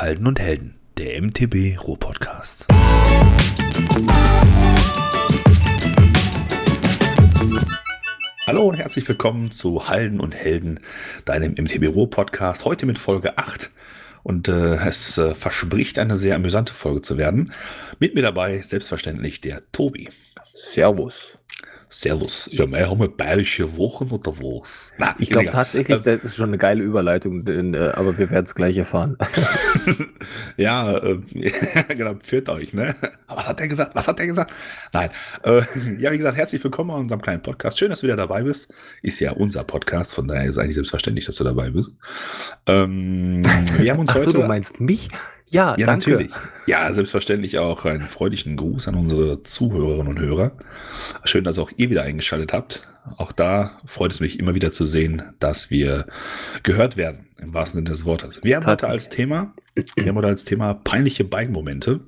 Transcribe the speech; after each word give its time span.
Halden 0.00 0.26
und 0.26 0.40
Helden, 0.40 0.76
der 0.96 1.20
MTB 1.20 1.78
Ruhr-Podcast. 1.78 2.66
Hallo 8.46 8.62
und 8.62 8.76
herzlich 8.76 9.06
willkommen 9.06 9.50
zu 9.50 9.90
Halden 9.90 10.20
und 10.20 10.34
Helden, 10.34 10.80
deinem 11.26 11.52
MTB 11.52 11.94
Ruhr-Podcast. 11.94 12.64
Heute 12.64 12.86
mit 12.86 12.96
Folge 12.96 13.36
8 13.36 13.70
und 14.22 14.48
äh, 14.48 14.76
es 14.76 15.18
äh, 15.18 15.34
verspricht 15.34 15.98
eine 15.98 16.16
sehr 16.16 16.36
amüsante 16.36 16.72
Folge 16.72 17.02
zu 17.02 17.18
werden. 17.18 17.52
Mit 17.98 18.14
mir 18.14 18.22
dabei 18.22 18.56
selbstverständlich 18.56 19.42
der 19.42 19.60
Tobi. 19.70 20.08
Servus. 20.54 21.36
Servus. 21.92 22.48
Ja, 22.52 22.70
wir 22.70 22.88
haben 22.88 23.00
wir 23.00 23.08
bayerische 23.08 23.76
Wochen 23.76 24.10
oder 24.10 24.38
was? 24.38 24.92
Na, 24.96 25.16
ich 25.18 25.28
glaube 25.28 25.48
tatsächlich, 25.48 25.98
äh, 25.98 26.00
das 26.00 26.22
ist 26.22 26.36
schon 26.36 26.50
eine 26.50 26.56
geile 26.56 26.84
Überleitung, 26.84 27.44
denn, 27.44 27.74
äh, 27.74 27.90
aber 27.94 28.16
wir 28.16 28.30
werden 28.30 28.44
es 28.44 28.54
gleich 28.54 28.76
erfahren. 28.76 29.18
ja, 30.56 30.96
äh, 30.98 31.18
genau, 31.88 32.14
führt 32.22 32.48
euch, 32.48 32.74
ne? 32.74 32.94
Was 33.26 33.48
hat 33.48 33.58
der 33.58 33.66
gesagt? 33.66 33.96
Was 33.96 34.06
hat 34.06 34.20
der 34.20 34.28
gesagt? 34.28 34.54
Nein. 34.92 35.10
Äh, 35.42 35.62
ja, 35.98 36.12
wie 36.12 36.18
gesagt, 36.18 36.36
herzlich 36.36 36.62
willkommen 36.62 36.92
an 36.92 37.00
unserem 37.00 37.22
kleinen 37.22 37.42
Podcast. 37.42 37.76
Schön, 37.76 37.90
dass 37.90 38.00
du 38.00 38.06
wieder 38.06 38.16
dabei 38.16 38.44
bist. 38.44 38.72
Ist 39.02 39.18
ja 39.18 39.32
unser 39.32 39.64
Podcast, 39.64 40.14
von 40.14 40.28
daher 40.28 40.44
ist 40.44 40.50
es 40.50 40.58
eigentlich 40.58 40.76
selbstverständlich, 40.76 41.26
dass 41.26 41.36
du 41.36 41.44
dabei 41.44 41.70
bist. 41.70 41.96
Ähm, 42.66 43.44
wir 43.78 43.90
haben 43.90 43.98
uns 43.98 44.10
Ach 44.10 44.18
so, 44.18 44.26
heute. 44.26 44.38
du 44.38 44.42
meinst 44.44 44.80
mich? 44.80 45.08
Ja, 45.50 45.76
Ja, 45.76 45.86
danke. 45.86 46.10
natürlich. 46.10 46.32
Ja, 46.66 46.92
selbstverständlich 46.92 47.58
auch 47.58 47.84
einen 47.84 48.08
freundlichen 48.08 48.56
Gruß 48.56 48.88
an 48.88 48.94
unsere 48.94 49.42
Zuhörerinnen 49.42 50.08
und 50.08 50.20
Hörer. 50.20 50.52
Schön, 51.24 51.44
dass 51.44 51.58
auch 51.58 51.70
ihr 51.76 51.90
wieder 51.90 52.02
eingeschaltet 52.02 52.52
habt. 52.52 52.86
Auch 53.16 53.32
da 53.32 53.80
freut 53.86 54.12
es 54.12 54.20
mich 54.20 54.38
immer 54.38 54.54
wieder 54.54 54.72
zu 54.72 54.84
sehen, 54.86 55.22
dass 55.40 55.70
wir 55.70 56.06
gehört 56.62 56.96
werden, 56.96 57.28
im 57.38 57.52
wahrsten 57.54 57.78
Sinne 57.78 57.90
des 57.90 58.04
Wortes. 58.04 58.40
Wir 58.44 58.56
haben 58.56 58.66
heute 58.66 58.88
als 58.88 59.08
Thema, 59.08 59.54
wir 59.74 60.06
haben 60.06 60.16
heute 60.16 60.28
als 60.28 60.44
Thema 60.44 60.74
peinliche 60.74 61.24
Bike-Momente. 61.24 62.00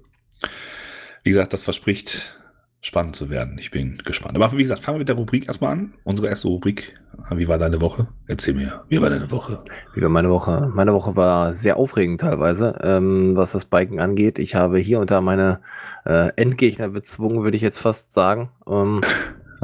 Wie 1.24 1.30
gesagt, 1.30 1.52
das 1.52 1.62
verspricht 1.62 2.36
spannend 2.80 3.16
zu 3.16 3.30
werden. 3.30 3.56
Ich 3.58 3.70
bin 3.70 3.98
gespannt. 4.04 4.36
Aber 4.36 4.52
wie 4.52 4.62
gesagt, 4.62 4.82
fangen 4.82 4.96
wir 4.96 5.00
mit 5.00 5.08
der 5.08 5.16
Rubrik 5.16 5.46
erstmal 5.46 5.72
an. 5.72 5.94
Unsere 6.04 6.28
erste 6.28 6.48
Rubrik. 6.48 6.94
Wie 7.30 7.48
war 7.48 7.58
deine 7.58 7.80
Woche? 7.80 8.08
Erzähl 8.26 8.54
mir. 8.54 8.82
Wie 8.88 9.00
war 9.00 9.10
deine 9.10 9.30
Woche? 9.30 9.58
Wie 9.94 10.02
war 10.02 10.08
meine 10.08 10.30
Woche? 10.30 10.70
Meine 10.74 10.92
Woche 10.92 11.16
war 11.16 11.52
sehr 11.52 11.76
aufregend 11.76 12.20
teilweise, 12.20 12.78
ähm, 12.82 13.36
was 13.36 13.52
das 13.52 13.64
Biken 13.64 14.00
angeht. 14.00 14.38
Ich 14.38 14.54
habe 14.54 14.78
hier 14.78 15.00
und 15.00 15.10
da 15.10 15.20
meine 15.20 15.60
äh, 16.04 16.30
Endgegner 16.36 16.88
bezwungen, 16.88 17.42
würde 17.42 17.56
ich 17.56 17.62
jetzt 17.62 17.78
fast 17.78 18.12
sagen. 18.12 18.50
Ähm, 18.66 19.00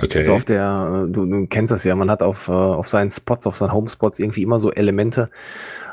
Okay. 0.00 0.18
Also 0.18 0.34
auf 0.34 0.44
der, 0.44 1.06
äh, 1.08 1.12
du, 1.12 1.26
du 1.26 1.46
kennst 1.48 1.72
das 1.72 1.82
ja, 1.82 1.94
man 1.96 2.10
hat 2.10 2.22
auf, 2.22 2.48
äh, 2.48 2.52
auf 2.52 2.88
seinen 2.88 3.10
Spots, 3.10 3.46
auf 3.46 3.56
seinen 3.56 3.72
Homespots 3.72 4.20
irgendwie 4.20 4.42
immer 4.42 4.60
so 4.60 4.70
Elemente, 4.70 5.28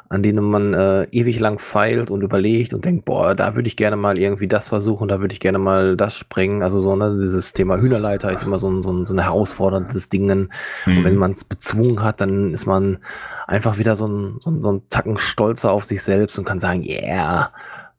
an 0.09 0.22
denen 0.22 0.44
man 0.44 0.73
äh, 0.73 1.03
ewig 1.11 1.39
lang 1.39 1.58
feilt 1.59 2.11
und 2.11 2.22
überlegt 2.22 2.73
und 2.73 2.86
denkt, 2.86 3.06
boah, 3.06 3.34
da 3.34 3.56
würde 3.56 3.67
ich 3.67 3.75
gerne 3.75 3.95
mal 3.95 4.20
irgendwie 4.20 4.47
das 4.47 4.70
versuchen, 4.70 5.08
da 5.08 5.20
würde 5.20 5.34
ich 5.34 5.39
gerne 5.39 5.58
mal 5.58 5.97
das 5.97 6.16
sprengen. 6.16 6.62
Also 6.62 6.81
so, 6.81 6.95
ne, 6.95 7.17
dieses 7.22 7.53
Thema 7.53 7.78
Hühnerleiter 7.80 8.31
ist 8.31 8.44
immer 8.44 8.59
so 8.59 8.70
ein, 8.70 8.81
so 8.84 8.92
ein, 8.94 9.06
so 9.06 9.14
ein 9.16 9.20
herausforderndes 9.20 10.09
Ding. 10.09 10.30
Und 10.31 10.50
Mhm. 10.86 11.03
wenn 11.03 11.16
man 11.16 11.31
es 11.31 11.44
bezwungen 11.44 12.03
hat, 12.03 12.22
dann 12.22 12.53
ist 12.53 12.66
man 12.67 13.00
einfach 13.47 13.78
wieder 13.78 13.95
so 13.95 14.08
ein, 14.08 14.39
so 14.44 14.52
ein, 14.52 14.62
so 14.62 14.72
ein 14.73 14.81
Tacken 14.89 15.17
stolzer 15.17 15.72
auf 15.72 15.86
sich 15.86 16.02
selbst 16.03 16.38
und 16.38 16.45
kann 16.45 16.59
sagen, 16.59 16.84
yeah, 16.84 17.52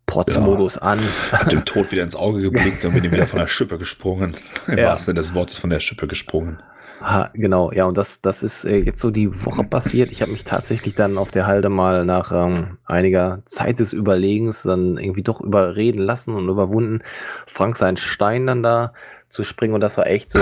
Protzmodus 0.06 0.78
an. 0.78 1.00
Hat 1.32 1.50
dem 1.52 1.64
Tod 1.64 1.90
wieder 1.90 2.04
ins 2.04 2.14
Auge 2.16 2.40
geblickt 2.40 2.84
und 2.84 2.94
bin 2.94 3.02
ihm 3.04 3.10
wieder 3.10 3.26
von 3.26 3.40
der 3.40 3.48
Schippe 3.48 3.76
gesprungen. 3.78 4.34
Im 4.68 4.78
Ja. 4.78 4.86
wahrsten 4.90 5.12
Sinne 5.14 5.20
des 5.20 5.34
Wortes 5.34 5.58
von 5.58 5.70
der 5.70 5.80
Schippe 5.80 6.06
gesprungen. 6.06 6.60
Ha, 7.00 7.30
genau, 7.34 7.72
ja, 7.72 7.84
und 7.84 7.98
das, 7.98 8.22
das 8.22 8.42
ist 8.42 8.64
äh, 8.64 8.76
jetzt 8.76 9.00
so 9.00 9.10
die 9.10 9.44
Woche 9.44 9.64
passiert. 9.64 10.10
Ich 10.10 10.22
habe 10.22 10.32
mich 10.32 10.44
tatsächlich 10.44 10.94
dann 10.94 11.18
auf 11.18 11.30
der 11.30 11.46
Halde 11.46 11.68
mal 11.68 12.04
nach 12.04 12.32
ähm, 12.32 12.78
einiger 12.86 13.42
Zeit 13.44 13.80
des 13.80 13.92
Überlegens 13.92 14.62
dann 14.62 14.96
irgendwie 14.96 15.22
doch 15.22 15.40
überreden 15.40 16.00
lassen 16.00 16.34
und 16.34 16.48
überwunden, 16.48 17.02
Frank 17.46 17.76
seinen 17.76 17.98
Stein 17.98 18.46
dann 18.46 18.62
da 18.62 18.92
zu 19.28 19.44
springen. 19.44 19.74
Und 19.74 19.80
das 19.80 19.98
war 19.98 20.06
echt 20.06 20.32
so, 20.32 20.40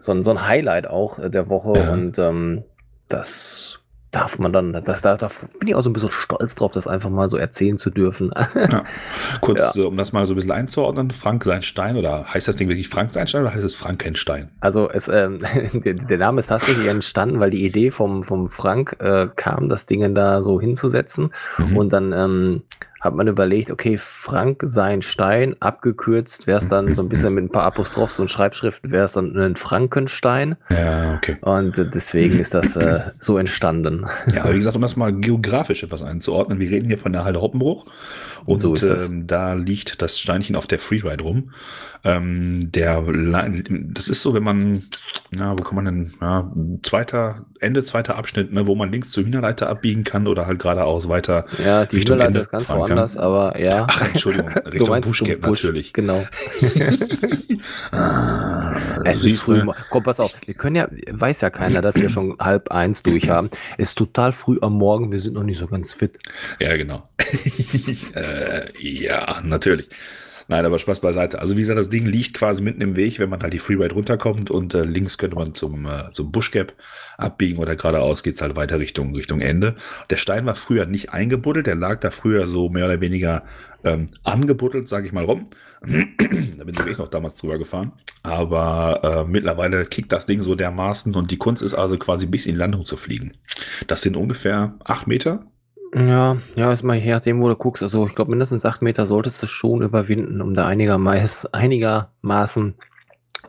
so, 0.00 0.12
ein, 0.12 0.22
so 0.22 0.32
ein 0.32 0.46
Highlight 0.46 0.88
auch 0.88 1.18
äh, 1.18 1.30
der 1.30 1.48
Woche. 1.48 1.70
Und 1.70 2.18
ähm, 2.18 2.64
das 3.08 3.79
darf 4.10 4.38
man 4.38 4.52
dann, 4.52 4.72
das, 4.72 5.02
da, 5.02 5.16
da 5.16 5.30
bin 5.58 5.68
ich 5.68 5.74
auch 5.74 5.82
so 5.82 5.90
ein 5.90 5.92
bisschen 5.92 6.10
stolz 6.10 6.54
drauf, 6.54 6.72
das 6.72 6.86
einfach 6.86 7.10
mal 7.10 7.28
so 7.28 7.36
erzählen 7.36 7.78
zu 7.78 7.90
dürfen. 7.90 8.32
Kurz, 9.40 9.76
äh, 9.76 9.82
um 9.82 9.96
das 9.96 10.12
mal 10.12 10.26
so 10.26 10.32
ein 10.32 10.36
bisschen 10.36 10.50
einzuordnen, 10.50 11.10
Frank 11.10 11.44
Seinstein 11.44 11.96
oder 11.96 12.24
heißt 12.26 12.48
das 12.48 12.56
Ding 12.56 12.68
wirklich 12.68 12.88
Frank 12.88 13.12
Seinstein 13.12 13.42
oder 13.42 13.54
heißt 13.54 13.64
es 13.64 13.76
Frankenstein? 13.76 14.50
Also 14.60 14.90
es, 14.90 15.08
ähm, 15.08 15.38
der, 15.72 15.94
der 15.94 16.18
Name 16.18 16.40
ist 16.40 16.48
tatsächlich 16.48 16.88
entstanden, 16.88 17.38
weil 17.38 17.50
die 17.50 17.64
Idee 17.64 17.90
vom, 17.90 18.24
vom 18.24 18.50
Frank 18.50 18.96
äh, 18.98 19.28
kam, 19.36 19.68
das 19.68 19.86
Ding 19.86 20.14
da 20.14 20.42
so 20.42 20.60
hinzusetzen. 20.60 21.32
Mhm. 21.58 21.76
Und 21.76 21.92
dann 21.92 22.12
ähm, 22.12 22.62
hat 23.00 23.14
man 23.14 23.26
überlegt, 23.28 23.70
okay, 23.70 23.96
Frank 23.98 24.62
sein 24.64 25.02
Stein, 25.02 25.56
abgekürzt 25.60 26.46
wäre 26.46 26.58
es 26.58 26.68
dann 26.68 26.94
so 26.94 27.02
ein 27.02 27.08
bisschen 27.10 27.34
mit 27.34 27.44
ein 27.44 27.50
paar 27.50 27.64
Apostrophs 27.64 28.18
und 28.20 28.30
Schreibschriften, 28.30 28.90
wäre 28.90 29.04
es 29.04 29.12
dann 29.12 29.36
ein 29.36 29.56
Frankenstein. 29.56 30.56
ja, 30.70 31.14
okay. 31.14 31.36
Und 31.40 31.78
äh, 31.78 31.88
deswegen 31.88 32.38
ist 32.38 32.54
das 32.54 32.76
äh, 32.76 33.00
so 33.18 33.38
entstanden. 33.38 34.06
Ja, 34.34 34.42
aber 34.42 34.52
wie 34.52 34.58
gesagt, 34.58 34.76
um 34.76 34.82
das 34.82 34.96
mal 34.96 35.12
geografisch 35.12 35.82
etwas 35.82 36.02
einzuordnen, 36.02 36.60
wir 36.60 36.70
reden 36.70 36.88
hier 36.88 36.98
von 36.98 37.12
der 37.12 37.24
Halde 37.24 37.40
Hoppenbruch 37.40 37.86
und 38.46 38.58
So 38.58 38.74
ist 38.74 38.82
das. 38.88 39.06
ähm, 39.06 39.26
da 39.26 39.54
liegt 39.54 40.00
das 40.02 40.18
Steinchen 40.18 40.56
auf 40.56 40.66
der 40.66 40.78
Freeride 40.78 41.22
rum. 41.24 41.52
Ähm, 42.02 42.72
der, 42.72 43.02
das 43.92 44.08
ist 44.08 44.22
so, 44.22 44.32
wenn 44.32 44.42
man, 44.42 44.84
na, 45.30 45.52
wo 45.58 45.62
kann 45.62 45.76
man 45.76 45.84
denn, 45.84 46.14
ja, 46.18 46.50
zweiter, 46.82 47.44
Ende 47.60 47.84
zweiter 47.84 48.16
Abschnitt, 48.16 48.52
ne, 48.54 48.66
wo 48.66 48.74
man 48.74 48.90
links 48.90 49.10
zur 49.10 49.24
Hühnerleiter 49.24 49.68
abbiegen 49.68 50.02
kann 50.02 50.26
oder 50.26 50.46
halt 50.46 50.60
geradeaus 50.60 51.10
weiter. 51.10 51.44
Ja, 51.62 51.84
die 51.84 51.96
Richtung 51.96 52.14
Hühnerleiter 52.14 52.28
Ende 52.28 52.40
ist 52.40 52.50
ganz 52.50 52.64
fahren 52.64 52.78
kann. 52.80 52.88
woanders, 52.88 53.16
aber 53.18 53.60
ja. 53.62 53.86
Ach, 53.86 54.08
Entschuldigung, 54.08 54.48
Richtung 54.72 55.00
Buschgate 55.02 55.38
Busch, 55.40 55.62
natürlich. 55.62 55.92
Genau. 55.92 56.24
Ah, 57.92 58.76
Es 59.04 59.24
ist 59.24 59.42
früh. 59.42 59.58
du? 59.60 59.64
mo- 59.66 59.74
Komm, 59.90 60.02
pass 60.02 60.20
auf. 60.20 60.34
Wir 60.46 60.54
können 60.54 60.76
ja, 60.76 60.88
weiß 61.10 61.40
ja 61.42 61.50
keiner, 61.50 61.82
dass 61.82 61.94
wir 61.96 62.08
schon 62.10 62.36
halb 62.38 62.70
eins 62.70 63.02
durch 63.02 63.28
haben. 63.28 63.50
Es 63.78 63.90
ist 63.90 63.98
total 63.98 64.32
früh 64.32 64.58
am 64.62 64.74
Morgen. 64.74 65.12
Wir 65.12 65.18
sind 65.20 65.34
noch 65.34 65.42
nicht 65.42 65.58
so 65.58 65.66
ganz 65.66 65.92
fit. 65.92 66.18
Ja, 66.58 66.76
genau. 66.76 67.08
äh, 68.30 68.72
ja, 68.78 69.40
natürlich. 69.42 69.88
Nein, 70.50 70.66
aber 70.66 70.80
Spaß 70.80 70.98
beiseite. 70.98 71.38
Also 71.38 71.54
wie 71.54 71.60
gesagt, 71.60 71.78
das 71.78 71.90
Ding 71.90 72.06
liegt 72.06 72.34
quasi 72.34 72.60
mitten 72.60 72.80
im 72.80 72.96
Weg, 72.96 73.20
wenn 73.20 73.30
man 73.30 73.40
halt 73.40 73.52
die 73.52 73.60
Freeride 73.60 73.94
runterkommt 73.94 74.50
und 74.50 74.74
äh, 74.74 74.82
links 74.82 75.16
könnte 75.16 75.36
man 75.36 75.54
zum, 75.54 75.86
äh, 75.86 76.10
zum 76.10 76.32
Bushgap 76.32 76.74
abbiegen 77.18 77.60
oder 77.60 77.76
geradeaus 77.76 78.24
geht's 78.24 78.42
halt 78.42 78.56
weiter 78.56 78.80
Richtung, 78.80 79.14
Richtung 79.14 79.40
Ende. 79.40 79.76
Der 80.10 80.16
Stein 80.16 80.46
war 80.46 80.56
früher 80.56 80.86
nicht 80.86 81.12
eingebuddelt, 81.12 81.68
der 81.68 81.76
lag 81.76 82.00
da 82.00 82.10
früher 82.10 82.48
so 82.48 82.68
mehr 82.68 82.86
oder 82.86 83.00
weniger 83.00 83.44
ähm, 83.84 84.06
angebuddelt, 84.24 84.88
sage 84.88 85.06
ich 85.06 85.12
mal 85.12 85.24
rum. 85.24 85.50
da 85.82 86.64
bin 86.64 86.74
ich 86.88 86.98
noch 86.98 87.08
damals 87.08 87.36
drüber 87.36 87.56
gefahren. 87.56 87.92
Aber 88.24 89.24
äh, 89.26 89.30
mittlerweile 89.30 89.86
kickt 89.86 90.10
das 90.10 90.26
Ding 90.26 90.42
so 90.42 90.56
dermaßen 90.56 91.14
und 91.14 91.30
die 91.30 91.38
Kunst 91.38 91.62
ist 91.62 91.74
also 91.74 91.96
quasi 91.96 92.26
bis 92.26 92.46
in 92.46 92.54
die 92.54 92.58
Landung 92.58 92.84
zu 92.84 92.96
fliegen. 92.96 93.36
Das 93.86 94.02
sind 94.02 94.16
ungefähr 94.16 94.74
acht 94.82 95.06
Meter, 95.06 95.46
Ja, 95.94 96.36
ja, 96.54 96.72
ist 96.72 96.82
mal 96.82 96.96
je 96.96 97.10
nachdem, 97.10 97.40
wo 97.40 97.48
du 97.48 97.56
guckst. 97.56 97.82
Also 97.82 98.06
ich 98.06 98.14
glaube, 98.14 98.30
mindestens 98.30 98.64
acht 98.64 98.80
Meter 98.82 99.06
solltest 99.06 99.42
du 99.42 99.46
schon 99.46 99.82
überwinden, 99.82 100.40
um 100.40 100.54
da 100.54 100.66
einigermaßen, 100.66 101.52
einigermaßen 101.52 102.74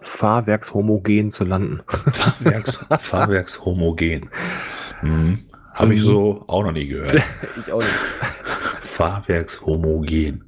fahrwerkshomogen 0.02 1.30
zu 1.30 1.44
landen. 1.44 1.82
Fahrwerks, 1.88 2.80
Fahrwerkshomogen. 3.00 4.30
Mhm. 5.04 5.46
Habe 5.74 5.96
ich 5.96 6.02
so 6.02 6.44
auch 6.48 6.64
noch 6.64 6.72
nie 6.72 6.88
gehört. 6.88 7.16
ich 7.66 7.72
auch 7.72 7.80
nicht. 7.80 7.90
Fahrwerkshomogen. 8.82 10.44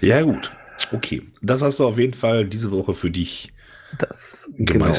Ja, 0.00 0.22
gut. 0.22 0.52
Okay. 0.92 1.22
Das 1.42 1.62
hast 1.62 1.78
du 1.78 1.86
auf 1.86 1.98
jeden 1.98 2.14
Fall 2.14 2.46
diese 2.46 2.70
Woche 2.70 2.94
für 2.94 3.10
dich 3.10 3.52
Das, 3.98 4.50
genau. 4.56 4.92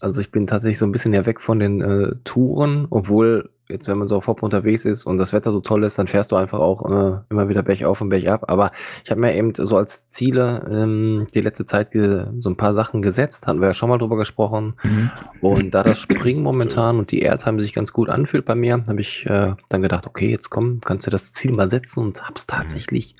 Also 0.00 0.20
ich 0.20 0.30
bin 0.30 0.46
tatsächlich 0.46 0.78
so 0.78 0.86
ein 0.86 0.92
bisschen 0.92 1.12
ja 1.12 1.26
weg 1.26 1.40
von 1.40 1.60
den 1.60 1.80
äh, 1.80 2.14
Touren, 2.24 2.86
obwohl 2.90 3.50
jetzt, 3.70 3.88
wenn 3.88 3.98
man 3.98 4.08
so 4.08 4.16
auf 4.16 4.26
Hop 4.26 4.42
unterwegs 4.42 4.84
ist 4.84 5.04
und 5.04 5.18
das 5.18 5.32
Wetter 5.32 5.52
so 5.52 5.60
toll 5.60 5.84
ist, 5.84 5.98
dann 5.98 6.06
fährst 6.06 6.32
du 6.32 6.36
einfach 6.36 6.58
auch 6.58 6.84
äh, 6.90 7.20
immer 7.30 7.48
wieder 7.48 7.62
bergauf 7.62 8.00
und 8.00 8.08
bergab. 8.08 8.50
Aber 8.50 8.72
ich 9.04 9.10
habe 9.10 9.20
mir 9.20 9.34
eben 9.34 9.54
so 9.54 9.76
als 9.76 10.06
Ziele 10.06 10.66
ähm, 10.70 11.28
die 11.34 11.40
letzte 11.40 11.66
Zeit 11.66 11.92
so 11.92 12.50
ein 12.50 12.56
paar 12.56 12.74
Sachen 12.74 13.00
gesetzt, 13.02 13.46
hatten 13.46 13.60
wir 13.60 13.68
ja 13.68 13.74
schon 13.74 13.88
mal 13.88 13.98
drüber 13.98 14.16
gesprochen. 14.16 14.74
Mhm. 14.82 15.10
Und 15.40 15.70
da 15.72 15.82
das 15.82 15.98
Springen 15.98 16.42
momentan 16.42 16.98
und 16.98 17.10
die 17.10 17.20
Airtime 17.20 17.60
sich 17.60 17.72
ganz 17.72 17.92
gut 17.92 18.08
anfühlt 18.08 18.44
bei 18.44 18.54
mir, 18.54 18.84
habe 18.86 19.00
ich 19.00 19.26
äh, 19.26 19.54
dann 19.68 19.82
gedacht, 19.82 20.06
okay, 20.06 20.30
jetzt 20.30 20.50
komm, 20.50 20.80
kannst 20.80 21.06
du 21.06 21.10
das 21.10 21.32
Ziel 21.32 21.52
mal 21.52 21.70
setzen 21.70 22.00
und 22.00 22.26
hab's 22.26 22.46
tatsächlich 22.46 23.14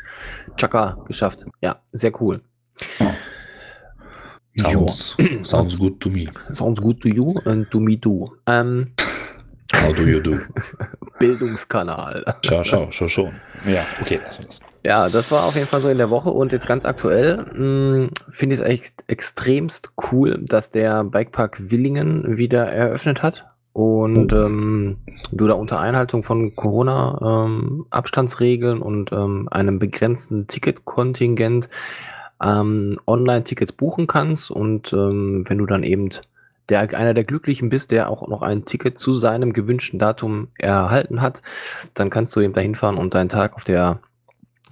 Chaka 0.56 0.99
geschafft. 1.06 1.44
Ja, 1.61 1.81
sehr 1.93 2.21
cool. 2.21 2.41
Sounds, 4.61 5.17
sounds 5.45 5.79
good 5.79 6.01
to 6.01 6.11
me. 6.11 6.29
Sounds 6.53 6.81
good 6.81 7.01
to 7.03 7.09
you 7.09 7.27
and 7.45 7.71
to 7.71 7.79
me 7.81 7.97
too. 7.99 8.31
Ähm, 8.47 8.93
How 9.73 9.93
do 9.93 10.03
you 10.05 10.21
do? 10.21 10.41
Bildungskanal. 11.21 12.25
Schau, 12.45 12.65
schau, 12.65 12.89
schau 12.91 13.07
schon. 13.09 13.31
Ja, 13.67 13.85
okay, 14.01 14.19
lassen 14.25 14.43
wir 14.43 14.47
das. 14.49 14.61
Ja, 14.83 15.09
das 15.09 15.31
war 15.31 15.45
auf 15.45 15.55
jeden 15.55 15.69
Fall 15.69 15.81
so 15.81 15.89
in 15.91 15.99
der 15.99 16.11
Woche 16.11 16.31
und 16.31 16.51
jetzt 16.53 16.67
ganz 16.67 16.85
aktuell 16.85 17.45
mh, 17.53 18.09
finde 18.33 18.55
ich 18.55 18.61
es 18.61 18.67
echt 18.67 19.05
extremst 19.09 19.93
cool, 20.11 20.39
dass 20.43 20.71
der 20.71 21.05
Bikepark 21.05 21.71
Willingen 21.71 22.37
wieder 22.39 22.67
eröffnet 22.67 23.23
hat. 23.23 23.45
und 23.75 24.33
ähm, 24.33 24.97
du 25.33 25.47
da 25.47 25.55
unter 25.55 25.79
Einhaltung 25.79 26.23
von 26.25 26.56
Corona-Abstandsregeln 26.56 28.79
ähm, 28.79 28.83
und 28.83 29.13
ähm, 29.13 29.49
einem 29.51 29.79
begrenzten 29.79 30.47
Ticketkontingent 30.49 31.69
ähm, 32.43 32.99
Online-Tickets 33.07 33.73
buchen 33.73 34.07
kannst 34.07 34.51
und 34.51 34.93
ähm, 34.93 35.45
wenn 35.47 35.59
du 35.59 35.67
dann 35.67 35.83
eben 35.83 36.11
der 36.69 36.81
einer 36.97 37.15
der 37.15 37.25
Glücklichen 37.25 37.69
bist, 37.69 37.91
der 37.91 38.09
auch 38.09 38.27
noch 38.29 38.43
ein 38.43 38.65
Ticket 38.65 38.99
zu 38.99 39.13
seinem 39.13 39.53
gewünschten 39.53 39.99
Datum 39.99 40.49
erhalten 40.57 41.21
hat, 41.21 41.43
dann 41.95 42.11
kannst 42.11 42.35
du 42.37 42.41
eben 42.41 42.55
dahin 42.55 42.77
fahren 42.77 42.97
und 42.97 43.15
deinen 43.15 43.29
Tag 43.29 43.55
auf 43.55 43.65
der 43.65 44.01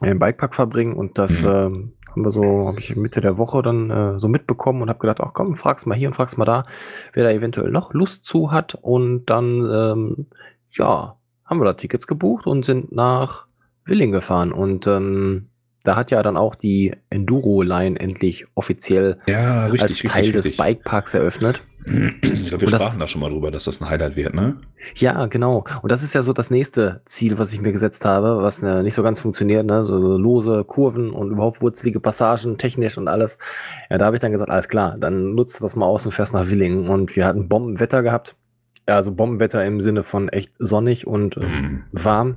im 0.00 0.20
Bikepark 0.20 0.54
verbringen 0.54 0.94
und 0.94 1.18
das 1.18 1.42
mhm. 1.42 1.48
ähm, 1.48 1.92
haben 2.10 2.24
wir 2.24 2.30
so, 2.30 2.68
habe 2.68 2.78
ich 2.78 2.94
Mitte 2.96 3.20
der 3.20 3.36
Woche 3.36 3.62
dann 3.62 3.90
äh, 3.90 4.18
so 4.18 4.28
mitbekommen 4.28 4.82
und 4.82 4.88
habe 4.88 5.00
gedacht, 5.00 5.20
ach 5.20 5.34
komm, 5.34 5.56
frag's 5.56 5.86
mal 5.86 5.96
hier 5.96 6.08
und 6.08 6.14
frag's 6.14 6.36
mal 6.36 6.44
da, 6.44 6.66
wer 7.12 7.24
da 7.24 7.30
eventuell 7.30 7.70
noch 7.70 7.92
Lust 7.92 8.24
zu 8.24 8.52
hat 8.52 8.76
und 8.80 9.26
dann 9.26 9.68
ähm, 9.70 10.26
ja, 10.70 11.16
haben 11.44 11.60
wir 11.60 11.64
da 11.64 11.72
Tickets 11.72 12.06
gebucht 12.06 12.46
und 12.46 12.64
sind 12.64 12.92
nach 12.92 13.46
Willing 13.84 14.12
gefahren 14.12 14.52
und 14.52 14.86
ähm, 14.86 15.44
da 15.88 15.96
hat 15.96 16.10
ja 16.10 16.22
dann 16.22 16.36
auch 16.36 16.54
die 16.54 16.92
Enduro-Line 17.10 17.98
endlich 17.98 18.46
offiziell 18.54 19.16
ja, 19.26 19.64
richtig, 19.66 19.82
als 19.82 19.98
Teil 19.98 20.10
richtig, 20.24 20.32
des 20.34 20.44
richtig. 20.46 20.56
Bikeparks 20.58 21.14
eröffnet. 21.14 21.62
Ich 22.20 22.48
glaube, 22.48 22.60
wir 22.66 22.68
das- 22.70 22.82
sprachen 22.82 23.00
da 23.00 23.06
schon 23.06 23.22
mal 23.22 23.30
drüber, 23.30 23.50
dass 23.50 23.64
das 23.64 23.80
ein 23.80 23.88
Highlight 23.88 24.14
wird, 24.16 24.34
ne? 24.34 24.58
Ja, 24.96 25.24
genau. 25.26 25.64
Und 25.80 25.90
das 25.90 26.02
ist 26.02 26.14
ja 26.14 26.20
so 26.20 26.34
das 26.34 26.50
nächste 26.50 27.00
Ziel, 27.06 27.38
was 27.38 27.52
ich 27.54 27.62
mir 27.62 27.72
gesetzt 27.72 28.04
habe, 28.04 28.42
was 28.42 28.62
äh, 28.62 28.82
nicht 28.82 28.92
so 28.94 29.02
ganz 29.02 29.20
funktioniert, 29.20 29.64
ne? 29.64 29.84
So 29.84 29.96
lose 29.96 30.64
Kurven 30.64 31.10
und 31.10 31.30
überhaupt 31.30 31.62
wurzelige 31.62 31.98
Passagen, 32.00 32.58
technisch 32.58 32.98
und 32.98 33.08
alles. 33.08 33.38
Ja, 33.88 33.96
da 33.96 34.04
habe 34.04 34.16
ich 34.16 34.20
dann 34.20 34.32
gesagt, 34.32 34.50
alles 34.50 34.68
klar, 34.68 34.96
dann 34.98 35.34
nutzt 35.34 35.62
das 35.62 35.74
mal 35.76 35.86
aus 35.86 36.04
und 36.04 36.12
fährst 36.12 36.34
nach 36.34 36.48
Willingen. 36.50 36.88
Und 36.90 37.16
wir 37.16 37.24
hatten 37.24 37.48
Bombenwetter 37.48 38.02
gehabt. 38.02 38.36
Also 38.84 39.12
Bombenwetter 39.12 39.64
im 39.64 39.80
Sinne 39.80 40.02
von 40.02 40.28
echt 40.28 40.52
sonnig 40.58 41.06
und 41.06 41.36
äh, 41.38 41.40
Mhm. 41.46 41.84
warm. 41.92 42.36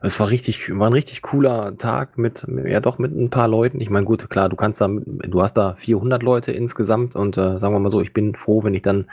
Es 0.00 0.20
war 0.20 0.30
richtig, 0.30 0.70
war 0.78 0.88
ein 0.88 0.92
richtig 0.92 1.22
cooler 1.22 1.76
Tag 1.76 2.18
mit, 2.18 2.46
ja 2.64 2.80
doch 2.80 2.98
mit 2.98 3.12
ein 3.12 3.30
paar 3.30 3.48
Leuten. 3.48 3.80
Ich 3.80 3.90
meine, 3.90 4.06
gut, 4.06 4.30
klar, 4.30 4.48
du 4.48 4.56
kannst 4.56 4.80
da, 4.80 4.88
du 4.88 5.42
hast 5.42 5.54
da 5.54 5.74
400 5.74 6.22
Leute 6.22 6.52
insgesamt 6.52 7.16
und 7.16 7.36
äh, 7.36 7.58
sagen 7.58 7.74
wir 7.74 7.80
mal 7.80 7.90
so, 7.90 8.00
ich 8.00 8.12
bin 8.12 8.34
froh, 8.36 8.62
wenn 8.62 8.74
ich 8.74 8.82
dann 8.82 9.10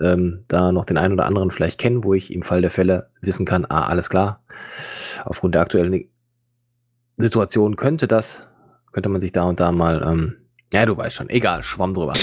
ähm, 0.00 0.44
da 0.48 0.72
noch 0.72 0.84
den 0.84 0.98
einen 0.98 1.14
oder 1.14 1.26
anderen 1.26 1.50
vielleicht 1.50 1.78
kenne, 1.78 2.02
wo 2.02 2.14
ich 2.14 2.32
im 2.32 2.42
Fall 2.42 2.60
der 2.60 2.70
Fälle 2.70 3.10
wissen 3.20 3.46
kann, 3.46 3.66
ah, 3.68 3.86
alles 3.86 4.10
klar, 4.10 4.42
aufgrund 5.24 5.54
der 5.54 5.62
aktuellen 5.62 6.08
Situation 7.16 7.76
könnte 7.76 8.08
das, 8.08 8.48
könnte 8.92 9.08
man 9.08 9.20
sich 9.20 9.32
da 9.32 9.44
und 9.44 9.60
da 9.60 9.70
mal, 9.70 10.02
ähm, 10.04 10.36
ja, 10.72 10.86
du 10.86 10.96
weißt 10.96 11.16
schon, 11.16 11.30
egal, 11.30 11.62
schwamm 11.62 11.94
drüber. 11.94 12.14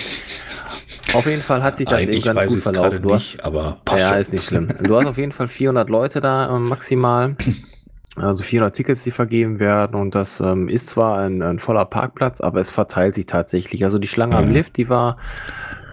Auf 1.16 1.26
jeden 1.26 1.42
Fall 1.42 1.64
hat 1.64 1.78
sich 1.78 1.88
das 1.88 2.02
eben 2.02 2.12
Eigentlich 2.12 2.26
ganz 2.26 2.40
weiß 2.40 2.50
gut 2.50 2.62
verlaufen. 2.62 3.02
Du 3.02 3.14
hast, 3.14 3.34
nicht, 3.34 3.46
aber 3.46 3.78
passt 3.86 4.02
ja, 4.02 4.10
schon. 4.10 4.20
ist 4.20 4.34
nicht 4.34 4.46
schlimm. 4.46 4.70
Du 4.84 4.96
hast 4.96 5.06
auf 5.06 5.18
jeden 5.18 5.32
Fall 5.32 5.48
400 5.48 5.90
Leute 5.90 6.22
da 6.22 6.56
ähm, 6.56 6.68
maximal. 6.68 7.36
Also 8.18 8.44
400 8.44 8.74
Tickets, 8.74 9.04
die 9.04 9.12
vergeben 9.12 9.60
werden. 9.60 10.00
Und 10.00 10.16
das 10.16 10.40
ähm, 10.40 10.70
ist 10.70 10.88
zwar 10.88 11.18
ein, 11.18 11.42
ein 11.42 11.60
voller 11.60 11.84
Parkplatz, 11.84 12.40
aber 12.40 12.62
es 12.62 12.72
verteilt 12.72 13.14
sich 13.14 13.26
tatsächlich. 13.26 13.84
Also 13.84 14.00
die 14.00 14.08
Schlange 14.08 14.38
am 14.38 14.48
Mhm. 14.48 14.54
Lift, 14.54 14.78
die 14.78 14.88
war 14.88 15.18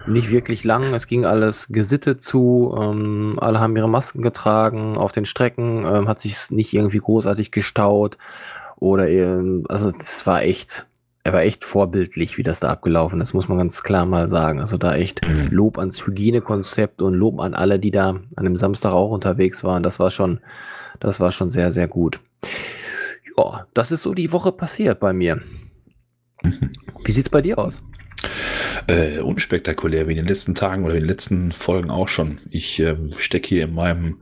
nicht 0.07 0.31
wirklich 0.31 0.63
lang. 0.63 0.93
Es 0.93 1.07
ging 1.07 1.25
alles 1.25 1.67
gesittet 1.69 2.21
zu. 2.21 2.77
Ähm, 2.81 3.37
alle 3.41 3.59
haben 3.59 3.75
ihre 3.75 3.89
Masken 3.89 4.21
getragen. 4.21 4.97
Auf 4.97 5.11
den 5.11 5.25
Strecken 5.25 5.85
ähm, 5.85 6.07
hat 6.07 6.21
sich 6.21 6.49
nicht 6.49 6.73
irgendwie 6.73 6.99
großartig 6.99 7.51
gestaut. 7.51 8.17
Oder 8.77 9.09
ähm, 9.09 9.65
also 9.67 9.89
es 9.89 10.25
war 10.25 10.43
echt, 10.43 10.87
er 11.25 11.31
war 11.33 11.41
echt 11.43 11.63
vorbildlich, 11.63 12.37
wie 12.37 12.43
das 12.43 12.59
da 12.59 12.69
abgelaufen 12.69 13.21
ist, 13.21 13.33
muss 13.33 13.47
man 13.47 13.57
ganz 13.57 13.81
klar 13.83 14.05
mal 14.05 14.27
sagen. 14.29 14.59
Also 14.59 14.77
da 14.77 14.95
echt 14.95 15.21
Mhm. 15.25 15.47
Lob 15.51 15.77
ans 15.77 16.05
Hygienekonzept 16.05 17.01
und 17.01 17.13
Lob 17.13 17.39
an 17.39 17.53
alle, 17.53 17.79
die 17.79 17.91
da 17.91 18.19
an 18.35 18.43
dem 18.43 18.57
Samstag 18.57 18.91
auch 18.91 19.11
unterwegs 19.11 19.63
waren. 19.63 19.83
Das 19.83 19.99
war 19.99 20.11
schon, 20.11 20.39
das 20.99 21.19
war 21.19 21.31
schon 21.31 21.49
sehr, 21.49 21.71
sehr 21.71 21.87
gut. 21.87 22.19
Ja, 23.37 23.67
das 23.73 23.91
ist 23.91 24.03
so 24.03 24.13
die 24.13 24.31
Woche 24.31 24.51
passiert 24.51 24.99
bei 24.99 25.13
mir. 25.13 25.39
Mhm. 26.43 26.73
Wie 27.05 27.11
sieht's 27.11 27.29
bei 27.29 27.41
dir 27.41 27.57
aus? 27.57 27.81
Äh, 28.87 29.19
unspektakulär, 29.19 30.07
wie 30.07 30.11
in 30.11 30.17
den 30.17 30.27
letzten 30.27 30.55
Tagen 30.55 30.83
oder 30.83 30.93
in 30.95 31.01
den 31.01 31.09
letzten 31.09 31.51
Folgen 31.51 31.89
auch 31.89 32.07
schon. 32.09 32.39
Ich 32.49 32.79
ähm, 32.79 33.13
stecke 33.17 33.47
hier 33.47 33.63
in 33.65 33.73
meinem 33.73 34.17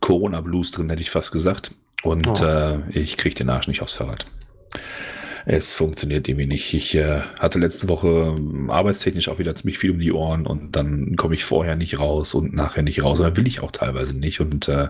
Corona-Blues 0.00 0.70
drin, 0.70 0.90
hätte 0.90 1.02
ich 1.02 1.10
fast 1.10 1.32
gesagt. 1.32 1.72
Und 2.02 2.28
Oh. 2.40 2.44
äh, 2.44 2.78
ich 2.90 3.16
kriege 3.16 3.34
den 3.34 3.50
Arsch 3.50 3.66
nicht 3.68 3.82
aufs 3.82 3.94
Fahrrad. 3.94 4.26
Es 5.48 5.70
funktioniert 5.70 6.26
irgendwie 6.28 6.46
nicht. 6.46 6.74
Ich 6.74 6.96
äh, 6.96 7.20
hatte 7.38 7.60
letzte 7.60 7.88
Woche 7.88 8.34
ähm, 8.36 8.68
arbeitstechnisch 8.68 9.28
auch 9.28 9.38
wieder 9.38 9.54
ziemlich 9.54 9.78
viel 9.78 9.92
um 9.92 10.00
die 10.00 10.10
Ohren 10.10 10.44
und 10.44 10.74
dann 10.74 11.14
komme 11.14 11.36
ich 11.36 11.44
vorher 11.44 11.76
nicht 11.76 12.00
raus 12.00 12.34
und 12.34 12.52
nachher 12.52 12.82
nicht 12.82 13.04
raus. 13.04 13.20
Und 13.20 13.26
dann 13.26 13.36
will 13.36 13.46
ich 13.46 13.60
auch 13.60 13.70
teilweise 13.70 14.12
nicht. 14.12 14.40
Und 14.40 14.66
äh, 14.66 14.88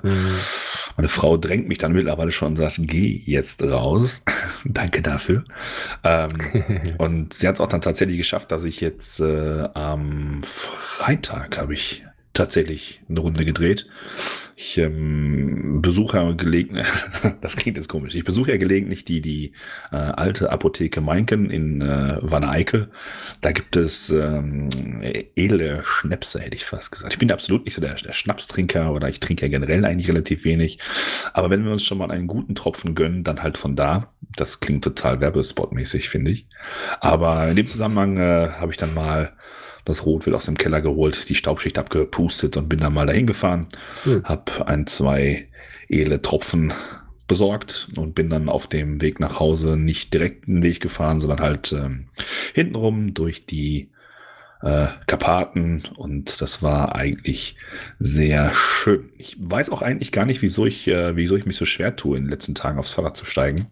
meine 0.96 1.08
Frau 1.08 1.36
drängt 1.36 1.68
mich 1.68 1.76
dann 1.76 1.92
mittlerweile 1.92 2.32
schon 2.32 2.48
und 2.48 2.56
sagt, 2.56 2.78
geh 2.80 3.22
jetzt 3.26 3.62
raus. 3.62 4.24
Danke 4.64 5.02
dafür. 5.02 5.44
Ähm, 6.02 6.30
und 6.98 7.34
sie 7.34 7.46
hat 7.48 7.56
es 7.56 7.60
auch 7.60 7.68
dann 7.68 7.82
tatsächlich 7.82 8.16
geschafft, 8.16 8.50
dass 8.50 8.62
ich 8.62 8.80
jetzt 8.80 9.20
äh, 9.20 9.68
am 9.74 10.40
Freitag 10.42 11.58
habe 11.58 11.74
ich 11.74 12.02
tatsächlich 12.32 13.02
eine 13.10 13.20
Runde 13.20 13.44
gedreht. 13.44 13.86
Ich 14.58 14.78
ähm, 14.78 15.82
besuche 15.82 16.16
ja 16.16 16.32
gelegentlich, 16.32 16.86
das 17.42 17.56
klingt 17.56 17.76
jetzt 17.76 17.90
komisch, 17.90 18.14
ich 18.14 18.24
besuche 18.24 18.52
ja 18.52 18.56
gelegentlich 18.56 19.04
die, 19.04 19.20
die 19.20 19.52
äh, 19.92 19.96
alte 19.96 20.50
Apotheke 20.50 21.02
Meinken 21.02 21.50
in 21.50 21.82
äh, 21.82 22.16
Wanne-Eickel. 22.22 22.88
Da 23.42 23.52
gibt 23.52 23.76
es 23.76 24.08
ähm, 24.08 24.70
edle 25.36 25.82
Schnäpse, 25.84 26.40
hätte 26.40 26.56
ich 26.56 26.64
fast 26.64 26.90
gesagt. 26.90 27.12
Ich 27.12 27.18
bin 27.18 27.30
absolut 27.30 27.66
nicht 27.66 27.74
so 27.74 27.82
der, 27.82 27.96
der 27.96 28.14
Schnapstrinker 28.14 28.94
oder 28.94 29.10
ich 29.10 29.20
trinke 29.20 29.44
ja 29.44 29.50
generell 29.50 29.84
eigentlich 29.84 30.08
relativ 30.08 30.44
wenig. 30.44 30.78
Aber 31.34 31.50
wenn 31.50 31.62
wir 31.62 31.72
uns 31.72 31.84
schon 31.84 31.98
mal 31.98 32.10
einen 32.10 32.26
guten 32.26 32.54
Tropfen 32.54 32.94
gönnen, 32.94 33.24
dann 33.24 33.42
halt 33.42 33.58
von 33.58 33.76
da. 33.76 34.10
Das 34.36 34.60
klingt 34.60 34.82
total 34.82 35.20
werbespotmäßig, 35.20 36.08
finde 36.08 36.30
ich. 36.30 36.48
Aber 37.00 37.46
in 37.48 37.56
dem 37.56 37.68
Zusammenhang 37.68 38.16
äh, 38.16 38.48
habe 38.58 38.72
ich 38.72 38.78
dann 38.78 38.94
mal 38.94 39.35
das 39.86 40.04
Rotwild 40.04 40.36
aus 40.36 40.44
dem 40.44 40.58
Keller 40.58 40.82
geholt, 40.82 41.28
die 41.30 41.34
Staubschicht 41.34 41.78
abgepustet 41.78 42.58
und 42.58 42.68
bin 42.68 42.80
dann 42.80 42.92
mal 42.92 43.06
dahin 43.06 43.26
gefahren. 43.26 43.68
Hm. 44.02 44.24
Hab 44.24 44.68
ein, 44.68 44.86
zwei 44.86 45.48
edle 45.88 46.20
Tropfen 46.20 46.72
besorgt 47.28 47.88
und 47.96 48.14
bin 48.14 48.28
dann 48.28 48.48
auf 48.48 48.66
dem 48.66 49.00
Weg 49.00 49.20
nach 49.20 49.40
Hause 49.40 49.76
nicht 49.76 50.12
direkt 50.12 50.46
den 50.46 50.62
Weg 50.62 50.80
gefahren, 50.80 51.20
sondern 51.20 51.40
halt 51.40 51.72
ähm, 51.72 52.08
hintenrum 52.54 53.14
durch 53.14 53.46
die 53.46 53.90
äh, 54.62 54.88
Karpaten 55.06 55.82
und 55.96 56.40
das 56.40 56.62
war 56.62 56.94
eigentlich 56.94 57.56
sehr 57.98 58.52
schön. 58.54 59.10
Ich 59.16 59.36
weiß 59.38 59.70
auch 59.70 59.82
eigentlich 59.82 60.12
gar 60.12 60.26
nicht, 60.26 60.42
wieso 60.42 60.66
ich, 60.66 60.88
äh, 60.88 61.16
wieso 61.16 61.36
ich 61.36 61.46
mich 61.46 61.56
so 61.56 61.64
schwer 61.64 61.94
tue, 61.96 62.16
in 62.16 62.24
den 62.24 62.30
letzten 62.30 62.54
Tagen 62.54 62.78
aufs 62.78 62.92
Fahrrad 62.92 63.16
zu 63.16 63.24
steigen. 63.24 63.66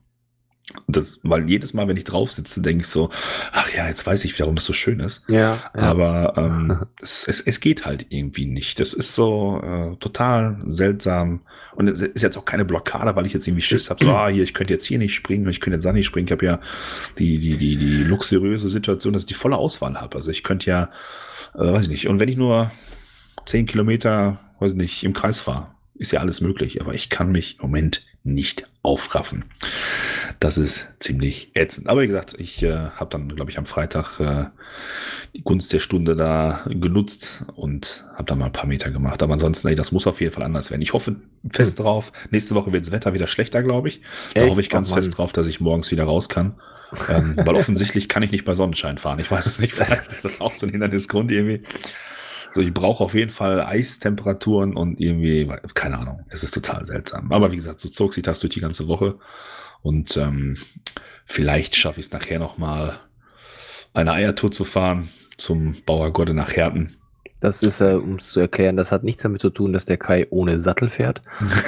Das, 0.87 1.20
weil 1.22 1.49
jedes 1.49 1.75
Mal, 1.75 1.88
wenn 1.88 1.97
ich 1.97 2.04
drauf 2.04 2.33
sitze, 2.33 2.62
denke 2.62 2.83
ich 2.83 2.88
so, 2.88 3.11
ach 3.52 3.71
ja, 3.75 3.87
jetzt 3.87 4.06
weiß 4.06 4.25
ich, 4.25 4.38
warum 4.40 4.54
das 4.54 4.64
so 4.64 4.73
schön 4.73 4.99
ist. 5.00 5.23
Ja, 5.28 5.38
ja. 5.38 5.71
Aber 5.75 6.35
ähm, 6.37 6.87
es, 7.02 7.28
es, 7.28 7.42
es 7.42 7.61
geht 7.61 7.85
halt 7.85 8.06
irgendwie 8.09 8.47
nicht. 8.47 8.80
Das 8.80 8.94
ist 8.94 9.14
so 9.14 9.61
äh, 9.62 9.97
total 9.97 10.62
seltsam. 10.64 11.42
Und 11.75 11.88
es 11.88 12.00
ist 12.00 12.23
jetzt 12.23 12.38
auch 12.38 12.47
keine 12.47 12.64
Blockade, 12.64 13.14
weil 13.14 13.26
ich 13.26 13.35
jetzt 13.35 13.47
irgendwie 13.47 13.62
Schiss 13.62 13.90
habe. 13.90 14.04
So, 14.04 14.11
ah, 14.11 14.28
hier, 14.28 14.42
ich 14.42 14.54
könnte 14.54 14.73
jetzt 14.73 14.87
hier 14.87 14.99
nicht 14.99 15.14
springen, 15.14 15.49
ich 15.49 15.61
könnte 15.61 15.76
jetzt 15.76 15.85
da 15.85 15.92
nicht 15.92 16.06
springen. 16.06 16.26
Ich 16.28 16.33
habe 16.33 16.47
ja 16.47 16.61
die, 17.18 17.38
die, 17.38 17.59
die, 17.59 17.76
die 17.76 18.02
luxuriöse 18.04 18.68
Situation, 18.71 19.12
dass 19.12 19.23
ich 19.23 19.28
die 19.28 19.35
volle 19.35 19.56
Auswahl 19.56 20.00
habe. 20.00 20.16
Also 20.16 20.30
ich 20.30 20.42
könnte 20.42 20.71
ja, 20.71 20.85
äh, 21.54 21.73
weiß 21.73 21.83
ich 21.83 21.88
nicht, 21.88 22.09
und 22.09 22.21
wenn 22.21 22.28
ich 22.28 22.37
nur 22.37 22.73
zehn 23.44 23.66
Kilometer, 23.66 24.38
weiß 24.61 24.73
ich 24.73 24.78
nicht, 24.78 25.04
im 25.04 25.12
Kreis 25.12 25.40
fahre, 25.40 25.75
ist 25.94 26.12
ja 26.12 26.21
alles 26.21 26.40
möglich. 26.40 26.80
Aber 26.80 26.94
ich 26.94 27.11
kann 27.11 27.33
mich 27.33 27.59
Moment 27.61 28.02
nicht 28.25 28.66
aufraffen. 28.83 29.45
Das 30.40 30.59
ist 30.59 30.88
ziemlich 30.99 31.50
ätzend. 31.54 31.88
Aber 31.88 32.02
wie 32.02 32.07
gesagt, 32.07 32.35
ich 32.38 32.62
äh, 32.62 32.73
habe 32.97 33.11
dann, 33.11 33.28
glaube 33.28 33.50
ich, 33.50 33.59
am 33.59 33.66
Freitag 33.66 34.19
äh, 34.21 34.47
die 35.35 35.43
Gunst 35.43 35.73
der 35.73 35.81
Stunde 35.81 36.16
da 36.16 36.64
genutzt 36.69 37.45
und 37.54 38.04
habe 38.14 38.25
da 38.25 38.35
mal 38.35 38.47
ein 38.47 38.52
paar 38.52 38.66
Meter 38.66 38.90
gemacht. 38.90 39.23
Aber 39.23 39.35
ansonsten, 39.35 39.69
ey, 39.69 39.75
das 39.75 39.93
muss 39.93 40.07
auf 40.07 40.21
jeden 40.21 40.33
Fall 40.33 40.43
anders 40.43 40.71
werden. 40.71 40.83
Ich 40.83 40.93
hoffe 40.93 41.16
fest 41.52 41.78
drauf. 41.78 42.12
Nächste 42.31 42.54
Woche 42.54 42.73
wird 42.73 42.85
das 42.87 42.93
Wetter 42.93 43.14
wieder 43.14 43.26
schlechter, 43.26 43.62
glaube 43.62 43.88
ich. 43.88 44.00
Da 44.35 44.43
Echt? 44.43 44.50
hoffe 44.50 44.61
ich 44.61 44.71
ganz 44.71 44.90
Oh 44.90 44.95
fest 44.97 45.16
drauf, 45.16 45.33
dass 45.33 45.47
ich 45.47 45.61
morgens 45.61 45.90
wieder 45.90 46.04
raus 46.04 46.28
kann. 46.28 46.54
ähm, 47.09 47.35
weil 47.37 47.54
offensichtlich 47.57 48.09
kann 48.09 48.23
ich 48.23 48.33
nicht 48.33 48.45
bei 48.45 48.54
Sonnenschein 48.54 48.99
fahren. 48.99 49.19
Ich 49.19 49.31
weiß 49.31 49.59
nicht, 49.59 49.75
vielleicht 49.75 50.12
ist 50.12 50.25
das 50.25 50.40
auch 50.40 50.54
so 50.54 50.66
ein 50.66 50.71
Hindernisgrund 50.71 51.31
irgendwie. 51.31 51.62
So, 52.54 52.61
ich 52.61 52.73
brauche 52.73 53.02
auf 53.02 53.14
jeden 53.14 53.32
Fall 53.32 53.61
Eistemperaturen 53.61 54.76
und 54.76 55.00
irgendwie, 55.00 55.50
keine 55.75 55.99
Ahnung, 55.99 56.25
es 56.30 56.44
ist 56.44 56.54
total 56.54 56.84
seltsam. 56.84 57.32
Aber 57.32 57.50
wie 57.50 57.56
gesagt, 57.56 57.80
so 57.80 57.88
zog 57.88 58.14
sich 58.14 58.23
das 58.23 58.38
durch 58.38 58.52
die 58.52 58.61
ganze 58.61 58.87
Woche. 58.87 59.16
Und 59.82 60.16
ähm, 60.16 60.58
vielleicht 61.26 61.75
schaffe 61.75 61.99
ich 61.99 62.06
es 62.06 62.12
nachher 62.12 62.38
nochmal, 62.38 63.00
eine 63.92 64.12
Eiertour 64.12 64.52
zu 64.52 64.62
fahren 64.62 65.08
zum 65.37 65.78
Bauer 65.84 66.12
Godde 66.12 66.32
nach 66.32 66.52
Herten. 66.52 66.96
Das 67.40 67.64
ist, 67.64 67.80
äh, 67.80 67.94
um 67.94 68.18
es 68.18 68.30
zu 68.30 68.38
erklären, 68.38 68.76
das 68.76 68.92
hat 68.92 69.02
nichts 69.02 69.25
damit 69.25 69.40
zu 69.40 69.50
tun, 69.50 69.73
dass 69.73 69.84
der 69.84 69.99
Kai 69.99 70.28
ohne 70.30 70.61
Sattel 70.61 70.90
fährt. 70.90 71.23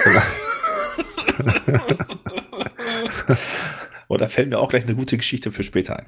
Und 4.09 4.21
da 4.21 4.29
fällt 4.29 4.51
mir 4.51 4.59
auch 4.59 4.69
gleich 4.69 4.85
eine 4.85 4.95
gute 4.95 5.17
Geschichte 5.17 5.51
für 5.51 5.63
später 5.63 5.99
ein. 5.99 6.07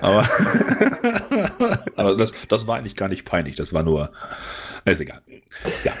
Aber, 0.00 0.28
aber 1.96 2.16
das, 2.16 2.32
das 2.48 2.66
war 2.66 2.78
eigentlich 2.78 2.96
gar 2.96 3.08
nicht 3.08 3.24
peinlich. 3.24 3.56
Das 3.56 3.72
war 3.72 3.82
nur, 3.82 4.12
ist 4.84 5.00
egal. 5.00 5.22
Ja. 5.84 5.92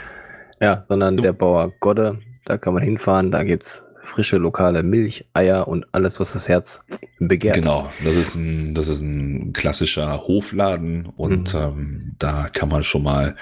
Ja, 0.60 0.84
sondern 0.88 1.16
du. 1.16 1.22
der 1.22 1.32
Bauer 1.32 1.72
Godde, 1.80 2.20
da 2.44 2.56
kann 2.56 2.74
man 2.74 2.82
hinfahren, 2.84 3.32
da 3.32 3.42
gibt 3.42 3.64
es 3.64 3.84
frische 4.02 4.36
lokale 4.36 4.82
Milch, 4.82 5.24
Eier 5.32 5.66
und 5.66 5.86
alles, 5.92 6.20
was 6.20 6.34
das 6.34 6.48
Herz 6.48 6.84
begehrt. 7.18 7.56
Genau, 7.56 7.90
das 8.04 8.14
ist 8.14 8.34
ein, 8.34 8.74
das 8.74 8.88
ist 8.88 9.00
ein 9.00 9.52
klassischer 9.52 10.26
Hofladen 10.26 11.06
und 11.16 11.54
mhm. 11.54 11.60
ähm, 11.60 12.16
da 12.18 12.48
kann 12.48 12.68
man 12.68 12.84
schon 12.84 13.02
mal 13.02 13.36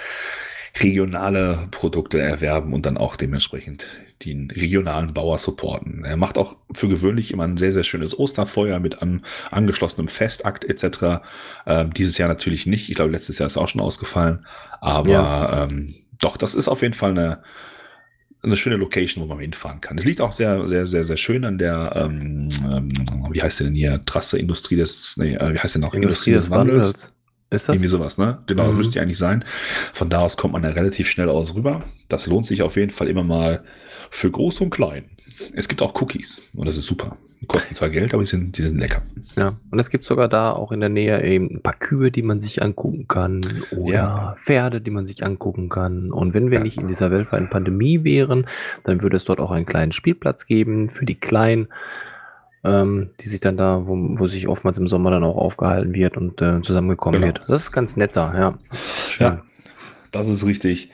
regionale 0.79 1.69
Produkte 1.71 2.21
erwerben 2.21 2.73
und 2.73 2.87
dann 2.87 2.97
auch 2.97 3.17
dementsprechend 3.17 3.87
den 4.25 4.51
regionalen 4.51 5.15
Bauer 5.15 5.39
supporten. 5.39 6.05
Er 6.05 6.17
macht 6.17 6.37
auch 6.37 6.57
für 6.73 6.89
gewöhnlich 6.89 7.33
immer 7.33 7.45
ein 7.45 7.57
sehr, 7.57 7.73
sehr 7.73 7.85
schönes 7.85 8.19
Osterfeuer 8.19 8.79
mit 8.79 9.01
an, 9.03 9.25
angeschlossenem 9.51 10.09
Festakt 10.09 10.65
etc. 10.65 11.23
Ähm, 11.67 11.95
dieses 11.95 12.19
Jahr 12.19 12.29
natürlich 12.29 12.67
nicht. 12.67 12.91
Ich 12.91 12.97
glaube, 12.97 13.13
letztes 13.13 13.39
Jahr 13.39 13.47
ist 13.47 13.57
auch 13.57 13.69
schon 13.69 13.81
ausgefallen. 13.81 14.47
Aber 14.81 15.11
ja. 15.11 15.65
ähm, 15.65 15.95
doch, 16.21 16.37
das 16.37 16.55
ist 16.55 16.69
auf 16.69 16.83
jeden 16.83 16.95
Fall 16.95 17.13
eine, 17.13 17.43
eine 18.43 18.57
schöne 18.57 18.77
Location, 18.77 19.25
wo 19.25 19.29
man 19.29 19.39
hinfahren 19.39 19.81
kann. 19.81 19.97
Es 19.97 20.05
liegt 20.05 20.21
auch 20.21 20.33
sehr, 20.33 20.69
sehr, 20.69 20.87
sehr, 20.87 21.05
sehr 21.05 21.17
schön 21.17 21.45
an 21.47 21.57
der, 21.57 21.93
ähm, 21.97 22.49
ähm 22.73 22.91
wie 23.31 23.43
heißt 23.43 23.61
denn 23.61 23.75
hier, 23.75 24.05
Trasse 24.05 24.39
Industrie 24.39 24.77
des, 24.77 25.17
nee, 25.17 25.35
äh, 25.35 25.55
wie 25.55 25.59
heißt 25.59 25.77
denn 25.77 25.85
auch 25.85 25.95
Industrie, 25.95 26.31
Industrie 26.31 26.33
des, 26.33 26.45
des 26.45 26.51
Wandels? 26.51 26.77
Wandels. 26.77 27.15
Ist 27.51 27.69
das? 27.69 27.75
Irgendwie 27.75 27.89
sowas, 27.89 28.17
ne? 28.17 28.39
Genau, 28.47 28.71
mhm. 28.71 28.77
müsste 28.77 28.97
ja 28.97 29.03
eigentlich 29.03 29.19
sein. 29.19 29.45
Von 29.93 30.09
da 30.09 30.21
aus 30.21 30.37
kommt 30.37 30.53
man 30.53 30.63
da 30.63 30.71
relativ 30.71 31.09
schnell 31.09 31.29
aus 31.29 31.55
rüber. 31.55 31.83
Das 32.09 32.27
lohnt 32.27 32.47
sich 32.47 32.63
auf 32.63 32.77
jeden 32.77 32.93
Fall 32.93 33.09
immer 33.09 33.25
mal 33.25 33.65
für 34.11 34.31
groß 34.31 34.61
und 34.61 34.71
klein. 34.71 35.05
Es 35.55 35.69
gibt 35.69 35.83
auch 35.83 36.01
Cookies 36.01 36.41
und 36.55 36.67
das 36.67 36.77
ist 36.77 36.87
super. 36.87 37.17
Die 37.41 37.47
kosten 37.47 37.75
zwar 37.75 37.89
Geld, 37.89 38.13
aber 38.13 38.23
die 38.23 38.29
sind, 38.29 38.59
die 38.59 38.63
sind 38.63 38.79
lecker. 38.79 39.03
Ja, 39.35 39.55
und 39.71 39.79
es 39.79 39.89
gibt 39.89 40.05
sogar 40.05 40.29
da 40.29 40.53
auch 40.53 40.73
in 40.73 40.81
der 40.81 40.91
Nähe 40.91 41.25
eben 41.25 41.51
ein 41.51 41.63
paar 41.63 41.75
Kühe, 41.75 42.11
die 42.11 42.23
man 42.23 42.39
sich 42.39 42.63
angucken 42.63 43.09
kann 43.09 43.41
oder 43.75 43.95
ja. 43.95 44.37
Pferde, 44.45 44.83
die 44.83 44.91
man 44.91 45.07
sich 45.07 45.25
angucken 45.25 45.71
kann. 45.71 46.13
Und 46.13 46.35
wenn 46.35 46.51
wir 46.51 46.59
ja. 46.59 46.65
nicht 46.65 46.77
in 46.77 46.87
dieser 46.87 47.11
weltweiten 47.11 47.49
Pandemie 47.49 48.05
wären, 48.05 48.47
dann 48.85 49.03
würde 49.03 49.17
es 49.17 49.25
dort 49.25 49.41
auch 49.41 49.51
einen 49.51 49.65
kleinen 49.65 49.93
Spielplatz 49.93 50.47
geben 50.47 50.91
für 50.91 51.07
die 51.07 51.19
Kleinen 51.19 51.69
ähm, 52.65 53.11
die 53.21 53.29
sich 53.29 53.41
dann 53.41 53.57
da, 53.57 53.87
wo, 53.87 53.97
wo 54.19 54.27
sich 54.27 54.49
oftmals 54.49 54.79
im 54.79 54.89
Sommer 54.89 55.11
dann 55.11 55.25
auch 55.25 55.37
aufgehalten 55.37 55.95
wird 55.95 56.17
und 56.17 56.41
äh, 56.43 56.61
zusammengekommen 56.63 57.21
genau. 57.21 57.35
wird. 57.35 57.49
Das 57.49 57.63
ist 57.63 57.73
ganz 57.73 57.97
nett 57.97 58.17
da, 58.17 58.39
ja. 58.39 58.59
Schön. 59.09 59.27
Ja, 59.27 59.43
das 60.13 60.29
ist 60.29 60.45
richtig. 60.45 60.91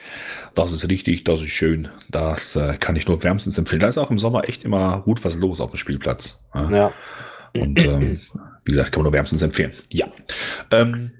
Das 0.54 0.73
ist 0.73 0.88
richtig, 0.88 1.25
das 1.25 1.42
ist 1.42 1.50
schön. 1.50 1.88
Das 2.08 2.56
äh, 2.56 2.76
kann 2.78 2.96
ich 2.96 3.06
nur 3.06 3.23
wärmstens 3.23 3.58
empfehlen. 3.58 3.80
Da 3.80 3.88
ist 3.88 3.99
auch 3.99 4.11
im 4.11 4.18
Sommer 4.18 4.49
echt 4.49 4.64
immer 4.64 5.00
gut 5.00 5.25
was 5.25 5.37
los 5.37 5.61
auf 5.61 5.70
dem 5.70 5.76
Spielplatz. 5.76 6.44
Ja. 6.54 6.70
ja. 6.70 6.92
Und 7.54 7.85
ähm, 7.85 8.20
wie 8.64 8.73
gesagt, 8.73 8.92
kann 8.92 9.00
man 9.00 9.04
nur 9.04 9.12
wärmstens 9.12 9.42
empfehlen. 9.42 9.73
Ja. 9.90 10.06
Ähm, 10.70 11.11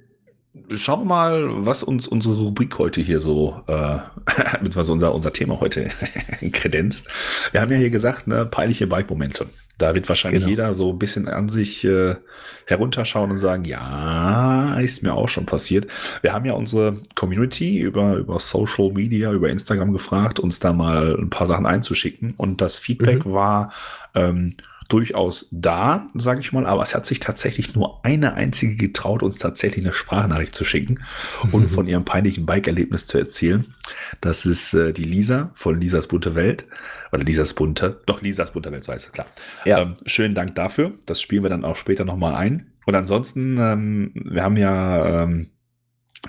schauen 0.77 1.01
wir 1.01 1.07
mal, 1.07 1.67
was 1.67 1.83
uns 1.83 2.07
unsere 2.07 2.37
Rubrik 2.37 2.79
heute 2.79 3.01
hier 3.01 3.21
so, 3.21 3.63
äh, 3.67 3.99
beziehungsweise 4.63 4.93
unser, 4.93 5.15
unser 5.15 5.33
Thema 5.33 5.61
heute 5.61 5.91
kredenzt. 6.53 7.09
Wir 7.53 7.61
haben 7.61 7.71
ja 7.71 7.79
hier 7.79 7.91
gesagt, 7.91 8.27
ne, 8.27 8.47
peinliche 8.47 8.87
Bike-Momente. 8.87 9.47
Da 9.79 9.95
wird 9.95 10.09
wahrscheinlich 10.09 10.41
genau. 10.41 10.51
jeder 10.51 10.75
so 10.75 10.91
ein 10.91 10.99
bisschen 10.99 11.29
an 11.29 11.49
sich 11.51 11.85
äh, 11.85 12.17
herunterschauen 12.65 13.31
und 13.31 13.37
sagen, 13.37 13.65
ja, 13.65 14.79
ist 14.81 15.03
mir 15.03 15.15
auch 15.15 15.29
schon 15.29 15.45
passiert. 15.45 15.87
Wir 16.23 16.33
haben 16.33 16.47
ja 16.47 16.55
unsere 16.55 17.03
Community 17.15 17.79
über, 17.81 18.17
über 18.17 18.41
Social 18.41 18.93
Media, 18.93 19.33
über 19.33 19.51
Instagram 19.51 19.93
gefragt, 19.93 20.41
uns 20.41 20.61
da 20.61 20.73
mal 20.73 21.17
ein 21.19 21.29
paar 21.29 21.47
Sachen 21.47 21.67
einzuschicken. 21.67 22.35
Und 22.39 22.61
das 22.63 22.79
Feedback 22.79 23.27
mhm. 23.27 23.33
war 23.33 23.73
ähm, 24.15 24.55
durchaus 24.89 25.47
da, 25.51 26.07
sage 26.15 26.41
ich 26.41 26.53
mal, 26.53 26.67
aber 26.67 26.83
es 26.83 26.95
hat 26.95 27.07
sich 27.07 27.21
tatsächlich 27.21 27.75
nur 27.75 28.05
eine 28.05 28.35
einzige 28.35 28.77
getraut, 28.77 29.23
uns 29.23 29.39
tatsächlich 29.39 29.85
eine 29.85 29.93
Sprachnachricht 29.93 30.55
zu 30.55 30.65
schicken 30.65 31.01
mhm. 31.45 31.55
und 31.55 31.69
von 31.69 31.87
ihrem 31.87 32.05
peinlichen 32.05 32.47
Bike-Erlebnis 32.47 33.07
zu 33.07 33.19
erzählen. 33.19 33.65
Das 34.21 34.47
ist 34.47 34.75
äh, 34.75 34.93
die 34.93 35.05
Lisa 35.05 35.51
von 35.55 35.81
Lisas 35.81 36.07
bunte 36.07 36.35
Welt. 36.35 36.65
Oder 37.13 37.25
Lisas 37.25 37.55
bunte, 37.55 38.01
doch 38.07 38.23
Lisas 38.23 38.53
bunte 38.53 38.73
Welt, 38.73 38.85
so 38.85 38.93
heißt 38.93 39.07
es 39.07 39.13
klar. 39.13 39.27
Ja. 39.65 39.81
Ähm, 39.81 39.95
schönen 40.07 40.35
Dank 40.35 40.55
dafür. 40.55 40.93
Das 41.07 41.21
spielen 41.21 41.43
wir 41.43 41.51
dann 41.51 41.65
auch 41.65 41.77
später 41.77 42.05
nochmal 42.05 42.35
ein. 42.35 42.73
Und 42.87 42.95
ansonsten, 42.95 43.57
ähm, 43.59 44.13
wir 44.15 44.43
haben 44.43 44.57
ja 44.57 45.23
ähm, 45.23 45.51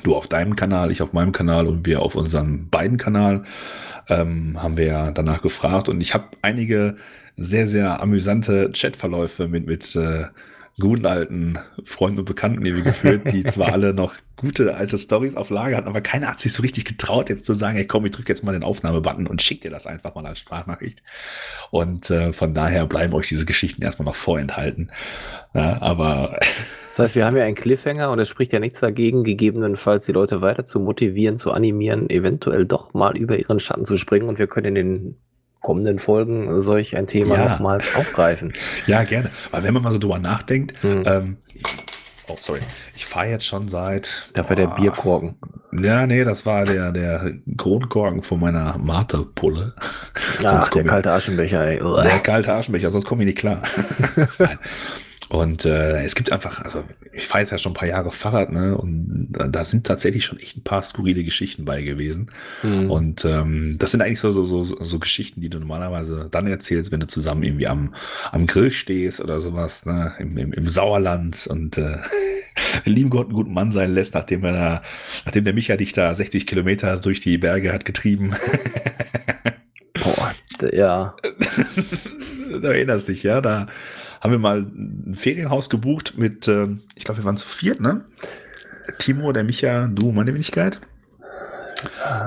du 0.04 0.16
auf 0.16 0.28
deinem 0.28 0.56
Kanal, 0.56 0.92
ich 0.92 1.02
auf 1.02 1.14
meinem 1.14 1.32
Kanal 1.32 1.68
und 1.68 1.86
wir 1.86 2.02
auf 2.02 2.16
unserem 2.16 2.70
beiden 2.70 2.98
Kanal 2.98 3.44
ähm, 4.10 4.62
haben 4.62 4.78
wir 4.78 4.86
ja 4.86 5.12
danach 5.12 5.42
gefragt 5.42 5.90
und 5.90 6.02
ich 6.02 6.14
habe 6.14 6.30
einige 6.42 6.98
sehr, 7.36 7.68
sehr 7.68 8.02
amüsante 8.02 8.72
Chatverläufe 8.74 9.48
mit, 9.48 9.68
mit 9.68 9.96
äh, 9.96 10.26
guten 10.80 11.08
alten 11.08 11.58
Freunden 11.84 12.20
und 12.20 12.26
Bekannten 12.26 12.64
die 12.64 12.76
wir 12.76 12.84
geführt, 12.84 13.32
die 13.32 13.44
zwar 13.46 13.74
alle 13.74 13.94
noch 13.94 14.14
gute 14.36 14.76
alte 14.76 14.98
Stories 14.98 15.36
auf 15.36 15.50
Lager 15.50 15.78
hatten, 15.78 15.88
aber 15.88 16.02
keiner 16.02 16.28
hat 16.28 16.40
sich 16.40 16.54
so 16.54 16.62
richtig 16.62 16.86
getraut, 16.86 17.30
jetzt 17.30 17.46
zu 17.46 17.54
sagen, 17.54 17.76
hey 17.76 17.88
komm, 17.88 18.06
ich 18.06 18.12
drücke 18.12 18.30
jetzt 18.30 18.44
mal 18.44 18.52
den 18.52 18.64
Aufnahmebutton 18.64 19.26
und 19.26 19.42
schick 19.42 19.62
dir 19.62 19.72
das 19.72 19.88
einfach 19.88 20.14
mal 20.14 20.26
als 20.26 20.38
Sprachnachricht. 20.40 21.02
Und 21.72 22.12
äh, 22.12 22.32
von 22.32 22.54
daher 22.54 22.86
bleiben 22.86 23.14
euch 23.14 23.28
diese 23.28 23.46
Geschichten 23.46 23.82
erstmal 23.82 24.06
noch 24.06 24.16
vorenthalten. 24.16 24.92
Ja, 25.56 25.82
aber 25.82 26.40
das 26.92 27.00
heißt, 27.00 27.16
wir 27.16 27.26
haben 27.26 27.36
ja 27.36 27.46
einen 27.46 27.56
Cliffhanger 27.56 28.12
und 28.12 28.20
es 28.20 28.30
spricht 28.30 28.54
ja 28.54 28.60
nichts 28.60 28.80
dagegen, 28.80 29.24
gegebenenfalls 29.24 30.06
die 30.06 30.12
Leute 30.12 30.42
weiter 30.42 30.66
zu 30.66 30.80
motivieren, 30.80 31.38
zu 31.38 31.52
animieren, 31.52 32.08
eventuell 32.12 32.68
doch 32.68 32.94
mal 32.94 33.18
über 33.18 33.40
ihren 33.40 33.60
Schatten 33.60 33.86
zu 33.86 33.98
springen 33.98 34.30
und 34.30 34.38
wir 34.38 34.48
können 34.48 34.76
in 34.76 34.76
den 34.76 35.18
kommenden 35.62 36.00
Folgen 36.00 36.62
solch 36.62 36.96
ein 36.96 37.08
Thema 37.08 37.36
ja. 37.36 37.50
nochmals 37.50 37.96
aufgreifen. 37.96 38.54
Ja, 38.88 39.04
gerne. 39.04 39.32
Weil 39.52 39.64
wenn 39.64 39.74
man 39.74 39.84
mal 39.84 39.92
so 39.92 39.98
drüber 39.98 40.20
nachdenkt, 40.20 40.74
hm. 40.82 41.04
ähm, 41.06 41.38
Oh, 42.30 42.36
sorry. 42.42 42.60
Ich 42.94 43.06
fahre 43.06 43.28
jetzt 43.28 43.46
schon 43.46 43.70
seit. 43.70 44.30
Da 44.34 44.48
war 44.50 44.56
der 44.58 44.68
Bierkorken. 44.68 45.36
Ja, 45.72 46.06
nee, 46.06 46.26
das 46.26 46.46
war 46.46 46.66
der, 46.66 46.92
der 46.92 47.34
Kronkorken 47.56 48.22
von 48.22 48.42
meiner 48.42 48.78
Mate-Pulle. 48.78 49.74
Ach, 50.44 50.68
der 50.70 50.84
kalte 50.84 51.14
Aschenbecher, 51.14 51.66
ey. 51.66 51.80
Der 51.80 52.20
kalte 52.20 52.54
Aschenbecher, 52.54 52.92
sonst 52.92 53.06
komme 53.06 53.24
ich 53.24 53.28
nicht 53.28 53.38
klar. 53.38 53.62
Und 55.30 55.66
äh, 55.66 56.04
es 56.04 56.16
gibt 56.16 56.32
einfach, 56.32 56.62
also 56.62 56.86
ich 57.12 57.28
fahre 57.28 57.42
jetzt 57.42 57.52
ja 57.52 57.58
schon 57.58 57.74
ein 57.74 57.76
paar 57.76 57.88
Jahre 57.88 58.12
Fahrrad, 58.12 58.52
ne? 58.52 58.78
Und 58.78 59.28
da, 59.32 59.48
da 59.48 59.66
sind 59.66 59.86
tatsächlich 59.86 60.24
schon 60.24 60.40
echt 60.40 60.56
ein 60.56 60.64
paar 60.64 60.82
skurrile 60.84 61.24
Geschichten 61.24 61.66
bei 61.66 61.82
gewesen. 61.82 62.32
Mhm. 62.64 62.90
Und 62.90 63.26
ähm, 63.26 63.76
das 63.78 63.92
sind 63.92 64.02
eigentlich 64.02 64.22
so, 64.22 64.32
so, 64.32 64.46
so, 64.46 64.64
so 64.64 65.00
Geschichten, 65.00 65.42
die 65.42 65.50
du 65.50 65.60
normalerweise 65.60 66.30
dann 66.32 66.48
erzählst, 66.48 66.92
wenn 66.92 67.02
du 67.02 67.08
zusammen 67.08 67.44
irgendwie 67.44 67.68
am, 67.68 67.94
am 68.32 68.48
Grill 68.48 68.72
stehst 68.72 69.20
oder 69.20 69.42
sowas, 69.42 69.86
ne? 69.86 70.14
Im, 70.20 70.38
im, 70.38 70.54
im 70.54 70.70
Sauerland 70.70 71.46
und 71.48 71.78
äh, 71.78 71.98
lieben 72.86 73.10
Gott 73.10 73.28
einen 73.28 73.36
guten 73.36 73.54
Mann 73.54 73.74
sein 73.74 73.94
lässt, 73.94 74.14
nachdem 74.14 74.46
er, 74.46 74.82
nachdem 75.26 75.44
der 75.44 75.54
Micha 75.54 75.76
dich 75.76 75.92
da 75.92 76.16
60 76.16 76.48
Kilometer 76.48 76.98
durch 76.98 77.20
die 77.20 77.38
Berge 77.38 77.74
hat 77.74 77.84
getrieben. 77.84 78.34
Boah, 79.94 80.34
ja. 80.72 81.16
du 82.52 82.68
erinnerst 82.68 83.10
dich, 83.10 83.24
ja, 83.24 83.42
da 83.42 83.68
haben 84.22 84.32
wir 84.32 84.40
mal 84.40 84.60
ein 84.60 85.16
Ferienhaus 85.16 85.70
gebucht 85.70 86.16
mit, 86.18 86.48
äh, 86.48 86.68
ich 86.96 87.04
glaube, 87.04 87.22
wir 87.22 87.26
waren 87.26 87.38
zu 87.38 87.48
viert, 87.48 87.80
ne? 87.80 88.06
Timo, 89.00 89.32
der 89.32 89.44
Micha, 89.44 89.88
du, 89.88 90.12
meine 90.12 90.34
Wenigkeit. 90.34 90.80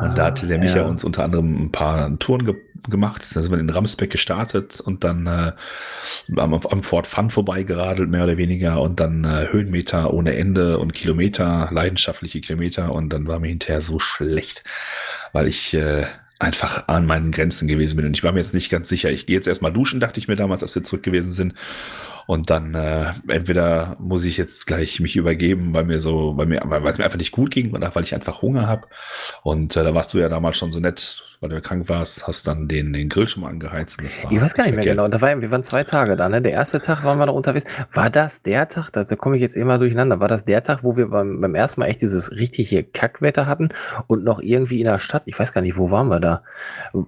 Und 0.02 0.16
da 0.16 0.26
hatte 0.26 0.46
der 0.46 0.58
Micha 0.58 0.78
ja. 0.78 0.84
uns 0.84 1.02
unter 1.02 1.24
anderem 1.24 1.64
ein 1.64 1.72
paar 1.72 2.18
Touren 2.18 2.44
ge 2.44 2.56
gemacht. 2.88 3.26
Da 3.34 3.42
sind 3.42 3.52
wir 3.52 3.58
in 3.58 3.68
Ramsbeck 3.68 4.10
gestartet 4.10 4.80
und 4.80 5.04
dann 5.04 5.26
äh, 5.26 5.52
am, 6.36 6.54
am 6.54 6.82
Fort 6.82 7.06
Fun 7.06 7.28
vorbeigeradelt, 7.28 8.08
mehr 8.08 8.24
oder 8.24 8.38
weniger. 8.38 8.80
Und 8.80 9.00
dann 9.00 9.24
äh, 9.24 9.48
Höhenmeter 9.50 10.14
ohne 10.14 10.34
Ende 10.34 10.78
und 10.78 10.94
Kilometer, 10.94 11.68
leidenschaftliche 11.72 12.40
Kilometer. 12.40 12.92
Und 12.92 13.12
dann 13.12 13.26
war 13.26 13.38
mir 13.38 13.48
hinterher 13.48 13.82
so 13.82 13.98
schlecht, 13.98 14.64
weil 15.32 15.46
ich 15.46 15.74
äh, 15.74 16.06
einfach 16.40 16.88
an 16.88 17.06
meinen 17.06 17.30
Grenzen 17.30 17.68
gewesen 17.68 17.96
bin. 17.96 18.06
Und 18.06 18.16
ich 18.16 18.24
war 18.24 18.32
mir 18.32 18.40
jetzt 18.40 18.54
nicht 18.54 18.70
ganz 18.70 18.88
sicher. 18.88 19.10
Ich 19.10 19.26
gehe 19.26 19.36
jetzt 19.36 19.46
erstmal 19.46 19.72
duschen, 19.72 20.00
dachte 20.00 20.18
ich 20.18 20.26
mir 20.26 20.36
damals, 20.36 20.62
als 20.62 20.74
wir 20.74 20.82
zurück 20.82 21.02
gewesen 21.02 21.32
sind. 21.32 21.54
Und 22.30 22.48
dann 22.48 22.76
äh, 22.76 23.06
entweder 23.26 23.96
muss 23.98 24.22
ich 24.22 24.36
jetzt 24.36 24.68
gleich 24.68 25.00
mich 25.00 25.16
übergeben, 25.16 25.74
weil 25.74 25.82
mir 25.82 25.98
so, 25.98 26.36
weil 26.36 26.46
mir, 26.46 26.62
weil 26.64 26.86
es 26.86 26.96
mir 26.96 27.04
einfach 27.04 27.18
nicht 27.18 27.32
gut 27.32 27.50
ging 27.50 27.74
oder 27.74 27.92
weil 27.92 28.04
ich 28.04 28.14
einfach 28.14 28.40
Hunger 28.40 28.68
habe. 28.68 28.86
Und 29.42 29.76
äh, 29.76 29.82
da 29.82 29.96
warst 29.96 30.14
du 30.14 30.18
ja 30.18 30.28
damals 30.28 30.56
schon 30.56 30.70
so 30.70 30.78
nett, 30.78 31.24
weil 31.40 31.48
du 31.48 31.56
ja 31.56 31.60
krank 31.60 31.88
warst, 31.88 32.28
hast 32.28 32.46
dann 32.46 32.68
den, 32.68 32.92
den 32.92 33.08
Grill 33.08 33.26
schon 33.26 33.42
mal 33.42 33.48
angeheizt. 33.48 34.00
ich 34.00 34.40
weiß 34.40 34.54
gar 34.54 34.64
nicht 34.66 34.76
mehr 34.76 34.84
genau. 34.84 35.08
Da 35.08 35.20
war, 35.20 35.40
wir 35.40 35.50
waren 35.50 35.64
zwei 35.64 35.82
Tage 35.82 36.14
da. 36.14 36.28
Ne? 36.28 36.40
Der 36.40 36.52
erste 36.52 36.78
Tag 36.78 37.02
waren 37.02 37.18
wir 37.18 37.26
da 37.26 37.32
unterwegs. 37.32 37.64
War 37.92 38.10
das 38.10 38.42
der 38.42 38.68
Tag? 38.68 38.90
Da, 38.92 39.02
da 39.02 39.16
komme 39.16 39.34
ich 39.34 39.42
jetzt 39.42 39.56
immer 39.56 39.78
durcheinander. 39.78 40.20
War 40.20 40.28
das 40.28 40.44
der 40.44 40.62
Tag, 40.62 40.84
wo 40.84 40.96
wir 40.96 41.08
beim, 41.08 41.40
beim 41.40 41.56
ersten 41.56 41.80
Mal 41.80 41.86
echt 41.86 42.00
dieses 42.00 42.30
richtige 42.30 42.84
Kackwetter 42.84 43.46
hatten 43.46 43.70
und 44.06 44.22
noch 44.22 44.38
irgendwie 44.38 44.78
in 44.78 44.84
der 44.84 44.98
Stadt? 45.00 45.22
Ich 45.26 45.36
weiß 45.36 45.52
gar 45.52 45.62
nicht, 45.62 45.76
wo 45.76 45.90
waren 45.90 46.06
wir 46.06 46.20
da? 46.20 46.44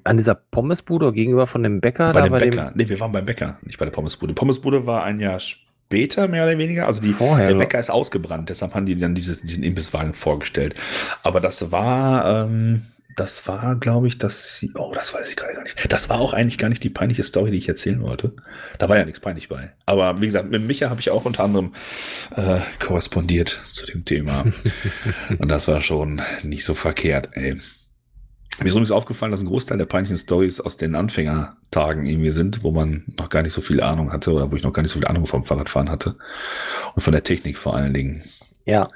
An 0.03 0.17
dieser 0.17 0.35
Pommesbude 0.35 1.13
gegenüber 1.13 1.47
von 1.47 1.63
dem 1.63 1.81
Bäcker? 1.81 2.13
Bei 2.13 2.23
dem 2.23 2.33
bei 2.33 2.41
Bäcker. 2.41 2.71
Dem 2.71 2.73
nee, 2.75 2.89
wir 2.89 2.99
waren 2.99 3.13
beim 3.13 3.25
Bäcker, 3.27 3.59
nicht 3.63 3.79
bei 3.79 3.85
der 3.85 3.93
Pommesbude. 3.93 4.35
Pommesbude 4.35 4.85
war 4.85 5.05
ein 5.05 5.12
Jahr 5.21 5.41
später, 5.41 6.29
mehr 6.29 6.45
oder 6.45 6.59
weniger. 6.59 6.87
Also 6.87 7.01
die, 7.01 7.13
Vorher, 7.13 7.49
der 7.49 7.55
Bäcker 7.57 7.79
ist 7.79 7.91
ausgebrannt, 7.91 8.49
deshalb 8.49 8.75
haben 8.75 8.87
die 8.87 8.97
dann 8.97 9.15
dieses, 9.15 9.43
diesen 9.43 9.63
Imbisswagen 9.63 10.15
vorgestellt. 10.15 10.75
Aber 11.23 11.41
das 11.41 11.71
war, 11.71 12.45
ähm, 12.47 12.87
das 13.17 13.47
war, 13.47 13.77
glaube 13.79 14.07
ich, 14.07 14.19
das. 14.19 14.65
Oh, 14.75 14.93
das 14.95 15.13
weiß 15.13 15.29
ich 15.29 15.37
gerade 15.37 15.55
gar 15.55 15.63
nicht. 15.63 15.77
Das 15.93 16.09
war 16.09 16.19
auch 16.19 16.33
eigentlich 16.33 16.59
gar 16.59 16.69
nicht 16.69 16.83
die 16.83 16.91
peinliche 16.91 17.23
Story, 17.23 17.51
die 17.51 17.59
ich 17.59 17.69
erzählen 17.69 18.01
wollte. 18.03 18.33
Da 18.79 18.89
war 18.89 18.97
ja 18.97 19.05
nichts 19.05 19.21
peinlich 19.21 19.49
bei. 19.49 19.73
Aber 19.87 20.21
wie 20.21 20.27
gesagt, 20.27 20.51
mit 20.51 20.63
Micha 20.63 20.89
habe 20.89 21.01
ich 21.01 21.11
auch 21.11 21.25
unter 21.25 21.45
anderem 21.45 21.75
äh, 22.35 22.61
korrespondiert 22.79 23.49
zu 23.71 23.87
dem 23.87 24.05
Thema. 24.05 24.45
Und 25.39 25.49
das 25.49 25.69
war 25.69 25.81
schon 25.81 26.23
nicht 26.43 26.65
so 26.65 26.75
verkehrt, 26.75 27.31
ey. 27.33 27.61
Mir 28.59 28.67
ist 28.67 28.73
übrigens 28.73 28.91
aufgefallen, 28.91 29.33
dass 29.33 29.41
ein 29.41 29.47
Großteil 29.47 29.79
der 29.79 29.87
peinlichen 29.87 30.19
Stories 30.19 30.61
aus 30.61 30.77
den 30.77 30.95
Anfängertagen 30.95 32.05
irgendwie 32.05 32.31
sind, 32.31 32.63
wo 32.63 32.71
man 32.71 33.05
noch 33.19 33.29
gar 33.29 33.43
nicht 33.43 33.55
so 33.55 33.61
viel 33.61 33.81
Ahnung 33.81 34.13
hatte 34.13 34.33
oder 34.33 34.51
wo 34.51 34.57
ich 34.57 34.63
noch 34.63 34.73
gar 34.73 34.83
nicht 34.83 34.93
so 34.93 34.99
viel 34.99 35.09
Ahnung 35.09 35.27
vom 35.27 35.45
Fahrradfahren 35.45 35.91
hatte. 35.91 36.17
Und 36.95 37.03
von 37.03 37.13
der 37.13 37.23
Technik 37.23 37.57
vor 37.57 37.75
allen 37.75 37.95
Dingen. 37.95 38.25
Ja. 38.65 38.87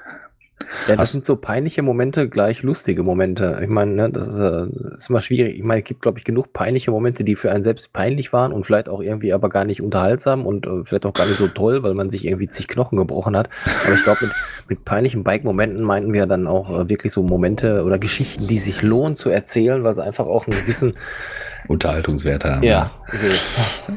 Ja, 0.87 0.95
das 0.95 1.11
sind 1.11 1.23
so 1.23 1.35
peinliche 1.35 1.83
Momente, 1.83 2.29
gleich 2.29 2.63
lustige 2.63 3.03
Momente. 3.03 3.59
Ich 3.61 3.69
meine, 3.69 3.93
ne, 3.93 4.09
das 4.09 4.27
ist, 4.27 4.39
äh, 4.39 4.95
ist 4.95 5.09
immer 5.09 5.21
schwierig. 5.21 5.55
Ich 5.55 5.63
meine, 5.63 5.81
es 5.81 5.87
gibt, 5.87 6.01
glaube 6.01 6.17
ich, 6.17 6.25
genug 6.25 6.51
peinliche 6.51 6.89
Momente, 6.89 7.23
die 7.23 7.35
für 7.35 7.51
einen 7.51 7.61
selbst 7.61 7.93
peinlich 7.93 8.33
waren 8.33 8.51
und 8.51 8.65
vielleicht 8.65 8.89
auch 8.89 9.01
irgendwie 9.01 9.33
aber 9.33 9.49
gar 9.49 9.65
nicht 9.65 9.81
unterhaltsam 9.81 10.45
und 10.45 10.65
äh, 10.65 10.83
vielleicht 10.83 11.05
auch 11.05 11.13
gar 11.13 11.27
nicht 11.27 11.37
so 11.37 11.47
toll, 11.47 11.83
weil 11.83 11.93
man 11.93 12.09
sich 12.09 12.25
irgendwie 12.25 12.47
zig 12.47 12.67
Knochen 12.67 12.97
gebrochen 12.97 13.37
hat. 13.37 13.49
Aber 13.85 13.93
ich 13.93 14.03
glaube, 14.03 14.25
mit, 14.25 14.31
mit 14.69 14.85
peinlichen 14.85 15.23
Bike-Momenten 15.23 15.83
meinten 15.83 16.13
wir 16.13 16.25
dann 16.25 16.47
auch 16.47 16.79
äh, 16.79 16.89
wirklich 16.89 17.13
so 17.13 17.21
Momente 17.21 17.83
oder 17.83 17.99
Geschichten, 17.99 18.47
die 18.47 18.57
sich 18.57 18.81
lohnen 18.81 19.15
zu 19.15 19.29
erzählen, 19.29 19.83
weil 19.83 19.93
sie 19.93 20.03
einfach 20.03 20.25
auch 20.25 20.47
einen 20.47 20.59
gewissen 20.59 20.93
Unterhaltungswert 21.67 22.45
haben. 22.45 22.63
Ja, 22.63 22.91
so. 23.13 23.27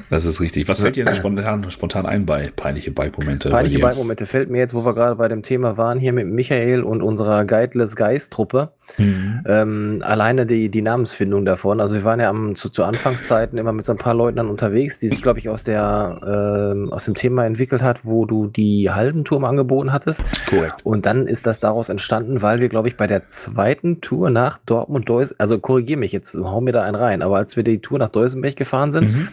Das 0.08 0.24
ist 0.24 0.40
richtig. 0.40 0.68
Was 0.68 0.80
fällt 0.80 0.96
dir 0.96 1.04
denn 1.04 1.14
spontan, 1.14 1.70
spontan 1.70 2.06
ein 2.06 2.26
bei 2.26 2.50
peinliche 2.54 2.90
Bike-Momente? 2.90 3.50
Peinliche 3.50 3.78
Bike-Momente 3.78 4.26
fällt 4.26 4.50
mir 4.50 4.58
jetzt, 4.58 4.74
wo 4.74 4.84
wir 4.84 4.94
gerade 4.94 5.16
bei 5.16 5.28
dem 5.28 5.42
Thema 5.42 5.76
waren, 5.76 5.98
hier 5.98 6.12
mit 6.12 6.26
Michael 6.26 6.82
und 6.82 7.02
unserer 7.02 7.44
Guideless 7.44 7.96
Guys-Truppe. 7.96 8.72
Mhm. 8.98 9.42
Ähm, 9.46 10.02
alleine 10.04 10.46
die, 10.46 10.68
die 10.68 10.82
Namensfindung 10.82 11.44
davon. 11.44 11.80
Also 11.80 11.96
wir 11.96 12.04
waren 12.04 12.20
ja 12.20 12.28
am, 12.28 12.56
zu, 12.56 12.68
zu 12.68 12.84
Anfangszeiten 12.84 13.58
immer 13.58 13.72
mit 13.72 13.84
so 13.84 13.92
ein 13.92 13.98
paar 13.98 14.14
Leuten 14.14 14.36
dann 14.36 14.48
unterwegs, 14.48 14.98
die 15.00 15.08
sich, 15.08 15.22
glaube 15.22 15.38
ich, 15.38 15.48
aus 15.48 15.64
der 15.64 16.20
äh, 16.22 16.90
aus 16.90 17.04
dem 17.04 17.14
Thema 17.14 17.44
entwickelt 17.46 17.82
hat, 17.82 18.04
wo 18.04 18.26
du 18.26 18.46
die 18.46 18.90
Haldentour 18.90 19.40
angeboten 19.44 19.92
hattest. 19.92 20.22
Korrekt. 20.48 20.84
Und 20.84 21.06
dann 21.06 21.26
ist 21.26 21.46
das 21.46 21.60
daraus 21.60 21.88
entstanden, 21.88 22.42
weil 22.42 22.60
wir, 22.60 22.68
glaube 22.68 22.88
ich, 22.88 22.96
bei 22.96 23.06
der 23.06 23.26
zweiten 23.28 24.00
Tour 24.00 24.30
nach 24.30 24.58
Dortmund 24.58 25.08
Deus, 25.08 25.32
also 25.38 25.58
korrigiere 25.58 25.98
mich 25.98 26.12
jetzt, 26.12 26.36
hau 26.36 26.60
mir 26.60 26.72
da 26.72 26.82
einen 26.82 26.94
rein, 26.94 27.22
aber 27.22 27.36
als 27.36 27.56
wir 27.56 27.64
die 27.64 27.80
Tour 27.80 27.98
nach 27.98 28.08
Deusenberg 28.08 28.56
gefahren 28.56 28.92
sind 28.92 29.12
mhm. 29.12 29.28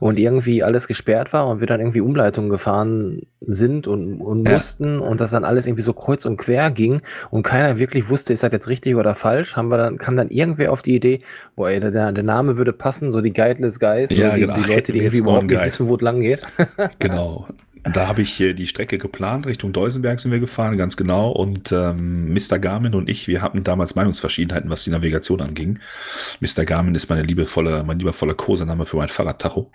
und 0.00 0.18
irgendwie 0.18 0.62
alles 0.62 0.88
gesperrt 0.88 1.32
war 1.32 1.46
und 1.48 1.60
wir 1.60 1.66
dann 1.66 1.80
irgendwie 1.80 2.00
Umleitungen 2.00 2.50
gefahren 2.50 3.22
sind 3.40 3.86
und, 3.86 4.20
und 4.20 4.46
ja. 4.46 4.54
mussten 4.54 4.98
und 4.98 5.20
das 5.20 5.30
dann 5.30 5.44
alles 5.44 5.66
irgendwie 5.66 5.82
so 5.82 5.92
kreuz 5.92 6.24
und 6.24 6.36
quer 6.36 6.70
ging 6.70 7.02
und 7.30 7.42
keiner 7.42 7.78
wirklich 7.78 8.08
wusste, 8.08 8.32
ist 8.32 8.42
das 8.42 8.52
jetzt 8.52 8.68
richtig 8.68 8.94
oder 8.96 9.01
falsch, 9.14 9.56
haben 9.56 9.68
wir 9.68 9.78
dann, 9.78 9.98
kam 9.98 10.16
dann 10.16 10.28
irgendwer 10.30 10.72
auf 10.72 10.82
die 10.82 10.94
Idee, 10.94 11.20
boah, 11.56 11.70
ey, 11.70 11.80
der, 11.80 12.12
der 12.12 12.24
Name 12.24 12.56
würde 12.56 12.72
passen, 12.72 13.12
so 13.12 13.20
die 13.20 13.32
Guideless 13.32 13.78
Guys, 13.78 14.10
ja, 14.10 14.30
so 14.30 14.34
die, 14.36 14.40
genau. 14.42 14.54
die 14.54 14.72
Leute, 14.72 14.92
die 14.92 14.98
irgendwie 15.00 15.18
überhaupt 15.18 15.46
nicht 15.46 15.64
wissen, 15.64 15.88
wo 15.88 15.96
es 15.96 16.00
lang 16.00 16.20
geht. 16.20 16.42
genau. 16.98 17.46
Da 17.84 18.06
habe 18.06 18.22
ich 18.22 18.36
die 18.36 18.66
Strecke 18.66 18.98
geplant, 18.98 19.46
Richtung 19.46 19.72
Deusenberg 19.72 20.20
sind 20.20 20.30
wir 20.30 20.38
gefahren, 20.38 20.78
ganz 20.78 20.96
genau. 20.96 21.30
Und 21.30 21.72
ähm, 21.72 22.32
Mr. 22.32 22.60
Garmin 22.60 22.94
und 22.94 23.10
ich, 23.10 23.26
wir 23.26 23.42
hatten 23.42 23.64
damals 23.64 23.96
Meinungsverschiedenheiten, 23.96 24.70
was 24.70 24.84
die 24.84 24.90
Navigation 24.90 25.40
anging. 25.40 25.80
Mr. 26.40 26.64
Garmin 26.64 26.94
ist 26.94 27.08
meine 27.08 27.22
liebevolle, 27.22 27.82
mein 27.84 27.98
liebevoller 27.98 28.34
Kosename 28.34 28.86
für 28.86 28.98
mein 28.98 29.08
Fahrradtacho. 29.08 29.70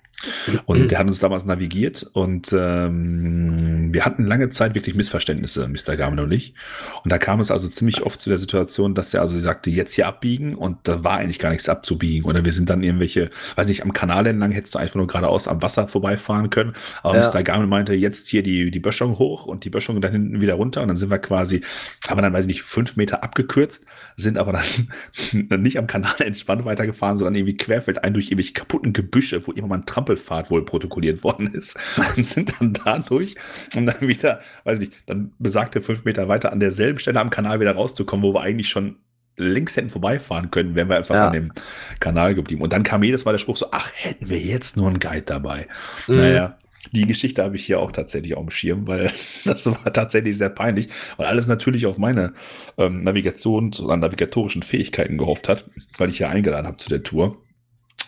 Und 0.65 0.89
der 0.89 0.97
hat 0.97 1.05
uns 1.05 1.19
damals 1.19 1.45
navigiert 1.45 2.09
und 2.13 2.51
ähm, 2.51 3.93
wir 3.93 4.03
hatten 4.03 4.25
lange 4.25 4.49
Zeit 4.49 4.73
wirklich 4.73 4.95
Missverständnisse, 4.95 5.67
Mr. 5.67 5.95
Garmin 5.95 6.19
und 6.21 6.31
ich. 6.31 6.55
Und 7.03 7.11
da 7.11 7.19
kam 7.19 7.39
es 7.39 7.51
also 7.51 7.67
ziemlich 7.67 8.01
oft 8.01 8.19
zu 8.19 8.29
der 8.29 8.39
Situation, 8.39 8.95
dass 8.95 9.13
er 9.13 9.21
also 9.21 9.37
sagte, 9.37 9.69
jetzt 9.69 9.93
hier 9.93 10.07
abbiegen 10.07 10.55
und 10.55 10.79
da 10.83 11.03
war 11.03 11.17
eigentlich 11.17 11.37
gar 11.37 11.51
nichts 11.51 11.69
abzubiegen. 11.69 12.27
Oder 12.27 12.43
wir 12.43 12.51
sind 12.51 12.67
dann 12.67 12.81
irgendwelche, 12.81 13.29
weiß 13.57 13.67
nicht, 13.67 13.83
am 13.83 13.93
Kanal 13.93 14.25
entlang 14.25 14.49
hättest 14.51 14.73
du 14.73 14.79
einfach 14.79 14.95
nur 14.95 15.05
geradeaus 15.05 15.47
am 15.47 15.61
Wasser 15.61 15.87
vorbeifahren 15.87 16.49
können. 16.49 16.73
Aber 17.03 17.15
ja. 17.15 17.29
Mr. 17.31 17.43
Garmin 17.43 17.69
meinte, 17.69 17.93
jetzt 17.97 18.27
hier 18.27 18.41
die, 18.41 18.71
die 18.71 18.79
Böschung 18.79 19.19
hoch 19.19 19.45
und 19.45 19.63
die 19.63 19.69
Böschung 19.69 20.01
dann 20.01 20.11
hinten 20.11 20.41
wieder 20.41 20.55
runter. 20.55 20.81
Und 20.81 20.87
dann 20.87 20.97
sind 20.97 21.11
wir 21.11 21.19
quasi, 21.19 21.61
haben 22.07 22.17
wir 22.17 22.23
dann, 22.23 22.33
weiß 22.33 22.41
ich 22.41 22.47
nicht, 22.47 22.63
fünf 22.63 22.95
Meter 22.95 23.23
abgekürzt, 23.23 23.85
sind 24.15 24.37
aber 24.37 24.53
dann 24.53 25.61
nicht 25.61 25.77
am 25.77 25.85
Kanal 25.85 26.15
entspannt 26.19 26.65
weitergefahren, 26.65 27.17
sondern 27.17 27.35
irgendwie 27.35 27.57
querfeldein 27.57 28.13
durch 28.13 28.25
irgendwelche 28.25 28.53
kaputten 28.53 28.93
Gebüsche, 28.93 29.45
wo 29.45 29.51
immer 29.51 29.67
mal 29.67 29.75
ein 29.75 29.85
Tramp 29.85 30.07
Trampelfahrt 30.07 30.49
wohl 30.49 30.65
protokolliert 30.65 31.23
worden 31.23 31.47
ist 31.47 31.77
und 32.17 32.27
sind 32.27 32.53
dann 32.59 32.73
dadurch, 32.73 33.35
um 33.75 33.85
dann 33.85 34.01
wieder, 34.01 34.39
weiß 34.63 34.79
nicht, 34.79 34.93
dann 35.05 35.33
besagte 35.39 35.81
fünf 35.81 36.05
Meter 36.05 36.27
weiter 36.27 36.51
an 36.51 36.59
derselben 36.59 36.99
Stelle 36.99 37.19
am 37.19 37.29
Kanal 37.29 37.59
wieder 37.59 37.73
rauszukommen, 37.73 38.23
wo 38.23 38.33
wir 38.33 38.41
eigentlich 38.41 38.69
schon 38.69 38.97
links 39.39 39.77
hätten 39.77 39.91
vorbeifahren 39.91 40.49
können, 40.49 40.73
wären 40.73 40.89
wir 40.89 40.97
einfach 40.97 41.13
ja. 41.13 41.27
an 41.27 41.33
dem 41.33 41.51
Kanal 41.99 42.33
geblieben. 42.33 42.61
Und 42.63 42.73
dann 42.73 42.81
kam 42.81 43.03
jedes 43.03 43.23
Mal 43.23 43.33
der 43.33 43.37
Spruch 43.37 43.57
so, 43.57 43.67
ach, 43.71 43.91
hätten 43.93 44.29
wir 44.29 44.39
jetzt 44.39 44.77
nur 44.77 44.87
einen 44.87 44.99
Guide 44.99 45.21
dabei. 45.21 45.67
Mhm. 46.07 46.15
Naja, 46.15 46.57
die 46.91 47.05
Geschichte 47.05 47.43
habe 47.43 47.55
ich 47.55 47.65
hier 47.65 47.79
auch 47.79 47.91
tatsächlich 47.91 48.35
auf 48.35 48.45
dem 48.45 48.51
Schirm, 48.51 48.87
weil 48.87 49.11
das 49.45 49.65
war 49.67 49.91
tatsächlich 49.93 50.37
sehr 50.37 50.49
peinlich, 50.49 50.89
weil 51.17 51.27
alles 51.27 51.47
natürlich 51.47 51.85
auf 51.85 51.97
meine 51.97 52.33
ähm, 52.77 53.03
Navigations- 53.03 53.81
oder 53.81 53.97
navigatorischen 53.97 54.63
Fähigkeiten 54.63 55.17
gehofft 55.17 55.49
hat, 55.49 55.65
weil 55.97 56.09
ich 56.09 56.19
ja 56.19 56.29
eingeladen 56.29 56.67
habe 56.67 56.77
zu 56.77 56.89
der 56.89 57.03
Tour. 57.03 57.37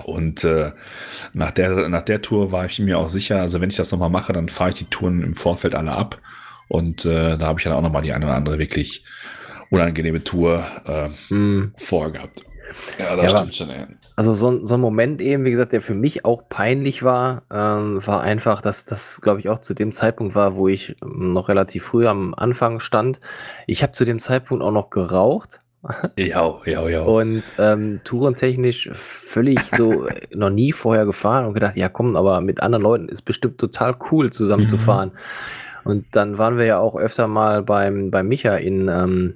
Und 0.03 0.45
äh, 0.45 0.71
nach, 1.33 1.51
der, 1.51 1.89
nach 1.89 2.03
der 2.03 2.21
Tour 2.21 2.51
war 2.51 2.65
ich 2.65 2.79
mir 2.79 2.97
auch 2.97 3.09
sicher, 3.09 3.41
also 3.41 3.59
wenn 3.59 3.69
ich 3.69 3.75
das 3.75 3.91
nochmal 3.91 4.09
mache, 4.09 4.31
dann 4.31 4.47
fahre 4.47 4.69
ich 4.69 4.75
die 4.75 4.85
Touren 4.85 5.21
im 5.23 5.35
Vorfeld 5.35 5.75
alle 5.75 5.91
ab. 5.91 6.21
Und 6.69 7.03
äh, 7.03 7.37
da 7.37 7.47
habe 7.47 7.59
ich 7.59 7.63
dann 7.65 7.73
auch 7.73 7.81
nochmal 7.81 8.03
die 8.03 8.13
eine 8.13 8.25
oder 8.25 8.35
andere 8.35 8.59
wirklich 8.59 9.03
unangenehme 9.71 10.23
Tour 10.23 10.65
äh, 10.85 11.33
mm. 11.33 11.73
vorgehabt. 11.75 12.43
Ja, 12.97 13.15
das 13.15 13.31
ja, 13.31 13.37
stimmt 13.37 13.55
schon. 13.55 13.69
Ja. 13.69 13.87
Also 14.15 14.33
so, 14.33 14.65
so 14.65 14.75
ein 14.75 14.81
Moment 14.81 15.21
eben, 15.21 15.45
wie 15.45 15.51
gesagt, 15.51 15.73
der 15.73 15.81
für 15.81 15.93
mich 15.93 16.25
auch 16.25 16.43
peinlich 16.49 17.03
war, 17.03 17.43
ähm, 17.51 18.05
war 18.05 18.21
einfach, 18.21 18.61
dass 18.61 18.85
das, 18.85 19.21
glaube 19.21 19.39
ich, 19.39 19.49
auch 19.49 19.59
zu 19.59 19.73
dem 19.73 19.91
Zeitpunkt 19.91 20.35
war, 20.35 20.55
wo 20.55 20.67
ich 20.67 20.95
noch 21.01 21.49
relativ 21.49 21.85
früh 21.85 22.07
am 22.07 22.33
Anfang 22.33 22.79
stand. 22.79 23.19
Ich 23.67 23.83
habe 23.83 23.93
zu 23.93 24.05
dem 24.05 24.19
Zeitpunkt 24.19 24.63
auch 24.63 24.71
noch 24.71 24.89
geraucht 24.89 25.59
ja, 26.17 26.59
ja, 26.65 26.89
ja. 26.89 27.01
Und 27.01 27.43
ähm, 27.57 28.01
tourentechnisch 28.03 28.89
völlig 28.93 29.61
so 29.63 30.07
äh, 30.07 30.27
noch 30.35 30.49
nie 30.49 30.73
vorher 30.73 31.05
gefahren 31.05 31.45
und 31.45 31.53
gedacht, 31.53 31.77
ja 31.77 31.87
komm, 31.87 32.15
aber 32.17 32.41
mit 32.41 32.61
anderen 32.61 32.83
Leuten 32.83 33.09
ist 33.09 33.21
bestimmt 33.21 33.57
total 33.57 33.95
cool 34.11 34.31
zusammen 34.31 34.63
mhm. 34.63 34.67
zu 34.67 34.77
fahren. 34.77 35.11
Und 35.85 36.05
dann 36.11 36.37
waren 36.37 36.57
wir 36.57 36.65
ja 36.65 36.79
auch 36.79 36.95
öfter 36.95 37.27
mal 37.27 37.63
beim, 37.63 38.11
beim 38.11 38.27
Micha 38.27 38.55
in 38.57 38.89
ähm, 38.89 39.35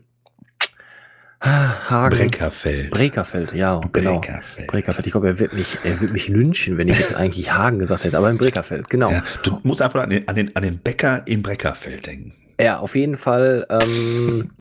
Hagen. 1.44 2.16
Breckerfeld. 2.16 2.92
Breckerfeld, 2.92 3.54
ja, 3.54 3.82
genau. 3.92 4.20
Breckerfeld. 4.20 4.68
Breckerfeld. 4.68 5.06
Ich 5.08 5.12
glaube, 5.12 5.28
er 5.28 5.40
wird 5.40 5.54
mich, 5.54 5.78
er 5.84 6.00
wird 6.00 6.14
mich 6.14 6.30
lynchen, 6.30 6.78
wenn 6.78 6.88
ich 6.88 6.98
jetzt 6.98 7.16
eigentlich 7.16 7.52
Hagen 7.52 7.80
gesagt 7.80 8.06
hätte, 8.06 8.18
aber 8.18 8.30
in 8.30 8.38
Breckerfeld, 8.38 8.90
genau. 8.90 9.12
Ja, 9.12 9.24
du 9.44 9.60
musst 9.64 9.82
einfach 9.82 10.04
an 10.04 10.10
den, 10.10 10.28
an, 10.28 10.36
den, 10.36 10.56
an 10.56 10.64
den 10.64 10.80
Bäcker 10.80 11.24
in 11.28 11.44
Breckerfeld 11.44 12.08
denken. 12.08 12.34
Ja, 12.60 12.80
auf 12.80 12.96
jeden 12.96 13.18
Fall 13.18 13.68
ähm, 13.70 14.52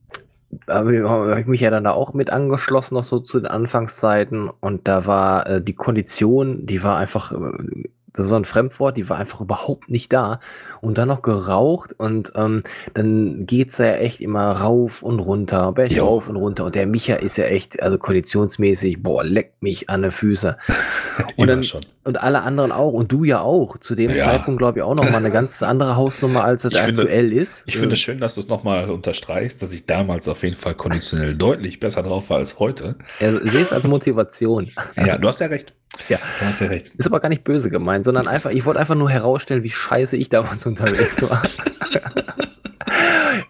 habe 0.69 1.09
hab 1.09 1.39
ich 1.39 1.47
mich 1.47 1.61
ja 1.61 1.71
dann 1.71 1.85
da 1.85 1.93
auch 1.93 2.15
mit 2.15 2.31
angeschlossen, 2.31 2.95
noch 2.95 3.05
so 3.05 3.21
zu 3.21 3.39
den 3.39 3.47
Anfangszeiten. 3.47 4.51
Und 4.61 4.89
da 4.89 5.07
war 5.07 5.47
äh, 5.47 5.63
die 5.63 5.75
Kondition, 5.75 6.67
die 6.67 6.83
war 6.83 6.99
einfach, 6.99 7.33
äh, 7.33 7.89
das 8.15 8.29
war 8.29 8.39
ein 8.39 8.45
Fremdwort, 8.45 8.97
die 8.97 9.09
war 9.09 9.19
einfach 9.19 9.41
überhaupt 9.41 9.89
nicht 9.89 10.13
da. 10.13 10.41
Und 10.81 10.99
dann 10.99 11.09
noch 11.09 11.23
geraucht 11.23 11.95
und 11.99 12.33
ähm, 12.35 12.63
dann 12.95 13.47
geht's 13.47 13.77
da 13.77 13.85
ja 13.85 13.97
echt 13.97 14.21
immer 14.21 14.51
rauf 14.53 15.03
und 15.03 15.21
runter, 15.21 15.73
Berg 15.73 15.99
rauf 15.99 16.29
und 16.29 16.37
runter. 16.37 16.65
Und 16.65 16.75
der 16.75 16.87
Micha 16.87 17.15
ist 17.15 17.37
ja 17.37 17.45
echt, 17.45 17.83
also 17.83 17.99
konditionsmäßig, 17.99 19.03
boah, 19.03 19.25
leckt 19.25 19.63
mich 19.63 19.89
an 19.89 20.03
den 20.03 20.11
Füße. 20.11 20.59
und, 21.37 21.47
dann, 21.47 21.65
schon. 21.65 21.87
und 22.05 22.21
alle 22.21 22.43
anderen 22.43 22.73
auch. 22.73 22.93
Und 22.93 23.13
du 23.13 23.25
ja 23.25 23.41
auch. 23.41 23.79
Zu 23.79 23.95
dem 23.95 24.11
ja. 24.11 24.25
Zeitpunkt, 24.25 24.59
glaube 24.59 24.81
ich, 24.81 24.83
auch 24.83 24.95
noch 24.95 25.11
mal 25.11 25.17
eine 25.17 25.31
ganz 25.31 25.63
andere 25.63 25.97
Hausnummer, 25.97 26.45
als 26.45 26.65
es 26.65 26.75
aktuell 26.75 27.09
finde, 27.09 27.41
ist. 27.41 27.63
Ich 27.67 27.79
finde 27.79 27.95
es 27.95 28.01
schön, 28.01 28.21
dass 28.21 28.35
du 28.35 28.41
es 28.41 28.49
nochmal 28.49 28.91
unterstreichst, 28.91 29.63
dass 29.63 29.73
ich 29.73 29.87
damals 29.87 30.29
auf 30.29 30.43
jeden 30.43 30.57
Fall 30.57 30.75
konditionell 30.75 31.35
deutlich 31.35 31.81
besser 31.81 32.03
drauf 32.03 32.29
war 32.29 32.39
als 32.39 32.59
heute. 32.59 32.97
Ja, 33.21 33.33
sehe 33.33 33.63
es 33.63 33.73
als 33.73 33.85
Motivation. 33.85 34.69
Ja, 34.97 35.17
du 35.17 35.29
hast 35.29 35.41
ja 35.41 35.47
recht. 35.47 35.75
Ja. 36.09 36.19
Du 36.39 36.47
hast 36.47 36.61
ja 36.61 36.69
recht. 36.69 36.93
Ist 36.97 37.07
aber 37.07 37.21
gar 37.21 37.29
nicht 37.29 37.45
böse 37.45 37.71
gemeint, 37.71 38.05
sondern 38.05 38.29
einfach, 38.29 38.51
ich 38.51 38.65
wollte 38.65 38.81
einfach 38.81 38.95
nur 38.95 39.11
herausstellen, 39.11 39.63
wie 39.63 39.71
scheiße 39.71 40.17
ich 40.17 40.29
damals 40.29 40.67
unterwegs 40.67 41.23
war. 41.29 41.43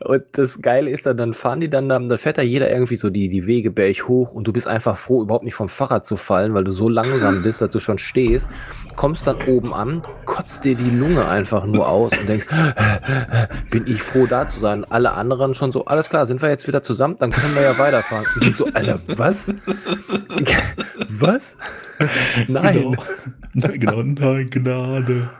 Und 0.04 0.24
das 0.32 0.60
Geile 0.60 0.90
ist 0.90 1.06
dann, 1.06 1.16
dann 1.16 1.34
fahren 1.34 1.60
die 1.60 1.70
dann, 1.70 1.88
dann 1.88 2.16
fährt 2.18 2.38
da 2.38 2.42
jeder 2.42 2.70
irgendwie 2.70 2.96
so 2.96 3.08
die, 3.08 3.28
die 3.28 3.46
Wege 3.46 3.70
berg 3.70 4.08
hoch 4.08 4.32
und 4.32 4.44
du 4.46 4.52
bist 4.52 4.66
einfach 4.66 4.98
froh, 4.98 5.22
überhaupt 5.22 5.44
nicht 5.44 5.54
vom 5.54 5.68
Fahrrad 5.68 6.04
zu 6.06 6.16
fallen, 6.16 6.54
weil 6.54 6.64
du 6.64 6.72
so 6.72 6.88
langsam 6.88 7.42
bist, 7.42 7.60
dass 7.60 7.70
du 7.70 7.80
schon 7.80 7.98
stehst, 7.98 8.48
kommst 8.96 9.26
dann 9.26 9.36
oben 9.46 9.72
an, 9.72 10.02
kotzt 10.24 10.64
dir 10.64 10.74
die 10.74 10.90
Lunge 10.90 11.26
einfach 11.26 11.64
nur 11.64 11.88
aus 11.88 12.12
und 12.18 12.28
denkst, 12.28 12.46
bin 13.70 13.86
ich 13.86 14.02
froh 14.02 14.26
da 14.26 14.46
zu 14.48 14.58
sein. 14.58 14.84
Alle 14.84 15.12
anderen 15.12 15.54
schon 15.54 15.72
so, 15.72 15.84
alles 15.84 16.08
klar, 16.08 16.26
sind 16.26 16.42
wir 16.42 16.48
jetzt 16.48 16.66
wieder 16.66 16.82
zusammen, 16.82 17.16
dann 17.18 17.30
können 17.30 17.54
wir 17.54 17.62
ja 17.62 17.78
weiterfahren. 17.78 18.26
Und 18.34 18.46
ich 18.46 18.56
so, 18.56 18.66
Alter, 18.74 19.00
was? 19.06 19.52
was? 21.08 21.56
Nein. 22.48 22.96
Genau, 23.54 23.68
genau 23.72 24.02
nein, 24.02 24.50
Gnade. 24.50 25.30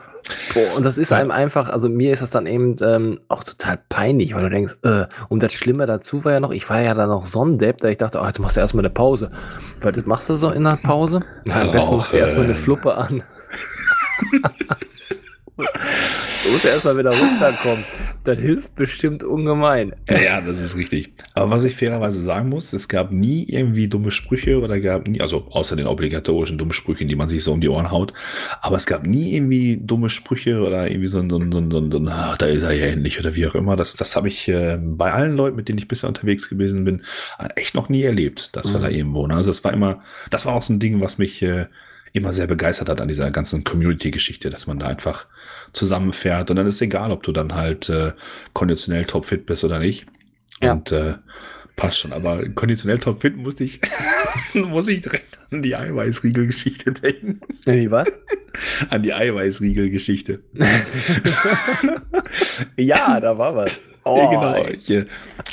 Boah, 0.53 0.77
und 0.77 0.85
das 0.85 0.97
ist 0.97 1.11
einem 1.11 1.31
einfach, 1.31 1.69
also 1.69 1.89
mir 1.89 2.13
ist 2.13 2.21
das 2.21 2.31
dann 2.31 2.45
eben 2.45 2.77
ähm, 2.81 3.19
auch 3.27 3.43
total 3.43 3.79
peinlich, 3.89 4.33
weil 4.33 4.43
du 4.43 4.49
denkst, 4.49 4.77
äh, 4.83 5.05
und 5.27 5.43
das 5.43 5.53
Schlimme 5.53 5.85
dazu 5.85 6.23
war 6.23 6.31
ja 6.31 6.39
noch, 6.39 6.51
ich 6.51 6.69
war 6.69 6.81
ja 6.81 6.93
dann 6.93 7.09
noch 7.09 7.25
Sonnendepp, 7.25 7.81
da 7.81 7.89
ich 7.89 7.97
dachte, 7.97 8.21
oh, 8.21 8.25
jetzt 8.25 8.39
machst 8.39 8.55
du 8.55 8.61
erstmal 8.61 8.85
eine 8.85 8.93
Pause. 8.93 9.29
Was 9.81 10.05
machst 10.05 10.29
du 10.29 10.35
so 10.35 10.51
in 10.51 10.63
der 10.63 10.79
Pause? 10.81 11.21
Ja, 11.45 11.61
am 11.61 11.71
besten 11.71 11.97
machst 11.97 12.13
du 12.13 12.17
erstmal 12.17 12.45
eine 12.45 12.53
Fluppe 12.53 12.95
an. 12.95 13.23
Du 16.43 16.51
musst 16.51 16.65
ja 16.65 16.71
erstmal 16.71 16.97
wieder 16.97 17.11
runterkommen. 17.11 17.85
Das 18.25 18.37
hilft 18.37 18.75
bestimmt 18.75 19.23
ungemein. 19.23 19.93
Ja, 20.09 20.19
ja, 20.19 20.41
das 20.41 20.61
ist 20.61 20.75
richtig. 20.75 21.13
Aber 21.35 21.51
was 21.51 21.63
ich 21.63 21.73
fairerweise 21.75 22.21
sagen 22.21 22.49
muss, 22.49 22.73
es 22.73 22.89
gab 22.89 23.11
nie 23.11 23.45
irgendwie 23.47 23.87
dumme 23.87 24.11
Sprüche 24.11 24.59
oder 24.59 24.79
gab 24.81 25.07
nie, 25.07 25.21
also 25.21 25.47
außer 25.51 25.77
den 25.77 25.87
obligatorischen 25.87 26.57
dummen 26.57 26.73
Sprüchen, 26.73 27.07
die 27.07 27.15
man 27.15 27.29
sich 27.29 27.43
so 27.45 27.53
um 27.53 27.61
die 27.61 27.69
Ohren 27.69 27.91
haut, 27.91 28.13
aber 28.61 28.75
es 28.75 28.85
gab 28.85 29.03
nie 29.03 29.35
irgendwie 29.35 29.79
dumme 29.81 30.09
Sprüche 30.09 30.61
oder 30.61 30.89
irgendwie 30.89 31.07
so 31.07 31.19
ein, 31.19 31.29
so 31.29 31.37
ein, 31.39 31.51
so 31.51 31.59
ein, 31.59 31.71
so 31.71 31.79
ein, 31.79 31.91
so 31.91 31.97
ein 31.99 32.07
ah, 32.09 32.35
da 32.37 32.45
ist 32.47 32.63
er 32.63 32.73
ja 32.73 32.87
endlich 32.87 33.19
oder 33.19 33.35
wie 33.35 33.47
auch 33.47 33.55
immer. 33.55 33.77
Das, 33.77 33.95
das 33.95 34.15
habe 34.17 34.27
ich 34.27 34.49
äh, 34.49 34.77
bei 34.81 35.13
allen 35.13 35.37
Leuten, 35.37 35.55
mit 35.55 35.69
denen 35.69 35.79
ich 35.79 35.87
bisher 35.87 36.09
unterwegs 36.09 36.49
gewesen 36.49 36.83
bin, 36.83 37.03
echt 37.55 37.73
noch 37.73 37.87
nie 37.87 38.03
erlebt, 38.03 38.55
dass 38.55 38.69
mhm. 38.69 38.73
wir 38.73 38.79
da 38.81 38.89
irgendwo. 38.89 39.25
Ne? 39.27 39.35
Also 39.35 39.51
es 39.51 39.63
war 39.63 39.71
immer, 39.71 40.01
das 40.29 40.45
war 40.45 40.55
auch 40.55 40.63
so 40.63 40.73
ein 40.73 40.79
Ding, 40.79 40.99
was 40.99 41.17
mich 41.17 41.41
äh, 41.41 41.67
immer 42.13 42.31
sehr 42.31 42.47
begeistert 42.47 42.89
hat 42.89 43.01
an 43.01 43.07
dieser 43.07 43.31
ganzen 43.31 43.63
Community-Geschichte, 43.63 44.49
dass 44.49 44.67
man 44.67 44.79
da 44.79 44.87
einfach 44.87 45.27
zusammenfährt 45.73 46.49
und 46.49 46.55
dann 46.55 46.67
ist 46.67 46.81
egal, 46.81 47.11
ob 47.11 47.23
du 47.23 47.31
dann 47.31 47.55
halt 47.55 47.89
äh, 47.89 48.13
konditionell 48.53 49.05
topfit 49.05 49.45
bist 49.45 49.63
oder 49.63 49.79
nicht. 49.79 50.05
Ja. 50.61 50.73
Und 50.73 50.91
äh, 50.91 51.15
passt 51.75 51.99
schon, 51.99 52.13
aber 52.13 52.47
konditionell 52.49 52.99
topfit 52.99 53.35
musste 53.35 53.63
ich, 53.63 53.81
muss 54.53 54.87
ich 54.87 55.01
direkt 55.01 55.37
an 55.51 55.61
die 55.61 55.75
Eiweißriegel-Geschichte 55.75 56.91
denken. 56.91 57.41
Wie 57.65 57.91
was? 57.91 58.19
An 58.91 59.01
die 59.01 59.11
Eiweißriegel-Geschichte. 59.11 60.43
ja, 62.77 63.19
da 63.19 63.35
war 63.35 63.55
was. 63.55 63.79
Oh, 64.03 64.29
genau. 64.29 64.67
Ich, 64.67 64.91
äh, 64.91 65.05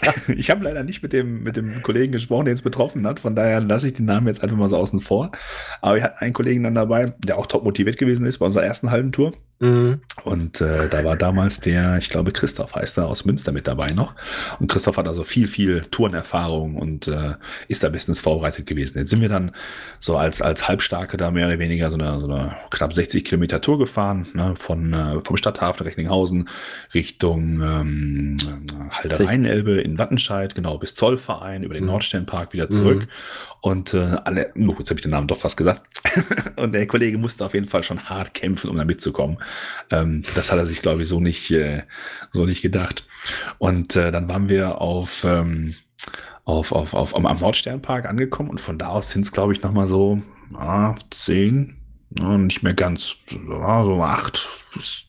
ich 0.29 0.51
habe 0.51 0.65
leider 0.65 0.83
nicht 0.83 1.03
mit 1.03 1.13
dem, 1.13 1.43
mit 1.43 1.57
dem 1.57 1.83
Kollegen 1.83 2.13
gesprochen, 2.13 2.47
der 2.47 2.55
es 2.55 2.63
betroffen 2.63 3.07
hat. 3.07 3.21
Von 3.21 3.35
daher 3.35 3.61
lasse 3.61 3.89
ich 3.89 3.95
den 3.95 4.07
Namen 4.07 4.27
jetzt 4.27 4.43
einfach 4.43 4.57
mal 4.57 4.69
so 4.69 4.77
außen 4.77 5.01
vor. 5.01 5.33
Aber 5.81 5.97
wir 5.97 6.03
hatten 6.03 6.19
einen 6.19 6.33
Kollegen 6.33 6.63
dann 6.63 6.75
dabei, 6.75 7.15
der 7.19 7.39
auch 7.39 7.47
top 7.47 7.65
motiviert 7.65 7.99
gewesen 7.99 8.27
ist 8.27 8.39
bei 8.39 8.47
unserer 8.47 8.65
ersten 8.65 8.91
halben 8.91 9.13
Tour. 9.13 9.33
Mhm. 9.61 10.01
Und 10.25 10.63
äh, 10.63 10.89
da 10.89 11.05
war 11.05 11.17
damals 11.17 11.61
der, 11.61 11.99
ich 11.99 12.09
glaube, 12.09 12.33
Christoph 12.33 12.75
heißt 12.75 12.97
er, 12.97 13.09
aus 13.09 13.27
Münster 13.27 13.53
mit 13.53 13.69
dabei 13.69 13.93
noch. 13.93 14.15
Und 14.59 14.71
Christoph 14.71 14.97
hat 14.97 15.07
also 15.07 15.23
viel, 15.23 15.49
viel 15.49 15.83
Tourenerfahrung 15.91 16.77
und 16.77 17.09
äh, 17.09 17.35
ist 17.69 17.83
da 17.83 17.91
bestens 17.91 18.21
vorbereitet 18.21 18.67
gewesen. 18.67 18.99
Jetzt 18.99 19.11
sind 19.11 19.21
wir 19.21 19.29
dann 19.29 19.53
so 19.99 20.17
als, 20.17 20.41
als 20.41 20.67
Halbstarke 20.67 21.19
da 21.19 21.31
mehr 21.31 21.47
oder 21.47 21.59
weniger 21.59 21.91
so 21.91 21.99
eine, 21.99 22.19
so 22.21 22.27
eine 22.27 22.57
knapp 22.71 22.95
60 22.95 23.23
Kilometer 23.23 23.61
Tour 23.61 23.79
gefahren, 23.79 24.27
ne, 24.33 24.55
von, 24.57 24.95
äh, 24.95 25.21
vom 25.23 25.37
Stadthafen 25.37 25.87
Recklinghausen 25.87 26.49
Richtung 26.95 27.61
ähm, 27.61 28.37
Halde 28.91 29.27
Rheinelbe 29.27 29.79
in 29.90 29.98
Wattenscheid, 29.98 30.55
genau, 30.55 30.79
bis 30.79 30.94
Zollverein, 30.94 31.62
über 31.62 31.74
den 31.74 31.85
mhm. 31.85 31.90
Nordsternpark 31.90 32.53
wieder 32.53 32.70
zurück. 32.70 33.03
Mhm. 33.03 33.09
Und 33.61 33.94
äh, 33.94 34.16
alle, 34.24 34.53
oh, 34.57 34.74
jetzt 34.79 34.90
habe 34.90 34.98
ich 34.98 35.03
den 35.03 35.11
Namen 35.11 35.26
doch 35.26 35.38
fast 35.38 35.57
gesagt. 35.57 35.83
und 36.57 36.72
der 36.72 36.87
Kollege 36.87 37.18
musste 37.18 37.44
auf 37.44 37.55
jeden 37.55 37.66
Fall 37.66 37.83
schon 37.83 38.09
hart 38.09 38.33
kämpfen, 38.35 38.70
um 38.70 38.76
da 38.76 38.85
mitzukommen. 38.85 39.38
Ähm, 39.90 40.22
das 40.35 40.50
hat 40.50 40.59
er 40.59 40.66
sich, 40.66 40.81
glaube 40.83 41.03
ich, 41.03 41.09
so 41.09 41.20
nicht, 41.20 41.50
äh, 41.50 41.83
so 42.33 42.46
nicht 42.46 42.62
gedacht. 42.62 43.07
Und 43.59 43.96
äh, 43.96 44.11
dann 44.11 44.29
waren 44.29 44.48
wir 44.48 44.81
auf, 44.81 45.24
ähm, 45.24 45.74
auf, 46.44 46.72
auf, 46.72 46.94
auf, 46.94 47.14
am 47.14 47.22
Nordsternpark 47.38 48.07
angekommen 48.07 48.50
und 48.50 48.61
von 48.61 48.79
da 48.79 48.88
aus 48.88 49.11
sind 49.11 49.26
es, 49.26 49.33
glaube 49.33 49.53
ich, 49.53 49.62
nochmal 49.62 49.87
so 49.87 50.22
ah, 50.55 50.94
zehn, 51.11 51.76
ja, 52.18 52.38
nicht 52.38 52.62
mehr 52.62 52.74
ganz, 52.74 53.16
so 53.29 54.03
acht 54.03 54.48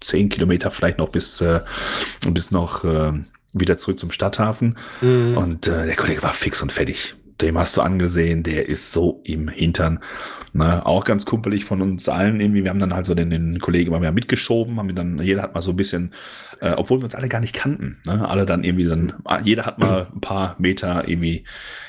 zehn 0.01 0.29
Kilometer 0.29 0.71
vielleicht 0.71 0.97
noch 0.97 1.09
bis, 1.09 1.41
äh, 1.41 1.61
bis 2.27 2.51
noch 2.51 2.83
äh, 2.83 3.13
wieder 3.53 3.77
zurück 3.77 3.99
zum 3.99 4.11
Stadthafen. 4.11 4.77
Mhm. 5.01 5.37
Und 5.37 5.67
äh, 5.67 5.85
der 5.85 5.95
Kollege 5.95 6.23
war 6.23 6.33
fix 6.33 6.61
und 6.61 6.71
fertig 6.71 7.15
dem 7.41 7.57
hast 7.57 7.77
du 7.77 7.81
angesehen, 7.81 8.43
der 8.43 8.67
ist 8.67 8.91
so 8.91 9.21
im 9.23 9.47
Hintern. 9.47 9.99
Ne, 10.53 10.85
auch 10.85 11.05
ganz 11.05 11.25
kumpelig 11.25 11.63
von 11.63 11.81
uns 11.81 12.09
allen 12.09 12.41
irgendwie. 12.41 12.63
Wir 12.63 12.71
haben 12.71 12.79
dann 12.81 12.93
halt 12.93 13.05
so 13.05 13.15
den, 13.15 13.29
den 13.29 13.59
Kollegen 13.59 13.91
mal 13.91 14.01
mehr 14.01 14.11
mitgeschoben, 14.11 14.77
haben 14.79 14.93
dann, 14.93 15.19
jeder 15.19 15.43
hat 15.43 15.55
mal 15.55 15.61
so 15.61 15.71
ein 15.71 15.77
bisschen, 15.77 16.13
äh, 16.59 16.71
obwohl 16.71 16.99
wir 16.99 17.05
uns 17.05 17.15
alle 17.15 17.29
gar 17.29 17.39
nicht 17.39 17.53
kannten, 17.53 18.01
ne, 18.05 18.27
alle 18.27 18.45
dann 18.45 18.65
irgendwie 18.65 18.85
dann, 18.85 19.13
jeder 19.45 19.65
hat 19.65 19.79
mal 19.79 20.07
ein 20.13 20.19
paar 20.19 20.57
Meter 20.59 21.07
irgendwie 21.07 21.45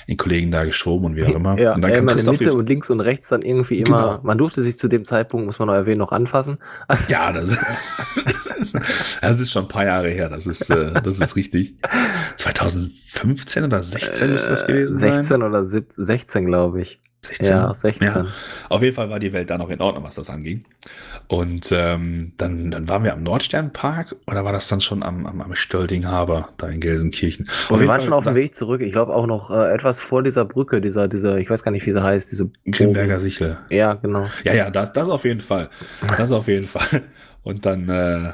den 0.07 0.17
Kollegen 0.17 0.53
da 0.53 0.65
geschoben 0.65 1.07
und 1.07 1.17
wie 1.17 1.25
auch 1.25 1.35
immer. 1.35 1.59
Ja, 1.59 1.75
und 1.75 1.83
dann 1.83 1.91
ja, 1.91 1.99
in 1.99 2.07
der 2.07 2.33
Mitte 2.33 2.55
und 2.55 2.69
links 2.69 2.89
und 2.89 3.01
rechts 3.01 3.31
dann 3.31 3.43
irgendwie 3.43 3.81
immer, 3.81 4.03
genau. 4.03 4.21
man 4.23 4.39
durfte 4.39 4.63
sich 4.63 4.79
zu 4.79 4.87
dem 4.87 5.05
Zeitpunkt, 5.05 5.47
muss 5.47 5.59
man 5.59 5.67
noch 5.67 5.75
erwähnen, 5.75 5.99
noch 5.99 6.13
anfassen. 6.13 6.59
Also 6.87 7.11
ja, 7.11 7.33
das, 7.33 7.57
das 9.21 9.41
ist 9.41 9.51
schon 9.51 9.65
ein 9.65 9.69
paar 9.69 9.87
Jahre 9.87 10.09
her, 10.09 10.29
das 10.29 10.47
ist, 10.47 10.71
äh, 10.71 11.03
das 11.03 11.19
ist 11.19 11.35
richtig. 11.35 11.75
2015 12.37 13.65
oder 13.65 13.83
16 13.83 14.29
äh, 14.29 14.33
müsste 14.33 14.51
das 14.51 14.67
gewesen 14.67 14.99
16 14.99 15.25
sein. 15.25 15.43
oder 15.43 15.65
17, 15.65 16.05
16, 16.05 16.47
glaube 16.47 16.81
ich. 16.81 17.01
16? 17.25 17.47
Ja, 17.47 17.73
16. 17.73 18.07
Ja. 18.09 18.27
Auf 18.69 18.83
jeden 18.83 18.97
Fall 18.97 19.09
war 19.09 19.21
die 19.21 19.33
Welt 19.33 19.49
da 19.49 19.57
noch 19.57 19.71
in 19.71 19.81
Ordnung, 19.81 20.03
was 20.03 20.17
das 20.17 20.29
anging. 20.29 20.65
Und 21.29 21.71
ähm, 21.71 22.33
dann, 22.37 22.73
dann 22.73 22.89
waren 22.89 23.05
wir 23.05 23.13
am 23.13 23.23
Nordsternpark 23.23 24.17
oder 24.27 24.45
war 24.45 24.53
das 24.53 24.67
dann 24.67 24.81
schon 24.81 25.05
am, 25.05 25.25
am, 25.27 25.41
am 25.41 25.55
Stöldinghaber 25.55 26.49
da 26.57 26.69
in 26.69 26.81
Gelsenkirchen? 26.81 27.49
Und 27.69 27.79
wir 27.79 27.87
waren 27.87 28.01
Fall, 28.01 28.07
schon 28.07 28.13
auf 28.13 28.25
dem 28.25 28.35
Weg 28.35 28.57
zurück. 28.57 28.81
Ich 28.81 28.93
glaube 28.93 29.15
auch 29.15 29.27
noch 29.27 29.53
äh, 29.53 29.73
etwas 29.73 30.01
vor 30.01 30.25
dieser 30.25 30.45
Brücke, 30.45 30.81
dieser, 30.81 31.07
dieser, 31.07 31.39
ich 31.39 31.49
weiß 31.49 31.63
gar 31.63 31.71
nicht, 31.71 31.87
wie 31.87 31.93
sie 31.93 32.03
heißt, 32.03 32.33
diese 32.33 32.51
Grimberger 32.69 33.21
Sichel. 33.21 33.57
Ja, 33.71 33.95
genau. 33.95 34.27
Ja, 34.43 34.55
ja, 34.55 34.71
das, 34.71 34.93
das 34.93 35.09
auf 35.09 35.25
jeden 35.25 35.41
Fall. 35.41 35.71
Das 36.01 36.33
auf 36.33 36.49
jeden 36.49 36.67
Fall. 36.67 37.03
Und 37.45 37.67
dann 37.67 37.89
äh, 37.89 38.33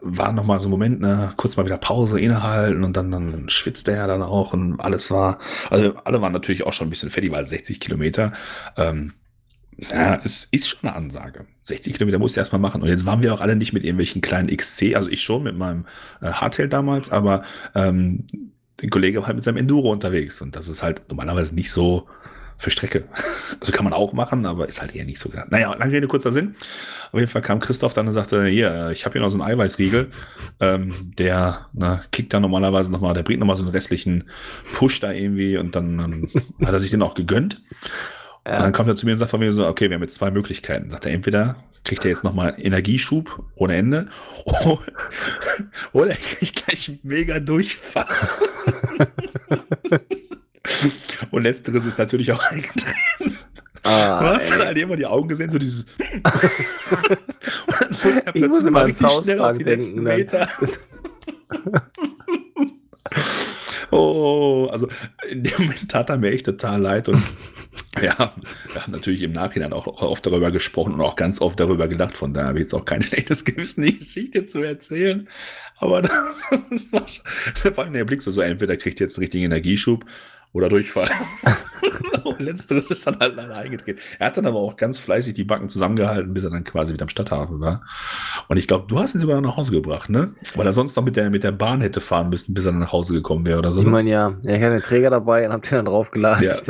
war 0.00 0.32
noch 0.32 0.44
mal 0.44 0.60
so 0.60 0.68
ein 0.68 0.70
Moment, 0.70 1.00
ne, 1.00 1.32
kurz 1.36 1.56
mal 1.56 1.66
wieder 1.66 1.78
Pause 1.78 2.20
innehalten 2.20 2.84
und 2.84 2.96
dann, 2.96 3.10
dann 3.10 3.48
schwitzt 3.48 3.88
er 3.88 3.96
ja 3.96 4.06
dann 4.06 4.22
auch 4.22 4.52
und 4.52 4.80
alles 4.80 5.10
war, 5.10 5.38
also 5.70 5.94
alle 6.04 6.20
waren 6.20 6.32
natürlich 6.32 6.64
auch 6.64 6.72
schon 6.72 6.88
ein 6.88 6.90
bisschen 6.90 7.10
fertig, 7.10 7.32
weil 7.32 7.46
60 7.46 7.80
Kilometer, 7.80 8.32
ähm, 8.76 9.12
ja, 9.76 10.20
es 10.24 10.48
ist 10.50 10.68
schon 10.68 10.80
eine 10.82 10.96
Ansage. 10.96 11.46
60 11.64 11.92
Kilometer 11.92 12.18
musst 12.18 12.36
du 12.36 12.40
erstmal 12.40 12.60
machen. 12.60 12.82
Und 12.82 12.88
jetzt 12.88 13.06
waren 13.06 13.22
wir 13.22 13.32
auch 13.32 13.40
alle 13.40 13.54
nicht 13.54 13.72
mit 13.72 13.84
irgendwelchen 13.84 14.20
kleinen 14.20 14.54
XC, 14.54 14.96
also 14.96 15.08
ich 15.08 15.22
schon 15.22 15.44
mit 15.44 15.56
meinem 15.56 15.84
äh, 16.20 16.32
Hardtail 16.32 16.68
damals, 16.68 17.10
aber 17.10 17.44
ähm, 17.76 18.26
der 18.80 18.90
Kollege 18.90 19.20
war 19.20 19.28
halt 19.28 19.36
mit 19.36 19.44
seinem 19.44 19.56
Enduro 19.56 19.92
unterwegs. 19.92 20.40
Und 20.40 20.56
das 20.56 20.68
ist 20.68 20.82
halt 20.82 21.02
normalerweise 21.08 21.54
nicht 21.54 21.70
so 21.70 22.08
für 22.58 22.70
Strecke. 22.70 23.04
Also 23.60 23.72
kann 23.72 23.82
man 23.82 23.92
auch 23.92 24.12
machen, 24.12 24.46
aber 24.46 24.68
ist 24.68 24.80
halt 24.80 24.94
eher 24.94 25.04
nicht 25.04 25.18
so 25.18 25.30
gedacht. 25.30 25.50
Naja, 25.50 25.74
lange 25.74 25.92
Rede, 25.92 26.06
kurzer 26.06 26.32
Sinn. 26.32 26.54
Auf 27.10 27.18
jeden 27.18 27.30
Fall 27.30 27.42
kam 27.42 27.58
Christoph 27.58 27.92
dann 27.92 28.06
und 28.06 28.12
sagte, 28.12 28.44
hier, 28.46 28.90
ich 28.92 29.04
habe 29.04 29.14
hier 29.14 29.20
noch 29.20 29.30
so 29.30 29.40
einen 29.40 29.50
Eiweißriegel. 29.50 30.10
Ähm, 30.60 31.12
der 31.18 31.66
na, 31.72 32.02
kickt 32.12 32.32
da 32.32 32.38
normalerweise 32.38 32.92
nochmal, 32.92 33.14
der 33.14 33.24
bringt 33.24 33.40
nochmal 33.40 33.56
so 33.56 33.64
einen 33.64 33.72
restlichen 33.72 34.30
Push 34.74 35.00
da 35.00 35.10
irgendwie 35.10 35.56
und 35.56 35.74
dann, 35.74 35.98
dann 35.98 36.28
hat 36.64 36.72
er 36.72 36.78
sich 36.78 36.90
den 36.90 37.02
auch 37.02 37.14
gegönnt. 37.14 37.60
Ja. 38.46 38.58
Und 38.58 38.62
dann 38.62 38.72
kommt 38.72 38.88
er 38.88 38.94
zu 38.94 39.06
mir 39.06 39.12
und 39.12 39.18
sagt 39.18 39.32
von 39.32 39.40
mir 39.40 39.50
so, 39.50 39.66
okay, 39.66 39.90
wir 39.90 39.96
haben 39.96 40.02
jetzt 40.02 40.14
zwei 40.14 40.30
Möglichkeiten. 40.30 40.88
Sagt 40.90 41.04
er, 41.04 41.12
entweder 41.12 41.56
kriegt 41.84 42.04
er 42.04 42.10
jetzt 42.10 42.22
nochmal 42.22 42.54
Energieschub 42.58 43.44
ohne 43.56 43.74
Ende 43.74 44.08
oder 45.92 46.10
er 46.10 46.16
kriegt 46.16 46.64
gleich 46.64 46.92
mega 47.02 47.40
Durchfall. 47.40 48.06
Und 51.30 51.42
letzteres 51.42 51.84
ist 51.84 51.98
natürlich 51.98 52.32
auch 52.32 52.42
eingetreten. 52.50 53.38
Ah, 53.82 54.20
du 54.20 54.26
hast 54.28 54.50
ey. 54.50 54.58
halt 54.58 54.78
immer 54.78 54.96
die 54.96 55.06
Augen 55.06 55.28
gesehen, 55.28 55.50
so 55.50 55.58
dieses. 55.58 55.86
und 56.12 57.80
dann 57.80 57.94
fuhr 57.94 58.12
er 58.24 58.32
plötzlich 58.32 58.66
immer 58.66 58.84
richtig 58.84 59.10
schnell 59.22 59.40
auf 59.40 59.56
die 59.56 59.64
letzten 59.64 60.02
Meter. 60.02 60.48
oh, 63.90 64.68
also 64.70 64.88
in 65.30 65.44
dem 65.44 65.52
Moment 65.58 65.88
tat 65.88 66.10
er 66.10 66.18
mir 66.18 66.32
echt 66.32 66.46
total 66.46 66.82
leid 66.82 67.08
und 67.08 67.22
ja, 68.02 68.32
wir 68.72 68.82
haben 68.82 68.92
natürlich 68.92 69.22
im 69.22 69.32
Nachhinein 69.32 69.72
auch 69.72 69.86
oft 69.86 70.24
darüber 70.26 70.50
gesprochen 70.50 70.94
und 70.94 71.00
auch 71.00 71.16
ganz 71.16 71.40
oft 71.40 71.58
darüber 71.58 71.88
gedacht. 71.88 72.16
Von 72.16 72.34
daher 72.34 72.48
habe 72.48 72.58
ich 72.58 72.64
jetzt 72.64 72.74
auch 72.74 72.84
kein 72.84 73.02
schlechtes 73.02 73.44
Gewissen, 73.44 73.82
die 73.82 73.98
Geschichte 73.98 74.46
zu 74.46 74.60
erzählen. 74.60 75.28
Aber 75.78 76.02
das 76.02 76.92
war 76.92 77.06
schon, 77.08 77.74
vor 77.74 77.84
allem 77.84 77.92
der 77.92 78.04
Blick 78.04 78.22
so, 78.22 78.30
so 78.30 78.40
entweder 78.40 78.76
kriegt 78.76 79.00
jetzt 79.00 79.16
einen 79.16 79.22
richtigen 79.22 79.44
Energieschub 79.44 80.04
oder 80.52 80.68
Durchfall. 80.68 81.10
und 82.24 82.40
letzteres 82.40 82.90
ist 82.90 83.06
dann 83.06 83.18
halt 83.18 83.36
leider 83.36 83.56
eingetreten. 83.56 84.00
Er 84.18 84.26
hat 84.26 84.36
dann 84.36 84.46
aber 84.46 84.58
auch 84.58 84.76
ganz 84.76 84.98
fleißig 84.98 85.34
die 85.34 85.44
Backen 85.44 85.68
zusammengehalten, 85.68 86.32
bis 86.32 86.44
er 86.44 86.50
dann 86.50 86.64
quasi 86.64 86.92
wieder 86.92 87.02
am 87.02 87.08
Stadthafen 87.08 87.60
war. 87.60 87.82
Und 88.48 88.56
ich 88.56 88.66
glaube, 88.66 88.86
du 88.88 88.98
hast 88.98 89.14
ihn 89.14 89.20
sogar 89.20 89.40
noch 89.40 89.50
nach 89.50 89.56
Hause 89.56 89.72
gebracht, 89.72 90.10
ne? 90.10 90.34
Weil 90.54 90.66
er 90.66 90.72
sonst 90.72 90.96
noch 90.96 91.04
mit 91.04 91.16
der, 91.16 91.30
mit 91.30 91.44
der 91.44 91.52
Bahn 91.52 91.80
hätte 91.80 92.00
fahren 92.00 92.30
müssen, 92.30 92.54
bis 92.54 92.64
er 92.64 92.72
dann 92.72 92.80
nach 92.80 92.92
Hause 92.92 93.14
gekommen 93.14 93.46
wäre 93.46 93.58
oder 93.58 93.72
so. 93.72 93.80
Ich 93.80 93.86
meine, 93.86 94.10
ja, 94.10 94.36
ich 94.42 94.60
hatte 94.60 94.70
den 94.70 94.82
Träger 94.82 95.10
dabei 95.10 95.46
und 95.46 95.52
hab 95.52 95.62
den 95.62 95.70
dann 95.70 95.84
draufgeladen. 95.86 96.44
Ja. 96.44 96.56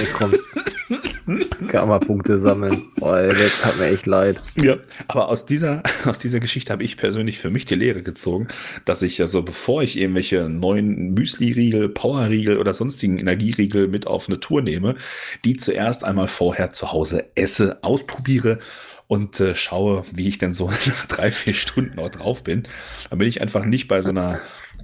Karma-Punkte 1.69 2.39
sammeln. 2.39 2.85
Boah, 2.97 3.23
das 3.23 3.65
hat 3.65 3.77
mir 3.79 3.87
echt 3.87 4.07
leid. 4.07 4.41
Ja, 4.57 4.77
aber 5.09 5.29
aus 5.29 5.45
dieser, 5.45 5.83
aus 6.05 6.19
dieser 6.19 6.41
Geschichte 6.41 6.73
habe 6.73 6.85
ich 6.85 6.97
persönlich 6.97 7.39
für 7.39 7.51
mich 7.51 7.65
die 7.67 7.75
Lehre 7.75 8.03
gezogen, 8.03 8.49
dass 8.85 9.03
ich 9.03 9.21
also, 9.21 9.43
bevor 9.43 9.83
ich 9.83 9.99
irgendwelche 9.99 10.49
neuen 10.49 11.15
Müsli-Riegel, 11.15 11.91
Power-Riegel 11.91 12.59
oder 12.59 12.75
sonstigen 12.75 13.19
Energieriegel 13.19 13.89
mit 13.89 14.07
auf 14.07 14.29
eine 14.29 14.41
Tour 14.41 14.63
nehme, 14.63 14.97
die 15.45 15.57
zuerst 15.57 16.05
einmal 16.05 16.29
vorher 16.29 16.73
zu 16.73 16.93
Hause 16.93 17.27
esse, 17.35 17.83
ausprobiere 17.83 18.59
und 19.07 19.39
äh, 19.41 19.55
schaue, 19.55 20.05
wie 20.13 20.29
ich 20.29 20.39
denn 20.39 20.55
so 20.55 20.71
nach 20.87 21.07
drei, 21.07 21.31
vier 21.31 21.55
Stunden 21.55 21.97
noch 21.97 22.11
drauf 22.11 22.43
bin, 22.45 22.63
damit 23.11 23.29
ich 23.29 23.43
einfach 23.43 23.65
nicht 23.65 23.89
bei 23.89 24.03
so 24.03 24.11
einer 24.11 24.41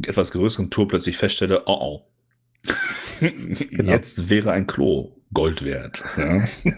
etwas 0.06 0.32
größeren 0.32 0.70
Tour 0.70 0.88
plötzlich 0.88 1.16
feststelle, 1.16 1.62
oh 1.66 1.78
oh, 1.80 2.02
genau. 3.20 3.90
jetzt 3.90 4.28
wäre 4.28 4.52
ein 4.52 4.66
Klo 4.66 5.13
Gold 5.34 5.64
wert. 5.64 6.04
Ja. 6.16 6.44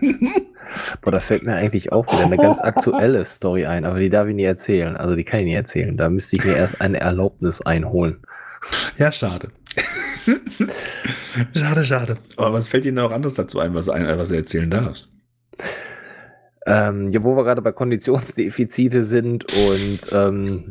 Boah, 1.03 1.13
da 1.13 1.19
fällt 1.21 1.45
mir 1.45 1.55
eigentlich 1.55 1.93
auch 1.93 2.07
wieder 2.13 2.25
eine 2.25 2.37
ganz 2.37 2.61
aktuelle 2.61 3.25
Story 3.25 3.67
ein, 3.67 3.85
aber 3.85 4.01
die 4.01 4.11
darf 4.11 4.27
ich 4.27 4.35
nie 4.35 4.45
erzählen. 4.45 4.97
Also 4.97 5.15
die 5.15 5.25
kann 5.25 5.41
ich 5.41 5.47
nie 5.47 5.55
erzählen. 5.55 5.97
Da 5.97 6.09
müsste 6.09 6.37
ich 6.37 6.45
mir 6.45 6.57
erst 6.57 6.81
eine 6.81 6.99
Erlaubnis 6.99 7.61
einholen. 7.61 8.19
Ja, 8.97 9.13
schade. 9.13 9.51
schade, 11.55 11.85
schade. 11.85 12.17
Aber 12.37 12.55
was 12.55 12.67
fällt 12.67 12.85
dir 12.85 12.93
noch 12.93 13.13
anderes 13.13 13.35
dazu 13.35 13.61
ein, 13.61 13.75
was, 13.75 13.89
ein, 13.89 14.07
was 14.19 14.31
du 14.31 14.37
erzählen 14.37 14.71
darfst? 14.71 15.09
Ähm, 16.67 17.11
ja, 17.11 17.23
wo 17.23 17.37
wir 17.37 17.45
gerade 17.45 17.63
bei 17.63 17.71
Konditionsdefizite 17.71 19.05
sind 19.05 19.45
und 19.45 20.01
ähm, 20.11 20.71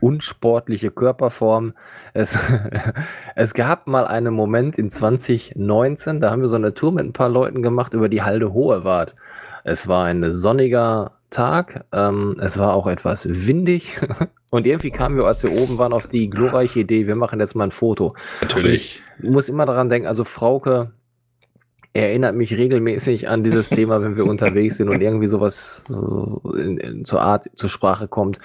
unsportliche 0.00 0.90
Körperform. 0.90 1.74
Es, 2.12 2.38
es 3.36 3.54
gab 3.54 3.86
mal 3.86 4.06
einen 4.06 4.34
Moment 4.34 4.78
in 4.78 4.90
2019, 4.90 6.20
da 6.20 6.30
haben 6.30 6.42
wir 6.42 6.48
so 6.48 6.56
eine 6.56 6.74
Tour 6.74 6.92
mit 6.92 7.04
ein 7.04 7.12
paar 7.12 7.28
Leuten 7.28 7.62
gemacht 7.62 7.94
über 7.94 8.08
die 8.08 8.22
Halde 8.22 8.52
Hohewart. 8.52 9.14
Es 9.64 9.88
war 9.88 10.06
ein 10.06 10.32
sonniger 10.32 11.12
Tag, 11.28 11.84
ähm, 11.92 12.36
es 12.40 12.58
war 12.58 12.74
auch 12.74 12.86
etwas 12.86 13.28
windig 13.28 13.98
und 14.50 14.66
irgendwie 14.66 14.90
kamen 14.90 15.16
wir, 15.16 15.24
als 15.24 15.42
wir 15.42 15.52
oben 15.52 15.78
waren, 15.78 15.92
auf 15.92 16.06
die 16.06 16.30
glorreiche 16.30 16.80
Idee, 16.80 17.06
wir 17.06 17.16
machen 17.16 17.40
jetzt 17.40 17.54
mal 17.54 17.64
ein 17.64 17.70
Foto. 17.70 18.14
Natürlich. 18.40 19.02
ich 19.18 19.28
muss 19.28 19.48
immer 19.48 19.66
daran 19.66 19.88
denken, 19.88 20.08
also 20.08 20.24
Frauke 20.24 20.92
erinnert 21.92 22.36
mich 22.36 22.56
regelmäßig 22.56 23.28
an 23.28 23.42
dieses 23.42 23.68
Thema, 23.68 24.02
wenn 24.02 24.16
wir 24.16 24.24
unterwegs 24.26 24.76
sind 24.76 24.88
und 24.88 25.00
irgendwie 25.00 25.26
sowas 25.26 25.84
so 25.88 26.40
in, 26.56 26.78
in, 26.78 27.04
zur 27.04 27.20
Art 27.20 27.50
zur 27.54 27.68
Sprache 27.68 28.08
kommt. 28.08 28.38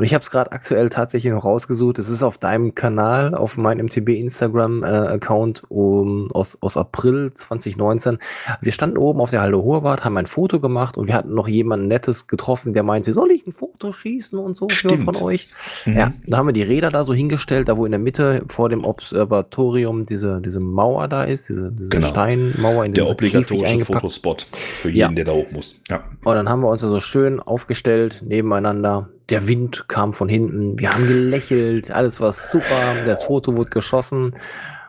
Und 0.00 0.06
ich 0.06 0.14
habe 0.14 0.22
es 0.22 0.30
gerade 0.30 0.50
aktuell 0.52 0.88
tatsächlich 0.88 1.30
noch 1.30 1.44
rausgesucht. 1.44 1.98
Es 1.98 2.08
ist 2.08 2.22
auf 2.22 2.38
deinem 2.38 2.74
Kanal, 2.74 3.34
auf 3.34 3.58
meinem 3.58 3.84
MTB 3.84 4.08
Instagram-Account 4.08 5.64
äh, 5.64 5.66
um, 5.68 6.30
aus, 6.32 6.56
aus 6.62 6.78
April 6.78 7.32
2019. 7.34 8.16
Wir 8.62 8.72
standen 8.72 8.96
oben 8.96 9.20
auf 9.20 9.28
der 9.28 9.42
Halde 9.42 9.62
Hohewart, 9.62 10.02
haben 10.02 10.16
ein 10.16 10.24
Foto 10.24 10.58
gemacht 10.58 10.96
und 10.96 11.06
wir 11.06 11.12
hatten 11.12 11.34
noch 11.34 11.48
jemanden 11.48 11.86
Nettes 11.86 12.28
getroffen, 12.28 12.72
der 12.72 12.82
meinte, 12.82 13.12
soll 13.12 13.30
ich 13.30 13.46
ein 13.46 13.52
Foto 13.52 13.92
schießen 13.92 14.38
und 14.38 14.56
so 14.56 14.70
Stimmt. 14.70 15.04
von 15.04 15.16
euch? 15.16 15.48
Mhm. 15.84 15.94
Ja, 15.94 16.14
da 16.26 16.38
haben 16.38 16.46
wir 16.46 16.54
die 16.54 16.62
Räder 16.62 16.88
da 16.88 17.04
so 17.04 17.12
hingestellt, 17.12 17.68
da 17.68 17.76
wo 17.76 17.84
in 17.84 17.92
der 17.92 18.00
Mitte 18.00 18.44
vor 18.46 18.70
dem 18.70 18.84
Observatorium 18.86 20.06
diese, 20.06 20.40
diese 20.40 20.60
Mauer 20.60 21.08
da 21.08 21.24
ist, 21.24 21.50
diese, 21.50 21.72
diese 21.72 21.90
genau. 21.90 22.06
Steinmauer 22.06 22.86
in 22.86 22.94
der 22.94 23.06
obligatorische 23.06 23.84
Fotospot 23.84 24.46
für 24.50 24.88
jeden, 24.88 24.98
ja. 24.98 25.08
der 25.08 25.24
da 25.26 25.32
hoch 25.32 25.50
muss. 25.50 25.78
Ja. 25.90 26.04
Und 26.24 26.36
dann 26.36 26.48
haben 26.48 26.62
wir 26.62 26.70
uns 26.70 26.80
so 26.80 27.00
schön 27.00 27.38
aufgestellt 27.38 28.22
nebeneinander 28.26 29.10
der 29.30 29.46
Wind 29.48 29.88
kam 29.88 30.12
von 30.12 30.28
hinten, 30.28 30.78
wir 30.78 30.92
haben 30.92 31.06
gelächelt, 31.06 31.90
alles 31.90 32.20
war 32.20 32.32
super, 32.32 33.04
das 33.06 33.24
Foto 33.24 33.56
wurde 33.56 33.70
geschossen. 33.70 34.34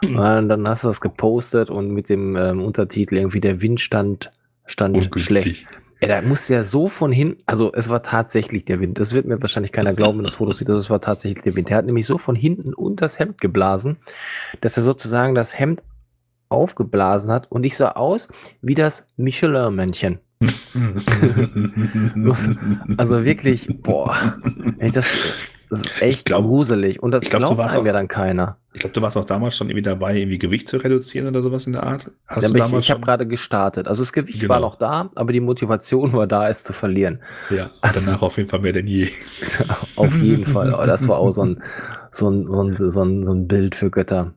Und 0.03 0.49
dann 0.49 0.67
hast 0.67 0.83
du 0.83 0.87
das 0.87 0.99
gepostet 0.99 1.69
und 1.69 1.91
mit 1.91 2.09
dem 2.09 2.35
ähm, 2.35 2.63
Untertitel 2.63 3.17
irgendwie 3.17 3.39
der 3.39 3.61
Wind 3.61 3.79
stand, 3.81 4.31
stand 4.65 5.07
schlecht. 5.19 5.67
Ja, 6.01 6.07
da 6.07 6.21
musste 6.23 6.55
ja 6.55 6.63
so 6.63 6.87
von 6.87 7.11
hinten, 7.11 7.37
also 7.45 7.71
es 7.73 7.87
war 7.87 8.01
tatsächlich 8.01 8.65
der 8.65 8.79
Wind. 8.79 8.97
Das 8.97 9.13
wird 9.13 9.27
mir 9.27 9.39
wahrscheinlich 9.39 9.71
keiner 9.71 9.93
glauben, 9.93 10.17
wenn 10.17 10.25
das 10.25 10.35
Foto 10.35 10.51
sieht, 10.53 10.67
es 10.69 10.89
war 10.89 10.99
tatsächlich 10.99 11.43
der 11.43 11.55
Wind. 11.55 11.69
Der 11.69 11.77
hat 11.77 11.85
nämlich 11.85 12.07
so 12.07 12.17
von 12.17 12.35
hinten 12.35 12.73
unter 12.73 13.05
das 13.05 13.19
Hemd 13.19 13.39
geblasen, 13.39 13.97
dass 14.61 14.75
er 14.75 14.81
sozusagen 14.81 15.35
das 15.35 15.59
Hemd 15.59 15.83
aufgeblasen 16.49 17.31
hat 17.31 17.51
und 17.51 17.63
ich 17.63 17.77
sah 17.77 17.91
aus 17.91 18.29
wie 18.61 18.73
das 18.73 19.05
Michelin-Männchen. 19.17 20.19
Also 22.97 23.23
wirklich, 23.25 23.67
boah, 23.81 24.15
das, 24.79 25.13
das 25.69 25.81
ist 25.81 26.01
echt 26.01 26.25
glaub, 26.25 26.45
gruselig. 26.45 27.01
Und 27.01 27.11
das 27.11 27.23
glaub, 27.23 27.45
glaubt 27.45 27.59
einem 27.61 27.85
ja 27.85 27.93
dann 27.93 28.07
keiner. 28.07 28.57
Ich 28.73 28.81
glaube, 28.81 28.93
du 28.93 29.01
warst 29.01 29.15
auch 29.17 29.25
damals 29.25 29.55
schon 29.55 29.69
irgendwie 29.69 29.83
dabei, 29.83 30.17
irgendwie 30.17 30.37
Gewicht 30.37 30.67
zu 30.67 30.77
reduzieren 30.77 31.27
oder 31.27 31.41
sowas 31.41 31.65
in 31.65 31.73
der 31.73 31.83
Art. 31.83 32.11
Hast 32.27 32.43
ja, 32.43 32.49
du 32.49 32.53
damals 32.55 32.83
ich, 32.83 32.89
ich 32.89 32.91
habe 32.91 33.01
gerade 33.01 33.27
gestartet. 33.27 33.87
Also 33.87 34.01
das 34.01 34.11
Gewicht 34.11 34.41
genau. 34.41 34.53
war 34.53 34.59
noch 34.59 34.75
da, 34.75 35.09
aber 35.15 35.31
die 35.31 35.39
Motivation 35.39 36.13
war 36.13 36.27
da, 36.27 36.49
es 36.49 36.63
zu 36.63 36.73
verlieren. 36.73 37.21
Ja, 37.49 37.69
danach 37.93 38.21
auf 38.21 38.37
jeden 38.37 38.49
Fall 38.49 38.59
mehr 38.59 38.73
denn 38.73 38.87
je. 38.87 39.07
auf 39.95 40.15
jeden 40.17 40.45
Fall. 40.45 40.73
Oh, 40.73 40.85
das 40.85 41.07
war 41.07 41.19
auch 41.19 41.31
so 41.31 41.45
ein, 41.45 41.63
so 42.11 42.29
ein, 42.29 42.47
so 42.47 42.63
ein, 42.63 42.75
so 42.75 43.01
ein, 43.03 43.23
so 43.23 43.33
ein 43.33 43.47
Bild 43.47 43.75
für 43.75 43.91
Götter. 43.91 44.33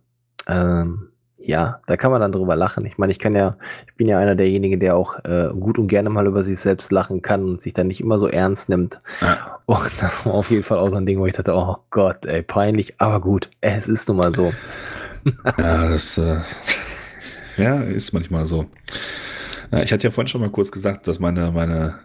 Ähm, 0.47 1.09
ja, 1.46 1.80
da 1.87 1.96
kann 1.96 2.11
man 2.11 2.20
dann 2.20 2.33
drüber 2.33 2.57
lachen. 2.57 2.87
Ich 2.87 2.96
meine, 2.98 3.12
ich 3.12 3.18
kann 3.18 3.35
ja, 3.35 3.57
ich 3.87 3.94
bin 3.94 4.09
ja 4.09 4.18
einer 4.18 4.35
derjenigen, 4.35 4.80
der 4.80 4.96
auch 4.96 5.22
äh, 5.24 5.48
gut 5.59 5.78
und 5.78 5.88
gerne 5.88 6.09
mal 6.11 6.26
über 6.26 6.42
sich 6.42 6.59
selbst 6.59 6.90
lachen 6.90 7.22
kann 7.22 7.44
und 7.44 7.61
sich 7.61 7.74
dann 7.74 7.87
nicht 7.87 8.00
immer 8.00 8.18
so 8.18 8.28
ernst 8.28 8.68
nimmt. 8.68 8.98
Ja. 9.20 9.61
Und 9.66 9.90
das 10.00 10.24
war 10.24 10.35
auf 10.35 10.50
jeden 10.50 10.62
Fall 10.62 10.78
auch 10.78 10.88
so 10.88 10.96
ein 10.96 11.07
Ding, 11.07 11.18
wo 11.18 11.26
ich 11.26 11.35
dachte, 11.35 11.54
oh 11.54 11.76
Gott, 11.90 12.24
ey, 12.26 12.42
peinlich, 12.42 12.94
aber 12.98 13.20
gut, 13.20 13.50
es 13.61 13.88
ist 13.88 14.09
nun 14.09 14.18
mal 14.18 14.33
so. 14.35 14.52
ja, 15.59 15.88
das 15.88 16.18
äh, 16.18 16.40
ja, 17.57 17.80
ist 17.83 18.12
manchmal 18.12 18.46
so. 18.46 18.66
Ja, 19.70 19.83
ich 19.83 19.92
hatte 19.92 20.04
ja 20.04 20.11
vorhin 20.11 20.28
schon 20.28 20.40
mal 20.40 20.50
kurz 20.50 20.70
gesagt, 20.70 21.07
dass 21.07 21.18
meine, 21.18 21.50
meine 21.52 21.96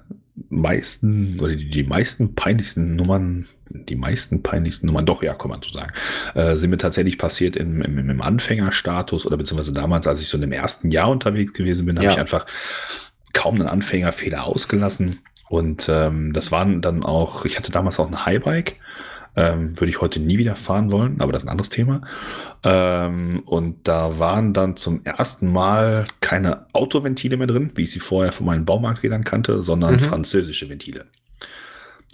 meisten 0.50 1.40
oder 1.40 1.56
die, 1.56 1.70
die 1.70 1.84
meisten 1.84 2.36
peinlichsten 2.36 2.96
Nummern, 2.96 3.48
die 3.70 3.96
meisten 3.96 4.44
peinlichsten 4.44 4.88
Nummern, 4.88 5.06
doch, 5.06 5.24
ja, 5.24 5.34
kann 5.34 5.52
man 5.52 5.62
so 5.62 5.70
sagen, 5.70 5.92
äh, 6.36 6.56
sind 6.56 6.70
mir 6.70 6.78
tatsächlich 6.78 7.18
passiert 7.18 7.56
im, 7.56 7.82
im, 7.82 8.10
im 8.10 8.22
Anfängerstatus 8.22 9.26
oder 9.26 9.38
beziehungsweise 9.38 9.74
damals, 9.74 10.08
als 10.08 10.22
ich 10.22 10.28
so 10.28 10.38
in 10.38 10.42
dem 10.42 10.52
ersten 10.52 10.92
Jahr 10.92 11.10
unterwegs 11.10 11.54
gewesen 11.54 11.86
bin, 11.86 11.96
ja. 11.96 12.04
habe 12.04 12.14
ich 12.14 12.20
einfach 12.20 12.46
kaum 13.34 13.56
einen 13.56 13.68
Anfängerfehler 13.68 14.44
ausgelassen. 14.44 15.20
Und 15.50 15.90
ähm, 15.90 16.34
das 16.34 16.52
waren 16.52 16.82
dann 16.82 17.04
auch, 17.04 17.46
ich 17.46 17.58
hatte 17.58 17.72
damals 17.72 18.00
auch 18.00 18.08
ein 18.08 18.26
Highbike 18.26 18.76
ähm, 19.40 19.80
würde 19.80 19.90
ich 19.90 20.02
heute 20.02 20.20
nie 20.20 20.38
wieder 20.38 20.56
fahren 20.56 20.92
wollen, 20.92 21.22
aber 21.22 21.32
das 21.32 21.44
ist 21.44 21.48
ein 21.48 21.52
anderes 21.52 21.70
Thema. 21.70 22.02
Ähm, 22.64 23.42
und 23.46 23.88
da 23.88 24.20
waren 24.20 24.54
dann 24.54 24.76
zum 24.76 25.06
ersten 25.06 25.52
Mal 25.52 26.08
keine 26.20 26.66
Autoventile 26.74 27.38
mehr 27.38 27.48
drin, 27.48 27.72
wie 27.76 27.84
ich 27.84 27.92
sie 27.92 28.00
vorher 28.00 28.34
von 28.34 28.46
meinen 28.46 28.66
Baumarkträdern 28.66 29.24
kannte, 29.24 29.64
sondern 29.64 29.94
mhm. 29.94 30.00
französische 30.00 30.70
Ventile. 30.70 31.06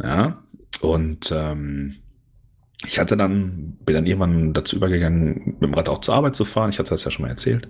Ja, 0.02 0.38
und 0.82 1.32
ähm, 1.32 1.96
ich 2.86 3.00
hatte 3.00 3.18
dann, 3.18 3.78
bin 3.86 3.96
dann 3.96 4.06
irgendwann 4.06 4.54
dazu 4.54 4.76
übergegangen, 4.76 5.56
mit 5.60 5.62
dem 5.62 5.74
Rad 5.74 5.90
auch 5.90 6.02
zur 6.02 6.16
Arbeit 6.16 6.36
zu 6.36 6.46
fahren. 6.46 6.70
Ich 6.70 6.80
hatte 6.80 6.90
das 6.90 7.04
ja 7.04 7.12
schon 7.12 7.24
mal 7.24 7.30
erzählt. 7.30 7.68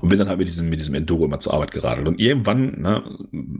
Und 0.00 0.08
bin 0.08 0.18
dann 0.18 0.28
halt 0.28 0.38
mit 0.38 0.48
diesem, 0.48 0.68
mit 0.68 0.80
diesem 0.80 0.94
Enduro 0.94 1.24
immer 1.24 1.40
zur 1.40 1.54
Arbeit 1.54 1.70
geradelt. 1.70 2.08
Und 2.08 2.20
irgendwann, 2.20 2.80
ne, 2.80 3.02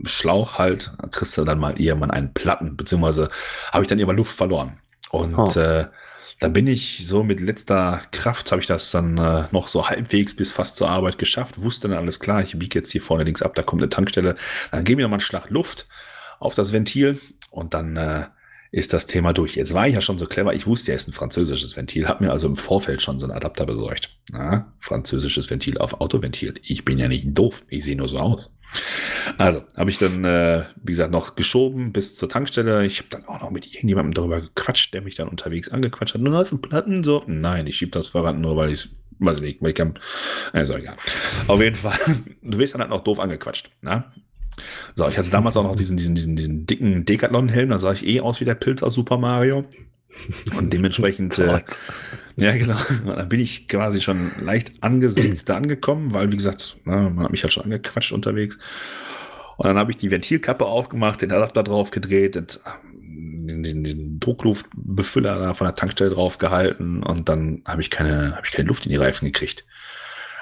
Schlauch 0.03 0.57
halt, 0.57 0.91
kriegst 1.11 1.37
du 1.37 1.45
dann 1.45 1.59
mal 1.59 1.79
irgendwann 1.79 2.11
einen 2.11 2.33
Platten, 2.33 2.75
beziehungsweise 2.77 3.29
habe 3.71 3.83
ich 3.83 3.89
dann 3.89 3.99
immer 3.99 4.13
Luft 4.13 4.35
verloren. 4.35 4.79
Und 5.09 5.37
oh. 5.37 5.59
äh, 5.59 5.87
dann 6.39 6.53
bin 6.53 6.67
ich 6.67 7.03
so 7.05 7.23
mit 7.23 7.39
letzter 7.39 8.01
Kraft, 8.11 8.51
habe 8.51 8.61
ich 8.61 8.67
das 8.67 8.91
dann 8.91 9.17
äh, 9.17 9.43
noch 9.51 9.67
so 9.67 9.89
halbwegs 9.89 10.35
bis 10.35 10.51
fast 10.51 10.75
zur 10.75 10.89
Arbeit 10.89 11.17
geschafft, 11.17 11.61
wusste 11.61 11.87
dann 11.87 11.97
alles 11.97 12.19
klar, 12.19 12.41
ich 12.41 12.57
biege 12.57 12.79
jetzt 12.79 12.91
hier 12.91 13.01
vorne 13.01 13.23
links 13.23 13.41
ab, 13.41 13.53
da 13.55 13.61
kommt 13.61 13.81
eine 13.81 13.89
Tankstelle. 13.89 14.35
Dann 14.71 14.83
gebe 14.83 15.01
ich 15.01 15.03
nochmal 15.03 15.17
einen 15.17 15.21
Schlag 15.21 15.49
Luft 15.49 15.87
auf 16.39 16.55
das 16.55 16.73
Ventil 16.73 17.19
und 17.51 17.73
dann 17.73 17.95
äh, 17.95 18.25
ist 18.71 18.93
das 18.93 19.05
Thema 19.05 19.33
durch. 19.33 19.55
Jetzt 19.55 19.73
war 19.73 19.87
ich 19.87 19.93
ja 19.93 20.01
schon 20.01 20.17
so 20.17 20.25
clever, 20.25 20.53
ich 20.53 20.65
wusste, 20.65 20.91
er 20.91 20.95
ist 20.95 21.07
ein 21.07 21.13
französisches 21.13 21.75
Ventil, 21.75 22.07
habe 22.07 22.23
mir 22.23 22.31
also 22.31 22.47
im 22.47 22.55
Vorfeld 22.55 23.01
schon 23.01 23.19
so 23.19 23.25
einen 23.25 23.35
Adapter 23.35 23.65
besorgt. 23.65 24.17
Na, 24.31 24.73
französisches 24.79 25.49
Ventil 25.49 25.77
auf 25.77 25.99
Autoventil. 25.99 26.53
Ich 26.63 26.85
bin 26.85 26.97
ja 26.97 27.09
nicht 27.09 27.27
doof, 27.37 27.63
ich 27.67 27.83
sehe 27.83 27.97
nur 27.97 28.07
so 28.07 28.17
aus. 28.17 28.49
Also 29.37 29.63
habe 29.75 29.89
ich 29.89 29.97
dann, 29.97 30.23
äh, 30.23 30.63
wie 30.81 30.93
gesagt, 30.93 31.11
noch 31.11 31.35
geschoben 31.35 31.91
bis 31.91 32.15
zur 32.15 32.29
Tankstelle. 32.29 32.85
Ich 32.85 32.99
habe 32.99 33.09
dann 33.09 33.25
auch 33.25 33.41
noch 33.41 33.51
mit 33.51 33.67
irgendjemandem 33.67 34.13
darüber 34.13 34.39
gequatscht, 34.39 34.93
der 34.93 35.01
mich 35.01 35.15
dann 35.15 35.27
unterwegs 35.27 35.67
angequatscht 35.67 36.13
hat. 36.13 36.21
Nur 36.21 36.39
auf 36.39 36.55
Platten 36.61 37.03
so. 37.03 37.23
Nein, 37.27 37.67
ich 37.67 37.75
schiebe 37.75 37.91
das 37.91 38.07
Fahrrad 38.07 38.37
nur, 38.37 38.55
weil 38.55 38.69
ich 38.69 38.75
es, 38.75 39.01
weiß 39.19 39.37
ich 39.37 39.43
nicht, 39.43 39.61
weil 39.61 39.71
ich 39.71 39.75
kann. 39.75 39.99
Also 40.53 40.75
egal. 40.75 40.95
Auf 41.47 41.61
jeden 41.61 41.75
Fall, 41.75 41.99
du 42.41 42.57
wirst 42.57 42.73
dann 42.73 42.81
halt 42.81 42.91
noch 42.91 43.03
doof 43.03 43.19
angequatscht. 43.19 43.69
Na? 43.81 44.13
So, 44.95 45.07
ich 45.07 45.17
hatte 45.17 45.29
damals 45.29 45.57
auch 45.57 45.63
noch 45.63 45.75
diesen, 45.75 45.97
diesen, 45.97 46.15
diesen, 46.15 46.35
diesen 46.35 46.65
dicken 46.65 47.05
Decathlon-Helm, 47.05 47.69
da 47.69 47.79
sah 47.79 47.93
ich 47.93 48.05
eh 48.05 48.19
aus 48.21 48.39
wie 48.41 48.45
der 48.45 48.55
Pilz 48.55 48.83
aus 48.83 48.93
Super 48.93 49.17
Mario. 49.17 49.65
Und 50.57 50.73
dementsprechend, 50.73 51.39
äh, 51.39 51.61
ja 52.35 52.51
genau, 52.57 52.77
dann 53.05 53.29
bin 53.29 53.39
ich 53.39 53.67
quasi 53.67 54.01
schon 54.01 54.31
leicht 54.43 54.71
angesickt 54.81 55.47
da 55.47 55.55
angekommen, 55.55 56.13
weil 56.13 56.31
wie 56.31 56.37
gesagt, 56.37 56.77
na, 56.83 57.09
man 57.09 57.25
hat 57.25 57.31
mich 57.31 57.43
halt 57.43 57.53
schon 57.53 57.63
angequatscht 57.63 58.11
unterwegs. 58.11 58.57
Und 59.57 59.67
dann 59.67 59.77
habe 59.77 59.91
ich 59.91 59.97
die 59.97 60.11
Ventilkappe 60.11 60.65
aufgemacht, 60.65 61.21
den 61.21 61.31
Adapter 61.31 61.63
drauf 61.63 61.91
gedreht, 61.91 62.35
den, 62.35 63.63
den, 63.63 63.83
den 63.83 64.19
Druckluftbefüller 64.19 65.39
da 65.39 65.53
von 65.53 65.67
der 65.67 65.75
Tankstelle 65.75 66.11
drauf 66.11 66.37
gehalten 66.37 67.03
und 67.03 67.29
dann 67.29 67.61
habe 67.65 67.81
ich 67.81 67.89
keine, 67.89 68.35
habe 68.35 68.45
ich 68.45 68.51
keine 68.51 68.67
Luft 68.67 68.85
in 68.85 68.91
die 68.91 68.97
Reifen 68.97 69.25
gekriegt. 69.25 69.65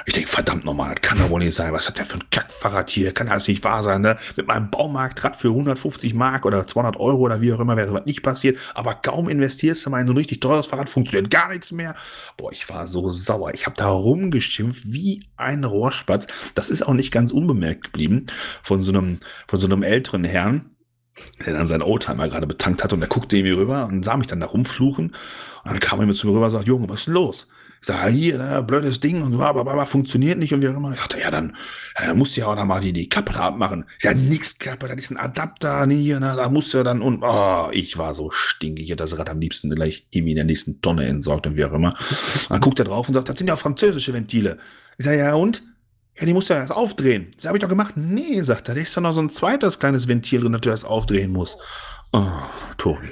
Ich 0.10 0.15
denke, 0.15 0.32
verdammt 0.32 0.65
nochmal, 0.65 0.95
das 0.95 1.08
kann 1.08 1.19
doch 1.19 1.30
wohl 1.30 1.39
nicht 1.39 1.54
sein. 1.54 1.72
Was 1.72 1.88
hat 1.88 2.00
der 2.00 2.06
für 2.08 2.17
ein 2.17 2.32
Kackfahrrad 2.32 2.89
hier? 2.89 3.13
Kann 3.13 3.28
das 3.28 3.48
nicht 3.48 3.63
wahr 3.63 3.84
sein, 3.84 4.02
ne? 4.02 4.17
Mit 4.36 4.48
meinem 4.48 4.72
Baumarktrad 4.72 5.36
für 5.36 5.50
150 5.50 6.15
Mark 6.15 6.48
oder 6.48 6.65
200 6.65 7.00
Euro 7.00 7.19
oder 7.19 7.41
wie 7.41 7.54
auch 7.54 7.60
immer 7.60 7.78
wäre 7.78 7.89
sowas 7.89 8.08
nicht 8.08 8.24
passiert. 8.24 8.58
Aber 8.74 8.95
kaum 8.95 9.30
investierst 9.30 9.86
du 9.86 9.91
mal 9.91 10.02
in 10.02 10.08
so 10.08 10.13
ein 10.13 10.17
richtig 10.17 10.39
teures 10.39 10.65
Fahrrad, 10.65 10.89
funktioniert 10.89 11.30
gar 11.30 11.50
nichts 11.50 11.72
mehr. 11.72 11.93
Boah, 12.38 12.52
ich 12.52 12.67
war 12.69 12.88
so 12.88 13.12
sauer. 13.12 13.54
Ich 13.54 13.67
habe 13.67 13.76
da 13.78 13.88
rumgeschimpft 13.88 14.91
wie 14.91 15.28
ein 15.38 15.63
Rohrspatz. 15.63 16.26
Das 16.56 16.72
ist 16.72 16.88
auch 16.88 16.95
nicht 16.95 17.12
ganz 17.12 17.32
unbemerkt 17.32 17.84
geblieben 17.84 18.26
von 18.63 18.82
so 18.82 18.91
einem, 18.91 19.19
von 19.48 19.60
so 19.60 19.67
einem 19.67 19.84
älteren 19.84 20.24
Herrn 20.24 20.72
der 21.45 21.54
dann 21.54 21.67
seinen 21.67 21.82
Oldtimer 21.82 22.30
gerade 22.30 22.48
betankt 22.48 22.84
hat 22.84 22.93
und 22.93 23.02
der 23.02 23.10
guckte 23.10 23.36
irgendwie 23.36 23.54
rüber 23.54 23.86
und 23.86 24.04
sah 24.06 24.17
mich 24.17 24.28
dann 24.28 24.39
da 24.39 24.45
rumfluchen. 24.48 25.08
Und 25.08 25.15
dann 25.65 25.80
kam 25.82 26.00
er 26.00 26.06
mir 26.06 26.15
zu 26.15 26.26
mir 26.26 26.34
rüber 26.34 26.45
und 26.45 26.52
sagt, 26.52 26.67
Junge, 26.67 26.88
was 26.88 27.02
ist 27.02 27.08
denn 27.08 27.13
los? 27.13 27.48
Ich 27.82 27.88
sage, 27.88 28.10
ja, 28.10 28.13
hier, 28.13 28.38
ne, 28.38 28.63
blödes 28.63 29.00
Ding 29.00 29.22
und 29.22 29.34
so, 29.34 29.42
aber, 29.42 29.62
aber 29.62 29.86
funktioniert 29.86 30.38
nicht 30.38 30.54
und 30.54 30.62
wie 30.62 30.68
auch 30.68 30.76
immer. 30.76 30.92
Ich 30.92 30.98
dachte, 30.98 31.20
ja, 31.20 31.32
dann 31.32 31.56
ja, 31.98 32.13
musst 32.13 32.36
du 32.36 32.42
ja 32.42 32.48
auch 32.48 32.56
noch 32.56 32.65
mal 32.65 32.82
die, 32.82 32.92
die 32.92 33.08
Kappe 33.08 33.34
da 33.34 33.39
abmachen. 33.39 33.86
Ich 33.98 34.04
sage, 34.04 34.20
nix 34.20 34.60
Kappe, 34.60 34.88
das 34.88 34.98
ist 34.98 35.12
ein 35.12 35.18
Adapter, 35.18 35.86
nee, 35.86 36.02
hier, 36.02 36.20
ne, 36.20 36.34
da 36.36 36.50
musst 36.50 36.74
du 36.74 36.80
ja 36.80 36.84
dann 36.84 37.02
und, 37.02 37.24
oh, 37.24 37.70
ich 37.72 37.98
war 37.98 38.13
so 38.13 38.32
stinkig, 38.32 38.86
ich 38.86 38.92
hätte 38.92 39.04
das 39.04 39.18
Rad 39.18 39.30
am 39.30 39.39
liebsten 39.39 39.70
gleich 39.70 40.06
irgendwie 40.12 40.32
in 40.32 40.38
der 40.38 40.46
nächsten 40.46 40.82
Tonne 40.82 41.06
entsorgt 41.06 41.48
und 41.48 41.56
wie 41.56 41.65
auch 41.65 41.74
immer. 41.74 41.96
Dann 42.50 42.60
guckt 42.60 42.80
er 42.80 42.86
drauf 42.86 43.08
und 43.08 43.13
sagt, 43.13 43.30
das 43.30 43.38
sind 43.38 43.48
ja 43.48 43.56
französische 43.56 44.13
Ventile. 44.13 44.58
Ich 44.98 45.06
sage, 45.06 45.20
ja, 45.20 45.34
und? 45.36 45.63
Ja, 46.20 46.26
die 46.26 46.34
musst 46.34 46.50
du 46.50 46.54
ja 46.54 46.60
erst 46.60 46.74
aufdrehen. 46.74 47.32
Das 47.38 47.46
habe 47.46 47.58
ich 47.58 47.62
doch 47.62 47.70
gemacht. 47.70 47.96
Nee, 47.96 48.42
sagt 48.42 48.68
er, 48.68 48.76
da 48.76 48.82
ist 48.82 48.96
doch 48.98 49.02
noch 49.02 49.13
so 49.13 49.22
ein 49.22 49.30
zweites 49.30 49.80
kleines 49.80 50.10
Ventil 50.10 50.42
drin, 50.42 50.52
das 50.52 50.62
du 50.62 50.70
erst 50.70 50.86
aufdrehen 50.86 51.32
musst. 51.32 51.58
Oh, 52.12 52.28
Tobi. 52.78 53.08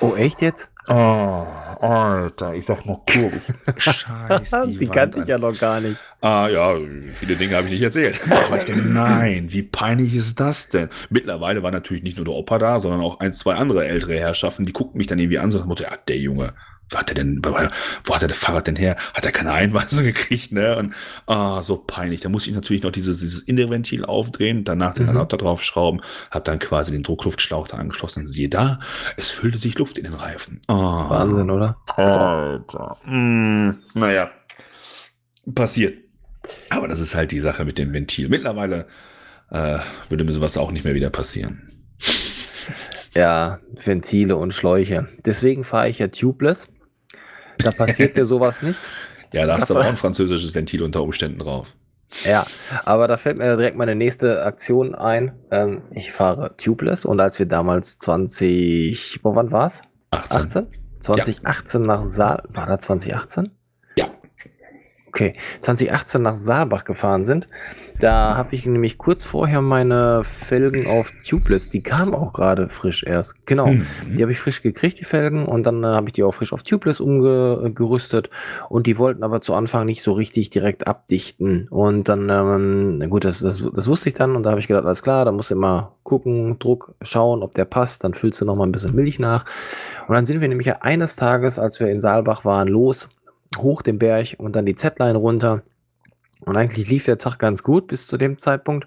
Oh, 0.00 0.14
echt 0.14 0.40
jetzt? 0.40 0.69
Oh, 0.88 1.46
Alter, 1.80 2.54
ich 2.54 2.64
sag 2.64 2.86
noch 2.86 3.04
Tobi. 3.06 3.40
Scheiß 3.76 4.50
die, 4.66 4.78
Die 4.78 4.86
kannte 4.88 5.18
an. 5.18 5.22
ich 5.22 5.28
ja 5.28 5.38
noch 5.38 5.56
gar 5.58 5.80
nicht. 5.80 5.98
Ah 6.20 6.48
ja, 6.48 6.74
viele 7.12 7.36
Dinge 7.36 7.54
habe 7.56 7.66
ich 7.66 7.72
nicht 7.72 7.82
erzählt. 7.82 8.18
Aber 8.46 8.58
ich 8.58 8.64
denke, 8.64 8.88
nein, 8.88 9.46
wie 9.50 9.62
peinlich 9.62 10.14
ist 10.14 10.40
das 10.40 10.68
denn? 10.70 10.88
Mittlerweile 11.10 11.62
war 11.62 11.70
natürlich 11.70 12.02
nicht 12.02 12.16
nur 12.16 12.24
der 12.24 12.34
Opa 12.34 12.58
da, 12.58 12.80
sondern 12.80 13.00
auch 13.02 13.20
ein, 13.20 13.34
zwei 13.34 13.54
andere 13.54 13.86
ältere 13.86 14.14
Herrschaften, 14.18 14.64
die 14.66 14.72
guckten 14.72 14.98
mich 14.98 15.06
dann 15.06 15.18
irgendwie 15.18 15.38
an, 15.38 15.50
dem 15.50 15.66
Motto, 15.66 15.82
ja, 15.84 15.96
der 16.08 16.16
Junge, 16.18 16.54
hat 16.94 17.10
er 17.10 17.14
denn, 17.14 17.40
wo 17.44 17.56
wo 18.04 18.14
hat 18.14 18.22
er 18.22 18.28
das 18.28 18.38
Fahrrad 18.38 18.66
denn 18.66 18.76
her? 18.76 18.96
Hat 19.14 19.24
er 19.26 19.32
keine 19.32 19.52
Einweisung 19.52 20.04
gekriegt, 20.04 20.52
ne? 20.52 20.76
Und 20.76 20.94
ah, 21.26 21.62
so 21.62 21.76
peinlich. 21.76 22.20
Da 22.20 22.28
muss 22.28 22.46
ich 22.46 22.54
natürlich 22.54 22.82
noch 22.82 22.90
dieses, 22.92 23.20
dieses 23.20 23.40
innere 23.40 23.70
Ventil 23.70 24.04
aufdrehen, 24.04 24.64
danach 24.64 24.94
den 24.94 25.04
Mhm. 25.04 25.10
Adapter 25.10 25.36
draufschrauben, 25.38 26.02
hab 26.30 26.44
dann 26.44 26.58
quasi 26.58 26.92
den 26.92 27.02
Druckluftschlauch 27.02 27.68
da 27.68 27.76
angeschlossen. 27.78 28.26
Siehe 28.28 28.48
da, 28.48 28.80
es 29.16 29.30
füllte 29.30 29.58
sich 29.58 29.78
Luft 29.78 29.98
in 29.98 30.04
den 30.04 30.14
Reifen. 30.14 30.60
Ah. 30.68 31.08
Wahnsinn, 31.10 31.50
oder? 31.50 31.76
Alter. 31.96 32.96
Mm, 33.06 33.70
naja, 33.94 34.30
passiert. 35.54 35.98
Aber 36.70 36.88
das 36.88 37.00
ist 37.00 37.14
halt 37.14 37.32
die 37.32 37.40
Sache 37.40 37.64
mit 37.64 37.78
dem 37.78 37.92
Ventil. 37.92 38.28
Mittlerweile 38.28 38.86
äh, 39.50 39.78
würde 40.08 40.24
mir 40.24 40.32
sowas 40.32 40.56
auch 40.56 40.70
nicht 40.72 40.84
mehr 40.84 40.94
wieder 40.94 41.10
passieren. 41.10 41.66
Ja, 43.14 43.58
Ventile 43.74 44.36
und 44.36 44.54
Schläuche. 44.54 45.08
Deswegen 45.24 45.64
fahre 45.64 45.88
ich 45.88 45.98
ja 45.98 46.08
tubeless. 46.08 46.68
Da 47.62 47.72
passiert 47.72 48.16
dir 48.16 48.26
sowas 48.26 48.62
nicht. 48.62 48.80
Ja, 49.32 49.46
da 49.46 49.56
hast 49.56 49.70
du 49.70 49.74
aber 49.74 49.84
auch 49.84 49.88
ein 49.88 49.96
französisches 49.96 50.56
Ventil 50.56 50.82
unter 50.82 51.04
Umständen 51.04 51.38
drauf. 51.38 51.76
Ja, 52.24 52.46
aber 52.84 53.06
da 53.06 53.16
fällt 53.16 53.38
mir 53.38 53.56
direkt 53.56 53.76
meine 53.76 53.94
nächste 53.94 54.42
Aktion 54.42 54.96
ein. 54.96 55.38
Ähm, 55.52 55.82
ich 55.92 56.10
fahre 56.10 56.56
tubeless 56.56 57.04
und 57.04 57.20
als 57.20 57.38
wir 57.38 57.46
damals 57.46 57.98
20, 57.98 59.20
wo 59.22 59.36
wann 59.36 59.52
war's? 59.52 59.82
18. 60.10 60.40
18? 60.40 60.66
2018 60.98 61.82
nach 61.82 62.02
Saal, 62.02 62.42
war 62.48 62.66
da 62.66 62.80
2018? 62.80 63.50
Okay, 65.12 65.34
2018 65.60 66.22
nach 66.22 66.36
Saalbach 66.36 66.84
gefahren 66.84 67.24
sind, 67.24 67.48
da 67.98 68.36
habe 68.36 68.54
ich 68.54 68.64
nämlich 68.64 68.96
kurz 68.96 69.24
vorher 69.24 69.60
meine 69.60 70.22
Felgen 70.24 70.86
auf 70.86 71.12
Tubeless, 71.28 71.68
die 71.68 71.82
kamen 71.82 72.14
auch 72.14 72.32
gerade 72.32 72.68
frisch 72.68 73.02
erst. 73.02 73.34
Genau, 73.46 73.66
Mhm. 73.66 73.86
die 74.16 74.22
habe 74.22 74.30
ich 74.32 74.38
frisch 74.38 74.62
gekriegt, 74.62 75.00
die 75.00 75.04
Felgen, 75.04 75.46
und 75.46 75.64
dann 75.64 75.82
äh, 75.82 75.88
habe 75.88 76.06
ich 76.08 76.12
die 76.12 76.22
auch 76.22 76.32
frisch 76.32 76.52
auf 76.52 76.62
Tubeless 76.62 77.00
umgerüstet. 77.00 78.30
Und 78.68 78.86
die 78.86 78.98
wollten 78.98 79.22
aber 79.24 79.40
zu 79.40 79.52
Anfang 79.54 79.84
nicht 79.86 80.02
so 80.02 80.12
richtig 80.12 80.50
direkt 80.50 80.86
abdichten. 80.86 81.66
Und 81.68 82.08
dann, 82.08 82.28
ähm, 82.28 82.98
na 82.98 83.06
gut, 83.06 83.24
das, 83.24 83.40
das, 83.40 83.62
das 83.74 83.88
wusste 83.88 84.08
ich 84.10 84.14
dann. 84.14 84.36
Und 84.36 84.44
da 84.44 84.50
habe 84.50 84.60
ich 84.60 84.68
gedacht, 84.68 84.84
alles 84.84 85.02
klar, 85.02 85.24
da 85.24 85.32
musst 85.32 85.50
du 85.50 85.54
immer 85.54 85.92
gucken, 86.04 86.58
Druck, 86.58 86.94
schauen, 87.02 87.42
ob 87.42 87.54
der 87.54 87.64
passt. 87.64 88.04
Dann 88.04 88.14
füllst 88.14 88.40
du 88.40 88.44
noch 88.44 88.56
mal 88.56 88.64
ein 88.64 88.72
bisschen 88.72 88.94
Milch 88.94 89.18
nach. 89.18 89.44
Und 90.08 90.14
dann 90.14 90.24
sind 90.26 90.40
wir 90.40 90.48
nämlich 90.48 90.72
eines 90.82 91.16
Tages, 91.16 91.58
als 91.58 91.80
wir 91.80 91.88
in 91.88 92.00
Saalbach 92.00 92.44
waren, 92.44 92.68
los, 92.68 93.08
hoch 93.56 93.82
den 93.82 93.98
Berg 93.98 94.36
und 94.38 94.56
dann 94.56 94.66
die 94.66 94.74
Z-Line 94.74 95.18
runter. 95.18 95.62
Und 96.40 96.56
eigentlich 96.56 96.88
lief 96.88 97.04
der 97.04 97.18
Tag 97.18 97.38
ganz 97.38 97.62
gut 97.62 97.88
bis 97.88 98.06
zu 98.06 98.16
dem 98.16 98.38
Zeitpunkt. 98.38 98.86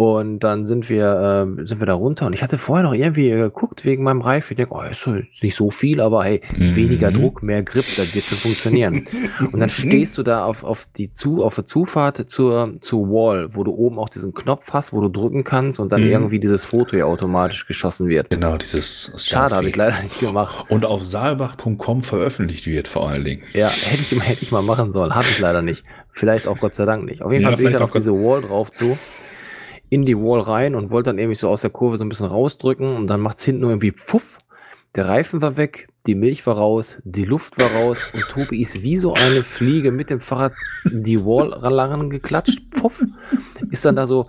Und 0.00 0.38
dann 0.40 0.64
sind 0.64 0.88
wir, 0.88 1.46
äh, 1.58 1.66
sind 1.66 1.78
wir 1.78 1.86
da 1.86 1.92
runter 1.92 2.24
und 2.24 2.32
ich 2.32 2.42
hatte 2.42 2.56
vorher 2.56 2.84
noch 2.84 2.94
irgendwie 2.94 3.28
geguckt 3.28 3.84
wegen 3.84 4.02
meinem 4.02 4.22
Reifen. 4.22 4.52
Ich 4.52 4.56
denke, 4.56 4.72
oh, 4.74 4.80
ist 4.90 5.06
nicht 5.42 5.54
so 5.54 5.70
viel, 5.70 6.00
aber 6.00 6.24
hey, 6.24 6.40
Mhm. 6.56 6.74
weniger 6.74 7.12
Druck, 7.12 7.42
mehr 7.42 7.62
Grip, 7.62 7.84
das 7.98 8.14
wird 8.14 8.24
schon 8.24 8.38
funktionieren. 8.38 9.06
Und 9.52 9.60
dann 9.60 9.68
stehst 9.68 10.16
du 10.16 10.22
da 10.22 10.46
auf, 10.46 10.64
auf 10.64 10.88
die 10.96 11.12
zu, 11.12 11.44
auf 11.44 11.54
der 11.56 11.66
Zufahrt 11.66 12.30
zur, 12.30 12.76
zur 12.80 13.08
Wall, 13.10 13.54
wo 13.54 13.62
du 13.62 13.72
oben 13.72 13.98
auch 13.98 14.08
diesen 14.08 14.32
Knopf 14.32 14.72
hast, 14.72 14.94
wo 14.94 15.02
du 15.02 15.10
drücken 15.10 15.44
kannst 15.44 15.78
und 15.78 15.92
dann 15.92 16.00
Mhm. 16.02 16.10
irgendwie 16.12 16.38
dieses 16.40 16.64
Foto 16.64 16.96
ja 16.96 17.04
automatisch 17.04 17.66
geschossen 17.66 18.08
wird. 18.08 18.30
Genau, 18.30 18.56
dieses 18.56 19.12
Schade, 19.18 19.54
habe 19.54 19.68
ich 19.68 19.76
leider 19.76 20.00
nicht 20.02 20.18
gemacht. 20.18 20.64
Und 20.70 20.86
auf 20.86 21.04
saalbach.com 21.04 22.00
veröffentlicht 22.00 22.66
wird 22.66 22.88
vor 22.88 23.06
allen 23.10 23.24
Dingen. 23.26 23.42
Ja, 23.52 23.68
hätte 23.68 24.14
ich, 24.14 24.28
hätte 24.28 24.42
ich 24.44 24.50
mal 24.50 24.62
machen 24.62 24.92
sollen. 24.92 25.14
Habe 25.14 25.26
ich 25.30 25.38
leider 25.40 25.60
nicht. 25.60 25.84
Vielleicht 26.12 26.46
auch 26.48 26.56
Gott 26.58 26.74
sei 26.74 26.86
Dank 26.86 27.04
nicht. 27.04 27.20
Auf 27.20 27.32
jeden 27.32 27.42
Ja, 27.44 27.50
Fall 27.50 27.58
bin 27.58 27.66
ich 27.66 27.72
dann 27.74 27.82
auf 27.82 27.90
Gott- 27.90 28.00
diese 28.00 28.12
Wall 28.14 28.40
drauf 28.40 28.70
zu, 28.72 28.96
in 29.90 30.06
die 30.06 30.16
Wall 30.16 30.40
rein 30.40 30.74
und 30.74 30.90
wollte 30.90 31.10
dann 31.10 31.18
irgendwie 31.18 31.36
so 31.36 31.48
aus 31.48 31.60
der 31.60 31.70
Kurve 31.70 31.98
so 31.98 32.04
ein 32.04 32.08
bisschen 32.08 32.26
rausdrücken 32.26 32.96
und 32.96 33.06
dann 33.08 33.20
macht's 33.20 33.44
hinten 33.44 33.64
irgendwie 33.64 33.92
Pfuff. 33.92 34.38
Der 34.96 35.06
Reifen 35.06 35.42
war 35.42 35.56
weg, 35.56 35.88
die 36.06 36.14
Milch 36.14 36.46
war 36.46 36.56
raus, 36.56 37.00
die 37.04 37.24
Luft 37.24 37.60
war 37.60 37.70
raus 37.72 38.10
und 38.14 38.22
Tobi 38.28 38.62
ist 38.62 38.82
wie 38.82 38.96
so 38.96 39.14
eine 39.14 39.44
Fliege 39.44 39.92
mit 39.92 40.10
dem 40.10 40.20
Fahrrad 40.20 40.52
die 40.84 41.24
Wall 41.24 41.50
lang 41.72 42.10
geklatscht. 42.10 42.60
Pfuff. 42.72 43.02
Ist 43.70 43.84
dann 43.84 43.96
da 43.96 44.06
so 44.06 44.26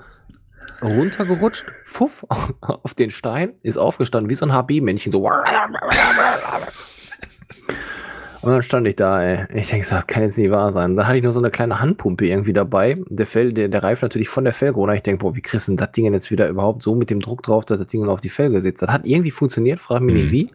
runtergerutscht, 0.82 1.65
pfuff, 1.84 2.26
auf 2.62 2.93
den 2.95 3.10
Stein, 3.10 3.54
ist 3.63 3.78
aufgestanden 3.78 4.30
wie 4.30 4.36
so 4.36 4.45
ein 4.45 4.52
HB-Männchen, 4.52 5.12
so. 5.12 5.30
Und 8.41 8.51
dann 8.51 8.63
stand 8.63 8.88
ich 8.88 8.95
da, 8.95 9.21
ey. 9.23 9.45
Ich 9.54 9.69
denke, 9.69 9.88
das 9.88 10.08
kann 10.08 10.23
jetzt 10.23 10.38
nicht 10.38 10.49
wahr 10.49 10.71
sein. 10.71 10.95
Dann 10.95 11.06
hatte 11.08 11.17
ich 11.17 11.23
nur 11.23 11.32
so 11.32 11.39
eine 11.39 11.51
kleine 11.51 11.80
Handpumpe 11.80 12.25
irgendwie 12.25 12.54
dabei. 12.54 12.95
Der 13.08 13.27
Fell, 13.27 13.54
der, 13.54 13.67
der 13.67 13.84
Reifen 13.84 14.06
natürlich 14.06 14.30
von 14.30 14.43
der 14.45 14.54
Felge 14.54 14.75
runter. 14.77 14.95
Ich 14.95 15.04
denke, 15.04 15.19
boah, 15.23 15.36
wie 15.36 15.41
kriegst 15.41 15.67
du 15.67 15.73
denn 15.73 15.77
das 15.77 15.91
Ding 15.91 16.12
jetzt 16.12 16.32
wieder 16.32 16.47
überhaupt 16.49 16.82
so 16.82 16.95
mit 16.95 17.12
dem 17.12 17.19
Druck 17.19 17.43
drauf, 17.43 17.65
dass 17.65 17.77
das 17.77 17.88
Ding 17.88 18.04
auf 18.08 18.19
die 18.19 18.30
Felge 18.30 18.60
sitzt? 18.60 18.82
Das 18.82 18.89
hat 18.89 19.06
irgendwie 19.06 19.30
funktioniert, 19.32 19.80
frag 19.80 20.01
mich 20.01 20.15
Mhm. 20.15 20.21
nicht 20.21 20.32
wie. 20.32 20.51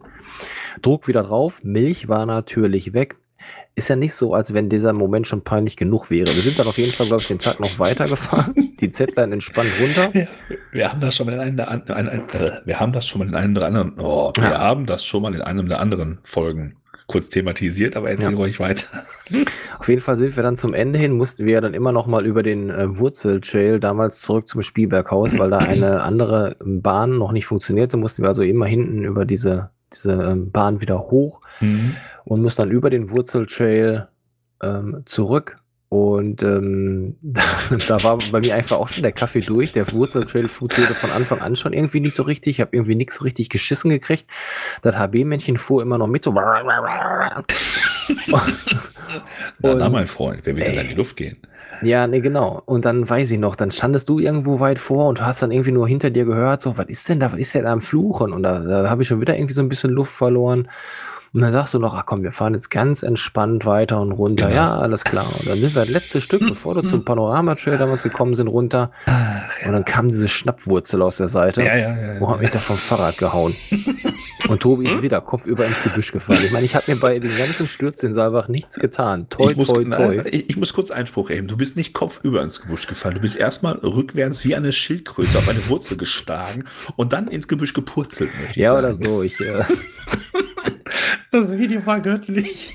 Druck 0.82 1.06
wieder 1.06 1.22
drauf, 1.22 1.60
Milch 1.62 2.08
war 2.08 2.26
natürlich 2.26 2.92
weg. 2.92 3.16
Ist 3.76 3.88
ja 3.88 3.94
nicht 3.94 4.14
so, 4.14 4.34
als 4.34 4.52
wenn 4.54 4.68
dieser 4.70 4.92
Moment 4.92 5.28
schon 5.28 5.42
peinlich 5.42 5.76
genug 5.76 6.10
wäre. 6.10 6.26
Wir 6.26 6.42
sind 6.42 6.58
dann 6.58 6.66
auf 6.66 6.78
jeden 6.78 6.92
Fall, 6.92 7.06
glaube 7.06 7.20
ich, 7.22 7.28
den 7.28 7.38
Tag 7.38 7.60
noch 7.60 7.78
weitergefahren. 7.78 8.54
Die 8.80 8.90
Z-Line 8.90 9.34
entspannt 9.34 9.68
runter. 9.80 10.12
Wir 10.72 10.90
haben 10.90 11.00
das 11.00 11.14
schon 11.14 11.26
mal 11.26 11.34
in 11.34 11.40
einem 11.40 11.56
der 11.56 11.70
an, 11.70 11.82
ein, 11.88 12.08
ein, 12.08 12.22
wir 12.64 12.80
haben 12.80 12.92
das 12.92 13.06
schon 13.06 13.20
mal 13.20 13.28
in 13.28 13.34
einem 13.34 13.54
der 13.54 13.66
anderen, 13.66 13.92
oh, 13.98 14.32
wir 14.34 14.44
Ja. 14.44 14.58
haben 14.58 14.86
das 14.86 15.04
schon 15.04 15.22
mal 15.22 15.34
in 15.34 15.40
einem 15.42 15.68
der 15.68 15.80
anderen 15.80 16.18
Folgen 16.24 16.74
kurz 17.06 17.28
thematisiert, 17.28 17.96
aber 17.96 18.10
erzähl 18.10 18.32
Ja. 18.32 18.36
ruhig 18.36 18.58
weiter. 18.58 18.86
Auf 19.78 19.88
jeden 19.88 20.00
Fall 20.00 20.16
sind 20.16 20.34
wir 20.36 20.42
dann 20.42 20.56
zum 20.56 20.74
Ende 20.74 20.98
hin, 20.98 21.12
mussten 21.12 21.46
wir 21.46 21.60
dann 21.60 21.74
immer 21.74 21.92
noch 21.92 22.06
mal 22.06 22.26
über 22.26 22.42
den 22.42 22.70
äh, 22.70 22.98
Wurzeltrail 22.98 23.78
damals 23.80 24.20
zurück 24.20 24.48
zum 24.48 24.62
Spielberghaus, 24.62 25.38
weil 25.38 25.50
da 25.50 25.58
eine 25.58 26.00
andere 26.02 26.56
Bahn 26.64 27.18
noch 27.18 27.32
nicht 27.32 27.46
funktionierte, 27.46 27.96
mussten 27.96 28.22
wir 28.22 28.28
also 28.28 28.42
immer 28.42 28.66
hinten 28.66 29.04
über 29.04 29.24
diese, 29.24 29.70
diese 29.94 30.12
ähm, 30.12 30.50
Bahn 30.50 30.80
wieder 30.80 30.98
hoch 30.98 31.40
und 32.24 32.42
mussten 32.42 32.62
dann 32.62 32.70
über 32.70 32.90
den 32.90 33.10
Wurzeltrail 33.10 34.08
ähm, 34.62 35.02
zurück. 35.06 35.56
Und 35.96 36.42
ähm, 36.42 37.16
da, 37.22 37.42
da 37.88 38.02
war 38.04 38.18
bei 38.30 38.40
mir 38.40 38.54
einfach 38.54 38.76
auch 38.76 38.88
schon 38.88 39.02
der 39.02 39.12
Kaffee 39.12 39.40
durch. 39.40 39.72
Der 39.72 39.90
Wurzeltrail 39.92 40.46
funktionierte 40.46 40.94
von 40.94 41.10
Anfang 41.10 41.40
an 41.40 41.56
schon 41.56 41.72
irgendwie 41.72 42.00
nicht 42.00 42.14
so 42.14 42.22
richtig. 42.24 42.56
Ich 42.56 42.60
habe 42.60 42.76
irgendwie 42.76 42.94
nichts 42.94 43.14
so 43.16 43.24
richtig 43.24 43.48
geschissen 43.48 43.88
gekriegt. 43.90 44.26
Das 44.82 44.96
HB-Männchen 44.98 45.56
fuhr 45.56 45.80
immer 45.80 45.96
noch 45.96 46.06
mit 46.06 46.22
so. 46.22 46.32
Na, 46.32 46.52
Und- 49.62 49.78
na, 49.78 49.88
mein 49.88 50.06
Freund, 50.06 50.40
wer 50.44 50.54
wird 50.54 50.66
denn 50.66 50.74
Ey. 50.74 50.82
in 50.82 50.88
die 50.90 50.94
Luft 50.96 51.16
gehen? 51.16 51.38
Ja, 51.82 52.06
nee, 52.06 52.20
genau. 52.20 52.62
Und 52.66 52.84
dann 52.84 53.08
weiß 53.08 53.30
ich 53.30 53.38
noch, 53.38 53.56
dann 53.56 53.70
standest 53.70 54.08
du 54.08 54.18
irgendwo 54.18 54.60
weit 54.60 54.78
vor 54.78 55.08
und 55.08 55.18
du 55.20 55.26
hast 55.26 55.42
dann 55.42 55.50
irgendwie 55.50 55.72
nur 55.72 55.88
hinter 55.88 56.10
dir 56.10 56.24
gehört, 56.26 56.60
so, 56.60 56.76
was 56.78 56.86
ist 56.86 57.08
denn 57.08 57.20
da, 57.20 57.32
was 57.32 57.38
ist 57.38 57.54
denn 57.54 57.64
da 57.64 57.72
am 57.72 57.80
Fluchen? 57.80 58.32
Und 58.32 58.42
da, 58.42 58.58
da 58.60 58.90
habe 58.90 59.02
ich 59.02 59.08
schon 59.08 59.20
wieder 59.20 59.34
irgendwie 59.36 59.54
so 59.54 59.62
ein 59.62 59.68
bisschen 59.68 59.90
Luft 59.90 60.12
verloren. 60.12 60.68
Und 61.36 61.42
dann 61.42 61.52
sagst 61.52 61.74
du 61.74 61.78
noch, 61.78 61.92
ach 61.92 62.06
komm, 62.06 62.22
wir 62.22 62.32
fahren 62.32 62.54
jetzt 62.54 62.70
ganz 62.70 63.02
entspannt 63.02 63.66
weiter 63.66 64.00
und 64.00 64.10
runter. 64.10 64.46
Genau. 64.46 64.56
Ja, 64.56 64.78
alles 64.78 65.04
klar. 65.04 65.26
Und 65.38 65.46
dann 65.46 65.60
sind 65.60 65.74
wir 65.74 65.82
das 65.82 65.90
letzte 65.90 66.22
Stück, 66.22 66.40
bevor 66.40 66.74
du 66.74 66.80
zum 66.80 67.04
Panorama-Trail 67.04 67.76
damals 67.76 68.04
gekommen 68.04 68.34
sind, 68.34 68.48
runter. 68.48 68.90
Und 69.66 69.72
dann 69.74 69.84
kam 69.84 70.08
diese 70.08 70.28
Schnappwurzel 70.28 71.02
aus 71.02 71.18
der 71.18 71.28
Seite. 71.28 71.62
Ja, 71.62 71.76
ja, 71.76 71.88
ja. 71.90 72.20
Wo 72.20 72.30
hat 72.30 72.40
mich 72.40 72.52
da 72.52 72.58
vom 72.58 72.78
Fahrrad 72.78 73.18
gehauen? 73.18 73.54
Und 74.48 74.60
Tobi 74.60 74.86
ist 74.86 75.02
wieder 75.02 75.20
kopfüber 75.20 75.66
ins 75.66 75.82
Gebüsch 75.82 76.10
gefallen. 76.10 76.40
Ich 76.42 76.52
meine, 76.52 76.64
ich 76.64 76.74
habe 76.74 76.90
mir 76.90 76.98
bei 76.98 77.18
den 77.18 77.36
ganzen 77.36 77.66
Stürzen 77.66 78.10
in 78.10 78.14
Saalbach 78.14 78.48
nichts 78.48 78.78
getan. 78.78 79.28
Toi, 79.28 79.50
ich, 79.50 79.56
muss, 79.56 79.68
toi, 79.68 79.84
toi. 79.84 80.22
ich, 80.30 80.48
ich 80.48 80.56
muss 80.56 80.72
kurz 80.72 80.90
Einspruch 80.90 81.28
erheben. 81.28 81.48
Du 81.48 81.58
bist 81.58 81.76
nicht 81.76 81.92
kopfüber 81.92 82.42
ins 82.42 82.62
Gebüsch 82.62 82.86
gefallen. 82.86 83.16
Du 83.16 83.20
bist 83.20 83.36
erstmal 83.36 83.74
rückwärts 83.74 84.42
wie 84.46 84.54
eine 84.54 84.72
Schildkröte 84.72 85.36
auf 85.36 85.48
eine 85.50 85.68
Wurzel 85.68 85.98
geschlagen 85.98 86.64
und 86.94 87.12
dann 87.12 87.28
ins 87.28 87.46
Gebüsch 87.46 87.74
gepurzelt. 87.74 88.30
Ja, 88.54 88.70
sagen. 88.70 88.86
oder 88.86 88.94
so. 88.94 89.22
Ich, 89.22 89.38
äh, 89.40 89.64
Das 91.32 91.56
Video 91.56 91.84
war 91.86 92.00
göttlich. 92.00 92.72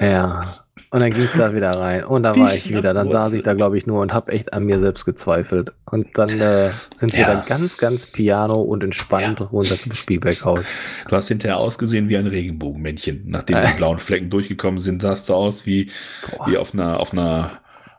Ja. 0.00 0.58
Und 0.90 1.00
dann 1.00 1.10
ging 1.10 1.22
es 1.24 1.32
da 1.32 1.52
wieder 1.54 1.72
rein. 1.72 2.04
Und 2.04 2.22
da 2.22 2.36
war 2.36 2.54
ich 2.54 2.68
wieder. 2.68 2.94
Dann 2.94 3.10
saß 3.10 3.32
ich 3.32 3.42
da, 3.42 3.54
glaube 3.54 3.76
ich, 3.76 3.84
nur 3.86 4.00
und 4.00 4.12
habe 4.12 4.30
echt 4.30 4.52
an 4.52 4.64
mir 4.64 4.78
selbst 4.78 5.04
gezweifelt. 5.04 5.72
Und 5.86 6.16
dann 6.16 6.28
äh, 6.40 6.70
sind 6.94 7.12
wir 7.12 7.20
Ja. 7.20 7.34
dann 7.34 7.46
ganz, 7.46 7.78
ganz 7.78 8.06
piano 8.06 8.60
und 8.62 8.84
entspannt 8.84 9.40
runter 9.40 9.76
zum 9.78 9.92
Spielberghaus. 9.92 10.66
Du 11.08 11.16
hast 11.16 11.26
hinterher 11.28 11.56
ausgesehen 11.58 12.08
wie 12.08 12.16
ein 12.16 12.28
Regenbogenmännchen. 12.28 13.24
Nachdem 13.26 13.58
die 13.66 13.72
blauen 13.76 13.98
Flecken 13.98 14.30
durchgekommen 14.30 14.80
sind, 14.80 15.02
sahst 15.02 15.28
du 15.28 15.34
aus 15.34 15.66
wie, 15.66 15.90
Boah. 16.30 16.46
wie 16.46 16.58
auf 16.58 16.74
einer, 16.74 17.00
auf 17.00 17.12
einer, 17.12 17.50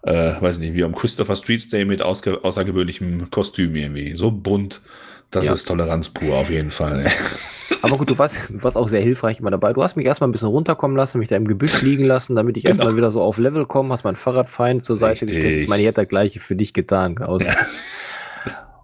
äh, 0.04 0.34
weiß 0.40 0.60
nicht, 0.60 0.74
wie 0.74 0.84
am 0.86 0.96
Christopher 0.96 1.36
Street 1.36 1.72
Day 1.74 1.84
mit 1.84 2.02
außergewöhnlichem 2.02 3.30
Kostüm 3.30 3.76
irgendwie. 3.76 4.16
So 4.16 4.32
bunt. 4.32 4.80
Das 5.36 5.46
Ja. 5.46 5.54
ist 5.54 5.68
Toleranz 5.68 6.10
pur 6.10 6.36
auf 6.38 6.50
jeden 6.50 6.72
Fall. 6.72 7.06
Aber 7.82 7.98
gut, 7.98 8.10
du 8.10 8.18
warst, 8.18 8.40
du 8.50 8.64
warst 8.64 8.78
auch 8.78 8.88
sehr 8.88 9.02
hilfreich 9.02 9.40
immer 9.40 9.52
dabei. 9.52 9.74
Du 9.74 9.84
hast 9.84 9.96
mich 9.96 10.06
erstmal 10.06 10.30
ein 10.30 10.32
bisschen 10.32 10.48
runterkommen 10.50 10.96
lassen, 10.98 11.20
mich 11.20 11.28
da 11.30 11.36
im 11.36 11.48
Gebüsch 11.48 11.82
liegen 11.82 12.06
lassen, 12.06 12.36
damit 12.36 12.58
ich 12.58 12.64
Genau. 12.64 12.76
erstmal 12.78 12.96
wieder 12.96 13.12
so 13.12 13.22
auf 13.22 13.38
Level 13.38 13.66
komme, 13.66 13.92
hast 13.92 14.04
mein 14.04 14.16
Fahrrad 14.16 14.50
fein 14.50 14.82
zur 14.82 14.98
Seite 14.98 15.22
Richtig. 15.24 15.38
gesteckt. 15.42 15.62
Ich 15.64 15.68
meine, 15.68 15.82
ich 15.82 15.88
hätte 15.88 16.02
das 16.02 16.08
gleiche 16.10 16.40
für 16.40 16.56
dich 16.56 16.74
getan. 16.74 17.18
Aus. 17.20 17.42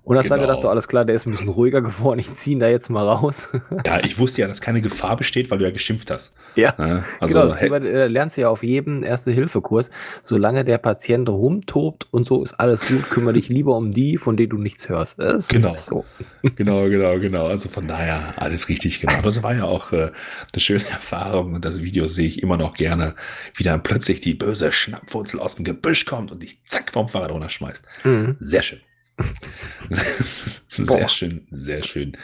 Und 0.03 0.17
hast 0.17 0.31
dann 0.31 0.39
Genau. 0.39 0.47
gedacht, 0.49 0.63
so 0.63 0.69
alles 0.69 0.87
klar, 0.87 1.05
der 1.05 1.13
ist 1.15 1.27
ein 1.27 1.31
bisschen 1.31 1.49
ruhiger 1.49 1.81
geworden, 1.81 2.17
ich 2.19 2.33
ziehe 2.33 2.55
ihn 2.55 2.59
da 2.59 2.67
jetzt 2.67 2.89
mal 2.89 3.07
raus. 3.07 3.49
ja, 3.85 4.03
ich 4.03 4.17
wusste 4.17 4.41
ja, 4.41 4.47
dass 4.47 4.59
keine 4.59 4.81
Gefahr 4.81 5.15
besteht, 5.15 5.51
weil 5.51 5.59
du 5.59 5.65
ja 5.65 5.71
geschimpft 5.71 6.09
hast. 6.09 6.33
ja. 6.55 6.73
Also, 7.19 7.35
genau, 7.39 7.45
das 7.53 7.61
über- 7.61 7.81
äh, 7.81 8.07
lernst 8.07 8.35
du 8.35 8.41
ja 8.41 8.49
auf 8.49 8.63
jedem 8.63 9.03
Erste-Hilfe-Kurs. 9.03 9.91
Solange 10.21 10.65
der 10.65 10.79
Patient 10.79 11.29
rumtobt 11.29 12.07
und 12.11 12.25
so 12.25 12.43
ist 12.43 12.53
alles 12.59 12.87
gut, 12.87 13.09
kümmere 13.11 13.33
dich 13.33 13.49
lieber 13.49 13.77
um 13.77 13.91
die, 13.91 14.17
von 14.17 14.37
denen 14.37 14.49
du 14.49 14.57
nichts 14.57 14.89
hörst. 14.89 15.19
Das 15.19 15.47
Genau. 15.49 15.75
so. 15.75 16.03
Genau, 16.55 16.89
genau, 16.89 17.19
genau. 17.19 17.45
Also 17.45 17.69
von 17.69 17.85
daher 17.87 18.33
alles 18.37 18.67
richtig 18.69 18.99
genau. 19.01 19.21
Das 19.21 19.43
war 19.43 19.53
ja 19.55 19.65
auch 19.65 19.91
äh, 19.93 20.09
eine 20.51 20.59
schöne 20.59 20.89
Erfahrung 20.89 21.53
und 21.53 21.63
das 21.63 21.83
Video 21.83 22.07
sehe 22.07 22.27
ich 22.27 22.41
immer 22.41 22.57
noch 22.57 22.73
gerne, 22.73 23.13
wie 23.55 23.63
dann 23.63 23.83
plötzlich 23.83 24.21
die 24.21 24.33
böse 24.33 24.71
Schnappwurzel 24.71 25.39
aus 25.39 25.53
dem 25.55 25.63
Gebüsch 25.65 26.05
kommt 26.05 26.31
und 26.31 26.41
dich 26.41 26.63
zack 26.63 26.91
vom 26.91 27.07
Fahrrad 27.07 27.29
runterschmeißt. 27.31 27.85
Mhm. 28.03 28.37
Sehr 28.39 28.63
schön. 28.63 28.79
sehr 30.67 30.85
Boah. 30.85 31.09
schön, 31.09 31.47
sehr 31.51 31.83
schön, 31.83 32.17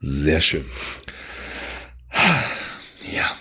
sehr 0.00 0.40
schön. 0.40 0.64
Ja. 3.12 3.32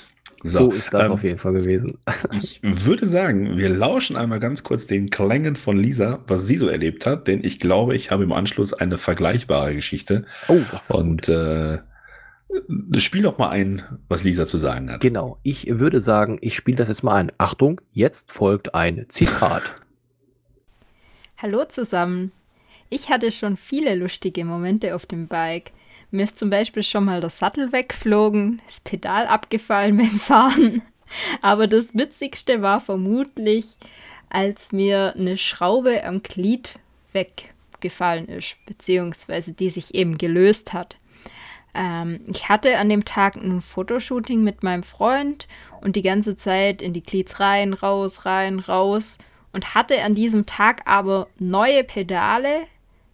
So, 0.41 0.71
ist 0.71 0.93
das 0.93 1.07
ähm, 1.07 1.11
auf 1.11 1.23
jeden 1.23 1.37
Fall 1.37 1.53
gewesen. 1.53 1.97
Ich 2.31 2.61
würde 2.63 3.07
sagen, 3.07 3.57
wir 3.57 3.69
lauschen 3.69 4.15
einmal 4.15 4.39
ganz 4.39 4.63
kurz 4.63 4.87
den 4.87 5.09
Klängen 5.09 5.57
von 5.57 5.77
Lisa, 5.77 6.23
was 6.27 6.45
sie 6.47 6.57
so 6.57 6.67
erlebt 6.67 7.05
hat, 7.05 7.27
denn 7.27 7.43
ich 7.43 7.59
glaube, 7.59 7.95
ich 7.95 8.09
habe 8.09 8.23
im 8.23 8.31
Anschluss 8.31 8.73
eine 8.73 8.97
vergleichbare 8.97 9.75
Geschichte. 9.75 10.25
Oh, 10.47 10.61
das 10.71 10.83
ist 10.83 10.95
Und 10.95 11.27
äh, 11.27 11.79
spiel 12.97 13.23
doch 13.23 13.37
mal 13.37 13.49
ein, 13.49 13.83
was 14.07 14.23
Lisa 14.23 14.47
zu 14.47 14.57
sagen 14.57 14.91
hat. 14.91 15.01
Genau, 15.01 15.39
ich 15.43 15.67
würde 15.67 16.01
sagen, 16.01 16.37
ich 16.41 16.55
spiele 16.55 16.77
das 16.77 16.87
jetzt 16.87 17.03
mal 17.03 17.15
ein. 17.15 17.31
Achtung, 17.37 17.81
jetzt 17.91 18.31
folgt 18.31 18.73
ein 18.73 19.05
Zitat. 19.09 19.63
Hallo 21.37 21.65
zusammen. 21.65 22.31
Ich 22.89 23.09
hatte 23.09 23.31
schon 23.31 23.55
viele 23.55 23.93
lustige 23.95 24.43
Momente 24.45 24.95
auf 24.95 25.05
dem 25.05 25.27
Bike. 25.27 25.71
Mir 26.09 26.23
ist 26.23 26.39
zum 26.39 26.49
Beispiel 26.49 26.81
schon 26.81 27.05
mal 27.05 27.21
der 27.21 27.29
Sattel 27.29 27.71
weggeflogen, 27.71 28.61
das 28.65 28.81
Pedal 28.81 29.27
abgefallen 29.27 29.97
beim 29.97 30.19
Fahren. 30.19 30.81
Aber 31.41 31.67
das 31.67 31.95
Witzigste 31.95 32.61
war 32.61 32.79
vermutlich, 32.79 33.65
als 34.29 34.71
mir 34.71 35.13
eine 35.15 35.37
Schraube 35.37 36.03
am 36.03 36.23
Glied 36.23 36.75
weggefallen 37.13 38.27
ist, 38.27 38.57
beziehungsweise 38.65 39.53
die 39.53 39.69
sich 39.69 39.93
eben 39.93 40.17
gelöst 40.17 40.73
hat. 40.73 40.97
Ähm, 41.75 42.21
ich 42.27 42.49
hatte 42.49 42.77
an 42.77 42.89
dem 42.89 43.05
Tag 43.05 43.35
ein 43.35 43.61
Fotoshooting 43.61 44.43
mit 44.43 44.63
meinem 44.63 44.83
Freund 44.83 45.47
und 45.81 45.95
die 45.95 46.01
ganze 46.01 46.35
Zeit 46.35 46.81
in 46.81 46.93
die 46.93 47.03
Glieds 47.03 47.39
rein, 47.39 47.73
raus, 47.73 48.25
rein, 48.25 48.59
raus 48.59 49.19
und 49.53 49.75
hatte 49.75 50.01
an 50.03 50.15
diesem 50.15 50.45
Tag 50.45 50.81
aber 50.85 51.27
neue 51.37 51.83
Pedale, 51.83 52.67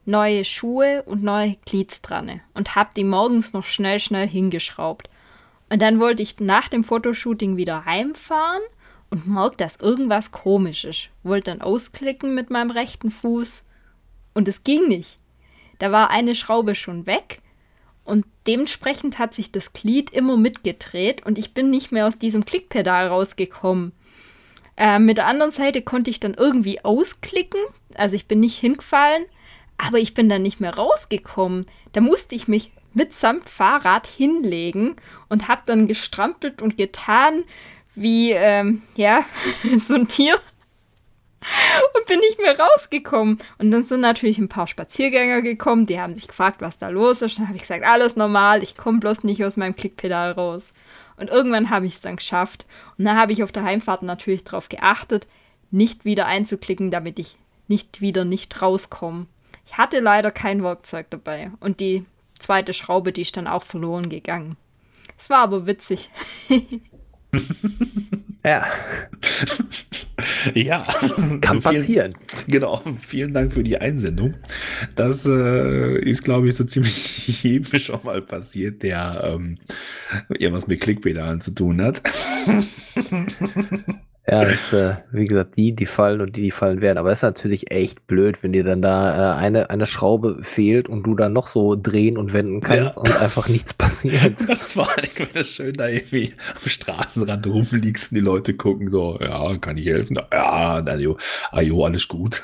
neue 0.05 0.45
Schuhe 0.45 1.03
und 1.03 1.23
neue 1.23 1.57
Glieds 1.65 2.01
dran 2.01 2.41
und 2.53 2.75
habe 2.75 2.91
die 2.95 3.03
morgens 3.03 3.53
noch 3.53 3.65
schnell, 3.65 3.99
schnell 3.99 4.27
hingeschraubt. 4.27 5.09
Und 5.69 5.81
dann 5.81 5.99
wollte 5.99 6.23
ich 6.23 6.39
nach 6.39 6.69
dem 6.69 6.83
Fotoshooting 6.83 7.57
wieder 7.57 7.85
heimfahren 7.85 8.61
und 9.09 9.27
merkte, 9.27 9.57
dass 9.57 9.77
irgendwas 9.77 10.31
komisch 10.31 10.85
ist. 10.85 11.09
Wollte 11.23 11.51
dann 11.51 11.61
ausklicken 11.61 12.35
mit 12.35 12.49
meinem 12.49 12.71
rechten 12.71 13.11
Fuß 13.11 13.65
und 14.33 14.47
es 14.47 14.63
ging 14.63 14.87
nicht. 14.87 15.17
Da 15.79 15.91
war 15.91 16.09
eine 16.09 16.35
Schraube 16.35 16.75
schon 16.75 17.05
weg 17.05 17.41
und 18.03 18.25
dementsprechend 18.47 19.17
hat 19.17 19.33
sich 19.33 19.51
das 19.51 19.73
Glied 19.73 20.11
immer 20.11 20.37
mitgedreht 20.37 21.25
und 21.25 21.37
ich 21.37 21.53
bin 21.53 21.69
nicht 21.69 21.91
mehr 21.91 22.07
aus 22.07 22.19
diesem 22.19 22.45
Klickpedal 22.45 23.07
rausgekommen. 23.07 23.91
Äh, 24.77 24.99
mit 24.99 25.17
der 25.17 25.27
anderen 25.27 25.51
Seite 25.51 25.81
konnte 25.81 26.11
ich 26.11 26.19
dann 26.19 26.33
irgendwie 26.33 26.83
ausklicken, 26.83 27.59
also 27.95 28.15
ich 28.15 28.27
bin 28.27 28.39
nicht 28.39 28.57
hingefallen, 28.57 29.25
aber 29.77 29.99
ich 29.99 30.13
bin 30.13 30.29
dann 30.29 30.41
nicht 30.41 30.59
mehr 30.59 30.75
rausgekommen. 30.75 31.65
Da 31.93 32.01
musste 32.01 32.35
ich 32.35 32.47
mich 32.47 32.71
mitsamt 32.93 33.49
Fahrrad 33.49 34.07
hinlegen 34.07 34.95
und 35.29 35.47
habe 35.47 35.63
dann 35.65 35.87
gestrampelt 35.87 36.61
und 36.61 36.77
getan 36.77 37.43
wie, 37.93 38.31
ähm, 38.31 38.83
ja, 38.95 39.25
so 39.77 39.95
ein 39.95 40.07
Tier 40.07 40.39
und 41.93 42.07
bin 42.07 42.19
nicht 42.19 42.39
mehr 42.39 42.57
rausgekommen. 42.57 43.39
Und 43.57 43.71
dann 43.71 43.85
sind 43.85 44.01
natürlich 44.01 44.37
ein 44.37 44.49
paar 44.49 44.67
Spaziergänger 44.67 45.41
gekommen, 45.41 45.85
die 45.85 45.99
haben 45.99 46.15
sich 46.15 46.27
gefragt, 46.27 46.61
was 46.61 46.77
da 46.77 46.89
los 46.89 47.21
ist. 47.21 47.37
Dann 47.37 47.47
habe 47.47 47.55
ich 47.55 47.63
gesagt, 47.63 47.85
alles 47.85 48.15
normal, 48.15 48.63
ich 48.63 48.75
komme 48.75 48.99
bloß 48.99 49.23
nicht 49.23 49.43
aus 49.43 49.57
meinem 49.57 49.75
Klickpedal 49.75 50.31
raus. 50.31 50.73
Und 51.17 51.29
irgendwann 51.29 51.69
habe 51.69 51.85
ich 51.85 51.95
es 51.95 52.01
dann 52.01 52.17
geschafft. 52.17 52.65
Und 52.97 53.05
dann 53.05 53.17
habe 53.17 53.31
ich 53.31 53.43
auf 53.43 53.51
der 53.51 53.63
Heimfahrt 53.63 54.03
natürlich 54.03 54.43
darauf 54.43 54.69
geachtet, 54.69 55.27
nicht 55.71 56.05
wieder 56.05 56.25
einzuklicken, 56.25 56.91
damit 56.91 57.19
ich 57.19 57.37
nicht 57.67 58.01
wieder 58.01 58.25
nicht 58.25 58.61
rauskomme. 58.61 59.27
Ich 59.75 59.77
hatte 59.77 59.99
leider 59.99 60.31
kein 60.31 60.63
Werkzeug 60.63 61.07
dabei. 61.09 61.51
Und 61.59 61.81
die 61.81 62.05
zweite 62.39 62.71
Schraube, 62.71 63.11
die 63.11 63.23
ist 63.23 63.35
dann 63.35 63.45
auch 63.45 63.63
verloren 63.63 64.07
gegangen. 64.07 64.55
Es 65.17 65.29
war 65.29 65.39
aber 65.39 65.67
witzig. 65.67 66.09
Ja, 68.45 68.63
Ja, 70.53 70.87
kann 71.41 71.59
so 71.59 71.69
passieren. 71.69 72.15
Genau, 72.47 72.81
vielen 73.01 73.33
Dank 73.33 73.53
für 73.53 73.63
die 73.63 73.77
Einsendung. 73.77 74.35
Das 74.95 75.25
äh, 75.25 75.99
ist, 75.99 76.23
glaube 76.23 76.47
ich, 76.47 76.55
so 76.55 76.63
ziemlich 76.63 77.27
jedem 77.43 77.79
schon 77.79 77.99
mal 78.03 78.21
passiert, 78.21 78.83
der 78.83 79.33
ähm, 79.35 79.57
irgendwas 80.29 80.67
mit 80.67 80.81
Klickpedalen 80.81 81.41
zu 81.41 81.51
tun 81.51 81.81
hat. 81.81 82.01
Ja, 84.27 84.41
das, 84.43 84.73
äh, 84.73 84.95
wie 85.11 85.25
gesagt, 85.25 85.55
die, 85.55 85.73
die 85.75 85.85
fallen 85.85 86.19
und 86.19 86.35
die, 86.35 86.41
die 86.41 86.51
fallen 86.51 86.81
werden. 86.81 86.97
Aber 86.97 87.11
es 87.11 87.19
ist 87.19 87.23
natürlich 87.23 87.69
echt 87.69 88.07
blöd, 88.07 88.41
wenn 88.41 88.53
dir 88.53 88.63
dann 88.63 88.81
da 88.81 89.35
äh, 89.35 89.37
eine, 89.37 89.69
eine 89.69 89.85
Schraube 89.85 90.39
fehlt 90.41 90.89
und 90.89 91.03
du 91.03 91.13
dann 91.15 91.31
noch 91.31 91.47
so 91.47 91.75
drehen 91.75 92.17
und 92.17 92.33
wenden 92.33 92.59
kannst 92.61 92.95
Ja. 92.95 93.01
und 93.03 93.15
einfach 93.21 93.47
nichts 93.47 93.73
passiert. 93.75 94.39
Vor 94.39 94.89
allem, 94.89 95.09
wenn 95.17 95.27
du 95.33 95.43
schön 95.43 95.75
da 95.75 95.87
irgendwie 95.87 96.33
am 96.55 96.67
Straßenrand 96.69 97.45
rumliegst 97.45 98.11
und 98.11 98.15
die 98.15 98.21
Leute 98.21 98.55
gucken 98.55 98.89
so, 98.89 99.19
ja, 99.21 99.57
kann 99.57 99.77
ich 99.77 99.85
helfen? 99.85 100.17
Ja, 100.33 100.81
na 100.83 100.95
jo, 100.95 101.17
ah, 101.51 101.61
alles 101.85 102.07
gut. 102.07 102.41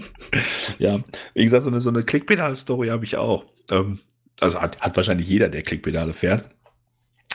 ja, 0.78 1.00
wie 1.34 1.44
gesagt, 1.44 1.64
so 1.64 1.70
eine, 1.70 1.80
so 1.80 1.88
eine 1.88 2.04
Klickpedal-Story 2.04 2.88
habe 2.88 3.04
ich 3.04 3.16
auch. 3.16 3.44
Ähm, 3.70 3.98
also 4.40 4.60
hat, 4.60 4.80
hat 4.80 4.96
wahrscheinlich 4.96 5.28
jeder, 5.28 5.48
der 5.48 5.62
Klickpedale 5.62 6.12
fährt. 6.12 6.44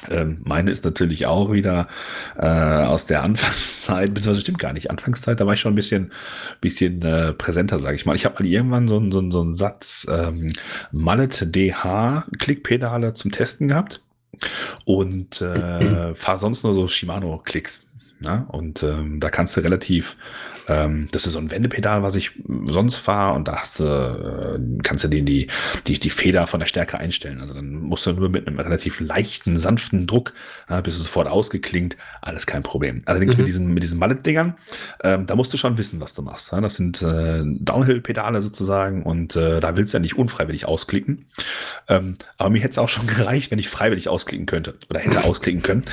Ähm, 0.09 0.39
meine 0.43 0.71
ist 0.71 0.83
natürlich 0.85 1.25
auch 1.25 1.51
wieder 1.51 1.87
äh, 2.37 2.45
aus 2.45 3.05
der 3.05 3.23
Anfangszeit, 3.23 4.13
beziehungsweise 4.13 4.41
stimmt 4.41 4.59
gar 4.59 4.73
nicht, 4.73 4.89
Anfangszeit, 4.91 5.39
da 5.39 5.45
war 5.45 5.53
ich 5.53 5.59
schon 5.59 5.73
ein 5.73 5.75
bisschen, 5.75 6.11
bisschen 6.61 7.01
äh, 7.01 7.33
präsenter, 7.33 7.79
sage 7.79 7.95
ich 7.95 8.05
mal. 8.05 8.15
Ich 8.15 8.25
habe 8.25 8.43
mal 8.43 8.49
irgendwann 8.49 8.87
so, 8.87 8.97
einen- 8.97 9.11
so, 9.11 9.31
so 9.31 9.41
einen 9.41 9.53
Satz 9.53 10.05
ähm, 10.09 10.51
Mallet 10.91 11.55
DH 11.55 12.25
Klickpedale 12.39 13.13
zum 13.13 13.31
Testen 13.31 13.67
gehabt 13.69 14.01
und 14.85 15.41
äh, 15.41 16.13
fahre 16.15 16.37
sonst 16.37 16.63
nur 16.63 16.73
so 16.73 16.87
Shimano-Klicks. 16.87 17.83
Ja? 18.21 18.45
Und 18.49 18.83
ähm, 18.83 19.19
da 19.19 19.29
kannst 19.29 19.55
du 19.57 19.61
relativ, 19.61 20.17
ähm, 20.67 21.07
das 21.11 21.25
ist 21.25 21.33
so 21.33 21.39
ein 21.39 21.51
Wendepedal, 21.51 22.03
was 22.03 22.15
ich 22.15 22.31
sonst 22.65 22.97
fahre 22.97 23.35
und 23.35 23.47
da 23.47 23.57
hast 23.57 23.79
du, 23.79 23.83
äh, 23.83 24.81
kannst 24.83 25.03
du 25.03 25.07
den 25.07 25.25
die, 25.25 25.47
die, 25.87 25.99
die 25.99 26.09
Feder 26.09 26.47
von 26.47 26.59
der 26.59 26.67
Stärke 26.67 26.97
einstellen. 26.97 27.41
Also 27.41 27.53
dann 27.53 27.75
musst 27.75 28.05
du 28.05 28.13
nur 28.13 28.29
mit 28.29 28.47
einem 28.47 28.59
relativ 28.59 28.99
leichten, 28.99 29.57
sanften 29.57 30.07
Druck, 30.07 30.33
ja, 30.69 30.81
bist 30.81 30.97
du 30.97 31.01
sofort 31.03 31.27
ausgeklingt, 31.27 31.97
alles 32.21 32.45
kein 32.45 32.63
Problem. 32.63 33.01
Allerdings 33.05 33.33
Mhm. 33.35 33.41
mit 33.41 33.47
diesen, 33.47 33.73
mit 33.73 33.83
diesen 33.83 33.99
Mallet-Dingern, 33.99 34.55
ähm, 35.03 35.25
da 35.25 35.35
musst 35.35 35.53
du 35.53 35.57
schon 35.57 35.77
wissen, 35.77 35.99
was 35.99 36.13
du 36.13 36.21
machst. 36.21 36.51
Ja? 36.51 36.61
Das 36.61 36.75
sind 36.75 37.01
äh, 37.01 37.41
Downhill-Pedale 37.43 38.41
sozusagen 38.41 39.03
und 39.03 39.35
äh, 39.35 39.59
da 39.59 39.75
willst 39.77 39.93
du 39.93 39.97
ja 39.97 40.01
nicht 40.01 40.17
unfreiwillig 40.17 40.65
ausklicken. 40.65 41.25
Ähm, 41.87 42.15
aber 42.37 42.49
mir 42.49 42.59
hätte 42.59 42.71
es 42.71 42.77
auch 42.77 42.89
schon 42.89 43.07
gereicht, 43.13 43.51
wenn 43.51 43.59
ich 43.59 43.69
freiwillig 43.69 44.07
ausklicken 44.07 44.45
könnte 44.45 44.75
oder 44.89 44.99
hätte 44.99 45.23
ausklicken 45.23 45.61
können. 45.61 45.83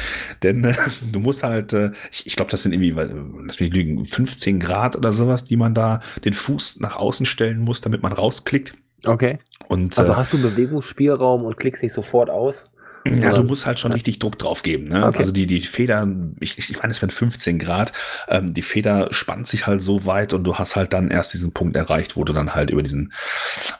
Denn 0.42 0.64
äh, 0.64 0.74
du 1.10 1.20
musst 1.20 1.42
halt, 1.42 1.72
äh, 1.72 1.90
ich, 2.12 2.26
ich 2.26 2.36
glaube, 2.36 2.50
das 2.50 2.62
sind 2.62 2.72
irgendwie, 2.72 2.90
äh, 2.90 3.08
lass 3.46 3.60
mich 3.60 3.72
lügen, 3.72 4.04
15 4.04 4.59
Grad 4.60 4.96
oder 4.96 5.12
sowas, 5.12 5.44
die 5.44 5.56
man 5.56 5.74
da 5.74 6.00
den 6.24 6.32
Fuß 6.32 6.80
nach 6.80 6.96
außen 6.96 7.26
stellen 7.26 7.60
muss, 7.60 7.80
damit 7.80 8.02
man 8.02 8.12
rausklickt. 8.12 8.74
Okay. 9.04 9.38
Und 9.68 9.98
Also 9.98 10.12
äh, 10.12 10.16
hast 10.16 10.32
du 10.32 10.40
Bewegungsspielraum 10.40 11.44
und 11.44 11.56
klickst 11.56 11.82
nicht 11.82 11.92
sofort 11.92 12.30
aus? 12.30 12.70
Ja, 13.06 13.32
du 13.32 13.44
musst 13.44 13.66
halt 13.66 13.78
schon 13.78 13.92
richtig 13.92 14.18
Druck 14.18 14.38
drauf 14.38 14.62
geben. 14.62 14.88
Ne? 14.88 15.06
Okay. 15.06 15.18
Also 15.18 15.32
die, 15.32 15.46
die 15.46 15.62
Feder, 15.62 16.06
ich, 16.40 16.58
ich 16.58 16.78
meine, 16.78 16.92
es 16.92 17.00
wären 17.00 17.10
15 17.10 17.58
Grad, 17.58 17.92
ähm, 18.28 18.52
die 18.52 18.62
Feder 18.62 19.08
spannt 19.12 19.46
sich 19.46 19.66
halt 19.66 19.82
so 19.82 20.04
weit 20.04 20.32
und 20.34 20.44
du 20.44 20.56
hast 20.56 20.76
halt 20.76 20.92
dann 20.92 21.10
erst 21.10 21.32
diesen 21.32 21.52
Punkt 21.52 21.76
erreicht, 21.76 22.16
wo 22.16 22.24
du 22.24 22.32
dann 22.32 22.54
halt 22.54 22.70
über 22.70 22.82
diesen 22.82 23.12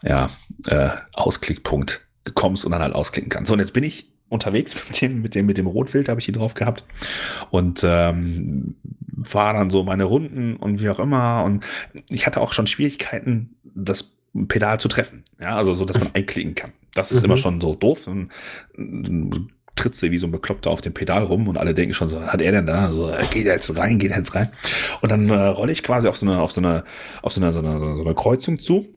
ja, 0.03 0.31
äh, 0.67 0.91
Ausklickpunkt 1.13 2.07
kommst 2.35 2.65
und 2.65 2.73
dann 2.73 2.83
halt 2.83 2.95
ausklicken 2.95 3.31
kannst. 3.31 3.49
So, 3.49 3.55
und 3.55 3.61
jetzt 3.61 3.73
bin 3.73 3.85
ich 3.85 4.11
unterwegs 4.31 4.75
mit 4.89 5.01
dem, 5.03 5.21
mit 5.23 5.35
dem, 5.35 5.45
mit 5.47 5.59
dem 5.59 5.67
Rotwild, 5.67 6.09
habe 6.09 6.21
ich 6.21 6.25
hier 6.25 6.35
drauf 6.35 6.55
gehabt 6.55 6.85
und 7.51 7.83
ähm, 7.85 8.77
fahre 9.23 9.59
dann 9.59 9.69
so 9.71 9.85
meine 9.85 10.05
Runden 10.05 10.57
und 10.57 10.81
wie 10.81 10.89
auch 10.89 10.99
immer. 10.99 11.45
Und 11.45 11.65
ich 12.09 12.27
hatte 12.27 12.41
auch 12.41 12.55
schon 12.55 12.67
Schwierigkeiten, 12.67 13.57
das 13.75 14.17
Pedal 14.49 14.81
zu 14.81 14.89
treffen. 14.89 15.25
Ja, 15.41 15.57
also 15.57 15.75
so, 15.75 15.85
dass 15.85 15.99
man 15.99 16.11
einklicken 16.15 16.55
kann. 16.55 16.73
Das 16.95 17.13
ist 17.13 17.19
Mhm. 17.21 17.25
immer 17.27 17.37
schon 17.37 17.61
so 17.61 17.75
doof. 17.75 18.07
Und, 18.07 18.31
du 18.77 19.47
trittst 19.77 20.03
du 20.03 20.11
wie 20.11 20.19
so 20.19 20.27
ein 20.27 20.33
Bekloppter 20.33 20.71
auf 20.71 20.81
dem 20.83 20.93
Pedal 20.93 21.23
rum 21.25 21.49
und 21.49 21.57
alle 21.57 21.75
denken 21.75 21.95
schon 21.95 22.09
so, 22.09 22.21
hat 22.23 22.43
er 22.43 22.53
denn 22.53 22.67
da? 22.67 22.91
So, 22.93 23.11
äh, 23.11 23.25
geht 23.31 23.47
er 23.47 23.55
jetzt 23.55 23.77
rein, 23.79 23.99
geht 23.99 24.11
er 24.11 24.19
jetzt 24.19 24.35
rein. 24.35 24.51
Und 25.01 25.11
dann 25.11 25.29
äh, 25.31 25.35
rolle 25.35 25.73
ich 25.73 25.83
quasi 25.83 26.07
auf 26.09 26.17
so 26.17 26.27
eine, 26.27 26.41
auf 26.41 26.53
so 26.53 26.61
eine, 26.61 26.85
auf 27.23 27.33
so 27.33 27.41
eine, 27.41 27.53
so 27.53 27.61
eine, 27.61 27.79
so 27.79 28.03
eine 28.05 28.15
Kreuzung 28.15 28.59
zu. 28.59 28.89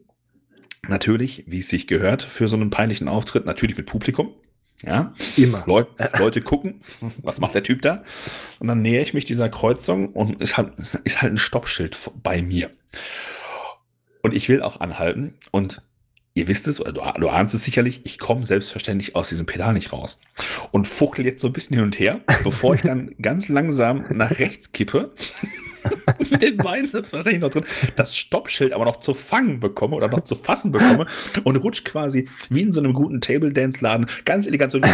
Natürlich, 0.87 1.45
wie 1.47 1.59
es 1.59 1.69
sich 1.69 1.87
gehört, 1.87 2.23
für 2.23 2.47
so 2.49 2.55
einen 2.57 2.69
peinlichen 2.69 3.07
Auftritt, 3.07 3.45
natürlich 3.45 3.77
mit 3.77 3.85
Publikum. 3.85 4.31
Ja, 4.85 5.13
Immer. 5.37 5.63
Leut, 5.65 5.87
Leute 6.19 6.41
gucken, 6.41 6.81
was 7.21 7.39
macht 7.39 7.55
der 7.55 7.63
Typ 7.63 7.81
da? 7.81 8.03
Und 8.59 8.67
dann 8.67 8.81
nähere 8.81 9.01
ich 9.01 9.13
mich 9.13 9.25
dieser 9.25 9.49
Kreuzung 9.49 10.09
und 10.09 10.41
ist 10.41 10.57
halt, 10.57 10.73
ist 10.77 11.21
halt 11.21 11.33
ein 11.33 11.37
Stoppschild 11.37 11.97
bei 12.21 12.41
mir. 12.41 12.69
Und 14.21 14.33
ich 14.33 14.49
will 14.49 14.61
auch 14.61 14.79
anhalten 14.79 15.35
und 15.51 15.81
ihr 16.33 16.47
wisst 16.47 16.67
es, 16.67 16.81
oder 16.81 16.91
du, 16.91 17.01
du 17.19 17.29
ahnst 17.29 17.53
es 17.53 17.63
sicherlich, 17.63 18.01
ich 18.05 18.19
komme 18.19 18.45
selbstverständlich 18.45 19.15
aus 19.15 19.29
diesem 19.29 19.45
Pedal 19.45 19.73
nicht 19.73 19.93
raus. 19.93 20.19
Und 20.71 20.87
fuchtel 20.87 21.25
jetzt 21.25 21.41
so 21.41 21.47
ein 21.47 21.53
bisschen 21.53 21.75
hin 21.75 21.85
und 21.85 21.99
her, 21.99 22.21
bevor 22.43 22.75
ich 22.75 22.81
dann 22.81 23.15
ganz 23.21 23.49
langsam 23.49 24.05
nach 24.09 24.39
rechts 24.39 24.71
kippe. 24.71 25.13
mit 26.29 26.41
den 26.41 26.57
Beinen 26.57 26.89
selbstverständlich 26.89 27.41
noch 27.41 27.49
drin, 27.49 27.65
das 27.95 28.15
Stoppschild 28.15 28.73
aber 28.73 28.85
noch 28.85 28.97
zu 28.97 29.13
fangen 29.13 29.59
bekomme 29.59 29.95
oder 29.95 30.07
noch 30.07 30.21
zu 30.21 30.35
fassen 30.35 30.71
bekomme 30.71 31.07
und 31.43 31.55
rutsch 31.57 31.83
quasi 31.83 32.29
wie 32.49 32.61
in 32.61 32.71
so 32.71 32.79
einem 32.79 32.93
guten 32.93 33.21
Table-Dance-Laden 33.21 34.07
ganz 34.25 34.47
elegant 34.47 34.71
so 34.71 34.79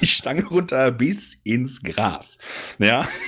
die 0.00 0.06
Stange 0.06 0.44
runter 0.44 0.92
bis 0.92 1.34
ins 1.44 1.82
Gras. 1.82 2.38
Ja. 2.78 3.08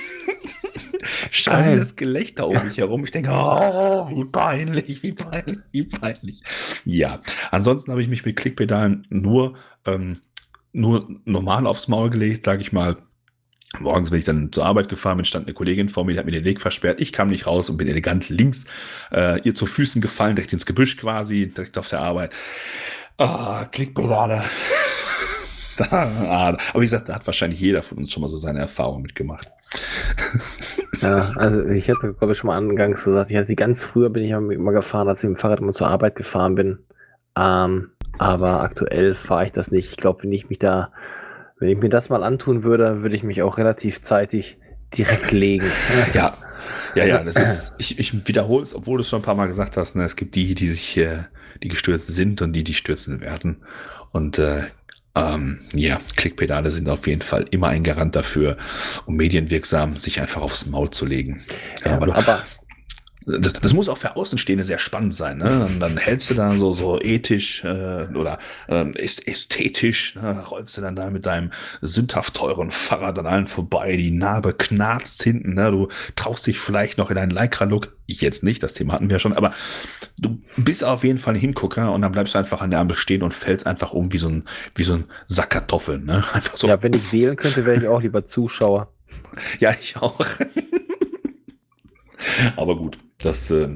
Schallendes 1.31 1.95
Gelächter 1.95 2.47
um 2.47 2.65
mich 2.65 2.77
herum. 2.77 3.03
Ich 3.03 3.11
denke, 3.11 3.31
oh, 3.31 4.09
wie 4.09 4.25
peinlich, 4.25 5.01
wie 5.01 5.13
peinlich, 5.13 5.59
wie 5.71 5.83
peinlich. 5.83 6.43
Ja, 6.85 7.21
ansonsten 7.51 7.91
habe 7.91 8.01
ich 8.01 8.09
mich 8.09 8.25
mit 8.25 8.35
Klickpedalen 8.35 9.07
nur, 9.09 9.55
ähm, 9.85 10.21
nur 10.71 11.09
normal 11.25 11.67
aufs 11.67 11.87
Maul 11.87 12.09
gelegt, 12.09 12.43
sage 12.43 12.61
ich 12.61 12.71
mal. 12.71 12.97
Morgens 13.77 14.09
bin 14.09 14.17
ich 14.19 14.25
dann 14.25 14.51
zur 14.51 14.65
Arbeit 14.65 14.89
gefahren 14.89 15.17
bin, 15.17 15.25
stand 15.25 15.45
eine 15.45 15.53
Kollegin 15.53 15.89
vor 15.89 16.03
mir, 16.03 16.13
die 16.13 16.19
hat 16.19 16.25
mir 16.25 16.31
den 16.31 16.43
Weg 16.43 16.59
versperrt. 16.59 16.99
Ich 16.99 17.13
kam 17.13 17.27
nicht 17.29 17.45
raus 17.45 17.69
und 17.69 17.77
bin 17.77 17.87
elegant 17.87 18.27
links 18.29 18.65
äh, 19.11 19.39
ihr 19.41 19.53
zu 19.53 19.67
Füßen 19.67 20.01
gefallen, 20.01 20.35
direkt 20.35 20.53
ins 20.53 20.65
Gebüsch 20.65 20.97
quasi, 20.97 21.47
direkt 21.47 21.77
auf 21.77 21.87
der 21.87 21.99
Arbeit. 22.01 22.33
Ah, 23.17 23.65
Klickpedale. 23.65 24.43
Ah, 25.91 26.49
Aber 26.49 26.81
wie 26.81 26.85
gesagt, 26.85 27.07
da 27.07 27.15
hat 27.15 27.25
wahrscheinlich 27.25 27.61
jeder 27.61 27.81
von 27.81 27.99
uns 27.99 28.11
schon 28.11 28.19
mal 28.19 28.27
so 28.27 28.35
seine 28.35 28.59
Erfahrung 28.59 29.01
mitgemacht. 29.01 29.47
Ja, 31.01 31.31
also 31.37 31.65
ich 31.65 31.89
hatte, 31.89 32.13
glaube 32.13 32.33
ich, 32.33 32.39
schon 32.39 32.49
mal 32.49 32.57
angangs 32.57 33.05
gesagt, 33.05 33.31
ich 33.31 33.37
hatte 33.37 33.55
ganz 33.55 33.81
früher 33.81 34.09
bin 34.09 34.23
ich 34.23 34.31
immer 34.31 34.73
gefahren, 34.73 35.07
als 35.07 35.23
ich 35.23 35.29
mit 35.29 35.37
dem 35.37 35.41
Fahrrad 35.41 35.59
immer 35.59 35.71
zur 35.71 35.87
Arbeit 35.87 36.15
gefahren 36.15 36.55
bin. 36.55 36.79
Ähm, 37.37 37.91
aber 38.17 38.61
aktuell 38.63 39.15
fahre 39.15 39.45
ich 39.45 39.53
das 39.53 39.71
nicht. 39.71 39.91
Ich 39.91 39.95
glaube, 39.95 40.23
wenn 40.23 40.33
ich 40.33 40.49
mich 40.49 40.59
da, 40.59 40.91
wenn 41.59 41.69
ich 41.69 41.77
mir 41.77 41.89
das 41.89 42.09
mal 42.09 42.23
antun 42.23 42.63
würde, 42.63 43.01
würde 43.01 43.15
ich 43.15 43.23
mich 43.23 43.41
auch 43.41 43.57
relativ 43.57 44.01
zeitig 44.01 44.57
direkt 44.97 45.31
legen. 45.31 45.71
Ja, 46.13 46.35
ja, 46.95 47.05
ja, 47.05 47.23
das 47.23 47.35
ist, 47.35 47.73
ich, 47.77 47.99
ich 47.99 48.27
wiederhole 48.27 48.63
es, 48.63 48.73
obwohl 48.73 48.97
du 48.97 49.01
es 49.01 49.09
schon 49.09 49.19
ein 49.19 49.23
paar 49.23 49.35
Mal 49.35 49.47
gesagt 49.47 49.77
hast, 49.77 49.95
ne, 49.95 50.03
es 50.03 50.15
gibt 50.15 50.35
die, 50.35 50.55
die 50.55 50.69
sich, 50.69 50.97
äh, 50.97 51.23
die 51.61 51.67
gestürzt 51.67 52.07
sind 52.07 52.41
und 52.41 52.53
die, 52.53 52.63
die 52.63 52.73
stürzen 52.73 53.21
werden. 53.21 53.57
Und 54.11 54.39
äh, 54.39 54.63
ähm, 55.15 55.61
ja, 55.73 55.99
Klickpedale 56.15 56.71
sind 56.71 56.89
auf 56.89 57.05
jeden 57.07 57.21
Fall 57.21 57.45
immer 57.51 57.67
ein 57.67 57.83
Garant 57.83 58.15
dafür, 58.15 58.57
um 59.05 59.15
medienwirksam 59.15 59.97
sich 59.97 60.21
einfach 60.21 60.41
aufs 60.41 60.65
Maul 60.65 60.89
zu 60.89 61.05
legen. 61.05 61.43
Ja, 61.85 61.93
aber, 61.93 62.15
aber 62.15 62.43
das, 63.39 63.53
das 63.53 63.73
muss 63.73 63.89
auch 63.89 63.97
für 63.97 64.15
Außenstehende 64.15 64.65
sehr 64.65 64.79
spannend 64.79 65.13
sein. 65.13 65.37
Ne? 65.37 65.45
Dann, 65.45 65.79
dann 65.79 65.97
hältst 65.97 66.29
du 66.29 66.33
da 66.33 66.53
so, 66.53 66.73
so 66.73 66.99
ethisch 66.99 67.63
äh, 67.63 68.07
oder 68.15 68.39
ähm, 68.67 68.93
äst- 68.93 69.27
ästhetisch, 69.27 70.15
ne? 70.15 70.43
rollst 70.49 70.77
du 70.77 70.81
dann 70.81 70.95
da 70.95 71.09
mit 71.09 71.25
deinem 71.25 71.51
sündhaft 71.81 72.35
teuren 72.35 72.71
Fahrrad 72.71 73.19
an 73.19 73.27
allen 73.27 73.47
vorbei, 73.47 73.95
die 73.97 74.11
Narbe 74.11 74.53
knarzt 74.53 75.21
hinten, 75.23 75.53
ne? 75.53 75.69
du 75.71 75.87
traust 76.15 76.47
dich 76.47 76.59
vielleicht 76.59 76.97
noch 76.97 77.11
in 77.11 77.17
einen 77.17 77.31
Lycra-Look, 77.31 77.95
ich 78.07 78.21
jetzt 78.21 78.43
nicht, 78.43 78.63
das 78.63 78.73
Thema 78.73 78.93
hatten 78.93 79.09
wir 79.11 79.19
schon, 79.19 79.33
aber 79.33 79.53
du 80.17 80.41
bist 80.57 80.83
auf 80.83 81.03
jeden 81.03 81.19
Fall 81.19 81.35
ein 81.35 81.39
Hingucker 81.39 81.93
und 81.93 82.01
dann 82.01 82.11
bleibst 82.11 82.33
du 82.33 82.39
einfach 82.39 82.61
an 82.61 82.71
der 82.71 82.79
Ampel 82.79 82.97
stehen 82.97 83.21
und 83.21 83.35
fällst 83.35 83.67
einfach 83.67 83.93
um 83.93 84.11
wie 84.11 84.17
so 84.17 84.29
ein, 84.29 84.45
wie 84.73 84.83
so 84.83 84.93
ein 84.93 85.03
Sack 85.27 85.49
Kartoffeln. 85.59 86.05
Ne? 86.05 86.23
Einfach 86.33 86.57
so, 86.57 86.67
ja, 86.67 86.81
wenn 86.81 86.93
ich 86.93 87.11
wählen 87.11 87.35
könnte, 87.35 87.65
wäre 87.65 87.77
ich 87.77 87.87
auch 87.87 88.01
lieber 88.01 88.25
Zuschauer. 88.25 88.93
ja, 89.59 89.71
ich 89.79 89.97
auch. 89.97 90.19
Aber 92.55 92.75
gut, 92.77 92.97
das 93.21 93.51
äh, 93.51 93.67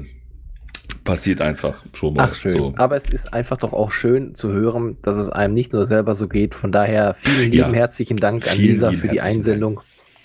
passiert 1.04 1.40
einfach 1.40 1.84
schon 1.92 2.14
mal. 2.14 2.28
Ach 2.30 2.34
schön. 2.34 2.52
So. 2.52 2.74
Aber 2.76 2.96
es 2.96 3.10
ist 3.10 3.32
einfach 3.32 3.58
doch 3.58 3.72
auch 3.72 3.90
schön 3.90 4.34
zu 4.34 4.52
hören, 4.52 4.96
dass 5.02 5.16
es 5.16 5.28
einem 5.28 5.54
nicht 5.54 5.72
nur 5.72 5.86
selber 5.86 6.14
so 6.14 6.28
geht. 6.28 6.54
Von 6.54 6.72
daher 6.72 7.14
vielen 7.18 7.50
lieben 7.50 7.70
Ja. 7.70 7.72
herzlichen 7.72 8.16
Dank 8.16 8.48
an 8.48 8.56
Vielen 8.56 8.68
Lisa 8.68 8.90
für 8.92 9.08
die 9.08 9.20
Einsendung. 9.20 9.80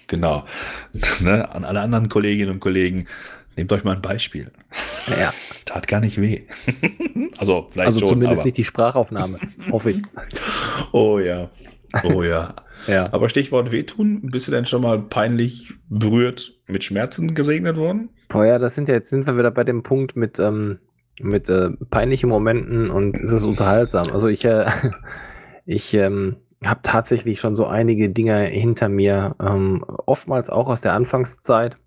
Genau. 0.07 0.45
Ne, 1.21 1.53
an 1.53 1.65
alle 1.65 1.81
anderen 1.81 2.09
Kolleginnen 2.09 2.51
und 2.51 2.59
Kollegen, 2.59 3.05
nehmt 3.55 3.71
euch 3.71 3.83
mal 3.83 3.95
ein 3.95 4.01
Beispiel. 4.01 4.51
Ja, 5.19 5.33
Tat 5.65 5.87
gar 5.87 5.99
nicht 5.99 6.19
weh. 6.19 6.43
also 7.37 7.67
vielleicht 7.71 7.87
also 7.87 7.99
schon, 7.99 8.09
zumindest 8.09 8.39
aber, 8.39 8.45
nicht 8.45 8.57
die 8.57 8.63
Sprachaufnahme, 8.63 9.39
hoffe 9.69 9.91
ich. 9.91 10.01
Oh 10.93 11.19
ja. 11.19 11.49
Oh 12.03 12.23
ja. 12.23 12.55
Ja. 12.87 13.11
aber 13.11 13.29
Stichwort 13.29 13.71
wehtun, 13.71 14.21
bist 14.31 14.47
du 14.47 14.51
denn 14.51 14.65
schon 14.65 14.81
mal 14.81 14.99
peinlich 15.01 15.73
berührt 15.89 16.53
mit 16.67 16.83
Schmerzen 16.83 17.35
gesegnet 17.35 17.77
worden? 17.77 18.09
Boah, 18.29 18.45
ja, 18.45 18.59
das 18.59 18.75
sind 18.75 18.87
ja 18.87 18.95
jetzt 18.95 19.09
sind 19.09 19.27
wir 19.27 19.37
wieder 19.37 19.51
bei 19.51 19.63
dem 19.63 19.83
Punkt 19.83 20.15
mit, 20.15 20.39
ähm, 20.39 20.79
mit 21.19 21.49
äh, 21.49 21.71
peinlichen 21.89 22.29
Momenten 22.29 22.89
und 22.89 23.19
es 23.19 23.31
ist 23.31 23.43
unterhaltsam. 23.43 24.07
Also 24.11 24.27
ich, 24.27 24.45
äh, 24.45 24.65
ich 25.65 25.93
ähm, 25.93 26.37
habe 26.63 26.81
tatsächlich 26.83 27.39
schon 27.39 27.55
so 27.55 27.65
einige 27.65 28.09
Dinge 28.09 28.45
hinter 28.45 28.89
mir, 28.89 29.35
ähm, 29.41 29.83
oftmals 30.05 30.49
auch 30.49 30.67
aus 30.67 30.81
der 30.81 30.93
Anfangszeit. 30.93 31.77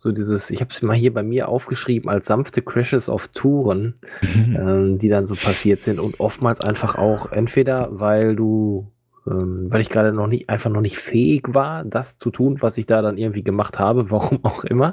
So 0.00 0.12
dieses, 0.12 0.50
ich 0.50 0.60
habe 0.60 0.70
es 0.70 0.80
mal 0.82 0.94
hier 0.94 1.12
bei 1.12 1.24
mir 1.24 1.48
aufgeschrieben 1.48 2.08
als 2.08 2.26
sanfte 2.26 2.62
Crashes 2.62 3.08
auf 3.08 3.28
Touren, 3.28 3.94
ähm, 4.22 4.98
die 4.98 5.08
dann 5.08 5.26
so 5.26 5.34
passiert 5.34 5.82
sind 5.82 5.98
und 5.98 6.20
oftmals 6.20 6.60
einfach 6.60 6.96
auch 6.96 7.32
entweder, 7.32 7.88
weil 7.90 8.36
du, 8.36 8.92
ähm, 9.30 9.66
weil 9.70 9.80
ich 9.80 9.88
gerade 9.88 10.12
noch 10.12 10.26
nicht, 10.26 10.48
einfach 10.48 10.70
noch 10.70 10.80
nicht 10.80 10.98
fähig 10.98 11.54
war, 11.54 11.84
das 11.84 12.18
zu 12.18 12.30
tun, 12.30 12.60
was 12.60 12.78
ich 12.78 12.86
da 12.86 13.02
dann 13.02 13.18
irgendwie 13.18 13.42
gemacht 13.42 13.78
habe, 13.78 14.10
warum 14.10 14.44
auch 14.44 14.64
immer. 14.64 14.90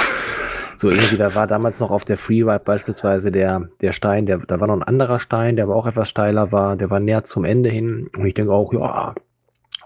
So 0.77 0.89
irgendwie, 0.89 1.17
da 1.17 1.33
war 1.35 1.47
damals 1.47 1.79
noch 1.79 1.89
auf 1.89 2.03
der 2.03 2.17
Freeride 2.17 2.63
beispielsweise 2.63 3.31
der, 3.31 3.69
der 3.81 3.93
Stein, 3.93 4.25
der, 4.25 4.39
da 4.39 4.59
war 4.59 4.67
noch 4.67 4.75
ein 4.75 4.83
anderer 4.83 5.19
Stein, 5.19 5.55
der 5.55 5.65
aber 5.65 5.75
auch 5.75 5.87
etwas 5.87 6.09
steiler 6.09 6.51
war, 6.51 6.75
der 6.75 6.89
war 6.89 6.99
näher 6.99 7.23
zum 7.23 7.45
Ende 7.45 7.69
hin 7.69 8.09
und 8.17 8.25
ich 8.25 8.33
denke 8.33 8.51
auch, 8.51 8.73
ja, 8.73 9.15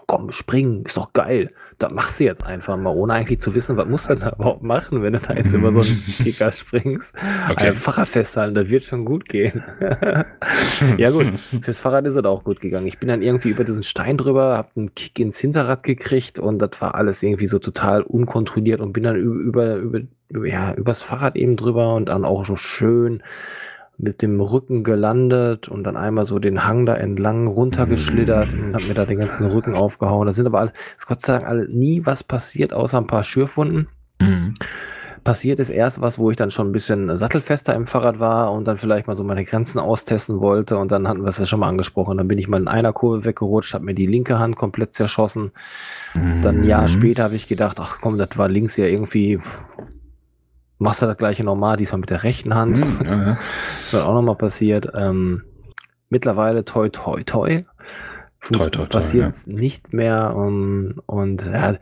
komm, 0.06 0.32
springen, 0.32 0.84
ist 0.84 0.96
doch 0.96 1.12
geil. 1.12 1.52
Da 1.80 1.88
machst 1.88 2.20
du 2.20 2.24
jetzt 2.24 2.44
einfach 2.44 2.76
mal, 2.76 2.90
ohne 2.90 3.14
eigentlich 3.14 3.40
zu 3.40 3.54
wissen, 3.54 3.74
was 3.78 3.88
musst 3.88 4.10
du 4.10 4.14
da 4.14 4.34
überhaupt 4.34 4.62
machen, 4.62 5.02
wenn 5.02 5.14
du 5.14 5.18
da 5.18 5.32
jetzt 5.32 5.54
über 5.54 5.72
so 5.72 5.80
einen 5.80 6.04
Kicker 6.22 6.52
springst. 6.52 7.14
Okay. 7.50 7.68
Ein 7.68 7.76
Fahrrad 7.76 8.06
festhalten, 8.06 8.54
das 8.54 8.68
wird 8.68 8.84
schon 8.84 9.06
gut 9.06 9.26
gehen. 9.26 9.64
ja 10.98 11.10
gut, 11.10 11.26
fürs 11.62 11.80
Fahrrad 11.80 12.04
ist 12.04 12.16
es 12.16 12.24
auch 12.26 12.44
gut 12.44 12.60
gegangen. 12.60 12.86
Ich 12.86 12.98
bin 12.98 13.08
dann 13.08 13.22
irgendwie 13.22 13.48
über 13.48 13.64
diesen 13.64 13.82
Stein 13.82 14.18
drüber, 14.18 14.58
hab 14.58 14.76
einen 14.76 14.94
Kick 14.94 15.18
ins 15.18 15.38
Hinterrad 15.38 15.82
gekriegt 15.82 16.38
und 16.38 16.58
das 16.58 16.72
war 16.80 16.96
alles 16.96 17.22
irgendwie 17.22 17.46
so 17.46 17.58
total 17.58 18.02
unkontrolliert 18.02 18.82
und 18.82 18.92
bin 18.92 19.04
dann 19.04 19.16
über, 19.16 19.40
über, 19.40 19.76
über, 19.76 20.00
über 20.28 20.46
ja, 20.46 20.74
übers 20.74 21.00
Fahrrad 21.00 21.34
eben 21.34 21.56
drüber 21.56 21.94
und 21.94 22.10
dann 22.10 22.26
auch 22.26 22.44
so 22.44 22.56
schön 22.56 23.22
mit 24.02 24.22
dem 24.22 24.40
Rücken 24.40 24.82
gelandet 24.84 25.68
und 25.68 25.84
dann 25.84 25.96
einmal 25.96 26.24
so 26.24 26.38
den 26.38 26.64
Hang 26.64 26.86
da 26.86 26.94
entlang 26.96 27.46
runtergeschlittert 27.46 28.54
und 28.54 28.74
hab 28.74 28.86
mir 28.86 28.94
da 28.94 29.04
den 29.04 29.18
ganzen 29.18 29.46
Rücken 29.46 29.74
aufgehauen. 29.74 30.26
Da 30.26 30.32
sind 30.32 30.46
aber 30.46 30.60
alle, 30.60 30.72
ist 30.96 31.06
Gott 31.06 31.20
sei 31.20 31.34
Dank 31.34 31.46
alle 31.46 31.68
nie 31.68 32.04
was 32.06 32.24
passiert, 32.24 32.72
außer 32.72 32.98
ein 32.98 33.06
paar 33.06 33.24
Schürfwunden. 33.24 33.88
Passiert 35.22 35.60
ist 35.60 35.68
erst 35.68 36.00
was, 36.00 36.18
wo 36.18 36.30
ich 36.30 36.38
dann 36.38 36.50
schon 36.50 36.68
ein 36.68 36.72
bisschen 36.72 37.14
sattelfester 37.14 37.74
im 37.74 37.86
Fahrrad 37.86 38.20
war 38.20 38.52
und 38.52 38.66
dann 38.66 38.78
vielleicht 38.78 39.06
mal 39.06 39.14
so 39.14 39.22
meine 39.22 39.44
Grenzen 39.44 39.78
austesten 39.78 40.40
wollte. 40.40 40.78
Und 40.78 40.90
dann 40.92 41.06
hatten 41.06 41.20
wir 41.20 41.28
es 41.28 41.36
ja 41.36 41.44
schon 41.44 41.60
mal 41.60 41.68
angesprochen. 41.68 42.16
Dann 42.16 42.26
bin 42.26 42.38
ich 42.38 42.48
mal 42.48 42.58
in 42.60 42.68
einer 42.68 42.94
Kurve 42.94 43.26
weggerutscht, 43.26 43.74
habe 43.74 43.84
mir 43.84 43.94
die 43.94 44.06
linke 44.06 44.38
Hand 44.38 44.56
komplett 44.56 44.94
zerschossen. 44.94 45.52
Dann 46.14 46.60
ein 46.60 46.64
Jahr 46.64 46.84
Mhm. 46.84 46.88
später 46.88 47.24
habe 47.24 47.36
ich 47.36 47.48
gedacht, 47.48 47.76
ach 47.80 47.98
komm, 48.00 48.16
das 48.16 48.30
war 48.38 48.48
links 48.48 48.78
ja 48.78 48.86
irgendwie. 48.86 49.40
Machst 50.82 51.02
du 51.02 51.06
das 51.06 51.18
gleiche 51.18 51.44
normal, 51.44 51.76
diesmal 51.76 52.00
mit 52.00 52.08
der 52.08 52.22
rechten 52.22 52.54
Hand. 52.54 52.78
Mhm, 52.78 53.06
ja, 53.06 53.12
ja. 53.12 53.38
Das 53.80 53.92
wird 53.92 54.02
auch 54.02 54.14
nochmal 54.14 54.36
passiert. 54.36 54.88
Ähm, 54.94 55.42
mittlerweile 56.08 56.64
toi 56.64 56.88
toi 56.88 57.22
toi. 57.22 57.64
Toi, 58.40 58.58
toi, 58.58 58.68
toi, 58.70 58.86
passiert 58.86 59.46
nicht 59.46 59.92
mehr. 59.92 60.34
Um, 60.34 60.94
und 61.04 61.44
ja, 61.44 61.76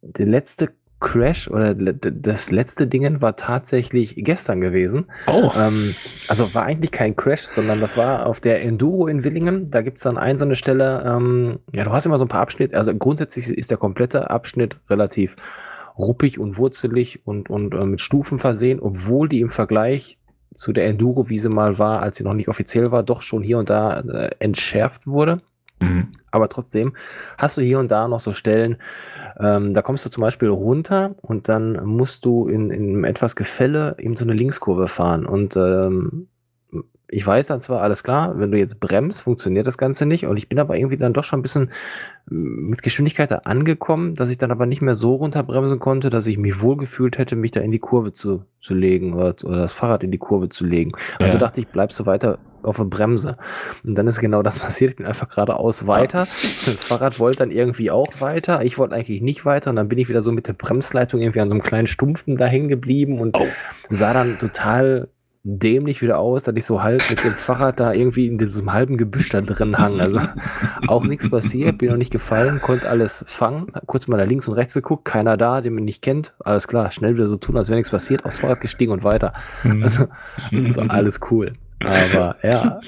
der 0.00 0.26
letzte 0.26 0.70
Crash 1.00 1.48
oder 1.48 1.74
das 1.74 2.50
letzte 2.50 2.86
Dingen 2.86 3.20
war 3.20 3.36
tatsächlich 3.36 4.14
gestern 4.16 4.62
gewesen. 4.62 5.04
Oh, 5.26 5.50
Ähm, 5.54 5.94
also 6.28 6.54
war 6.54 6.64
eigentlich 6.64 6.90
kein 6.90 7.16
Crash, 7.16 7.42
sondern 7.42 7.82
das 7.82 7.98
war 7.98 8.24
auf 8.24 8.40
der 8.40 8.62
Enduro 8.62 9.08
in 9.08 9.24
Willingen. 9.24 9.70
Da 9.70 9.82
gibt 9.82 9.98
es 9.98 10.04
dann 10.04 10.16
ein 10.16 10.38
so 10.38 10.46
eine 10.46 10.56
Stelle, 10.56 11.04
ähm, 11.06 11.58
ja, 11.72 11.84
du 11.84 11.92
hast 11.92 12.06
immer 12.06 12.16
so 12.16 12.24
ein 12.24 12.28
paar 12.28 12.40
Abschnitte. 12.40 12.74
Also 12.76 12.94
grundsätzlich 12.94 13.48
ist 13.48 13.70
der 13.70 13.78
komplette 13.78 14.30
Abschnitt 14.30 14.76
relativ 14.88 15.36
ruppig 15.98 16.38
und 16.38 16.56
wurzelig 16.56 17.26
und, 17.26 17.50
und 17.50 17.74
äh, 17.74 17.84
mit 17.84 18.00
Stufen 18.00 18.38
versehen, 18.38 18.80
obwohl 18.80 19.28
die 19.28 19.40
im 19.40 19.50
Vergleich 19.50 20.18
zu 20.54 20.72
der 20.72 20.86
Enduro, 20.86 21.28
wie 21.28 21.38
sie 21.38 21.48
mal 21.48 21.78
war, 21.78 22.02
als 22.02 22.16
sie 22.16 22.24
noch 22.24 22.34
nicht 22.34 22.48
offiziell 22.48 22.90
war, 22.90 23.02
doch 23.02 23.22
schon 23.22 23.42
hier 23.42 23.58
und 23.58 23.70
da 23.70 24.00
äh, 24.00 24.30
entschärft 24.38 25.06
wurde. 25.06 25.40
Mhm. 25.80 26.08
Aber 26.30 26.48
trotzdem 26.48 26.94
hast 27.36 27.56
du 27.56 27.62
hier 27.62 27.78
und 27.78 27.90
da 27.90 28.08
noch 28.08 28.20
so 28.20 28.32
Stellen, 28.32 28.78
ähm, 29.38 29.72
da 29.74 29.82
kommst 29.82 30.04
du 30.04 30.10
zum 30.10 30.22
Beispiel 30.22 30.48
runter 30.48 31.14
und 31.22 31.48
dann 31.48 31.84
musst 31.86 32.24
du 32.24 32.48
in, 32.48 32.70
in 32.70 33.04
etwas 33.04 33.36
Gefälle 33.36 33.96
eben 33.98 34.16
so 34.16 34.24
eine 34.24 34.34
Linkskurve 34.34 34.88
fahren. 34.88 35.26
Und 35.26 35.56
ähm, 35.56 36.28
ich 37.10 37.26
weiß 37.26 37.46
dann 37.46 37.60
zwar, 37.60 37.80
alles 37.80 38.02
klar, 38.02 38.38
wenn 38.38 38.50
du 38.50 38.58
jetzt 38.58 38.80
bremst, 38.80 39.22
funktioniert 39.22 39.66
das 39.66 39.78
Ganze 39.78 40.04
nicht. 40.04 40.26
Und 40.26 40.36
ich 40.36 40.48
bin 40.48 40.58
aber 40.58 40.76
irgendwie 40.76 40.98
dann 40.98 41.14
doch 41.14 41.24
schon 41.24 41.38
ein 41.38 41.42
bisschen 41.42 41.70
mm, 42.28 42.68
mit 42.70 42.82
Geschwindigkeit 42.82 43.30
da 43.30 43.36
angekommen, 43.44 44.14
dass 44.14 44.28
ich 44.30 44.36
dann 44.38 44.50
aber 44.50 44.66
nicht 44.66 44.82
mehr 44.82 44.94
so 44.94 45.14
runterbremsen 45.14 45.78
konnte, 45.78 46.10
dass 46.10 46.26
ich 46.26 46.36
mich 46.38 46.60
wohlgefühlt 46.60 47.16
hätte, 47.18 47.34
mich 47.36 47.50
da 47.50 47.60
in 47.60 47.70
die 47.70 47.78
Kurve 47.78 48.12
zu, 48.12 48.44
zu 48.60 48.74
legen 48.74 49.14
oder, 49.14 49.34
oder 49.42 49.58
das 49.58 49.72
Fahrrad 49.72 50.02
in 50.04 50.10
die 50.10 50.18
Kurve 50.18 50.48
zu 50.50 50.66
legen. 50.66 50.92
Also 51.18 51.34
Ja. 51.34 51.40
dachte 51.40 51.60
ich, 51.62 51.68
bleibst 51.68 51.98
du 51.98 52.04
weiter 52.06 52.38
auf 52.62 52.76
der 52.76 52.84
Bremse. 52.84 53.38
Und 53.84 53.94
dann 53.94 54.06
ist 54.06 54.20
genau 54.20 54.42
das 54.42 54.58
passiert. 54.58 54.90
Ich 54.90 54.96
bin 54.98 55.06
einfach 55.06 55.28
geradeaus 55.28 55.86
weiter. 55.86 56.26
Das 56.66 56.74
Fahrrad 56.84 57.18
wollte 57.18 57.38
dann 57.38 57.50
irgendwie 57.50 57.90
auch 57.90 58.20
weiter. 58.20 58.62
Ich 58.64 58.76
wollte 58.76 58.94
eigentlich 58.94 59.22
nicht 59.22 59.46
weiter. 59.46 59.70
Und 59.70 59.76
dann 59.76 59.88
bin 59.88 59.98
ich 59.98 60.10
wieder 60.10 60.20
so 60.20 60.32
mit 60.32 60.46
der 60.48 60.52
Bremsleitung 60.52 61.22
irgendwie 61.22 61.40
an 61.40 61.48
so 61.48 61.54
einem 61.54 61.62
kleinen 61.62 61.86
Stumpfen 61.86 62.36
da 62.36 62.44
hängen 62.46 62.68
geblieben 62.68 63.18
und 63.20 63.34
Oh. 63.38 63.46
sah 63.88 64.12
dann 64.12 64.38
total 64.38 65.08
dämlich 65.50 66.02
wieder 66.02 66.18
aus, 66.18 66.42
dass 66.42 66.54
ich 66.56 66.64
so 66.66 66.82
halt 66.82 67.08
mit 67.08 67.24
dem 67.24 67.32
Fahrrad 67.32 67.80
da 67.80 67.92
irgendwie 67.94 68.26
in 68.26 68.36
diesem 68.36 68.72
halben 68.72 68.98
Gebüsch 68.98 69.30
da 69.30 69.40
drin 69.40 69.78
hang. 69.78 69.98
Also 70.00 70.20
auch 70.86 71.04
nichts 71.04 71.28
passiert, 71.30 71.78
bin 71.78 71.88
noch 71.90 71.96
nicht 71.96 72.12
gefallen, 72.12 72.60
konnte 72.60 72.88
alles 72.88 73.24
fangen. 73.28 73.66
Kurz 73.86 74.06
mal 74.08 74.18
nach 74.18 74.26
links 74.26 74.46
und 74.46 74.54
rechts 74.54 74.74
geguckt, 74.74 75.06
keiner 75.06 75.36
da, 75.38 75.60
den 75.62 75.74
man 75.74 75.84
nicht 75.84 76.02
kennt. 76.02 76.34
Alles 76.40 76.68
klar, 76.68 76.92
schnell 76.92 77.14
wieder 77.14 77.28
so 77.28 77.36
tun, 77.36 77.56
als 77.56 77.68
wäre 77.68 77.78
nichts 77.78 77.90
passiert, 77.90 78.24
aufs 78.26 78.36
Fahrrad 78.38 78.60
gestiegen 78.60 78.92
und 78.92 79.04
weiter. 79.04 79.32
Also, 79.82 80.06
also 80.52 80.82
alles 80.82 81.20
cool. 81.30 81.54
Aber 81.82 82.36
ja, 82.42 82.80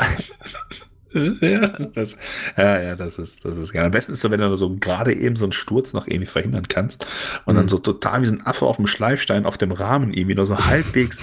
Ja, 1.12 1.66
das, 1.92 2.16
ja, 2.56 2.80
ja, 2.80 2.94
das 2.94 3.18
ist, 3.18 3.44
das 3.44 3.58
ist 3.58 3.72
geil. 3.72 3.84
Am 3.84 3.90
besten 3.90 4.12
ist 4.12 4.20
so, 4.20 4.30
wenn 4.30 4.38
du 4.40 4.54
so 4.54 4.76
gerade 4.76 5.12
eben 5.12 5.34
so 5.34 5.44
einen 5.44 5.50
Sturz 5.52 5.92
noch 5.92 6.06
irgendwie 6.06 6.26
verhindern 6.26 6.68
kannst 6.68 7.04
und 7.46 7.56
dann 7.56 7.64
Mhm. 7.64 7.68
so 7.68 7.78
total 7.78 8.22
wie 8.22 8.26
so 8.26 8.32
ein 8.32 8.46
Affe 8.46 8.64
auf 8.66 8.76
dem 8.76 8.86
Schleifstein 8.86 9.44
auf 9.44 9.58
dem 9.58 9.72
Rahmen 9.72 10.12
irgendwie 10.12 10.36
nur 10.36 10.46
so 10.46 10.56
halbwegs 10.56 11.18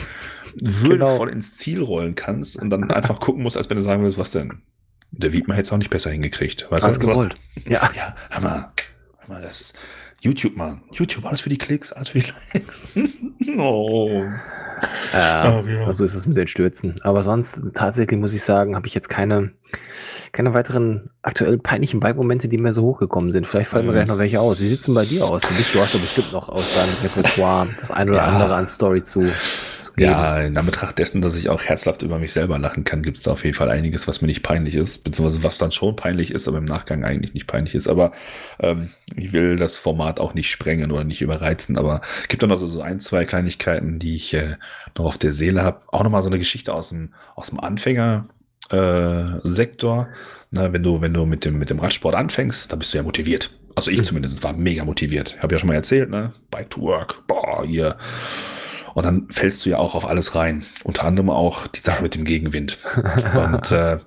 würdevoll 0.62 1.30
ins 1.30 1.54
Ziel 1.54 1.82
rollen 1.82 2.16
kannst 2.16 2.58
und 2.62 2.70
dann 2.70 2.90
einfach 2.92 3.20
gucken 3.20 3.44
musst, 3.44 3.58
als 3.58 3.70
wenn 3.70 3.78
du 3.78 3.84
sagen 3.84 4.02
würdest, 4.02 4.18
was 4.18 4.32
denn? 4.32 4.62
Der 5.12 5.32
Wiedmer 5.34 5.54
hätte 5.56 5.68
es 5.68 5.72
auch 5.74 5.78
nicht 5.78 5.90
besser 5.90 6.10
hingekriegt. 6.10 6.68
Weißt 6.70 6.84
alles 6.86 7.00
du? 7.00 7.08
gewollt. 7.08 7.36
Ja, 7.68 7.90
Ja, 7.96 8.16
hör 8.30 8.42
mal, 8.42 8.72
hör 9.20 9.36
mal, 9.36 9.42
das 9.42 9.74
YouTube, 10.22 10.56
Mann. 10.58 10.82
YouTube, 10.92 11.26
alles 11.26 11.42
für 11.42 11.50
die 11.50 11.58
Klicks, 11.60 11.94
alles 11.94 12.10
für 12.10 12.20
die 12.20 12.26
Likes. 12.54 12.88
oh. 13.58 14.24
Äh, 15.14 15.48
Oh, 15.50 15.64
ja. 15.68 15.94
so 15.94 16.04
ist 16.04 16.14
es 16.14 16.28
mit 16.28 16.38
den 16.38 16.48
Stürzen. 16.48 16.96
Aber 17.02 17.24
sonst, 17.24 17.60
tatsächlich 17.74 18.20
muss 18.20 18.34
ich 18.34 18.42
sagen, 18.44 18.76
habe 18.76 18.86
ich 18.88 18.94
jetzt 18.94 19.10
keine, 19.10 19.52
keine 20.34 20.54
weiteren 20.54 21.10
aktuell 21.22 21.58
peinlichen 21.58 22.00
Bike-Momente, 22.00 22.48
die 22.48 22.58
mir 22.58 22.74
so 22.74 22.84
hochgekommen 22.84 23.32
sind. 23.32 23.48
Vielleicht 23.48 23.70
fallen 23.70 23.86
mir 23.86 23.92
Mhm. 23.92 23.96
gleich 23.96 24.08
noch 24.08 24.18
welche 24.20 24.40
aus. 24.40 24.60
Wie 24.60 24.68
sieht's 24.68 24.86
denn 24.86 24.94
bei 24.96 25.06
dir 25.06 25.26
aus? 25.26 25.42
Du, 25.44 25.80
hast 25.82 25.94
ja 25.94 26.00
bestimmt 26.00 26.32
noch 26.32 26.50
aus 26.50 26.66
deinem 26.76 26.94
Repertoire 27.04 27.68
das 27.80 27.90
ein 27.92 28.10
oder 28.10 28.18
Ja. 28.20 28.26
andere 28.26 28.56
an 28.56 28.68
Story 28.68 29.02
zu. 29.04 29.26
Ja, 30.00 30.40
in 30.42 30.56
Anbetracht 30.58 31.00
dessen, 31.00 31.22
dass 31.24 31.34
ich 31.36 31.50
auch 31.50 31.64
herzhaft 31.64 32.04
über 32.04 32.20
mich 32.20 32.32
selber 32.32 32.60
lachen 32.60 32.84
kann, 32.84 33.02
gibt 33.02 33.18
es 33.18 33.24
da 33.24 33.32
auf 33.32 33.44
jeden 33.44 33.56
Fall 33.58 33.70
einiges, 33.72 34.08
was 34.08 34.22
mir 34.22 34.28
nicht 34.28 34.44
peinlich 34.44 34.76
ist, 34.76 35.04
beziehungsweise 35.04 35.42
was 35.44 35.58
dann 35.58 35.72
schon 35.72 35.96
peinlich 35.96 36.30
ist, 36.32 36.48
aber 36.48 36.60
im 36.60 36.66
Nachgang 36.66 37.04
eigentlich 37.04 37.34
nicht 37.34 37.48
peinlich 37.48 37.74
ist. 37.74 37.88
Aber 37.88 38.12
ähm, 38.60 38.92
ich 39.16 39.34
will 39.34 39.58
das 39.58 39.78
Format 39.78 40.20
auch 40.20 40.36
nicht 40.36 40.52
sprengen 40.52 40.92
oder 40.92 41.04
nicht 41.04 41.22
überreizen, 41.22 41.78
aber 41.78 42.02
es 42.22 42.28
gibt 42.28 42.44
dann 42.44 42.52
also 42.52 42.68
so 42.68 42.82
ein, 42.82 43.00
zwei 43.00 43.26
Kleinigkeiten, 43.26 43.98
die 43.98 44.16
ich 44.16 44.34
äh, 44.36 44.58
noch 44.96 45.06
auf 45.06 45.18
der 45.18 45.34
Seele 45.34 45.64
habe. 45.64 45.82
Auch 45.88 46.04
nochmal 46.04 46.22
so 46.22 46.30
eine 46.30 46.38
Geschichte 46.40 46.74
aus 46.76 46.90
dem, 46.90 47.14
aus 47.36 47.50
dem 47.50 47.60
Anfänger. 47.60 48.28
Äh, 48.70 49.40
Sektor, 49.44 50.10
Na, 50.52 50.72
wenn 50.74 50.84
du, 50.84 51.02
wenn 51.02 51.14
du 51.14 51.26
mit 51.26 51.44
dem, 51.46 51.58
mit 51.58 51.70
dem 51.70 51.80
Radsport 51.80 52.16
anfängst, 52.16 52.72
da 52.72 52.76
bist 52.76 52.94
du 52.94 52.98
ja 52.98 53.04
motiviert. 53.04 53.58
Also 53.76 53.92
ich 53.92 54.02
Mhm. 54.02 54.04
zumindest 54.04 54.44
war 54.44 54.54
mega 54.54 54.86
motiviert. 54.86 55.38
Habe 55.42 55.56
ja 55.56 55.60
schon 55.60 55.68
mal 55.68 55.76
erzählt, 55.76 56.10
ne? 56.10 56.34
Bike 56.52 56.70
to 56.70 56.82
work, 56.82 57.26
boah, 57.28 57.64
hier. 57.66 57.96
Und 58.98 59.06
dann 59.06 59.28
fällst 59.30 59.64
du 59.64 59.70
ja 59.70 59.78
auch 59.78 59.94
auf 59.94 60.08
alles 60.08 60.34
rein. 60.34 60.66
Unter 60.84 61.04
anderem 61.04 61.30
auch 61.30 61.68
die 61.68 61.82
Sache 61.82 62.02
mit 62.02 62.16
dem 62.16 62.26
Gegenwind. 62.26 62.80
Und 63.36 63.72
äh, 63.72 64.00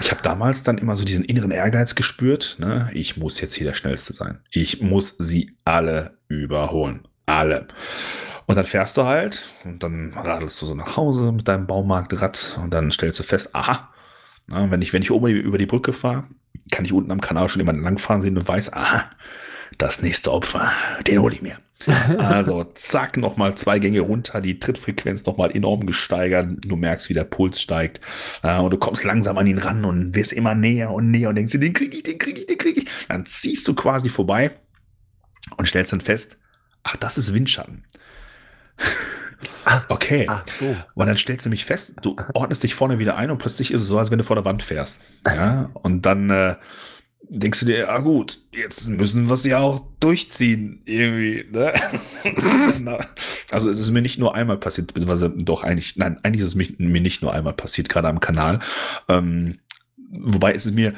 ich 0.00 0.12
habe 0.12 0.22
damals 0.22 0.62
dann 0.62 0.78
immer 0.78 0.94
so 0.94 1.02
diesen 1.02 1.24
inneren 1.24 1.50
Ehrgeiz 1.50 1.96
gespürt. 1.96 2.54
Ne? 2.60 2.88
Ich 2.92 3.16
muss 3.16 3.40
jetzt 3.40 3.56
hier 3.56 3.66
der 3.66 3.74
Schnellste 3.74 4.12
sein. 4.12 4.38
Ich 4.52 4.80
muss 4.80 5.16
sie 5.18 5.56
alle 5.64 6.16
überholen. 6.28 7.08
Alle. 7.26 7.66
Und 8.46 8.54
dann 8.54 8.66
fährst 8.66 8.96
du 8.96 9.02
halt 9.02 9.42
und 9.64 9.82
dann 9.82 10.12
radelst 10.14 10.62
du 10.62 10.66
so 10.66 10.76
nach 10.76 10.96
Hause 10.96 11.32
mit 11.32 11.48
deinem 11.48 11.66
Baumarktrad 11.66 12.56
und 12.62 12.72
dann 12.72 12.92
stellst 12.92 13.18
du 13.18 13.24
fest, 13.24 13.52
aha, 13.52 13.88
na, 14.46 14.70
wenn 14.70 14.80
ich, 14.80 14.92
wenn 14.92 15.02
ich 15.02 15.10
oben 15.10 15.34
über 15.34 15.58
die 15.58 15.66
Brücke 15.66 15.92
fahre, 15.92 16.22
kann 16.70 16.84
ich 16.84 16.92
unten 16.92 17.10
am 17.10 17.20
Kanal 17.20 17.48
schon 17.48 17.62
jemanden 17.62 17.82
langfahren 17.82 18.22
sehen 18.22 18.38
und 18.38 18.46
weiß, 18.46 18.74
aha, 18.74 19.10
das 19.76 20.02
nächste 20.02 20.32
Opfer, 20.32 20.70
den 21.04 21.18
hole 21.18 21.34
ich 21.34 21.42
mir. 21.42 21.56
Also 21.86 22.64
zack, 22.74 23.16
nochmal 23.16 23.54
zwei 23.54 23.78
Gänge 23.78 24.00
runter, 24.00 24.40
die 24.40 24.60
Trittfrequenz 24.60 25.24
nochmal 25.24 25.50
enorm 25.54 25.86
gesteigert. 25.86 26.48
Du 26.64 26.76
merkst, 26.76 27.08
wie 27.08 27.14
der 27.14 27.24
Puls 27.24 27.60
steigt. 27.60 28.00
Äh, 28.42 28.58
und 28.58 28.70
du 28.72 28.78
kommst 28.78 29.04
langsam 29.04 29.38
an 29.38 29.46
ihn 29.46 29.58
ran 29.58 29.84
und 29.84 30.14
wirst 30.14 30.32
immer 30.32 30.54
näher 30.54 30.90
und 30.90 31.10
näher 31.10 31.30
und 31.30 31.36
denkst 31.36 31.52
dir, 31.52 31.60
den 31.60 31.72
krieg 31.72 31.94
ich, 31.94 32.02
den 32.02 32.18
krieg 32.18 32.38
ich, 32.38 32.46
den 32.46 32.58
krieg 32.58 32.76
ich. 32.76 32.86
Dann 33.08 33.24
ziehst 33.24 33.66
du 33.66 33.74
quasi 33.74 34.08
vorbei 34.08 34.50
und 35.56 35.66
stellst 35.66 35.92
dann 35.92 36.00
fest, 36.00 36.36
ach, 36.82 36.96
das 36.96 37.18
ist 37.18 37.32
Windschatten. 37.34 37.84
Ach, 39.64 39.88
Okay. 39.88 40.26
Ach 40.28 40.46
so. 40.46 40.76
Und 40.94 41.06
dann 41.06 41.16
stellst 41.16 41.46
du 41.46 41.50
mich 41.50 41.64
fest, 41.64 41.94
du 42.02 42.16
ordnest 42.34 42.62
dich 42.62 42.74
vorne 42.74 42.98
wieder 42.98 43.16
ein 43.16 43.30
und 43.30 43.38
plötzlich 43.38 43.70
ist 43.72 43.82
es 43.82 43.88
so, 43.88 43.98
als 43.98 44.10
wenn 44.10 44.18
du 44.18 44.24
vor 44.24 44.36
der 44.36 44.44
Wand 44.44 44.62
fährst. 44.62 45.00
Ja, 45.26 45.70
und 45.74 46.04
dann 46.04 46.30
äh, 46.30 46.56
denkst 47.32 47.60
du 47.60 47.66
dir, 47.66 47.88
ah 47.88 48.00
gut, 48.00 48.40
jetzt 48.52 48.88
müssen 48.88 49.28
wir 49.28 49.34
es 49.34 49.44
ja 49.44 49.58
auch 49.60 49.82
durchziehen, 50.00 50.82
irgendwie. 50.84 51.46
Ne? 51.50 51.72
Also 53.50 53.68
es 53.68 53.80
ist 53.80 53.90
mir 53.90 54.02
nicht 54.02 54.18
nur 54.18 54.36
einmal 54.36 54.58
passiert, 54.58 54.94
beziehungsweise 54.94 55.30
doch 55.30 55.64
eigentlich, 55.64 55.96
nein, 55.96 56.20
eigentlich 56.22 56.42
ist 56.42 56.54
es 56.54 56.76
mir 56.78 57.00
nicht 57.00 57.20
nur 57.20 57.32
einmal 57.34 57.52
passiert, 57.52 57.88
gerade 57.88 58.06
am 58.06 58.20
Kanal. 58.20 58.60
Ähm, 59.08 59.58
wobei 60.10 60.52
es 60.52 60.66
ist 60.66 60.74
mir 60.74 60.94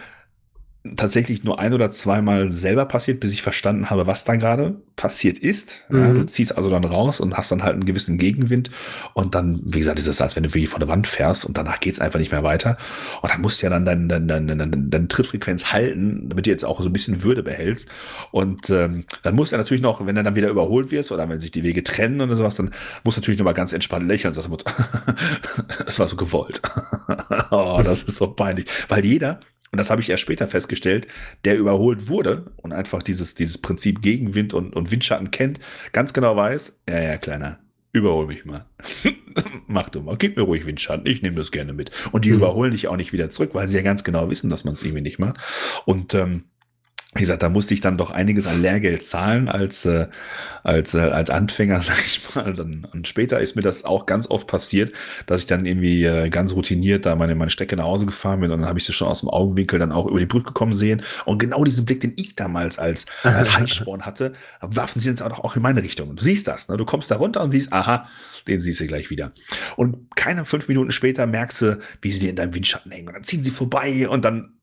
tatsächlich 0.97 1.45
nur 1.45 1.61
ein 1.61 1.73
oder 1.75 1.93
zweimal 1.93 2.51
selber 2.51 2.87
passiert, 2.87 3.21
bis 3.21 3.31
ich 3.33 3.41
verstanden 3.41 3.89
habe, 3.89 4.09
was 4.09 4.25
da 4.25 4.35
gerade 4.35 4.81
passiert 4.97 5.39
ist. 5.39 5.83
Ja, 5.91 5.97
Mhm. 5.99 6.15
du 6.17 6.27
ziehst 6.27 6.57
also 6.57 6.71
dann 6.71 6.83
raus 6.85 7.21
und 7.21 7.37
hast 7.37 7.53
dann 7.53 7.63
halt 7.63 7.75
einen 7.75 7.85
gewissen 7.85 8.19
Gegenwind 8.19 8.71
und 9.15 9.37
dann, 9.37 9.61
wie 9.65 9.79
gesagt, 9.79 10.01
ist 10.01 10.09
es, 10.09 10.21
als 10.21 10.35
wenn 10.35 10.43
du 10.43 10.49
wirklich 10.51 10.69
vor 10.69 10.81
der 10.81 10.89
Wand 10.89 11.07
fährst 11.07 11.45
und 11.45 11.57
danach 11.57 11.79
geht's 11.79 12.01
einfach 12.01 12.19
nicht 12.19 12.33
mehr 12.33 12.43
weiter. 12.43 12.77
Und 13.23 13.31
dann 13.33 13.41
musst 13.41 13.63
du 13.63 13.67
ja 13.67 13.71
dann 13.71 13.85
deine 13.85 14.09
dein, 14.09 14.27
dein, 14.27 14.49
dein, 14.49 14.59
dein, 14.59 14.91
deine 14.91 15.09
Trittfrequenz 15.09 15.67
halten, 15.73 16.29
damit 16.29 16.47
du 16.47 16.51
jetzt 16.51 16.65
auch 16.65 16.81
so 16.81 16.89
ein 16.89 16.93
bisschen 16.93 17.23
Würde 17.23 17.45
behältst. 17.45 17.89
Und 18.33 18.69
ähm, 18.71 19.05
dann 19.23 19.37
musst 19.37 19.53
du 19.53 19.57
natürlich 19.57 19.83
noch, 19.83 20.05
wenn 20.05 20.17
du 20.17 20.25
dann 20.25 20.35
wieder 20.35 20.49
überholt 20.49 20.91
wirst 20.91 21.13
oder 21.13 21.29
wenn 21.29 21.39
sich 21.41 21.53
die 21.53 21.63
Wege 21.63 21.85
trennen 21.85 22.21
oder 22.21 22.35
sowas, 22.35 22.57
dann 22.57 22.73
musst 23.05 23.17
du 23.17 23.21
natürlich 23.21 23.39
noch 23.39 23.45
mal 23.45 23.53
ganz 23.53 23.73
entspannt 23.73 24.09
lächeln 24.09 24.35
sagst, 24.35 24.51
das 25.87 25.99
war 26.01 26.09
so 26.09 26.17
gewollt. 26.17 26.61
oh, 27.53 27.81
das 27.85 28.03
ist 28.03 28.17
so 28.17 28.27
peinlich. 28.29 28.67
Weil 28.89 29.05
jeder, 29.05 29.39
und 29.73 29.79
das 29.79 29.91
habe 29.91 30.01
ich 30.03 30.11
erst 30.11 30.23
später 30.23 30.47
festgestellt, 30.49 31.09
der 31.45 31.59
überholt 31.59 32.09
wurde 32.09 32.53
und 32.59 32.73
einfach 32.73 33.03
dieses, 33.03 33.35
dieses 33.35 33.59
Prinzip 33.59 34.03
Gegenwind 34.03 34.55
und, 34.55 34.77
und 34.77 34.91
Windschatten 34.91 35.31
kennt, 35.31 35.59
ganz 35.93 36.13
genau 36.13 36.37
weiß, 36.37 36.83
ja, 36.89 37.03
ja, 37.03 37.17
Kleiner, 37.17 37.59
überhol 37.93 38.27
mich 38.27 38.45
mal. 38.45 38.67
Mach 39.67 39.89
du 39.89 40.01
mal, 40.03 40.17
gib 40.17 40.37
mir 40.37 40.43
ruhig 40.43 40.67
Windschatten, 40.67 41.07
ich 41.07 41.23
nehme 41.23 41.37
das 41.37 41.51
gerne 41.51 41.73
mit. 41.73 41.91
Und 42.13 42.25
die 42.25 42.31
Mhm. 42.31 42.37
überholen 42.37 42.73
dich 42.73 42.89
auch 42.89 42.97
nicht 42.97 43.13
wieder 43.13 43.31
zurück, 43.31 43.51
weil 43.55 43.67
sie 43.67 43.77
ja 43.77 43.83
ganz 43.83 44.05
genau 44.05 44.31
wissen, 44.31 44.51
dass 44.51 44.65
man 44.65 44.75
es 44.75 44.83
irgendwie 44.83 45.03
nicht 45.03 45.19
macht. 45.19 45.39
Und 45.87 46.15
ähm, 46.15 46.45
wie 47.15 47.21
gesagt, 47.21 47.43
da 47.43 47.51
musste 47.51 47.75
ich 47.75 47.83
dann 47.83 47.99
doch 47.99 48.11
einiges 48.11 48.47
an 48.47 48.63
Lehrgeld 48.63 49.03
zahlen 49.03 49.51
als, 49.51 49.85
äh, 49.85 50.07
als, 50.63 50.95
äh, 50.95 51.01
als 51.01 51.29
Anfänger, 51.29 51.81
sag 51.83 51.99
ich 51.99 52.23
mal. 52.35 52.55
Dann, 52.55 52.87
und 52.91 53.07
später 53.07 53.39
ist 53.39 53.55
mir 53.55 53.61
das 53.61 53.85
auch 53.85 54.07
ganz 54.07 54.31
oft 54.31 54.47
passiert, 54.47 54.93
dass 55.27 55.41
ich 55.41 55.47
dann 55.47 55.67
irgendwie 55.67 56.05
äh, 56.05 56.31
ganz 56.31 56.55
routiniert 56.55 57.05
da 57.05 57.15
meine, 57.15 57.35
meine 57.35 57.51
Strecke 57.51 57.77
nach 57.77 57.85
Hause 57.85 58.07
gefahren 58.07 58.41
bin 58.41 58.51
und 58.51 58.61
dann 58.61 58.69
habe 58.69 58.79
ich 58.79 58.87
sie 58.87 58.95
schon 58.95 59.09
aus 59.09 59.21
dem 59.21 59.29
Augenwinkel 59.29 59.79
dann 59.79 59.93
auch 59.93 60.07
über 60.07 60.21
die 60.21 60.27
Brücke 60.27 60.53
kommen 60.53 60.73
sehen. 60.73 61.03
Und 61.27 61.39
genau 61.39 61.65
diesen 61.65 61.85
Blick, 61.85 62.01
den 62.01 62.15
ich 62.17 62.35
damals 62.35 62.79
als, 62.79 63.05
als 63.25 63.55
Heißsporn 63.59 64.07
hatte, 64.07 64.33
warfen 64.63 64.99
sie 64.99 65.11
jetzt 65.11 65.23
auch, 65.23 65.45
auch 65.45 65.55
in 65.55 65.61
meine 65.61 65.83
Richtung. 65.83 66.09
Und 66.09 66.21
du 66.21 66.25
siehst 66.25 66.49
das, 66.49 66.71
ne? 66.71 66.79
du 66.79 66.87
kommst 66.87 67.11
da 67.11 67.17
runter 67.17 67.43
und 67.43 67.51
siehst, 67.51 67.75
aha, 67.75 68.09
den 68.49 68.61
siehst 68.61 68.81
du 68.81 68.87
gleich 68.87 69.11
wieder. 69.11 69.33
Und 69.77 70.17
keine 70.17 70.47
fünf 70.47 70.67
Minuten 70.67 70.93
später 70.93 71.27
merkst 71.27 71.61
du, 71.61 71.79
wie 72.01 72.11
sie 72.11 72.21
dir 72.21 72.31
in 72.31 72.37
deinem 72.37 72.55
Windschatten 72.55 72.91
hängen. 72.91 73.09
Und 73.09 73.15
dann 73.15 73.25
ziehen 73.25 73.45
sie 73.45 73.51
vorbei 73.51 74.09
und 74.09 74.25
dann 74.25 74.55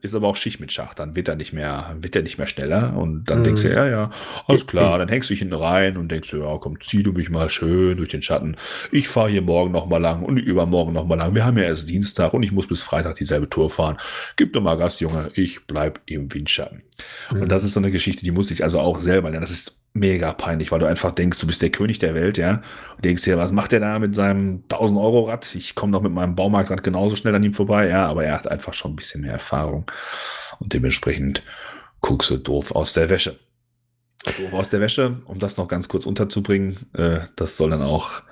ist 0.00 0.14
aber 0.14 0.26
auch 0.26 0.34
Schicht 0.34 0.58
mit 0.58 0.72
Schach, 0.72 0.92
dann 0.94 1.14
wird 1.14 1.28
er 1.28 1.36
nicht 1.36 1.52
mehr, 1.52 1.94
wird 2.00 2.16
er 2.16 2.22
nicht 2.22 2.36
mehr 2.36 2.48
schneller 2.48 2.96
und 2.96 3.26
dann 3.26 3.40
mhm. 3.40 3.44
denkst 3.44 3.62
du, 3.62 3.72
ja, 3.72 3.88
ja, 3.88 4.10
alles 4.48 4.66
klar, 4.66 4.98
dann 4.98 5.08
hängst 5.08 5.30
du 5.30 5.34
dich 5.34 5.38
hinten 5.38 5.54
rein 5.54 5.96
und 5.96 6.10
denkst 6.10 6.30
du, 6.30 6.38
ja, 6.38 6.58
komm, 6.58 6.80
zieh 6.80 7.04
du 7.04 7.12
mich 7.12 7.30
mal 7.30 7.48
schön 7.48 7.96
durch 7.96 8.08
den 8.08 8.22
Schatten. 8.22 8.56
Ich 8.90 9.08
fahre 9.08 9.30
hier 9.30 9.42
morgen 9.42 9.70
noch 9.70 9.86
mal 9.86 9.98
lang 9.98 10.24
und 10.24 10.36
übermorgen 10.36 10.92
noch 10.92 11.06
mal 11.06 11.14
lang. 11.14 11.36
Wir 11.36 11.44
haben 11.44 11.58
ja 11.58 11.64
erst 11.64 11.88
Dienstag 11.88 12.34
und 12.34 12.42
ich 12.42 12.50
muss 12.50 12.66
bis 12.66 12.82
Freitag 12.82 13.14
dieselbe 13.16 13.48
Tour 13.48 13.70
fahren. 13.70 13.98
Gib 14.36 14.52
doch 14.52 14.62
mal 14.62 14.74
Gas, 14.74 14.98
Junge, 14.98 15.30
ich 15.34 15.64
bleib 15.66 16.00
im 16.06 16.32
Windschatten. 16.34 16.82
Mhm. 17.30 17.42
Und 17.42 17.48
das 17.48 17.62
ist 17.62 17.74
so 17.74 17.80
eine 17.80 17.92
Geschichte, 17.92 18.24
die 18.24 18.32
muss 18.32 18.50
ich 18.50 18.64
also 18.64 18.80
auch 18.80 18.98
selber 18.98 19.30
lernen. 19.30 19.42
Das 19.42 19.52
ist 19.52 19.78
mega 19.94 20.32
peinlich, 20.32 20.72
weil 20.72 20.78
du 20.78 20.86
einfach 20.86 21.12
denkst, 21.12 21.38
du 21.38 21.46
bist 21.46 21.60
der 21.62 21.70
König 21.70 21.98
der 21.98 22.14
Welt, 22.14 22.38
ja. 22.38 22.62
Und 22.96 23.04
denkst 23.04 23.24
dir, 23.24 23.36
was 23.36 23.52
macht 23.52 23.72
der 23.72 23.80
da 23.80 23.98
mit 23.98 24.14
seinem 24.14 24.64
1000 24.70 24.98
Euro 24.98 25.24
Rad? 25.24 25.54
Ich 25.54 25.74
komme 25.74 25.92
doch 25.92 26.02
mit 26.02 26.12
meinem 26.12 26.34
Baumarktrad 26.34 26.82
genauso 26.82 27.16
schnell 27.16 27.34
an 27.34 27.44
ihm 27.44 27.52
vorbei, 27.52 27.88
ja. 27.88 28.06
Aber 28.06 28.24
er 28.24 28.34
hat 28.34 28.48
einfach 28.48 28.74
schon 28.74 28.92
ein 28.92 28.96
bisschen 28.96 29.20
mehr 29.20 29.32
Erfahrung 29.32 29.90
und 30.60 30.72
dementsprechend 30.72 31.42
guckst 32.00 32.30
du 32.30 32.36
doof 32.38 32.72
aus 32.72 32.92
der 32.92 33.10
Wäsche. 33.10 33.38
Doof 34.24 34.52
aus 34.52 34.68
der 34.68 34.80
Wäsche, 34.80 35.20
um 35.26 35.38
das 35.38 35.56
noch 35.56 35.68
ganz 35.68 35.88
kurz 35.88 36.06
unterzubringen, 36.06 36.78
äh, 36.94 37.20
das 37.36 37.56
soll 37.56 37.70
dann 37.70 37.82
auch 37.82 38.22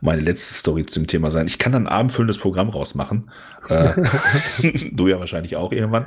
meine 0.00 0.20
letzte 0.22 0.54
Story 0.54 0.86
zum 0.86 1.06
Thema 1.06 1.30
sein. 1.30 1.46
Ich 1.46 1.58
kann 1.58 1.72
dann 1.72 1.86
ein 1.86 1.92
abendfüllendes 1.92 2.38
Programm 2.38 2.68
rausmachen. 2.68 3.30
Äh, 3.68 3.94
du 4.92 5.08
ja 5.08 5.18
wahrscheinlich 5.18 5.56
auch 5.56 5.72
irgendwann. 5.72 6.06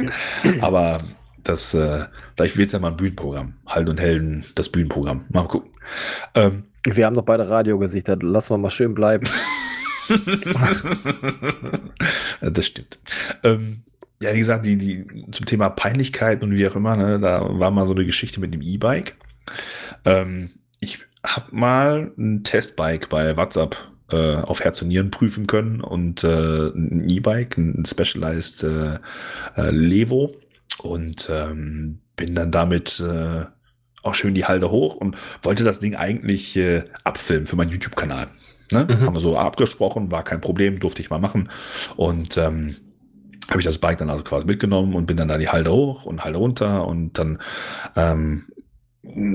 Aber 0.60 1.00
das, 1.44 1.74
äh, 1.74 2.04
vielleicht 2.36 2.56
wird 2.56 2.68
es 2.68 2.72
ja 2.72 2.78
mal 2.78 2.90
ein 2.90 2.96
Bühnenprogramm. 2.96 3.54
Halt 3.66 3.88
und 3.88 4.00
Helden, 4.00 4.44
das 4.54 4.68
Bühnenprogramm. 4.68 5.26
Mal 5.30 5.46
gucken. 5.46 5.70
Ähm, 6.34 6.64
wir 6.84 7.06
haben 7.06 7.14
doch 7.14 7.24
beide 7.24 7.48
Radiogesichter, 7.48 8.16
lassen 8.16 8.54
wir 8.54 8.58
mal 8.58 8.70
schön 8.70 8.94
bleiben. 8.94 9.26
das 12.40 12.66
stimmt. 12.66 12.98
Ähm, 13.42 13.84
ja, 14.22 14.34
wie 14.34 14.38
gesagt, 14.38 14.66
die, 14.66 14.76
die, 14.76 15.06
zum 15.30 15.46
Thema 15.46 15.70
Peinlichkeit 15.70 16.42
und 16.42 16.52
wie 16.52 16.66
auch 16.66 16.76
immer, 16.76 16.96
ne, 16.96 17.18
da 17.20 17.46
war 17.58 17.70
mal 17.70 17.86
so 17.86 17.94
eine 17.94 18.04
Geschichte 18.04 18.40
mit 18.40 18.52
dem 18.52 18.62
E-Bike. 18.62 19.16
Ähm, 20.04 20.50
ich 20.80 21.00
habe 21.26 21.54
mal 21.54 22.12
ein 22.18 22.44
Testbike 22.44 23.08
bei 23.08 23.36
WhatsApp 23.36 23.76
äh, 24.12 24.36
auf 24.36 24.60
Herz 24.60 24.82
und 24.82 24.88
Nieren 24.88 25.10
prüfen 25.10 25.46
können 25.46 25.80
und 25.80 26.24
äh, 26.24 26.68
ein 26.68 27.08
E-Bike, 27.08 27.56
ein 27.56 27.84
Specialized 27.86 28.62
äh, 28.62 28.98
äh 29.56 29.70
Levo 29.70 30.34
und 30.78 31.30
ähm, 31.32 32.00
bin 32.16 32.34
dann 32.34 32.50
damit 32.50 33.00
äh, 33.00 33.44
auch 34.02 34.14
schön 34.14 34.34
die 34.34 34.44
Halde 34.44 34.70
hoch 34.70 34.96
und 34.96 35.16
wollte 35.42 35.64
das 35.64 35.80
Ding 35.80 35.94
eigentlich 35.94 36.56
äh, 36.56 36.84
abfilmen 37.04 37.46
für 37.46 37.56
meinen 37.56 37.70
YouTube-Kanal. 37.70 38.28
Ne? 38.70 38.86
Mhm. 38.88 39.00
Haben 39.00 39.14
wir 39.14 39.20
so 39.20 39.38
abgesprochen, 39.38 40.10
war 40.10 40.24
kein 40.24 40.40
Problem, 40.40 40.78
durfte 40.80 41.02
ich 41.02 41.10
mal 41.10 41.18
machen. 41.18 41.48
Und 41.96 42.36
ähm, 42.36 42.76
habe 43.50 43.60
ich 43.60 43.66
das 43.66 43.78
Bike 43.78 43.98
dann 43.98 44.10
also 44.10 44.24
quasi 44.24 44.46
mitgenommen 44.46 44.94
und 44.94 45.06
bin 45.06 45.16
dann 45.16 45.28
da 45.28 45.38
die 45.38 45.48
Halde 45.48 45.72
hoch 45.72 46.04
und 46.04 46.24
Halde 46.24 46.38
runter 46.38 46.86
und 46.86 47.18
dann 47.18 47.38
ähm, 47.94 48.44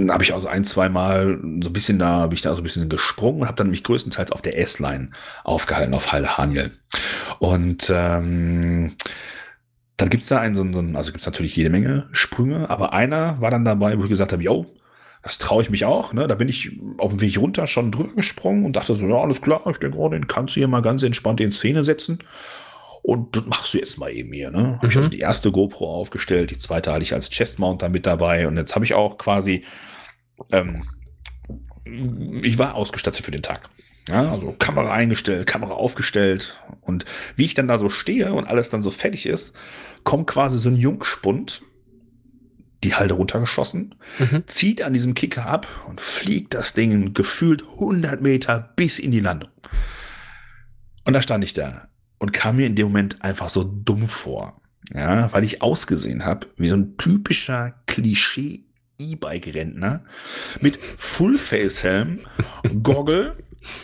habe 0.10 0.24
ich 0.24 0.34
also 0.34 0.48
ein, 0.48 0.66
zwei 0.66 0.90
Mal 0.90 1.40
so 1.62 1.70
ein 1.70 1.74
bisschen 1.74 2.00
da, 2.00 2.16
habe 2.18 2.34
ich 2.34 2.42
da 2.42 2.52
so 2.56 2.62
ein 2.62 2.64
bisschen 2.64 2.90
gesprungen 2.90 3.42
und 3.42 3.48
habe 3.48 3.58
dann 3.58 3.70
mich 3.70 3.84
größtenteils 3.84 4.32
auf 4.32 4.42
der 4.42 4.58
S-Line 4.58 5.12
aufgehalten, 5.44 5.94
auf 5.94 6.12
Halde 6.12 6.38
Haniel. 6.38 6.72
Und 7.38 7.92
ähm, 7.94 8.96
dann 10.00 10.10
gibt's 10.10 10.30
da 10.30 10.40
einen, 10.40 10.56
so, 10.56 10.62
einen, 10.62 10.96
also 10.96 11.12
gibt's 11.12 11.26
natürlich 11.26 11.58
jede 11.58 11.70
Menge 11.70 12.08
Sprünge, 12.14 12.70
aber 12.70 12.94
einer 12.94 13.42
war 13.42 13.52
dann 13.52 13.66
dabei, 13.66 14.00
wo 14.00 14.04
ich 14.04 14.10
gesagt 14.10 14.32
habe, 14.32 14.42
yo, 14.42 14.66
das 15.22 15.38
traue 15.38 15.62
ich 15.62 15.70
mich 15.70 15.84
auch. 15.84 16.14
Ne? 16.14 16.26
Da 16.26 16.36
bin 16.36 16.48
ich 16.48 16.72
auf 16.98 17.12
dem 17.12 17.20
Weg 17.20 17.38
runter 17.38 17.68
schon 17.68 17.92
drüber 17.92 18.16
gesprungen 18.16 18.64
und 18.64 18.78
dachte 18.78 18.96
so, 18.96 19.06
ja, 19.06 19.18
alles 19.18 19.42
klar, 19.42 19.62
ich 19.70 19.78
denke, 19.78 19.98
oh, 19.98 20.08
den 20.08 20.28
kannst 20.28 20.56
du 20.56 20.62
hier 20.62 20.70
mal 20.70 20.82
ganz 20.82 21.04
entspannt 21.04 21.42
in 21.42 21.52
Szene 21.52 21.84
setzen. 21.84 22.20
Und 23.02 23.36
das 23.36 23.46
machst 23.46 23.74
du 23.74 23.78
jetzt 23.78 23.98
mal 23.98 24.10
eben 24.10 24.32
hier. 24.32 24.52
Ne? 24.52 24.78
Habe 24.78 24.88
ich 24.88 24.96
mhm. 24.96 25.00
also 25.00 25.10
die 25.10 25.20
erste 25.20 25.52
GoPro 25.52 25.94
aufgestellt, 25.94 26.52
die 26.52 26.58
zweite 26.58 26.94
hatte 26.94 27.04
ich 27.04 27.14
als 27.14 27.30
Chestmounter 27.30 27.90
mit 27.90 28.06
dabei 28.06 28.48
und 28.48 28.56
jetzt 28.56 28.76
habe 28.76 28.86
ich 28.86 28.94
auch 28.94 29.18
quasi, 29.18 29.66
ähm, 30.54 30.84
ich 32.42 32.58
war 32.58 32.76
ausgestattet 32.76 33.26
für 33.26 33.32
den 33.32 33.44
Tag. 33.44 33.70
Ja, 34.10 34.32
also 34.32 34.56
Kamera 34.58 34.92
eingestellt, 34.92 35.46
Kamera 35.46 35.74
aufgestellt 35.74 36.60
und 36.82 37.06
wie 37.36 37.46
ich 37.46 37.54
dann 37.54 37.68
da 37.68 37.78
so 37.78 37.90
stehe 37.90 38.34
und 38.34 38.48
alles 38.48 38.70
dann 38.70 38.82
so 38.82 38.90
fertig 38.90 39.28
ist, 39.28 39.56
kommt 40.04 40.28
quasi 40.28 40.60
so 40.60 40.70
ein 40.70 40.76
Jungspund, 40.76 41.62
die 42.84 42.96
Halde 42.96 43.16
runtergeschossen, 43.16 43.96
mhm. 44.20 44.44
zieht 44.48 44.82
an 44.82 44.94
diesem 44.94 45.14
Kicker 45.14 45.46
ab 45.46 45.68
und 45.88 46.00
fliegt 46.00 46.54
das 46.54 46.74
Ding 46.74 47.14
gefühlt 47.14 47.64
100 47.64 48.22
Meter 48.22 48.74
bis 48.76 49.00
in 49.00 49.12
die 49.12 49.20
Landung. 49.20 49.52
Und 51.06 51.14
da 51.14 51.22
stand 51.22 51.44
ich 51.44 51.54
da 51.54 51.90
und 52.20 52.34
kam 52.34 52.58
mir 52.58 52.68
in 52.68 52.76
dem 52.76 52.88
Moment 52.88 53.22
einfach 53.22 53.50
so 53.50 53.64
dumm 53.64 54.08
vor. 54.08 54.62
Ja, 54.94 55.32
weil 55.34 55.44
ich 55.44 55.62
ausgesehen 55.62 56.26
habe 56.26 56.48
wie 56.58 56.70
so 56.70 56.76
ein 56.76 56.98
typischer 56.98 57.76
Klischee 57.86 58.64
E-Bike-Rentner 58.98 60.04
mit 60.62 60.78
Full-Face-Helm, 60.78 62.20
Goggle, 62.84 63.36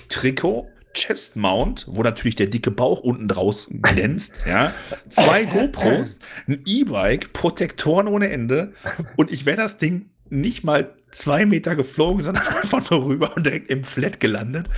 Trikot 0.10 0.68
Chest 0.96 1.36
Mount, 1.36 1.86
wo 1.88 2.02
natürlich 2.02 2.36
der 2.36 2.48
dicke 2.48 2.72
Bauch 2.72 3.02
unten 3.02 3.28
draus 3.28 3.68
glänzt, 3.70 4.46
ja. 4.48 4.74
Zwei 5.10 5.46
GoPros, 5.46 6.20
ein 6.48 6.64
E-Bike, 6.66 7.34
Protektoren 7.34 8.08
ohne 8.08 8.30
Ende 8.30 8.74
und 9.16 9.32
ich 9.32 9.46
wäre 9.46 9.58
das 9.58 9.78
Ding 9.78 10.10
nicht 10.30 10.64
mal 10.64 10.96
zwei 11.12 11.46
Meter 11.46 11.76
geflogen, 11.76 12.24
sondern 12.24 12.48
einfach 12.62 12.90
nur 12.90 13.06
rüber 13.06 13.36
und 13.36 13.46
direkt 13.46 13.70
im 13.70 13.84
Flat 13.84 14.20
gelandet. 14.20 14.70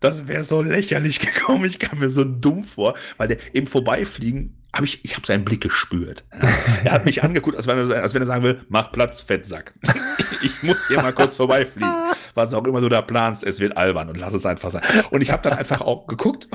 Das 0.00 0.28
wäre 0.28 0.44
so 0.44 0.62
lächerlich 0.62 1.20
gekommen. 1.34 1.64
Ich 1.64 1.78
kam 1.78 1.98
mir 1.98 2.10
so 2.10 2.24
dumm 2.24 2.64
vor, 2.64 2.94
weil 3.16 3.28
der 3.28 3.38
im 3.52 3.66
Vorbeifliegen 3.66 4.61
habe 4.74 4.86
ich, 4.86 5.04
ich 5.04 5.14
habe 5.14 5.26
seinen 5.26 5.44
Blick 5.44 5.60
gespürt. 5.60 6.24
Er 6.84 6.92
hat 6.92 7.04
mich 7.04 7.22
angeguckt, 7.22 7.56
als 7.56 7.68
wenn, 7.68 7.78
er, 7.78 8.02
als 8.02 8.12
wenn 8.12 8.22
er 8.22 8.26
sagen 8.26 8.42
will, 8.42 8.60
mach 8.68 8.90
Platz, 8.90 9.20
Fettsack. 9.20 9.72
ich 10.42 10.62
muss 10.64 10.88
hier 10.88 11.00
mal 11.00 11.12
kurz 11.12 11.36
vorbeifliegen. 11.36 11.92
Was 12.34 12.52
auch 12.54 12.64
immer 12.64 12.80
du 12.80 12.88
da 12.88 13.02
planst, 13.02 13.44
es 13.44 13.60
wird 13.60 13.76
albern 13.76 14.08
und 14.08 14.16
lass 14.16 14.34
es 14.34 14.44
einfach 14.44 14.70
sein. 14.70 14.82
Und 15.10 15.20
ich 15.20 15.30
habe 15.30 15.48
dann 15.48 15.56
einfach 15.56 15.80
auch 15.80 16.08
geguckt. 16.08 16.48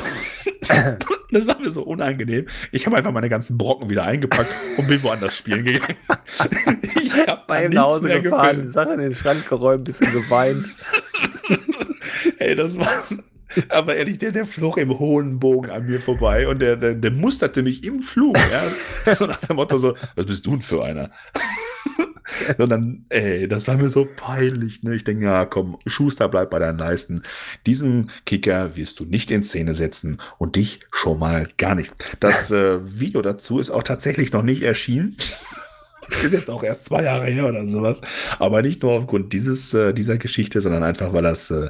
das 1.32 1.47
war 1.47 1.59
mir 1.59 1.70
so 1.70 1.84
unangenehm. 1.84 2.47
Ich 2.72 2.86
habe 2.86 2.97
einfach 2.97 3.11
meine 3.11 3.30
ganzen 3.30 3.57
Brocken 3.57 3.89
wieder 3.89 4.03
eingepackt 4.03 4.49
und 4.78 4.88
bin 4.88 5.01
woanders 5.03 5.38
spielen 5.38 5.63
gegangen. 5.63 5.95
ich 7.01 7.15
habe 7.28 7.43
bei 7.47 7.68
nach 7.70 7.86
Hause 7.86 8.22
gefahren, 8.22 8.63
die 8.63 8.72
Sache 8.72 8.93
in 8.93 8.99
den 8.99 9.15
Schrank 9.15 9.47
geräumt, 9.47 9.82
ein 9.82 9.84
bisschen 9.86 10.11
geweint. 10.11 10.65
Ey, 12.39 12.55
das 12.55 12.78
war, 12.78 13.03
aber 13.70 13.95
ehrlich, 13.95 14.18
der, 14.18 14.32
der 14.32 14.45
flog 14.45 14.78
im 14.78 14.98
hohen 15.00 15.39
Bogen 15.39 15.70
an 15.70 15.86
mir 15.86 16.02
vorbei 16.02 16.48
und 16.48 16.60
der, 16.60 16.76
der, 16.76 16.93
der 16.93 17.12
musterte 17.12 17.64
mich 17.64 17.84
im 17.84 18.00
Flug. 18.00 18.38
Ja? 18.38 19.14
So 19.14 19.26
nach 19.26 19.39
dem 19.39 19.56
Motto: 19.56 19.78
so, 19.78 19.95
Was 20.16 20.26
bist 20.26 20.45
du 20.45 20.52
denn 20.52 20.62
für 20.62 20.84
einer? 20.84 21.12
Sondern, 22.58 23.06
ey, 23.10 23.48
das 23.48 23.68
war 23.68 23.78
mir 23.78 23.89
so 23.89 24.06
peinlich. 24.06 24.84
Ne? 24.84 24.95
Ich 24.95 25.04
denke, 25.04 25.26
ja, 25.26 25.45
komm, 25.45 25.78
Schuster, 25.86 26.28
bleib 26.28 26.50
bei 26.50 26.60
deinen 26.60 26.78
Leisten. 26.78 27.24
Diesen 27.66 28.12
Kicker 28.26 28.76
wirst 28.76 29.00
du 29.00 29.06
nicht 29.06 29.32
in 29.32 29.43
Szene 29.43 29.76
setzen 29.76 30.18
und 30.38 30.56
dich 30.56 30.82
schon 30.91 31.20
mal 31.20 31.48
gar 31.58 31.74
nicht. 31.74 31.93
Das 32.20 32.52
äh, 32.52 32.80
Video 33.00 33.22
dazu 33.22 33.60
ist 33.60 33.70
auch 33.70 33.84
tatsächlich 33.84 34.34
noch 34.34 34.43
nicht 34.43 34.64
erschienen. 34.64 35.16
Ist 36.24 36.32
jetzt 36.32 36.49
auch 36.49 36.64
erst 36.64 36.86
zwei 36.86 37.03
Jahre 37.03 37.26
her 37.26 37.47
oder 37.47 37.68
sowas. 37.68 38.01
Aber 38.39 38.62
nicht 38.62 38.82
nur 38.84 38.93
aufgrund 38.93 39.34
dieses, 39.34 39.74
äh, 39.74 39.93
dieser 39.93 40.18
Geschichte, 40.18 40.62
sondern 40.62 40.84
einfach, 40.84 41.14
weil 41.14 41.24
das 41.24 41.51
äh, 41.51 41.70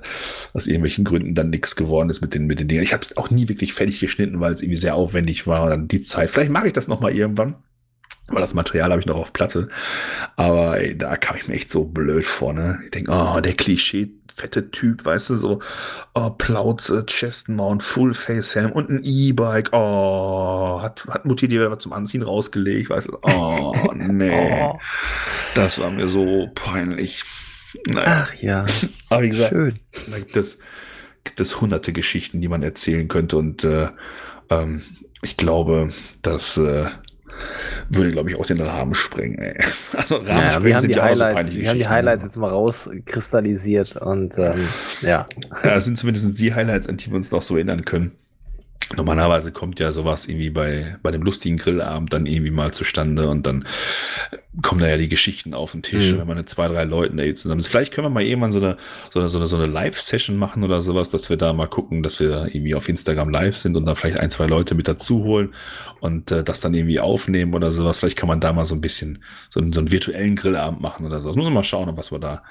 aus 0.54 0.68
irgendwelchen 0.68 1.06
Gründen 1.06 1.36
dann 1.36 1.50
nichts 1.50 1.76
geworden 1.76 2.10
ist 2.10 2.22
mit 2.22 2.34
den, 2.34 2.46
mit 2.46 2.60
den 2.60 2.68
Dingen. 2.68 2.84
Ich 2.84 2.94
habe 2.94 3.04
es 3.04 3.18
auch 3.18 3.30
nie 3.30 3.50
wirklich 3.50 3.74
fertig 3.74 4.00
geschnitten, 4.00 4.40
weil 4.40 4.54
es 4.54 4.62
irgendwie 4.62 4.80
sehr 4.80 4.96
aufwendig 4.96 5.48
war. 5.48 5.64
Und 5.64 5.70
dann 5.70 5.88
die 5.88 6.02
Zeit. 6.02 6.30
Vielleicht 6.30 6.52
mache 6.52 6.68
ich 6.68 6.74
das 6.74 6.88
nochmal 6.88 7.14
irgendwann. 7.14 7.56
Weil 8.28 8.42
das 8.42 8.54
Material 8.54 8.92
habe 8.92 9.00
ich 9.00 9.06
noch 9.06 9.16
auf 9.16 9.34
Platte. 9.34 9.70
Aber 10.36 10.80
ey, 10.80 10.98
da 10.98 11.16
kam 11.16 11.38
ich 11.38 11.48
mir 11.48 11.56
echt 11.56 11.72
so 11.72 11.86
blöd 11.86 12.26
vor, 12.26 12.54
ne? 12.54 12.80
Ich 12.84 12.92
denke, 12.92 13.12
oh, 13.12 13.40
der 13.40 13.54
Klischee 13.54 14.12
fette 14.38 14.70
Typ, 14.70 15.04
weißt 15.04 15.32
du, 15.32 15.36
so 15.36 15.60
oh, 16.14 16.30
Plauze, 16.30 17.06
Chestmount, 17.08 17.82
Full 17.82 18.14
Face 18.14 18.54
Helm 18.54 18.72
und 18.72 18.90
ein 18.90 19.02
E-Bike. 19.04 19.70
Oh, 19.74 20.80
hat, 20.80 21.06
hat 21.10 21.26
Mutti 21.26 21.48
dir 21.48 21.72
was 21.72 21.80
zum 21.80 21.92
Anziehen 21.92 22.22
rausgelegt, 22.22 22.92
weißt 22.92 23.08
du? 23.08 23.18
Oh, 23.24 23.76
nee. 23.96 24.62
oh. 24.62 24.80
Das 25.56 25.80
war 25.80 25.90
mir 25.90 26.08
so 26.08 26.50
peinlich. 26.54 27.24
Naja. 27.88 28.28
Ach 28.28 28.34
ja. 28.36 28.66
Aber 29.10 29.24
wie 29.24 29.30
gesagt, 29.30 29.50
Schön. 29.50 29.80
da 30.12 30.20
gibt 30.20 30.36
es, 30.36 30.60
gibt 31.24 31.40
es 31.40 31.60
hunderte 31.60 31.92
Geschichten, 31.92 32.40
die 32.40 32.48
man 32.48 32.62
erzählen 32.62 33.08
könnte 33.08 33.38
und 33.38 33.64
äh, 33.64 33.88
ähm, 34.50 34.84
ich 35.24 35.36
glaube, 35.36 35.90
dass 36.22 36.58
äh, 36.58 36.86
würde, 37.90 38.12
glaube 38.12 38.30
ich, 38.30 38.38
auch 38.38 38.46
den 38.46 38.62
Rahmen 38.62 38.94
sprengen. 38.94 39.40
Ey. 39.40 39.58
Also 39.98 40.18
Rahmen 40.18 40.28
ja, 40.28 40.64
wir 40.64 40.76
haben 40.76 40.88
die 40.88 41.00
Highlights, 41.00 41.56
wir 41.56 41.70
haben 41.70 41.80
die 41.80 41.88
Highlights 41.88 42.24
jetzt 42.24 42.38
mal 42.38 42.50
rauskristallisiert 42.50 43.96
und 43.98 44.38
ähm, 44.38 44.68
ja. 45.02 45.08
Ja, 45.10 45.26
das 45.64 45.86
sind 45.86 45.98
zumindest 45.98 46.40
die 46.40 46.54
Highlights, 46.54 46.88
an 46.88 46.98
die 46.98 47.10
wir 47.10 47.16
uns 47.16 47.32
noch 47.32 47.42
so 47.42 47.56
erinnern 47.56 47.86
können. 47.86 48.12
Normalerweise 48.96 49.52
kommt 49.52 49.82
ja 49.82 49.92
sowas 49.92 50.28
irgendwie 50.28 50.50
bei, 50.50 50.96
bei 51.04 51.12
dem 51.12 51.22
lustigen 51.22 51.58
Grillabend 51.58 52.14
dann 52.14 52.26
irgendwie 52.26 52.52
mal 52.52 52.72
zustande 52.72 53.28
und 53.28 53.46
dann 53.46 53.68
kommen 54.62 54.80
da 54.80 54.88
ja 54.88 54.96
die 54.96 55.10
Geschichten 55.10 55.54
auf 55.54 55.74
den 55.74 55.82
Tisch, 55.82 56.14
Mhm. 56.14 56.20
wenn 56.20 56.28
man 56.28 56.38
mit 56.38 56.48
zwei, 56.48 56.70
drei 56.70 56.86
Leuten 56.86 57.18
da 57.18 57.36
zusammen 57.36 57.60
ist. 57.60 57.68
Vielleicht 57.68 57.94
können 57.94 58.06
wir 58.06 58.10
mal 58.12 58.24
irgendwann 58.24 58.54
so 58.54 58.60
eine, 58.60 58.78
so 59.10 59.20
eine, 59.20 59.28
so 59.28 59.40
eine, 59.40 59.48
so 59.48 59.58
eine 59.58 59.66
Live-Session 59.66 60.38
machen 60.38 60.64
oder 60.64 60.82
sowas, 60.82 61.10
dass 61.10 61.30
wir 61.30 61.36
da 61.36 61.52
mal 61.52 61.68
gucken, 61.68 62.02
dass 62.02 62.22
wir 62.22 62.48
irgendwie 62.54 62.76
auf 62.76 62.88
Instagram 62.88 63.30
live 63.30 63.58
sind 63.58 63.76
und 63.76 63.86
da 63.86 63.94
vielleicht 63.94 64.22
ein, 64.22 64.32
zwei 64.32 64.46
Leute 64.46 64.74
mit 64.74 64.88
dazu 64.88 65.22
holen 65.26 65.54
und 66.00 66.32
äh, 66.32 66.46
das 66.46 66.62
dann 66.62 66.74
irgendwie 66.74 67.02
aufnehmen 67.02 67.54
oder 67.56 67.74
sowas. 67.74 68.00
Vielleicht 68.00 68.18
kann 68.18 68.30
man 68.30 68.40
da 68.40 68.54
mal 68.54 68.64
so 68.66 68.74
ein 68.74 68.82
bisschen 68.82 69.22
so, 69.50 69.60
einen- 69.60 69.74
so 69.74 69.82
einen 69.82 69.92
virtuellen 69.92 70.38
Grillabend 70.38 70.80
machen 70.80 71.06
oder 71.06 71.20
so. 71.20 71.28
Das 71.28 71.36
muss 71.36 71.46
man 71.46 71.54
mal 71.54 71.64
schauen, 71.66 71.92
was 71.98 72.14
wir 72.14 72.20
da 72.20 72.42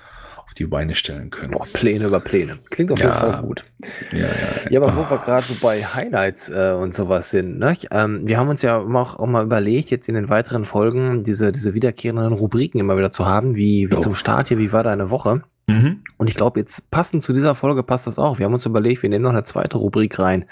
auf 0.47 0.55
die 0.55 0.65
Beine 0.67 0.95
stellen 0.95 1.31
können. 1.31 1.51
Boah, 1.51 1.67
Pläne 1.73 2.07
über 2.07 2.21
Pläne. 2.21 2.59
Klingt 2.71 2.93
auf 2.93 2.99
jeden 2.99 3.11
Ja. 3.11 3.17
Fall 3.17 3.43
gut. 3.43 3.65
Ja, 4.13 4.19
ja, 4.21 4.27
Ja, 4.71 4.81
aber 4.81 4.97
wo 4.97 5.01
Ah. 5.03 5.11
wir 5.11 5.19
gerade 5.19 5.43
so 5.45 5.55
bei 5.61 5.83
Highlights 5.85 6.49
äh, 6.49 6.71
und 6.73 6.95
sowas 6.95 7.31
sind, 7.31 7.59
ne? 7.59 7.75
Ähm, 7.91 8.21
wir 8.27 8.39
haben 8.39 8.49
uns 8.49 8.63
ja 8.63 8.79
auch, 8.79 9.19
auch 9.19 9.27
mal 9.27 9.43
überlegt, 9.45 9.91
jetzt 9.91 10.09
in 10.09 10.15
den 10.15 10.29
weiteren 10.29 10.65
Folgen 10.65 11.25
diese, 11.25 11.53
diese 11.53 11.75
wiederkehrenden 11.75 12.33
Rubriken 12.33 12.79
immer 12.79 12.97
wieder 12.97 13.11
zu 13.11 13.27
haben, 13.27 13.57
wie, 13.57 13.91
wie 13.91 13.95
Jo. 13.95 14.01
zum 14.01 14.15
Start 14.15 14.49
hier, 14.49 14.59
wie 14.59 14.73
war 14.73 14.85
deine 14.85 15.11
Woche? 15.11 15.43
Mhm. 15.69 16.05
Und 16.17 16.29
ich 16.31 16.37
glaube, 16.37 16.61
jetzt 16.61 16.89
passend 16.93 17.25
zu 17.25 17.33
dieser 17.33 17.57
Folge 17.57 17.83
passt 17.83 18.07
das 18.07 18.19
auch. 18.21 18.39
Wir 18.39 18.47
haben 18.47 18.55
uns 18.55 18.65
überlegt, 18.67 19.03
wir 19.03 19.11
nehmen 19.11 19.25
noch 19.25 19.31
eine 19.33 19.43
zweite 19.43 19.79
Rubrik 19.79 20.17
rein, 20.21 20.45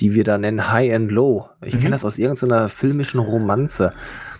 die 0.00 0.14
wir 0.14 0.24
da 0.24 0.38
nennen 0.38 0.72
High 0.72 0.94
and 0.94 1.10
Low. 1.12 1.50
Ich 1.62 1.74
Mhm. 1.74 1.78
kenne 1.80 1.90
das 1.90 2.04
aus 2.04 2.16
irgendeiner 2.18 2.70
filmischen 2.70 3.20
Romanze. 3.20 3.92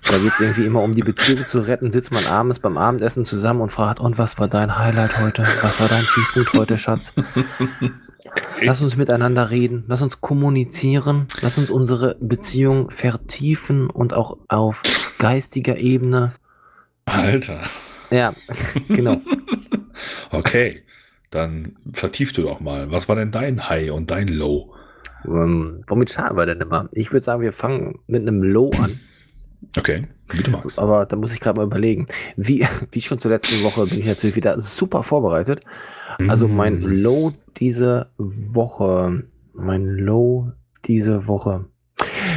Da 0.03 0.19
geht 0.19 0.33
es 0.33 0.41
irgendwie 0.41 0.65
immer 0.65 0.83
um 0.83 0.95
die 0.95 1.03
Beziehung 1.03 1.45
zu 1.45 1.61
retten, 1.61 1.91
sitzt 1.91 2.13
man 2.13 2.27
abends 2.27 2.59
beim 2.59 2.79
Abendessen 2.79 3.25
zusammen 3.25 3.61
und 3.61 3.73
fragt, 3.73 4.01
und 4.01 4.19
was 4.19 4.39
war 4.39 4.49
dein 4.49 4.79
Highlight 4.79 5.19
heute? 5.19 5.43
Was 5.43 5.81
war 5.81 5.89
dein 5.89 6.05
Tiefpunkt 6.05 6.53
heute, 6.55 6.79
Schatz? 6.79 7.13
Lass 8.61 8.83
uns 8.83 8.97
miteinander 8.97 9.51
reden, 9.51 9.85
lass 9.87 10.03
uns 10.03 10.21
kommunizieren, 10.21 11.27
lass 11.41 11.57
uns 11.59 11.71
unsere 11.71 12.17
Beziehung 12.21 12.91
vertiefen 12.91 13.89
und 13.89 14.13
auch 14.13 14.37
auf 14.49 14.83
geistiger 15.19 15.79
Ebene. 15.79 16.33
Alter. 17.07 17.61
Ja, 18.11 18.35
genau. 18.89 19.21
Okay, 20.31 20.83
dann 21.31 21.77
vertief 21.93 22.33
du 22.33 22.43
doch 22.43 22.61
mal. 22.61 22.91
Was 22.91 23.09
war 23.09 23.17
denn 23.17 23.31
dein 23.31 23.69
High 23.69 23.93
und 23.93 24.11
dein 24.11 24.29
Low? 24.29 24.75
Ähm, 25.25 25.85
womit 25.87 26.11
starten 26.11 26.37
wir 26.37 26.47
denn 26.47 26.61
immer? 26.61 26.89
Ich 26.93 27.13
würde 27.13 27.25
sagen, 27.25 27.43
wir 27.43 27.53
fangen 27.53 28.01
mit 28.07 28.23
einem 28.23 28.43
Low 28.43 28.71
an. 28.83 28.99
Okay, 29.77 30.07
wie 30.31 30.43
du 30.43 30.51
magst. 30.51 30.79
Aber 30.79 31.07
da 31.07 31.17
muss 31.17 31.33
ich 31.33 31.41
gerade 31.41 31.59
mal 31.59 31.67
überlegen. 31.67 32.07
Wie, 32.37 32.67
wie 32.93 33.01
schon 33.01 33.19
zur 33.19 33.31
letzten 33.31 33.63
Woche 33.65 33.87
bin 33.87 33.99
ich 33.99 34.07
natürlich 34.07 34.37
wieder 34.37 34.59
super 34.61 35.03
vorbereitet. 35.03 35.61
Also 36.29 36.49
mein 36.49 36.81
Mm. 36.81 37.03
Low 37.03 37.33
diese 37.59 38.07
Woche, 38.19 39.25
mein 39.53 39.85
Low 39.85 40.53
diese 40.85 41.27
Woche. 41.27 41.67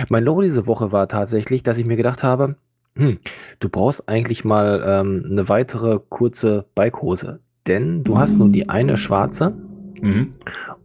Mein 0.10 0.24
Low 0.24 0.42
diese 0.42 0.68
Woche 0.68 0.92
war 0.92 1.08
tatsächlich, 1.08 1.64
dass 1.64 1.78
ich 1.78 1.86
mir 1.86 1.96
gedacht 1.96 2.24
habe, 2.24 2.56
hm, 2.96 3.20
du 3.60 3.70
brauchst 3.70 4.10
eigentlich 4.10 4.44
mal 4.44 4.84
ähm, 4.86 5.24
eine 5.30 5.48
weitere 5.48 6.00
kurze 6.10 6.66
Bikehose. 6.76 7.40
Denn 7.68 8.04
du 8.04 8.18
hast 8.18 8.38
nur 8.38 8.50
die 8.50 8.70
eine 8.70 8.98
schwarze 8.98 9.54
Mhm. 10.02 10.32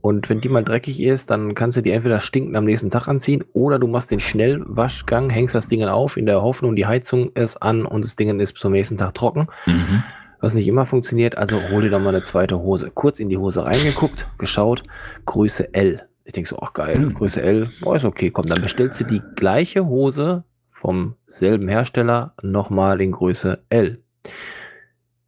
und 0.00 0.28
wenn 0.28 0.40
die 0.40 0.48
mal 0.48 0.64
dreckig 0.64 1.02
ist, 1.02 1.30
dann 1.30 1.54
kannst 1.54 1.76
du 1.76 1.80
die 1.82 1.90
entweder 1.90 2.20
stinkend 2.20 2.56
am 2.56 2.64
nächsten 2.64 2.90
Tag 2.90 3.08
anziehen 3.08 3.44
oder 3.52 3.78
du 3.78 3.86
machst 3.86 4.10
den 4.10 4.20
Schnellwaschgang, 4.20 5.30
hängst 5.30 5.54
das 5.54 5.68
Ding 5.68 5.82
auf 5.84 6.16
in 6.16 6.26
der 6.26 6.42
Hoffnung, 6.42 6.76
die 6.76 6.86
Heizung 6.86 7.30
ist 7.32 7.56
an 7.62 7.86
und 7.86 8.04
das 8.04 8.16
Ding 8.16 8.38
ist 8.40 8.52
bis 8.52 8.60
zum 8.62 8.72
nächsten 8.72 8.96
Tag 8.96 9.14
trocken. 9.14 9.46
Mhm. 9.66 10.02
Was 10.40 10.54
nicht 10.54 10.68
immer 10.68 10.84
funktioniert, 10.84 11.38
also 11.38 11.60
hol 11.70 11.82
dir 11.82 11.90
doch 11.90 11.98
mal 11.98 12.10
eine 12.10 12.22
zweite 12.22 12.58
Hose. 12.58 12.90
Kurz 12.92 13.20
in 13.20 13.30
die 13.30 13.38
Hose 13.38 13.64
reingeguckt, 13.64 14.28
geschaut, 14.38 14.82
Größe 15.24 15.72
L. 15.72 16.02
Ich 16.24 16.32
denke 16.34 16.48
so, 16.48 16.58
ach 16.60 16.72
geil, 16.72 16.96
Hm. 16.96 17.14
Größe 17.14 17.40
L, 17.40 17.70
oh, 17.84 17.94
ist 17.94 18.04
okay, 18.04 18.30
komm, 18.30 18.44
dann 18.46 18.60
bestellst 18.60 19.00
du 19.00 19.04
die 19.04 19.22
gleiche 19.36 19.86
Hose 19.86 20.44
vom 20.70 21.14
selben 21.26 21.68
Hersteller 21.68 22.34
nochmal 22.42 23.00
in 23.00 23.12
Größe 23.12 23.60
L. 23.70 23.98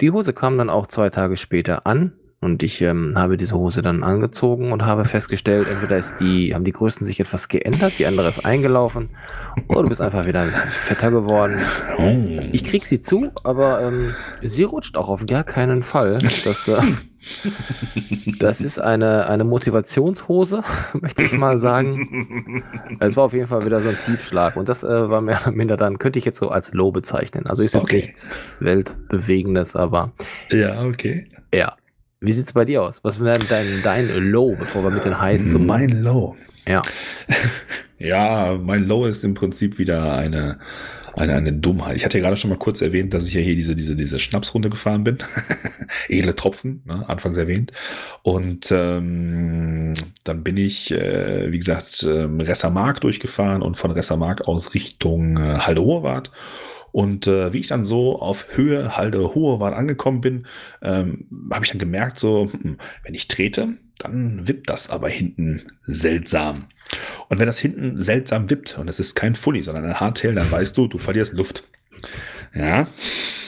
Die 0.00 0.10
Hose 0.10 0.32
kam 0.32 0.58
dann 0.58 0.70
auch 0.70 0.86
zwei 0.88 1.08
Tage 1.08 1.36
später 1.36 1.86
an 1.86 2.12
und 2.40 2.62
ich 2.62 2.80
ähm, 2.82 3.14
habe 3.16 3.36
diese 3.36 3.56
Hose 3.56 3.82
dann 3.82 4.04
angezogen 4.04 4.70
und 4.70 4.84
habe 4.84 5.04
festgestellt, 5.04 5.66
entweder 5.66 5.96
ist 5.98 6.20
die, 6.20 6.54
haben 6.54 6.64
die 6.64 6.70
Größen 6.72 7.04
sich 7.04 7.18
etwas 7.18 7.48
geändert, 7.48 7.98
die 7.98 8.06
andere 8.06 8.28
ist 8.28 8.44
eingelaufen 8.44 9.10
oder 9.66 9.82
du 9.82 9.88
bist 9.88 10.00
einfach 10.00 10.24
wieder 10.24 10.42
ein 10.42 10.50
bisschen 10.50 10.70
fetter 10.70 11.10
geworden. 11.10 11.58
Oh. 11.98 12.16
Ich 12.52 12.62
krieg 12.62 12.86
sie 12.86 13.00
zu, 13.00 13.32
aber 13.42 13.82
ähm, 13.82 14.14
sie 14.40 14.62
rutscht 14.62 14.96
auch 14.96 15.08
auf 15.08 15.26
gar 15.26 15.42
keinen 15.42 15.82
Fall. 15.82 16.18
Das, 16.44 16.68
äh, 16.68 16.80
das 18.38 18.60
ist 18.60 18.78
eine, 18.78 19.26
eine 19.26 19.42
Motivationshose, 19.42 20.62
möchte 21.00 21.24
ich 21.24 21.32
mal 21.32 21.58
sagen. 21.58 22.62
Es 23.00 23.16
war 23.16 23.24
auf 23.24 23.32
jeden 23.32 23.48
Fall 23.48 23.66
wieder 23.66 23.80
so 23.80 23.88
ein 23.88 23.98
Tiefschlag 23.98 24.56
und 24.56 24.68
das 24.68 24.84
äh, 24.84 25.10
war 25.10 25.20
mehr 25.20 25.40
oder 25.42 25.50
minder 25.50 25.76
dann, 25.76 25.98
könnte 25.98 26.20
ich 26.20 26.24
jetzt 26.24 26.38
so 26.38 26.50
als 26.50 26.72
Low 26.72 26.92
bezeichnen. 26.92 27.48
Also 27.48 27.64
ist 27.64 27.74
jetzt 27.74 27.84
Okay. 27.84 27.96
nichts 27.96 28.32
Weltbewegendes, 28.60 29.74
aber 29.74 30.12
ja, 30.52 30.84
okay. 30.84 31.26
ja. 31.52 31.74
Wie 32.20 32.32
sieht's 32.32 32.52
bei 32.52 32.64
dir 32.64 32.82
aus? 32.82 33.04
Was 33.04 33.20
wäre 33.20 33.38
dein, 33.48 33.80
dein 33.82 34.08
Low, 34.08 34.56
bevor 34.58 34.82
wir 34.82 34.90
mit 34.90 35.04
den 35.04 35.20
Highs 35.20 35.52
zum 35.52 35.66
mein 35.66 36.02
Low. 36.02 36.36
Ja. 36.66 36.82
Ja, 38.00 38.56
mein 38.62 38.84
Low 38.84 39.06
ist 39.06 39.24
im 39.24 39.34
Prinzip 39.34 39.78
wieder 39.78 40.16
eine, 40.16 40.60
eine, 41.16 41.34
eine 41.34 41.52
Dummheit. 41.52 41.96
Ich 41.96 42.04
hatte 42.04 42.18
ja 42.18 42.22
gerade 42.22 42.36
schon 42.36 42.50
mal 42.50 42.58
kurz 42.58 42.80
erwähnt, 42.80 43.12
dass 43.12 43.26
ich 43.26 43.34
ja 43.34 43.40
hier 43.40 43.56
diese, 43.56 43.74
diese, 43.74 43.96
diese 43.96 44.20
Schnapsrunde 44.20 44.70
gefahren 44.70 45.02
bin. 45.02 45.18
Edle 46.08 46.36
Tropfen, 46.36 46.82
ne, 46.86 47.08
anfangs 47.08 47.36
erwähnt. 47.36 47.72
Und 48.22 48.70
ähm, 48.70 49.94
dann 50.22 50.44
bin 50.44 50.56
ich, 50.56 50.92
äh, 50.92 51.50
wie 51.50 51.58
gesagt, 51.58 52.06
ähm, 52.08 52.40
Ressermark 52.40 53.00
durchgefahren 53.00 53.62
und 53.62 53.76
von 53.76 53.90
Ressermark 53.90 54.46
aus 54.46 54.74
Richtung 54.74 55.36
äh, 55.36 55.58
Halde 55.58 55.82
Hohewart. 55.82 56.30
Und 56.92 57.26
äh, 57.26 57.52
wie 57.52 57.60
ich 57.60 57.68
dann 57.68 57.84
so 57.84 58.18
auf 58.18 58.46
Höhe 58.56 58.96
Halde 58.96 59.34
Hohewart 59.34 59.74
angekommen 59.74 60.20
bin, 60.20 60.46
ähm, 60.82 61.26
habe 61.52 61.64
ich 61.64 61.70
dann 61.70 61.78
gemerkt, 61.78 62.18
so, 62.18 62.50
hm, 62.50 62.78
wenn 63.04 63.14
ich 63.14 63.28
trete, 63.28 63.76
dann 63.98 64.46
wippt 64.48 64.70
das 64.70 64.90
aber 64.90 65.08
hinten 65.08 65.62
seltsam. 65.84 66.66
Und 67.28 67.38
wenn 67.38 67.46
das 67.46 67.58
hinten 67.58 68.00
seltsam 68.00 68.48
wippt 68.48 68.78
und 68.78 68.88
es 68.88 69.00
ist 69.00 69.14
kein 69.14 69.34
Fully, 69.34 69.62
sondern 69.62 69.84
ein 69.84 70.00
Hardtail, 70.00 70.34
dann 70.34 70.50
weißt 70.50 70.76
du, 70.76 70.86
du 70.86 70.98
verlierst 70.98 71.34
Luft. 71.34 71.64
Ja. 72.54 72.86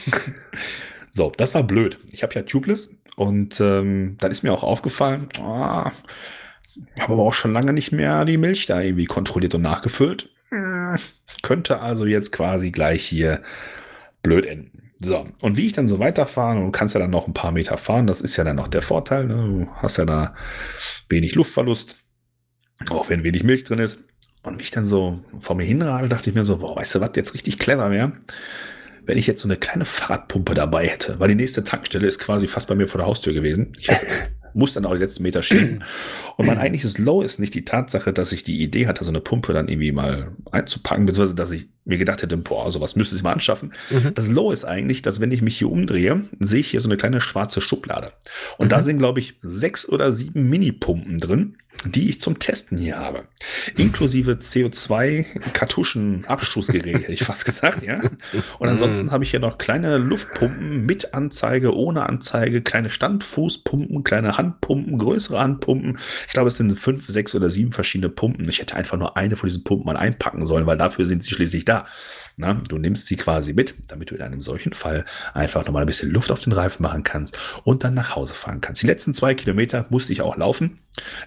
so, 1.11 1.32
das 1.36 1.55
war 1.55 1.62
blöd. 1.62 1.99
Ich 2.12 2.22
habe 2.22 2.34
ja 2.34 2.43
Tubeless 2.43 2.91
und 3.16 3.61
ähm, 3.61 4.16
dann 4.18 4.30
ist 4.30 4.43
mir 4.43 4.53
auch 4.53 4.64
aufgefallen, 4.64 5.28
ah, 5.41 5.93
ich 6.95 7.03
habe 7.03 7.14
aber 7.14 7.22
auch 7.22 7.34
schon 7.34 7.53
lange 7.53 7.72
nicht 7.72 7.93
mehr 7.93 8.24
die 8.24 8.38
Milch 8.38 8.66
da 8.66 8.80
irgendwie 8.80 9.07
kontrolliert 9.07 9.55
und 9.55 9.62
nachgefüllt. 9.62 10.30
Könnte 11.43 11.81
also 11.81 12.07
jetzt 12.07 12.33
quasi 12.33 12.71
gleich 12.71 13.05
hier 13.05 13.43
blöd 14.23 14.47
enden. 14.47 14.91
So, 15.03 15.27
und 15.41 15.57
wie 15.57 15.67
ich 15.67 15.73
dann 15.73 15.89
so 15.89 15.99
weiterfahren 15.99 16.63
und 16.63 16.73
kannst 16.73 16.95
ja 16.95 17.01
dann 17.01 17.11
noch 17.11 17.27
ein 17.27 17.33
paar 17.33 17.53
Meter 17.53 17.79
fahren, 17.79 18.07
das 18.07 18.21
ist 18.21 18.37
ja 18.37 18.45
dann 18.45 18.57
noch 18.57 18.69
der 18.69 18.83
Vorteil, 18.83 19.27
ne? 19.27 19.35
du 19.35 19.69
hast 19.77 19.97
ja 19.97 20.05
da 20.05 20.35
wenig 21.09 21.35
Luftverlust, 21.35 21.97
auch 22.91 23.09
wenn 23.09 23.25
wenig 23.25 23.43
Milch 23.43 23.65
drin 23.65 23.79
ist. 23.79 23.99
Und 24.43 24.59
wie 24.59 24.65
ich 24.65 24.71
dann 24.71 24.85
so 24.85 25.25
vor 25.39 25.57
mir 25.57 25.65
hinradel, 25.65 26.11
dachte 26.11 26.29
ich 26.29 26.37
mir 26.37 26.45
so, 26.45 26.59
boah, 26.59 26.77
weißt 26.77 26.97
du 26.97 27.01
was, 27.01 27.11
jetzt 27.15 27.33
richtig 27.33 27.59
clever 27.59 27.91
wäre, 27.91 28.13
wenn 29.07 29.17
ich 29.17 29.27
jetzt 29.27 29.41
so 29.41 29.49
eine 29.49 29.57
kleine 29.57 29.87
Fahrradpumpe 29.87 30.53
dabei 30.53 30.87
hätte, 30.87 31.19
weil 31.19 31.29
die 31.29 31.35
nächste 31.35 31.65
Tankstelle 31.65 32.07
ist 32.07 32.19
quasi 32.19 32.47
fast 32.47 32.69
bei 32.69 32.75
mir 32.75 32.87
vor 32.87 32.99
der 32.99 33.07
Haustür 33.07 33.33
gewesen. 33.33 33.73
Ich 33.79 33.89
muss 34.55 34.75
dann 34.75 34.85
auch 34.87 34.93
die 34.95 34.99
letzten 35.01 35.23
Meter 35.23 35.43
schieben. 35.43 35.85
Und 36.37 36.47
mein 36.47 36.59
eigentliches 36.59 36.99
Low 36.99 37.23
ist 37.23 37.39
nicht 37.39 37.55
die 37.55 37.65
Tatsache, 37.65 38.13
dass 38.13 38.33
ich 38.33 38.45
die 38.45 38.63
Idee 38.63 38.87
hatte, 38.87 39.05
so 39.05 39.11
eine 39.11 39.21
Pumpe 39.21 39.53
dann 39.53 39.69
irgendwie 39.69 39.93
mal 39.93 40.33
einzupacken, 40.51 41.07
beziehungsweise 41.07 41.35
dass 41.35 41.51
ich 41.51 41.69
mir 41.85 41.99
gedacht 41.99 42.23
hätte, 42.23 42.37
boah, 42.37 42.71
sowas 42.71 42.95
müsste 42.97 43.17
ich 43.17 43.23
mal 43.23 43.33
anschaffen. 43.33 43.73
Mhm. 43.91 44.13
Das 44.15 44.29
Low 44.31 44.53
ist 44.53 44.65
eigentlich, 44.65 45.03
dass 45.03 45.21
wenn 45.21 45.33
ich 45.33 45.43
mich 45.43 45.59
hier 45.59 45.71
umdrehe, 45.71 46.23
sehe 46.39 46.61
ich 46.61 46.69
hier 46.71 46.81
so 46.81 46.89
eine 46.89 46.97
kleine 46.97 47.21
schwarze 47.21 47.61
Schublade. 47.61 48.13
Und 48.59 48.71
da 48.73 48.79
Mhm. 48.79 48.83
sind, 48.83 48.99
glaube 48.99 49.21
ich, 49.21 49.35
sechs 49.41 49.89
oder 49.89 50.13
sieben 50.13 50.49
Mini-Pumpen 50.51 51.19
drin, 51.21 51.57
die 51.87 52.11
ich 52.11 52.20
zum 52.20 52.39
Testen 52.39 52.76
hier 52.78 52.99
habe. 52.99 53.24
Inklusive 53.76 54.33
CO2-Kartuschen-Abstoßgerät, 54.33 56.95
hätte 57.03 57.12
ich 57.12 57.24
fast 57.24 57.45
gesagt, 57.45 57.83
ja. 57.83 58.01
Und 58.59 58.68
ansonsten 58.68 59.07
Mhm. 59.07 59.12
habe 59.12 59.24
ich 59.24 59.31
hier 59.31 59.41
noch 59.41 59.59
kleine 59.59 59.99
Luftpumpen 59.99 60.85
mit 60.85 61.14
Anzeige, 61.14 61.74
ohne 61.74 62.09
Anzeige, 62.09 62.62
kleine 62.62 62.91
Standfußpumpen, 62.91 64.05
kleine 64.05 64.37
Handpumpen, 64.37 64.99
größere 64.99 65.41
Handpumpen. 65.41 65.99
Ich 66.26 66.33
glaube, 66.33 66.49
es 66.49 66.57
sind 66.57 66.76
fünf, 66.78 67.07
sechs 67.09 67.35
oder 67.35 67.51
sieben 67.51 67.72
verschiedene 67.72 68.11
Pumpen. 68.11 68.49
Ich 68.49 68.61
hätte 68.61 68.76
einfach 68.76 68.99
nur 68.99 69.16
eine 69.16 69.37
von 69.37 69.49
diesen 69.49 69.64
Pumpen 69.64 69.87
mal 69.87 69.97
einpacken 69.97 70.47
sollen, 70.47 70.66
weil 70.66 70.76
dafür 70.76 71.07
sind 71.07 71.24
sie 71.24 71.31
schließlich 71.31 71.64
da. 71.64 71.87
Na, 72.37 72.55
du 72.68 72.78
nimmst 72.78 73.07
sie 73.07 73.16
quasi 73.16 73.53
mit, 73.53 73.74
damit 73.89 74.11
du 74.11 74.14
in 74.14 74.22
einem 74.22 74.41
solchen 74.41 74.72
Fall 74.72 75.05
einfach 75.35 75.64
nochmal 75.66 75.83
ein 75.83 75.87
bisschen 75.87 76.11
Luft 76.11 76.31
auf 76.31 76.41
den 76.41 76.53
Reifen 76.53 76.83
machen 76.83 77.03
kannst 77.03 77.39
und 77.64 77.85
dann 77.85 77.95
nach 77.95 78.16
Hause 78.16 78.35
fahren 78.35 78.61
kannst. 78.61 78.83
Die 78.83 78.87
letzten 78.87 79.14
zwei 79.14 79.35
Kilometer 79.35 79.87
musste 79.91 80.12
ich 80.12 80.22
auch 80.22 80.37
laufen. 80.37 80.78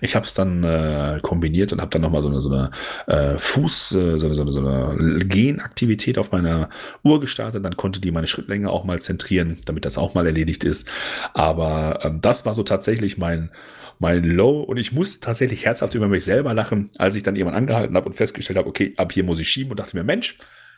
Ich 0.01 0.15
habe 0.15 0.25
es 0.25 0.33
dann 0.33 0.63
äh, 0.63 1.19
kombiniert 1.21 1.71
und 1.71 1.81
habe 1.81 1.89
dann 1.89 2.01
nochmal 2.01 2.21
so 2.21 2.29
eine, 2.29 2.41
so 2.41 2.51
eine 2.51 2.71
äh, 3.07 3.37
Fuß, 3.37 3.91
äh, 3.93 4.19
so 4.19 4.25
eine, 4.25 4.35
so 4.35 4.41
eine, 4.41 4.51
so 4.51 4.59
eine 4.59 5.25
Genaktivität 5.25 6.17
auf 6.17 6.31
meiner 6.31 6.69
Uhr 7.03 7.19
gestartet. 7.19 7.63
Dann 7.63 7.77
konnte 7.77 8.01
die 8.01 8.11
meine 8.11 8.27
Schrittlänge 8.27 8.69
auch 8.69 8.83
mal 8.83 9.01
zentrieren, 9.01 9.61
damit 9.65 9.85
das 9.85 9.97
auch 9.97 10.13
mal 10.13 10.25
erledigt 10.25 10.63
ist. 10.63 10.87
Aber 11.33 11.99
ähm, 12.03 12.21
das 12.21 12.45
war 12.45 12.53
so 12.53 12.63
tatsächlich 12.63 13.17
mein 13.17 13.51
mein 13.99 14.23
Low 14.23 14.59
und 14.59 14.77
ich 14.77 14.91
muss 14.91 15.19
tatsächlich 15.19 15.63
herzhaft 15.65 15.95
über 15.95 16.07
mich 16.07 16.25
selber 16.25 16.53
lachen, 16.53 16.89
als 16.97 17.15
ich 17.15 17.23
dann 17.23 17.35
jemand 17.35 17.55
angehalten 17.55 17.95
habe 17.95 18.07
und 18.07 18.13
festgestellt 18.13 18.57
habe, 18.57 18.67
okay, 18.67 18.93
ab 18.97 19.13
hier 19.13 19.23
muss 19.23 19.39
ich 19.39 19.49
schieben 19.49 19.71
und 19.71 19.79
dachte 19.79 19.95
mir, 19.95 20.03
Mensch, 20.03 20.37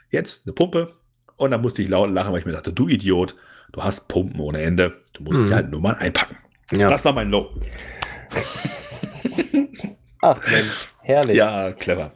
jetzt 0.09 0.45
eine 0.47 0.53
Pumpe. 0.53 0.93
Und 1.37 1.51
dann 1.51 1.61
musste 1.61 1.81
ich 1.81 1.89
laut 1.89 2.09
lachen, 2.11 2.31
weil 2.31 2.39
ich 2.39 2.45
mir 2.45 2.53
dachte, 2.53 2.71
du 2.71 2.87
Idiot, 2.87 3.35
du 3.73 3.83
hast 3.83 4.07
Pumpen 4.07 4.39
ohne 4.39 4.61
Ende, 4.61 5.01
du 5.13 5.23
musst 5.23 5.41
Mhm. 5.41 5.45
sie 5.45 5.53
halt 5.53 5.69
nur 5.71 5.81
mal 5.81 5.95
einpacken. 5.95 6.37
Ja. 6.71 6.87
Das 6.89 7.03
war 7.05 7.11
mein 7.13 7.29
Low. 7.29 7.49
Ach 10.21 10.39
Mensch, 10.49 10.89
herrlich. 11.01 11.37
Ja, 11.37 11.71
clever. 11.73 12.11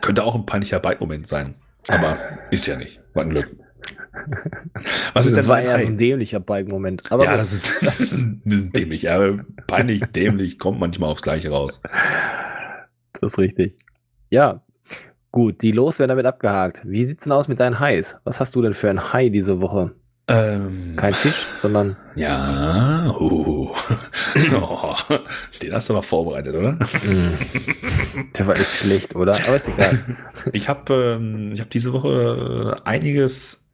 Könnte 0.00 0.24
auch 0.24 0.34
ein 0.34 0.46
peinlicher 0.46 0.80
Bike-Moment 0.80 1.28
sein. 1.28 1.54
Aber 1.88 2.18
ist 2.50 2.66
ja 2.66 2.76
nicht. 2.76 3.00
War 3.14 3.24
ein 3.24 3.30
Glück. 3.30 3.56
Was 5.14 5.26
ist 5.26 5.34
das 5.34 5.42
denn 5.44 5.48
war 5.50 5.56
High? 5.58 5.86
ein 5.88 5.96
dämlicher 5.96 6.40
Bike-Moment. 6.40 7.10
Aber 7.10 7.24
ja, 7.24 7.36
das 7.36 7.52
ist, 7.52 7.82
das 7.82 8.00
ist 8.00 8.18
dämlich. 8.18 9.02
Ja, 9.02 9.38
peinlich, 9.66 10.02
dämlich, 10.12 10.58
kommt 10.58 10.78
manchmal 10.78 11.10
aufs 11.10 11.22
Gleiche 11.22 11.50
raus. 11.50 11.80
das 13.20 13.32
ist 13.32 13.38
richtig. 13.38 13.78
Ja, 14.28 14.62
gut, 15.32 15.62
die 15.62 15.72
Los 15.72 15.98
werden 15.98 16.10
damit 16.10 16.26
abgehakt. 16.26 16.82
Wie 16.84 17.04
sieht's 17.04 17.24
denn 17.24 17.32
aus 17.32 17.48
mit 17.48 17.60
deinen 17.60 17.80
Highs? 17.80 18.16
Was 18.24 18.40
hast 18.40 18.54
du 18.54 18.62
denn 18.62 18.74
für 18.74 18.90
ein 18.90 19.12
High 19.12 19.30
diese 19.30 19.60
Woche? 19.60 19.92
Ähm, 20.28 20.94
Kein 20.94 21.12
Fisch, 21.12 21.44
sondern 21.60 21.96
ja, 22.14 23.12
uh. 23.18 23.68
oh, 24.52 24.94
den 25.60 25.72
hast 25.72 25.88
du 25.88 25.94
aber 25.94 26.04
vorbereitet, 26.04 26.54
oder? 26.54 26.72
mh, 26.74 28.28
der 28.38 28.46
war 28.46 28.56
echt 28.56 28.70
schlecht, 28.70 29.16
oder? 29.16 29.34
Aber 29.46 29.56
ist 29.56 29.66
egal. 29.66 29.98
Ich 30.52 30.68
habe 30.68 31.16
ähm, 31.18 31.50
ich 31.52 31.60
hab 31.60 31.70
diese 31.70 31.92
Woche 31.92 32.76
äh, 32.76 32.88
einiges, 32.88 33.66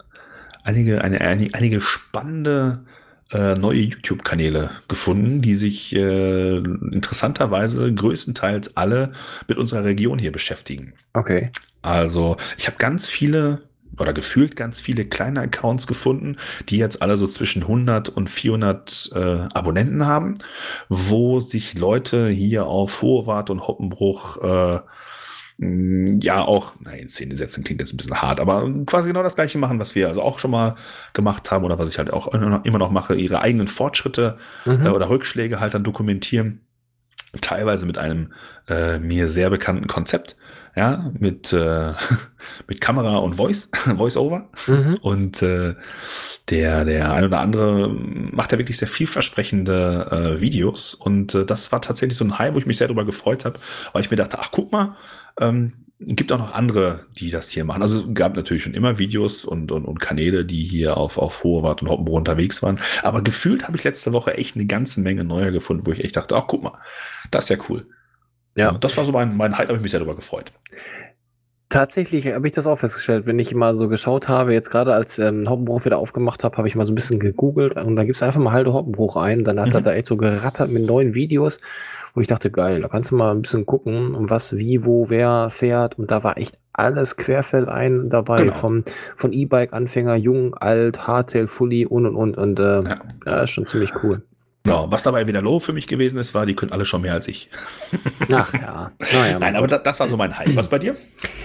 einige, 0.65 1.05
eine, 1.05 1.21
eine, 1.21 1.49
einige 1.53 1.83
spannende 1.83 2.87
äh, 3.33 3.55
neue 3.55 3.79
YouTube-Kanäle 3.79 4.70
gefunden, 4.89 5.43
die 5.43 5.55
sich 5.55 5.95
äh, 5.95 6.57
interessanterweise 6.57 7.93
größtenteils 7.93 8.77
alle 8.77 9.12
mit 9.49 9.59
unserer 9.59 9.85
Region 9.85 10.18
hier 10.18 10.33
beschäftigen. 10.33 10.95
Okay. 11.12 11.51
Also 11.83 12.37
ich 12.57 12.66
habe 12.66 12.77
ganz 12.79 13.09
viele 13.09 13.62
oder 13.99 14.12
gefühlt 14.12 14.57
ganz 14.57 14.81
viele 14.81 15.05
kleine 15.05 15.41
Accounts 15.41 15.87
gefunden, 15.87 16.37
die 16.68 16.77
jetzt 16.77 17.03
alle 17.03 17.16
so 17.16 17.27
zwischen 17.27 17.62
100 17.62 18.09
und 18.11 18.29
400 18.29 19.11
äh, 19.14 19.18
Abonnenten 19.55 20.07
haben, 20.07 20.35
wo 20.89 21.41
sich 21.41 21.74
Leute 21.79 22.29
hier 22.29 22.66
auf 22.66 23.03
Hohewart 23.03 23.51
und 23.51 23.66
Hoppenbruch 23.66 24.43
äh, 24.43 24.81
ja 25.59 26.45
auch, 26.45 26.75
nein, 26.81 26.99
in 26.99 27.09
Szene 27.09 27.37
setzen 27.37 27.65
klingt 27.65 27.81
jetzt 27.81 27.95
ein 27.95 27.97
bisschen 27.97 28.21
hart, 28.21 28.41
aber 28.41 28.71
quasi 28.85 29.09
genau 29.09 29.23
das 29.23 29.37
gleiche 29.37 29.57
machen, 29.57 29.79
was 29.81 29.95
wir 29.95 30.07
also 30.09 30.21
auch 30.21 30.39
schon 30.39 30.51
mal 30.51 30.77
gemacht 31.15 31.51
haben 31.51 31.65
oder 31.65 31.79
was 31.79 31.89
ich 31.89 31.97
halt 31.99 32.13
auch 32.13 32.29
immer 32.35 32.49
noch- 32.51 32.65
immer 32.67 32.79
noch 32.79 32.91
mache, 32.91 33.15
ihre 33.15 33.41
eigenen 33.41 33.67
Fortschritte 33.67 34.37
Mhm. 34.67 34.85
äh, 34.87 34.89
oder 34.91 35.09
Rückschläge 35.09 35.59
halt 35.59 35.73
dann 35.75 35.85
dokumentieren. 35.85 36.61
Teilweise 37.41 37.87
mit 37.87 37.99
einem 37.99 38.33
äh, 38.69 38.99
mir 38.99 39.29
sehr 39.29 39.51
bekannten 39.51 39.87
Konzept, 39.89 40.37
ja, 40.75 41.11
mit, 41.19 41.53
äh, 41.53 41.93
mit 42.69 42.81
Kamera 42.81 43.17
und 43.19 43.35
Voice, 43.35 43.71
Voice-Over. 43.97 44.49
Mhm. 44.67 44.99
Und 45.03 45.43
äh, 45.43 45.75
der, 46.51 46.85
der 46.85 47.13
ein 47.13 47.25
oder 47.25 47.41
andere 47.41 47.89
macht 47.89 48.53
ja 48.53 48.59
wirklich 48.59 48.79
sehr 48.79 48.89
vielversprechende 48.89 50.37
äh, 50.37 50.41
Videos. 50.41 50.95
Und 50.95 51.35
äh, 51.35 51.45
das 51.45 51.73
war 51.73 51.83
tatsächlich 51.83 52.17
so 52.17 52.25
ein 52.25 52.39
High, 52.39 52.55
wo 52.55 52.59
ich 52.59 52.67
mich 52.67 52.79
sehr 52.79 52.87
darüber 52.89 53.05
gefreut 53.05 53.45
habe, 53.45 53.59
weil 53.93 54.03
ich 54.03 54.11
mir 54.11 54.17
dachte, 54.17 54.39
ach 54.39 54.51
guck 54.53 54.71
mal, 54.73 54.97
ähm, 55.41 55.72
gibt 55.99 56.30
auch 56.30 56.39
noch 56.39 56.53
andere, 56.55 57.07
die 57.18 57.30
das 57.30 57.49
hier 57.49 57.64
machen. 57.64 57.82
Also 57.82 58.01
es 58.01 58.14
gab 58.14 58.37
natürlich 58.37 58.62
schon 58.62 58.74
immer 58.74 58.99
Videos 58.99 59.45
und, 59.47 59.72
und, 59.72 59.87
und 59.87 59.99
Kanäle, 59.99 60.45
die 60.45 60.62
hier 60.62 60.97
auf, 60.99 61.16
auf 61.16 61.43
Hohewart 61.43 61.80
und 61.80 61.89
Hoppenbruch 61.89 62.18
unterwegs 62.18 62.62
waren. 62.62 62.78
Aber 63.03 63.22
gefühlt 63.22 63.66
habe 63.66 63.76
ich 63.76 63.84
letzte 63.84 64.12
Woche 64.12 64.37
echt 64.37 64.57
eine 64.57 64.66
ganze 64.66 65.01
Menge 65.01 65.24
neuer 65.24 65.53
gefunden, 65.53 65.87
wo 65.87 65.93
ich 65.93 66.05
echt 66.05 66.16
dachte, 66.16 66.37
ach 66.37 66.45
guck 66.49 66.62
mal, 66.62 66.78
das 67.30 67.45
ist 67.45 67.51
ja 67.51 67.64
cool. 67.70 67.87
Ja. 68.57 68.70
Und 68.70 68.84
das 68.84 68.97
war 68.97 69.05
so 69.05 69.12
mein, 69.12 69.37
mein 69.37 69.57
Hype, 69.57 69.68
habe 69.68 69.76
ich 69.76 69.82
mich 69.82 69.91
sehr 69.91 70.01
darüber 70.01 70.16
gefreut. 70.16 70.53
Tatsächlich 71.68 72.26
habe 72.28 72.47
ich 72.47 72.53
das 72.55 72.66
auch 72.68 72.78
festgestellt, 72.78 73.26
wenn 73.26 73.41
ich 73.41 73.53
mal 73.53 73.76
so 73.76 73.89
geschaut 73.89 74.28
habe, 74.28 74.53
jetzt 74.53 74.70
gerade 74.70 74.95
als 74.95 75.18
ähm, 75.18 75.49
Hoppenbruch 75.49 75.84
wieder 75.84 75.99
aufgemacht 75.99 76.45
habe, 76.45 76.57
habe 76.59 76.68
ich 76.68 76.76
mal 76.76 76.87
so 76.87 76.93
ein 76.93 76.95
bisschen 76.95 77.18
gegoogelt 77.18 77.74
und 77.74 77.97
da 77.97 78.05
gibt's 78.05 78.22
einfach 78.22 78.41
mal 78.41 78.53
Halde 78.53 78.72
Hoppenbruch 78.72 79.16
ein. 79.16 79.43
Dann 79.43 79.59
hat 79.59 79.74
er 79.74 79.80
Mhm. 79.80 79.84
da 79.84 79.93
echt 79.95 80.07
so 80.07 80.16
gerattert 80.16 80.70
mit 80.70 80.87
neuen 80.87 81.14
Videos, 81.14 81.61
wo 82.17 82.21
ich 82.23 82.27
dachte, 82.29 82.51
geil, 82.51 82.81
da 82.81 82.89
kannst 82.89 83.11
du 83.11 83.14
mal 83.17 83.31
ein 83.31 83.43
bisschen 83.43 83.67
gucken, 83.67 84.14
um 84.14 84.31
was, 84.31 84.57
wie, 84.57 84.85
wo, 84.87 85.11
wer 85.11 85.51
fährt. 85.51 85.99
Und 85.99 86.11
da 86.11 86.25
war 86.25 86.39
echt 86.39 86.59
alles 86.73 87.17
querfeldein 87.19 88.09
dabei, 88.09 88.39
Genau. 88.45 88.55
vom, 88.55 88.85
von 89.17 89.33
E-Bike-Anfänger, 89.33 90.17
jung, 90.17 90.55
alt, 90.55 91.07
Hardtail, 91.07 91.47
Fully 91.47 91.85
und 91.87 92.07
und 92.07 92.17
und. 92.17 92.37
Und 92.39 92.59
äh, 92.59 92.83
Ja. 92.83 92.97
ja, 93.27 93.43
ist 93.43 93.51
schon 93.51 93.67
ziemlich 93.67 93.93
cool. 94.03 94.23
Genau. 94.67 94.91
Was 94.91 95.05
dabei 95.05 95.27
wieder 95.27 95.43
low 95.43 95.61
für 95.61 95.73
mich 95.73 95.87
gewesen 95.87 96.19
ist, 96.19 96.35
war, 96.35 96.45
die 96.45 96.55
können 96.55 96.73
alle 96.73 96.85
schon 96.85 97.03
mehr 97.03 97.14
als 97.14 97.29
ich. 97.29 97.49
Ach 98.33 98.53
ja. 98.53 98.91
Naja, 99.12 99.39
Nein, 99.41 99.55
aber 99.57 99.69
da, 99.69 99.79
das 99.79 100.01
war 100.01 100.09
so 100.09 100.17
mein 100.17 100.37
Hype. 100.37 100.57
Was 100.57 100.69
bei 100.69 100.79
dir? 100.79 100.97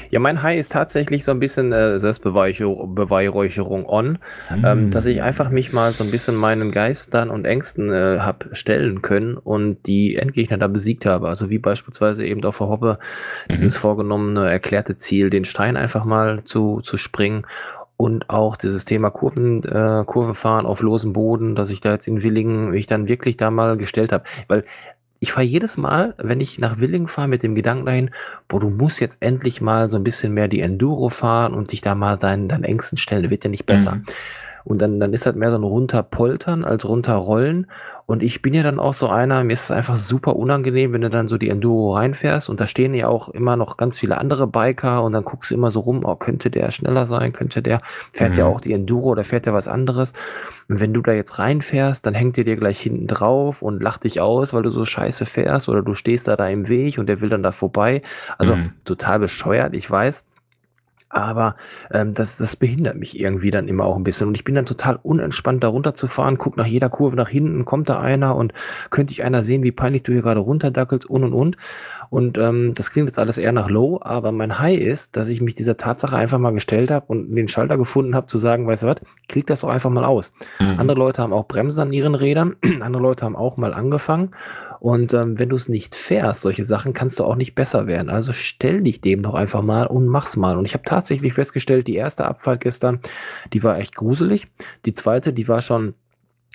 Ja, 0.09 0.19
mein 0.19 0.41
High 0.41 0.57
ist 0.59 0.71
tatsächlich 0.71 1.23
so 1.23 1.31
ein 1.31 1.39
bisschen 1.39 1.71
äh, 1.71 1.99
Selbstbeweihräucherung 1.99 3.85
on, 3.85 4.17
ähm, 4.63 4.89
dass 4.89 5.05
ich 5.05 5.21
einfach 5.21 5.49
mich 5.49 5.71
mal 5.71 5.93
so 5.93 6.03
ein 6.03 6.11
bisschen 6.11 6.35
meinen 6.35 6.71
Geistern 6.71 7.29
und 7.29 7.45
Ängsten 7.45 7.93
äh, 7.93 8.17
hab 8.19 8.49
stellen 8.51 9.01
können 9.01 9.37
und 9.37 9.85
die 9.85 10.17
Endgegner 10.17 10.57
da 10.57 10.67
besiegt 10.67 11.05
habe. 11.05 11.29
Also 11.29 11.49
wie 11.49 11.59
beispielsweise 11.59 12.25
eben 12.25 12.43
auf 12.43 12.57
der 12.57 12.67
Hoppe 12.67 12.99
dieses 13.49 13.77
vorgenommene 13.77 14.49
erklärte 14.49 14.95
Ziel, 14.95 15.29
den 15.29 15.45
Stein 15.45 15.77
einfach 15.77 16.03
mal 16.03 16.43
zu, 16.43 16.81
zu 16.81 16.97
springen. 16.97 17.45
Und 18.01 18.31
auch 18.31 18.57
dieses 18.57 18.83
Thema 18.83 19.11
Kurven, 19.11 19.63
äh, 19.63 20.03
Kurve 20.07 20.33
fahren 20.33 20.65
auf 20.65 20.81
losem 20.81 21.13
Boden, 21.13 21.53
dass 21.53 21.69
ich 21.69 21.81
da 21.81 21.91
jetzt 21.91 22.07
in 22.07 22.23
Willingen 22.23 22.71
mich 22.71 22.87
dann 22.87 23.07
wirklich 23.07 23.37
da 23.37 23.51
mal 23.51 23.77
gestellt 23.77 24.11
habe. 24.11 24.23
Weil 24.47 24.63
ich 25.19 25.33
fahre 25.33 25.45
jedes 25.45 25.77
Mal, 25.77 26.15
wenn 26.17 26.41
ich 26.41 26.57
nach 26.57 26.79
Willingen 26.79 27.07
fahre, 27.07 27.27
mit 27.27 27.43
dem 27.43 27.53
Gedanken 27.53 27.85
dahin, 27.85 28.09
boah, 28.47 28.59
du 28.59 28.71
musst 28.71 28.99
jetzt 29.01 29.21
endlich 29.21 29.61
mal 29.61 29.87
so 29.91 29.97
ein 29.97 30.03
bisschen 30.03 30.33
mehr 30.33 30.47
die 30.47 30.61
Enduro 30.61 31.09
fahren 31.09 31.53
und 31.53 31.73
dich 31.73 31.81
da 31.81 31.93
mal 31.93 32.17
deinen, 32.17 32.49
deinen 32.49 32.63
Ängsten 32.63 32.97
stellen, 32.97 33.29
wird 33.29 33.43
ja 33.43 33.51
nicht 33.51 33.67
besser. 33.67 33.97
Mhm. 33.97 34.05
Und 34.63 34.81
dann, 34.81 34.99
dann 34.99 35.13
ist 35.13 35.27
halt 35.27 35.35
mehr 35.35 35.51
so 35.51 35.59
ein 35.59 35.63
runterpoltern 35.63 36.65
als 36.65 36.89
runterrollen. 36.89 37.67
Und 38.11 38.23
ich 38.23 38.41
bin 38.41 38.53
ja 38.53 38.61
dann 38.61 38.77
auch 38.77 38.93
so 38.93 39.07
einer, 39.07 39.41
mir 39.45 39.53
ist 39.53 39.63
es 39.63 39.71
einfach 39.71 39.95
super 39.95 40.35
unangenehm, 40.35 40.91
wenn 40.91 41.01
du 41.01 41.09
dann 41.09 41.29
so 41.29 41.37
die 41.37 41.47
Enduro 41.49 41.95
reinfährst 41.95 42.49
und 42.49 42.59
da 42.59 42.67
stehen 42.67 42.93
ja 42.93 43.07
auch 43.07 43.29
immer 43.29 43.55
noch 43.55 43.77
ganz 43.77 43.97
viele 43.99 44.17
andere 44.17 44.47
Biker 44.47 45.01
und 45.03 45.13
dann 45.13 45.23
guckst 45.23 45.49
du 45.51 45.55
immer 45.55 45.71
so 45.71 45.79
rum, 45.79 46.03
oh, 46.03 46.15
könnte 46.15 46.51
der 46.51 46.71
schneller 46.71 47.05
sein, 47.05 47.31
könnte 47.31 47.61
der, 47.61 47.81
fährt 48.11 48.35
ja 48.35 48.43
Mhm. 48.43 48.49
auch 48.49 48.59
die 48.59 48.73
Enduro 48.73 49.09
oder 49.11 49.23
fährt 49.23 49.45
der 49.45 49.53
was 49.53 49.69
anderes. 49.69 50.11
Und 50.67 50.79
wenn 50.81 50.93
du 50.93 51.01
da 51.01 51.13
jetzt 51.13 51.39
reinfährst, 51.39 52.05
dann 52.05 52.13
hängt 52.13 52.35
der 52.37 52.43
dir 52.43 52.57
gleich 52.57 52.81
hinten 52.81 53.07
drauf 53.07 53.61
und 53.61 53.81
lacht 53.81 54.03
dich 54.03 54.19
aus, 54.19 54.53
weil 54.53 54.63
du 54.63 54.71
so 54.71 54.83
scheiße 54.85 55.25
fährst 55.25 55.69
oder 55.69 55.81
du 55.81 55.93
stehst 55.93 56.27
da 56.27 56.35
da 56.35 56.47
im 56.49 56.67
Weg 56.67 56.97
und 56.97 57.07
der 57.07 57.21
will 57.21 57.29
dann 57.29 57.43
da 57.43 57.51
vorbei. 57.53 58.01
Also 58.37 58.57
Mhm. 58.57 58.73
total 58.83 59.19
bescheuert, 59.19 59.73
ich 59.73 59.89
weiß. 59.89 60.25
Aber 61.11 61.55
ähm, 61.91 62.13
das, 62.13 62.37
das 62.37 62.55
behindert 62.55 62.95
mich 62.95 63.19
irgendwie 63.19 63.51
dann 63.51 63.67
immer 63.67 63.85
auch 63.85 63.97
ein 63.97 64.03
bisschen. 64.03 64.27
Und 64.27 64.35
ich 64.35 64.43
bin 64.43 64.55
dann 64.55 64.65
total 64.65 64.99
unentspannt, 65.01 65.63
da 65.63 65.67
runterzufahren, 65.67 66.37
guck 66.37 66.57
nach 66.57 66.65
jeder 66.65 66.89
Kurve 66.89 67.15
nach 67.15 67.29
hinten, 67.29 67.65
kommt 67.65 67.89
da 67.89 67.99
einer 67.99 68.35
und 68.35 68.53
könnte 68.89 69.11
ich 69.11 69.23
einer 69.23 69.43
sehen, 69.43 69.63
wie 69.63 69.71
peinlich 69.71 70.03
du 70.03 70.13
hier 70.13 70.21
gerade 70.21 70.39
runterdackelst 70.39 71.09
und 71.09 71.23
und 71.23 71.33
und. 71.33 71.57
Und 72.09 72.37
ähm, 72.37 72.73
das 72.73 72.91
klingt 72.91 73.07
jetzt 73.07 73.19
alles 73.19 73.37
eher 73.37 73.53
nach 73.53 73.69
Low, 73.69 73.99
aber 74.01 74.33
mein 74.33 74.59
High 74.59 74.77
ist, 74.77 75.15
dass 75.15 75.29
ich 75.29 75.39
mich 75.39 75.55
dieser 75.55 75.77
Tatsache 75.77 76.15
einfach 76.15 76.39
mal 76.39 76.51
gestellt 76.51 76.91
habe 76.91 77.05
und 77.07 77.33
den 77.33 77.47
Schalter 77.47 77.77
gefunden 77.77 78.15
habe, 78.15 78.27
zu 78.27 78.37
sagen, 78.37 78.67
weißt 78.67 78.83
du 78.83 78.87
was, 78.87 78.97
klick 79.29 79.47
das 79.47 79.61
doch 79.61 79.69
einfach 79.69 79.89
mal 79.89 80.03
aus. 80.03 80.33
Mhm. 80.59 80.77
Andere 80.77 80.99
Leute 80.99 81.21
haben 81.21 81.31
auch 81.31 81.47
Bremsen 81.47 81.81
an 81.81 81.93
ihren 81.93 82.15
Rädern, 82.15 82.57
andere 82.81 83.01
Leute 83.01 83.23
haben 83.23 83.37
auch 83.37 83.55
mal 83.55 83.73
angefangen. 83.73 84.31
Und 84.81 85.13
ähm, 85.13 85.37
wenn 85.37 85.49
du 85.49 85.55
es 85.57 85.69
nicht 85.69 85.93
fährst, 85.93 86.41
solche 86.41 86.63
Sachen, 86.63 86.93
kannst 86.93 87.19
du 87.19 87.23
auch 87.23 87.35
nicht 87.35 87.53
besser 87.53 87.85
werden. 87.85 88.09
Also 88.09 88.31
stell 88.31 88.81
dich 88.81 88.99
dem 88.99 89.21
doch 89.21 89.35
einfach 89.35 89.61
mal 89.61 89.85
und 89.85 90.07
mach's 90.07 90.35
mal. 90.37 90.57
Und 90.57 90.65
ich 90.65 90.73
habe 90.73 90.83
tatsächlich 90.83 91.35
festgestellt, 91.35 91.85
die 91.87 91.93
erste 91.93 92.25
Abfahrt 92.25 92.61
gestern, 92.61 92.99
die 93.53 93.61
war 93.61 93.77
echt 93.77 93.95
gruselig. 93.95 94.47
Die 94.87 94.93
zweite, 94.93 95.33
die 95.33 95.47
war 95.47 95.61
schon 95.61 95.93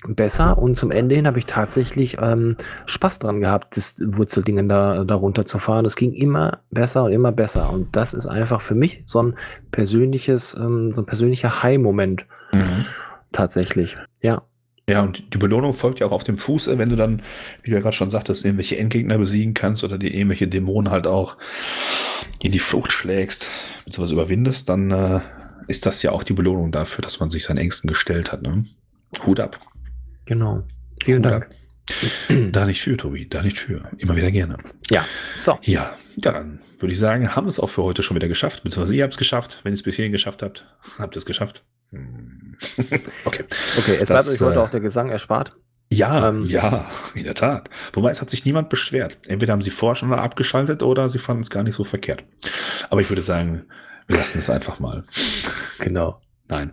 besser 0.05 0.57
und 0.57 0.75
zum 0.75 0.91
Ende 0.91 1.15
hin 1.15 1.25
habe 1.25 1.39
ich 1.39 1.45
tatsächlich 1.45 2.17
ähm, 2.21 2.57
Spaß 2.85 3.19
dran 3.19 3.39
gehabt, 3.39 3.77
das 3.77 3.95
Wurzeldingen 4.05 4.67
da, 4.67 5.05
da 5.05 5.15
runterzufahren. 5.15 5.85
Es 5.85 5.95
ging 5.95 6.11
immer 6.11 6.59
besser 6.69 7.05
und 7.05 7.13
immer 7.13 7.31
besser. 7.31 7.71
Und 7.71 7.95
das 7.95 8.13
ist 8.13 8.27
einfach 8.27 8.59
für 8.59 8.75
mich 8.75 9.05
so 9.07 9.23
ein 9.23 9.35
persönliches, 9.71 10.53
ähm, 10.53 10.93
so 10.93 11.01
ein 11.01 11.05
persönlicher 11.05 11.63
High-Moment 11.63 12.25
Mhm. 12.51 12.83
tatsächlich. 13.31 13.95
Ja. 14.21 14.41
Ja, 14.89 15.01
und 15.01 15.33
die 15.33 15.37
Belohnung 15.37 15.73
folgt 15.73 15.99
ja 15.99 16.07
auch 16.07 16.13
auf 16.13 16.23
dem 16.23 16.37
Fuße, 16.37 16.77
wenn 16.77 16.89
du 16.89 16.95
dann, 16.95 17.21
wie 17.61 17.71
du 17.71 17.75
ja 17.75 17.81
gerade 17.81 17.95
schon 17.95 18.09
sagtest, 18.09 18.45
irgendwelche 18.45 18.77
Endgegner 18.77 19.17
besiegen 19.17 19.53
kannst 19.53 19.83
oder 19.83 19.97
dir 19.97 20.13
irgendwelche 20.13 20.47
Dämonen 20.47 20.91
halt 20.91 21.07
auch 21.07 21.37
in 22.41 22.53
die 22.53 22.59
Flucht 22.59 22.93
schlägst, 22.93 23.47
beziehungsweise 23.83 24.13
überwindest, 24.13 24.69
dann 24.69 24.91
äh, 24.91 25.19
ist 25.67 25.85
das 25.85 26.03
ja 26.03 26.11
auch 26.11 26.23
die 26.23 26.33
Belohnung 26.33 26.71
dafür, 26.71 27.01
dass 27.01 27.19
man 27.19 27.29
sich 27.29 27.43
seinen 27.43 27.57
Ängsten 27.57 27.89
gestellt 27.89 28.31
hat. 28.31 28.43
Ne? 28.43 28.65
Hut 29.25 29.41
ab. 29.41 29.59
Genau. 30.25 30.63
Vielen 31.03 31.25
Hut 31.25 31.31
Dank. 31.31 31.45
ab. 31.45 31.51
Da 32.51 32.65
nicht 32.65 32.81
für, 32.81 32.97
Tobi, 32.97 33.27
da 33.29 33.41
nicht 33.41 33.59
für. 33.59 33.89
Immer 33.97 34.15
wieder 34.15 34.29
gerne. 34.31 34.57
Ja, 34.89 35.05
so. 35.35 35.57
Ja, 35.63 35.95
ja, 36.17 36.31
dann 36.33 36.59
würde 36.79 36.93
ich 36.93 36.99
sagen, 36.99 37.35
haben 37.35 37.45
wir 37.45 37.49
es 37.49 37.59
auch 37.59 37.69
für 37.69 37.83
heute 37.83 38.03
schon 38.03 38.15
wieder 38.15 38.27
geschafft, 38.27 38.63
beziehungsweise 38.63 38.95
ihr 38.95 39.03
habt 39.03 39.13
es 39.13 39.17
geschafft. 39.17 39.59
Wenn 39.63 39.71
ihr 39.71 39.75
es 39.75 39.83
bis 39.83 39.95
hierhin 39.95 40.11
geschafft 40.11 40.43
habt, 40.43 40.65
habt 40.97 41.15
ihr 41.15 41.19
es 41.19 41.25
geschafft. 41.25 41.63
Hm. 41.91 42.46
okay. 43.25 43.43
Okay, 43.77 43.97
es 43.99 44.07
bleibt 44.07 44.27
euch 44.27 44.41
heute 44.41 44.55
äh, 44.59 44.61
auch 44.61 44.69
der 44.69 44.79
Gesang 44.79 45.09
erspart. 45.09 45.55
Ja, 45.89 46.29
Ähm, 46.29 46.45
ja, 46.45 46.89
in 47.15 47.23
der 47.23 47.35
Tat. 47.35 47.69
Wobei 47.93 48.11
es 48.11 48.21
hat 48.21 48.29
sich 48.29 48.45
niemand 48.45 48.69
beschwert. 48.69 49.17
Entweder 49.27 49.53
haben 49.53 49.61
sie 49.61 49.71
vorher 49.71 49.95
schon 49.95 50.09
mal 50.09 50.19
abgeschaltet 50.19 50.83
oder 50.83 51.09
sie 51.09 51.19
fanden 51.19 51.43
es 51.43 51.49
gar 51.49 51.63
nicht 51.63 51.75
so 51.75 51.83
verkehrt. 51.83 52.23
Aber 52.89 52.99
ich 53.01 53.09
würde 53.09 53.21
sagen, 53.21 53.63
wir 54.07 54.17
lassen 54.17 54.39
es 54.39 54.49
einfach 54.49 54.79
mal. 54.79 55.03
Genau. 55.79 56.19
Nein. 56.47 56.71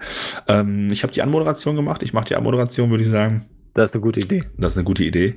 Ähm, 0.49 0.89
ich 0.91 1.03
habe 1.03 1.13
die 1.13 1.21
Anmoderation 1.21 1.77
gemacht. 1.77 2.03
Ich 2.03 2.15
mache 2.15 2.25
die 2.25 2.37
Anmoderation, 2.37 2.89
würde 2.91 3.05
ich 3.05 3.11
sagen. 3.11 3.51
Das 3.75 3.91
ist 3.91 3.95
eine 3.95 4.03
gute 4.03 4.21
Idee. 4.21 4.45
Das 4.57 4.73
ist 4.73 4.79
eine 4.79 4.85
gute 4.85 5.05
Idee. 5.05 5.37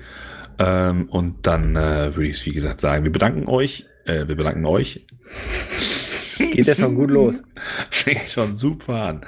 Ähm, 0.58 1.10
und 1.10 1.46
dann 1.46 1.76
äh, 1.76 2.16
würde 2.16 2.28
ich 2.28 2.38
es, 2.38 2.46
wie 2.46 2.54
gesagt, 2.54 2.80
sagen. 2.80 3.04
Wir 3.04 3.12
bedanken 3.12 3.48
euch. 3.48 3.86
Äh, 4.06 4.28
wir 4.28 4.36
bedanken 4.38 4.66
euch. 4.66 5.06
Geht 6.38 6.66
ja 6.66 6.76
schon 6.76 6.96
gut 6.96 7.12
los. 7.12 7.44
Fängt 7.90 8.30
schon 8.30 8.56
super 8.56 8.94
an. 9.02 9.26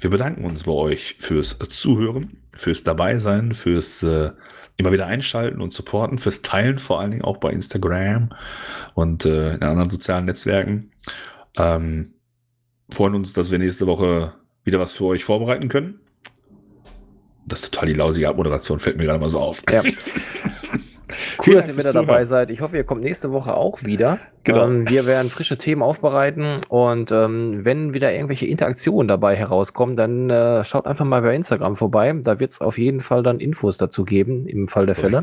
Wir 0.00 0.10
bedanken 0.10 0.44
uns 0.44 0.64
bei 0.64 0.72
euch 0.72 1.16
fürs 1.18 1.58
Zuhören, 1.70 2.38
fürs 2.54 2.84
Dabeisein, 2.84 3.54
fürs 3.54 4.02
äh, 4.02 4.30
immer 4.76 4.92
wieder 4.92 5.06
einschalten 5.06 5.60
und 5.60 5.72
supporten, 5.72 6.18
fürs 6.18 6.42
Teilen, 6.42 6.78
vor 6.78 7.00
allen 7.00 7.10
Dingen 7.10 7.24
auch 7.24 7.38
bei 7.38 7.50
Instagram 7.50 8.30
und 8.94 9.24
äh, 9.24 9.54
in 9.54 9.62
anderen 9.62 9.90
sozialen 9.90 10.24
Netzwerken. 10.24 10.92
Ähm, 11.56 12.14
freuen 12.90 13.14
uns, 13.14 13.32
dass 13.32 13.50
wir 13.50 13.58
nächste 13.58 13.86
Woche 13.86 14.34
wieder 14.64 14.78
was 14.78 14.92
für 14.92 15.06
euch 15.06 15.24
vorbereiten 15.24 15.68
können. 15.68 16.00
Das 17.46 17.60
ist 17.60 17.74
total 17.74 17.88
die 17.88 17.94
lausige 17.94 18.28
Abmoderation, 18.28 18.78
fällt 18.78 18.98
mir 18.98 19.04
gerade 19.04 19.18
mal 19.18 19.30
so 19.30 19.40
auf. 19.40 19.62
Ja. 19.70 19.82
Cool, 21.46 21.54
dass 21.54 21.68
ihr 21.68 21.76
wieder 21.76 21.92
dabei 21.92 22.06
Zuhören. 22.06 22.26
seid. 22.26 22.50
Ich 22.50 22.60
hoffe, 22.60 22.76
ihr 22.76 22.84
kommt 22.84 23.02
nächste 23.02 23.32
Woche 23.32 23.54
auch 23.54 23.84
wieder. 23.84 24.18
Genau. 24.44 24.66
Ähm, 24.66 24.88
wir 24.88 25.06
werden 25.06 25.30
frische 25.30 25.58
Themen 25.58 25.82
aufbereiten 25.82 26.62
und 26.68 27.12
ähm, 27.12 27.64
wenn 27.64 27.94
wieder 27.94 28.12
irgendwelche 28.12 28.46
Interaktionen 28.46 29.08
dabei 29.08 29.36
herauskommen, 29.36 29.96
dann 29.96 30.30
äh, 30.30 30.64
schaut 30.64 30.86
einfach 30.86 31.04
mal 31.04 31.22
bei 31.22 31.34
Instagram 31.34 31.76
vorbei. 31.76 32.12
Da 32.22 32.40
wird 32.40 32.52
es 32.52 32.60
auf 32.60 32.78
jeden 32.78 33.00
Fall 33.00 33.22
dann 33.22 33.40
Infos 33.40 33.78
dazu 33.78 34.04
geben, 34.04 34.46
im 34.46 34.68
Fall 34.68 34.86
der 34.86 34.94
Fälle. 34.94 35.20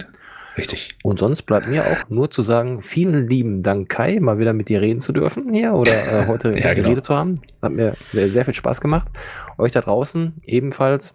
Richtig. 0.57 0.97
Und 1.03 1.19
sonst 1.19 1.41
bleibt 1.41 1.67
mir 1.67 1.85
auch 1.85 2.09
nur 2.09 2.31
zu 2.31 2.41
sagen, 2.41 2.81
vielen 2.81 3.27
lieben 3.27 3.61
Dank, 3.61 3.89
Kai, 3.89 4.19
mal 4.21 4.39
wieder 4.39 4.53
mit 4.53 4.69
dir 4.69 4.79
reden 4.81 5.01
zu 5.01 5.11
dürfen 5.11 5.43
hier 5.51 5.73
oder 5.73 5.91
äh, 5.91 6.25
heute 6.27 6.51
Ja, 6.57 6.73
genau. 6.73 6.87
geredet 6.87 7.03
zu 7.03 7.13
haben. 7.15 7.41
Hat 7.61 7.73
mir 7.73 7.93
sehr, 7.97 8.29
sehr 8.29 8.45
viel 8.45 8.53
Spaß 8.53 8.79
gemacht. 8.79 9.09
Euch 9.57 9.73
da 9.73 9.81
draußen 9.81 10.33
ebenfalls 10.45 11.13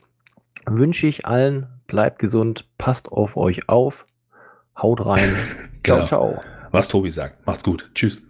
wünsche 0.66 1.06
ich 1.06 1.24
allen, 1.24 1.66
bleibt 1.86 2.18
gesund, 2.18 2.68
passt 2.76 3.10
auf 3.10 3.36
euch 3.38 3.66
auf, 3.68 4.04
haut 4.82 5.04
rein. 5.04 5.20
Ciao, 5.84 5.96
Genau. 5.96 6.06
ciao. 6.06 6.42
Was 6.72 6.88
Tobi 6.88 7.10
sagt. 7.10 7.46
Macht's 7.46 7.64
gut. 7.64 7.90
Tschüss. 7.94 8.22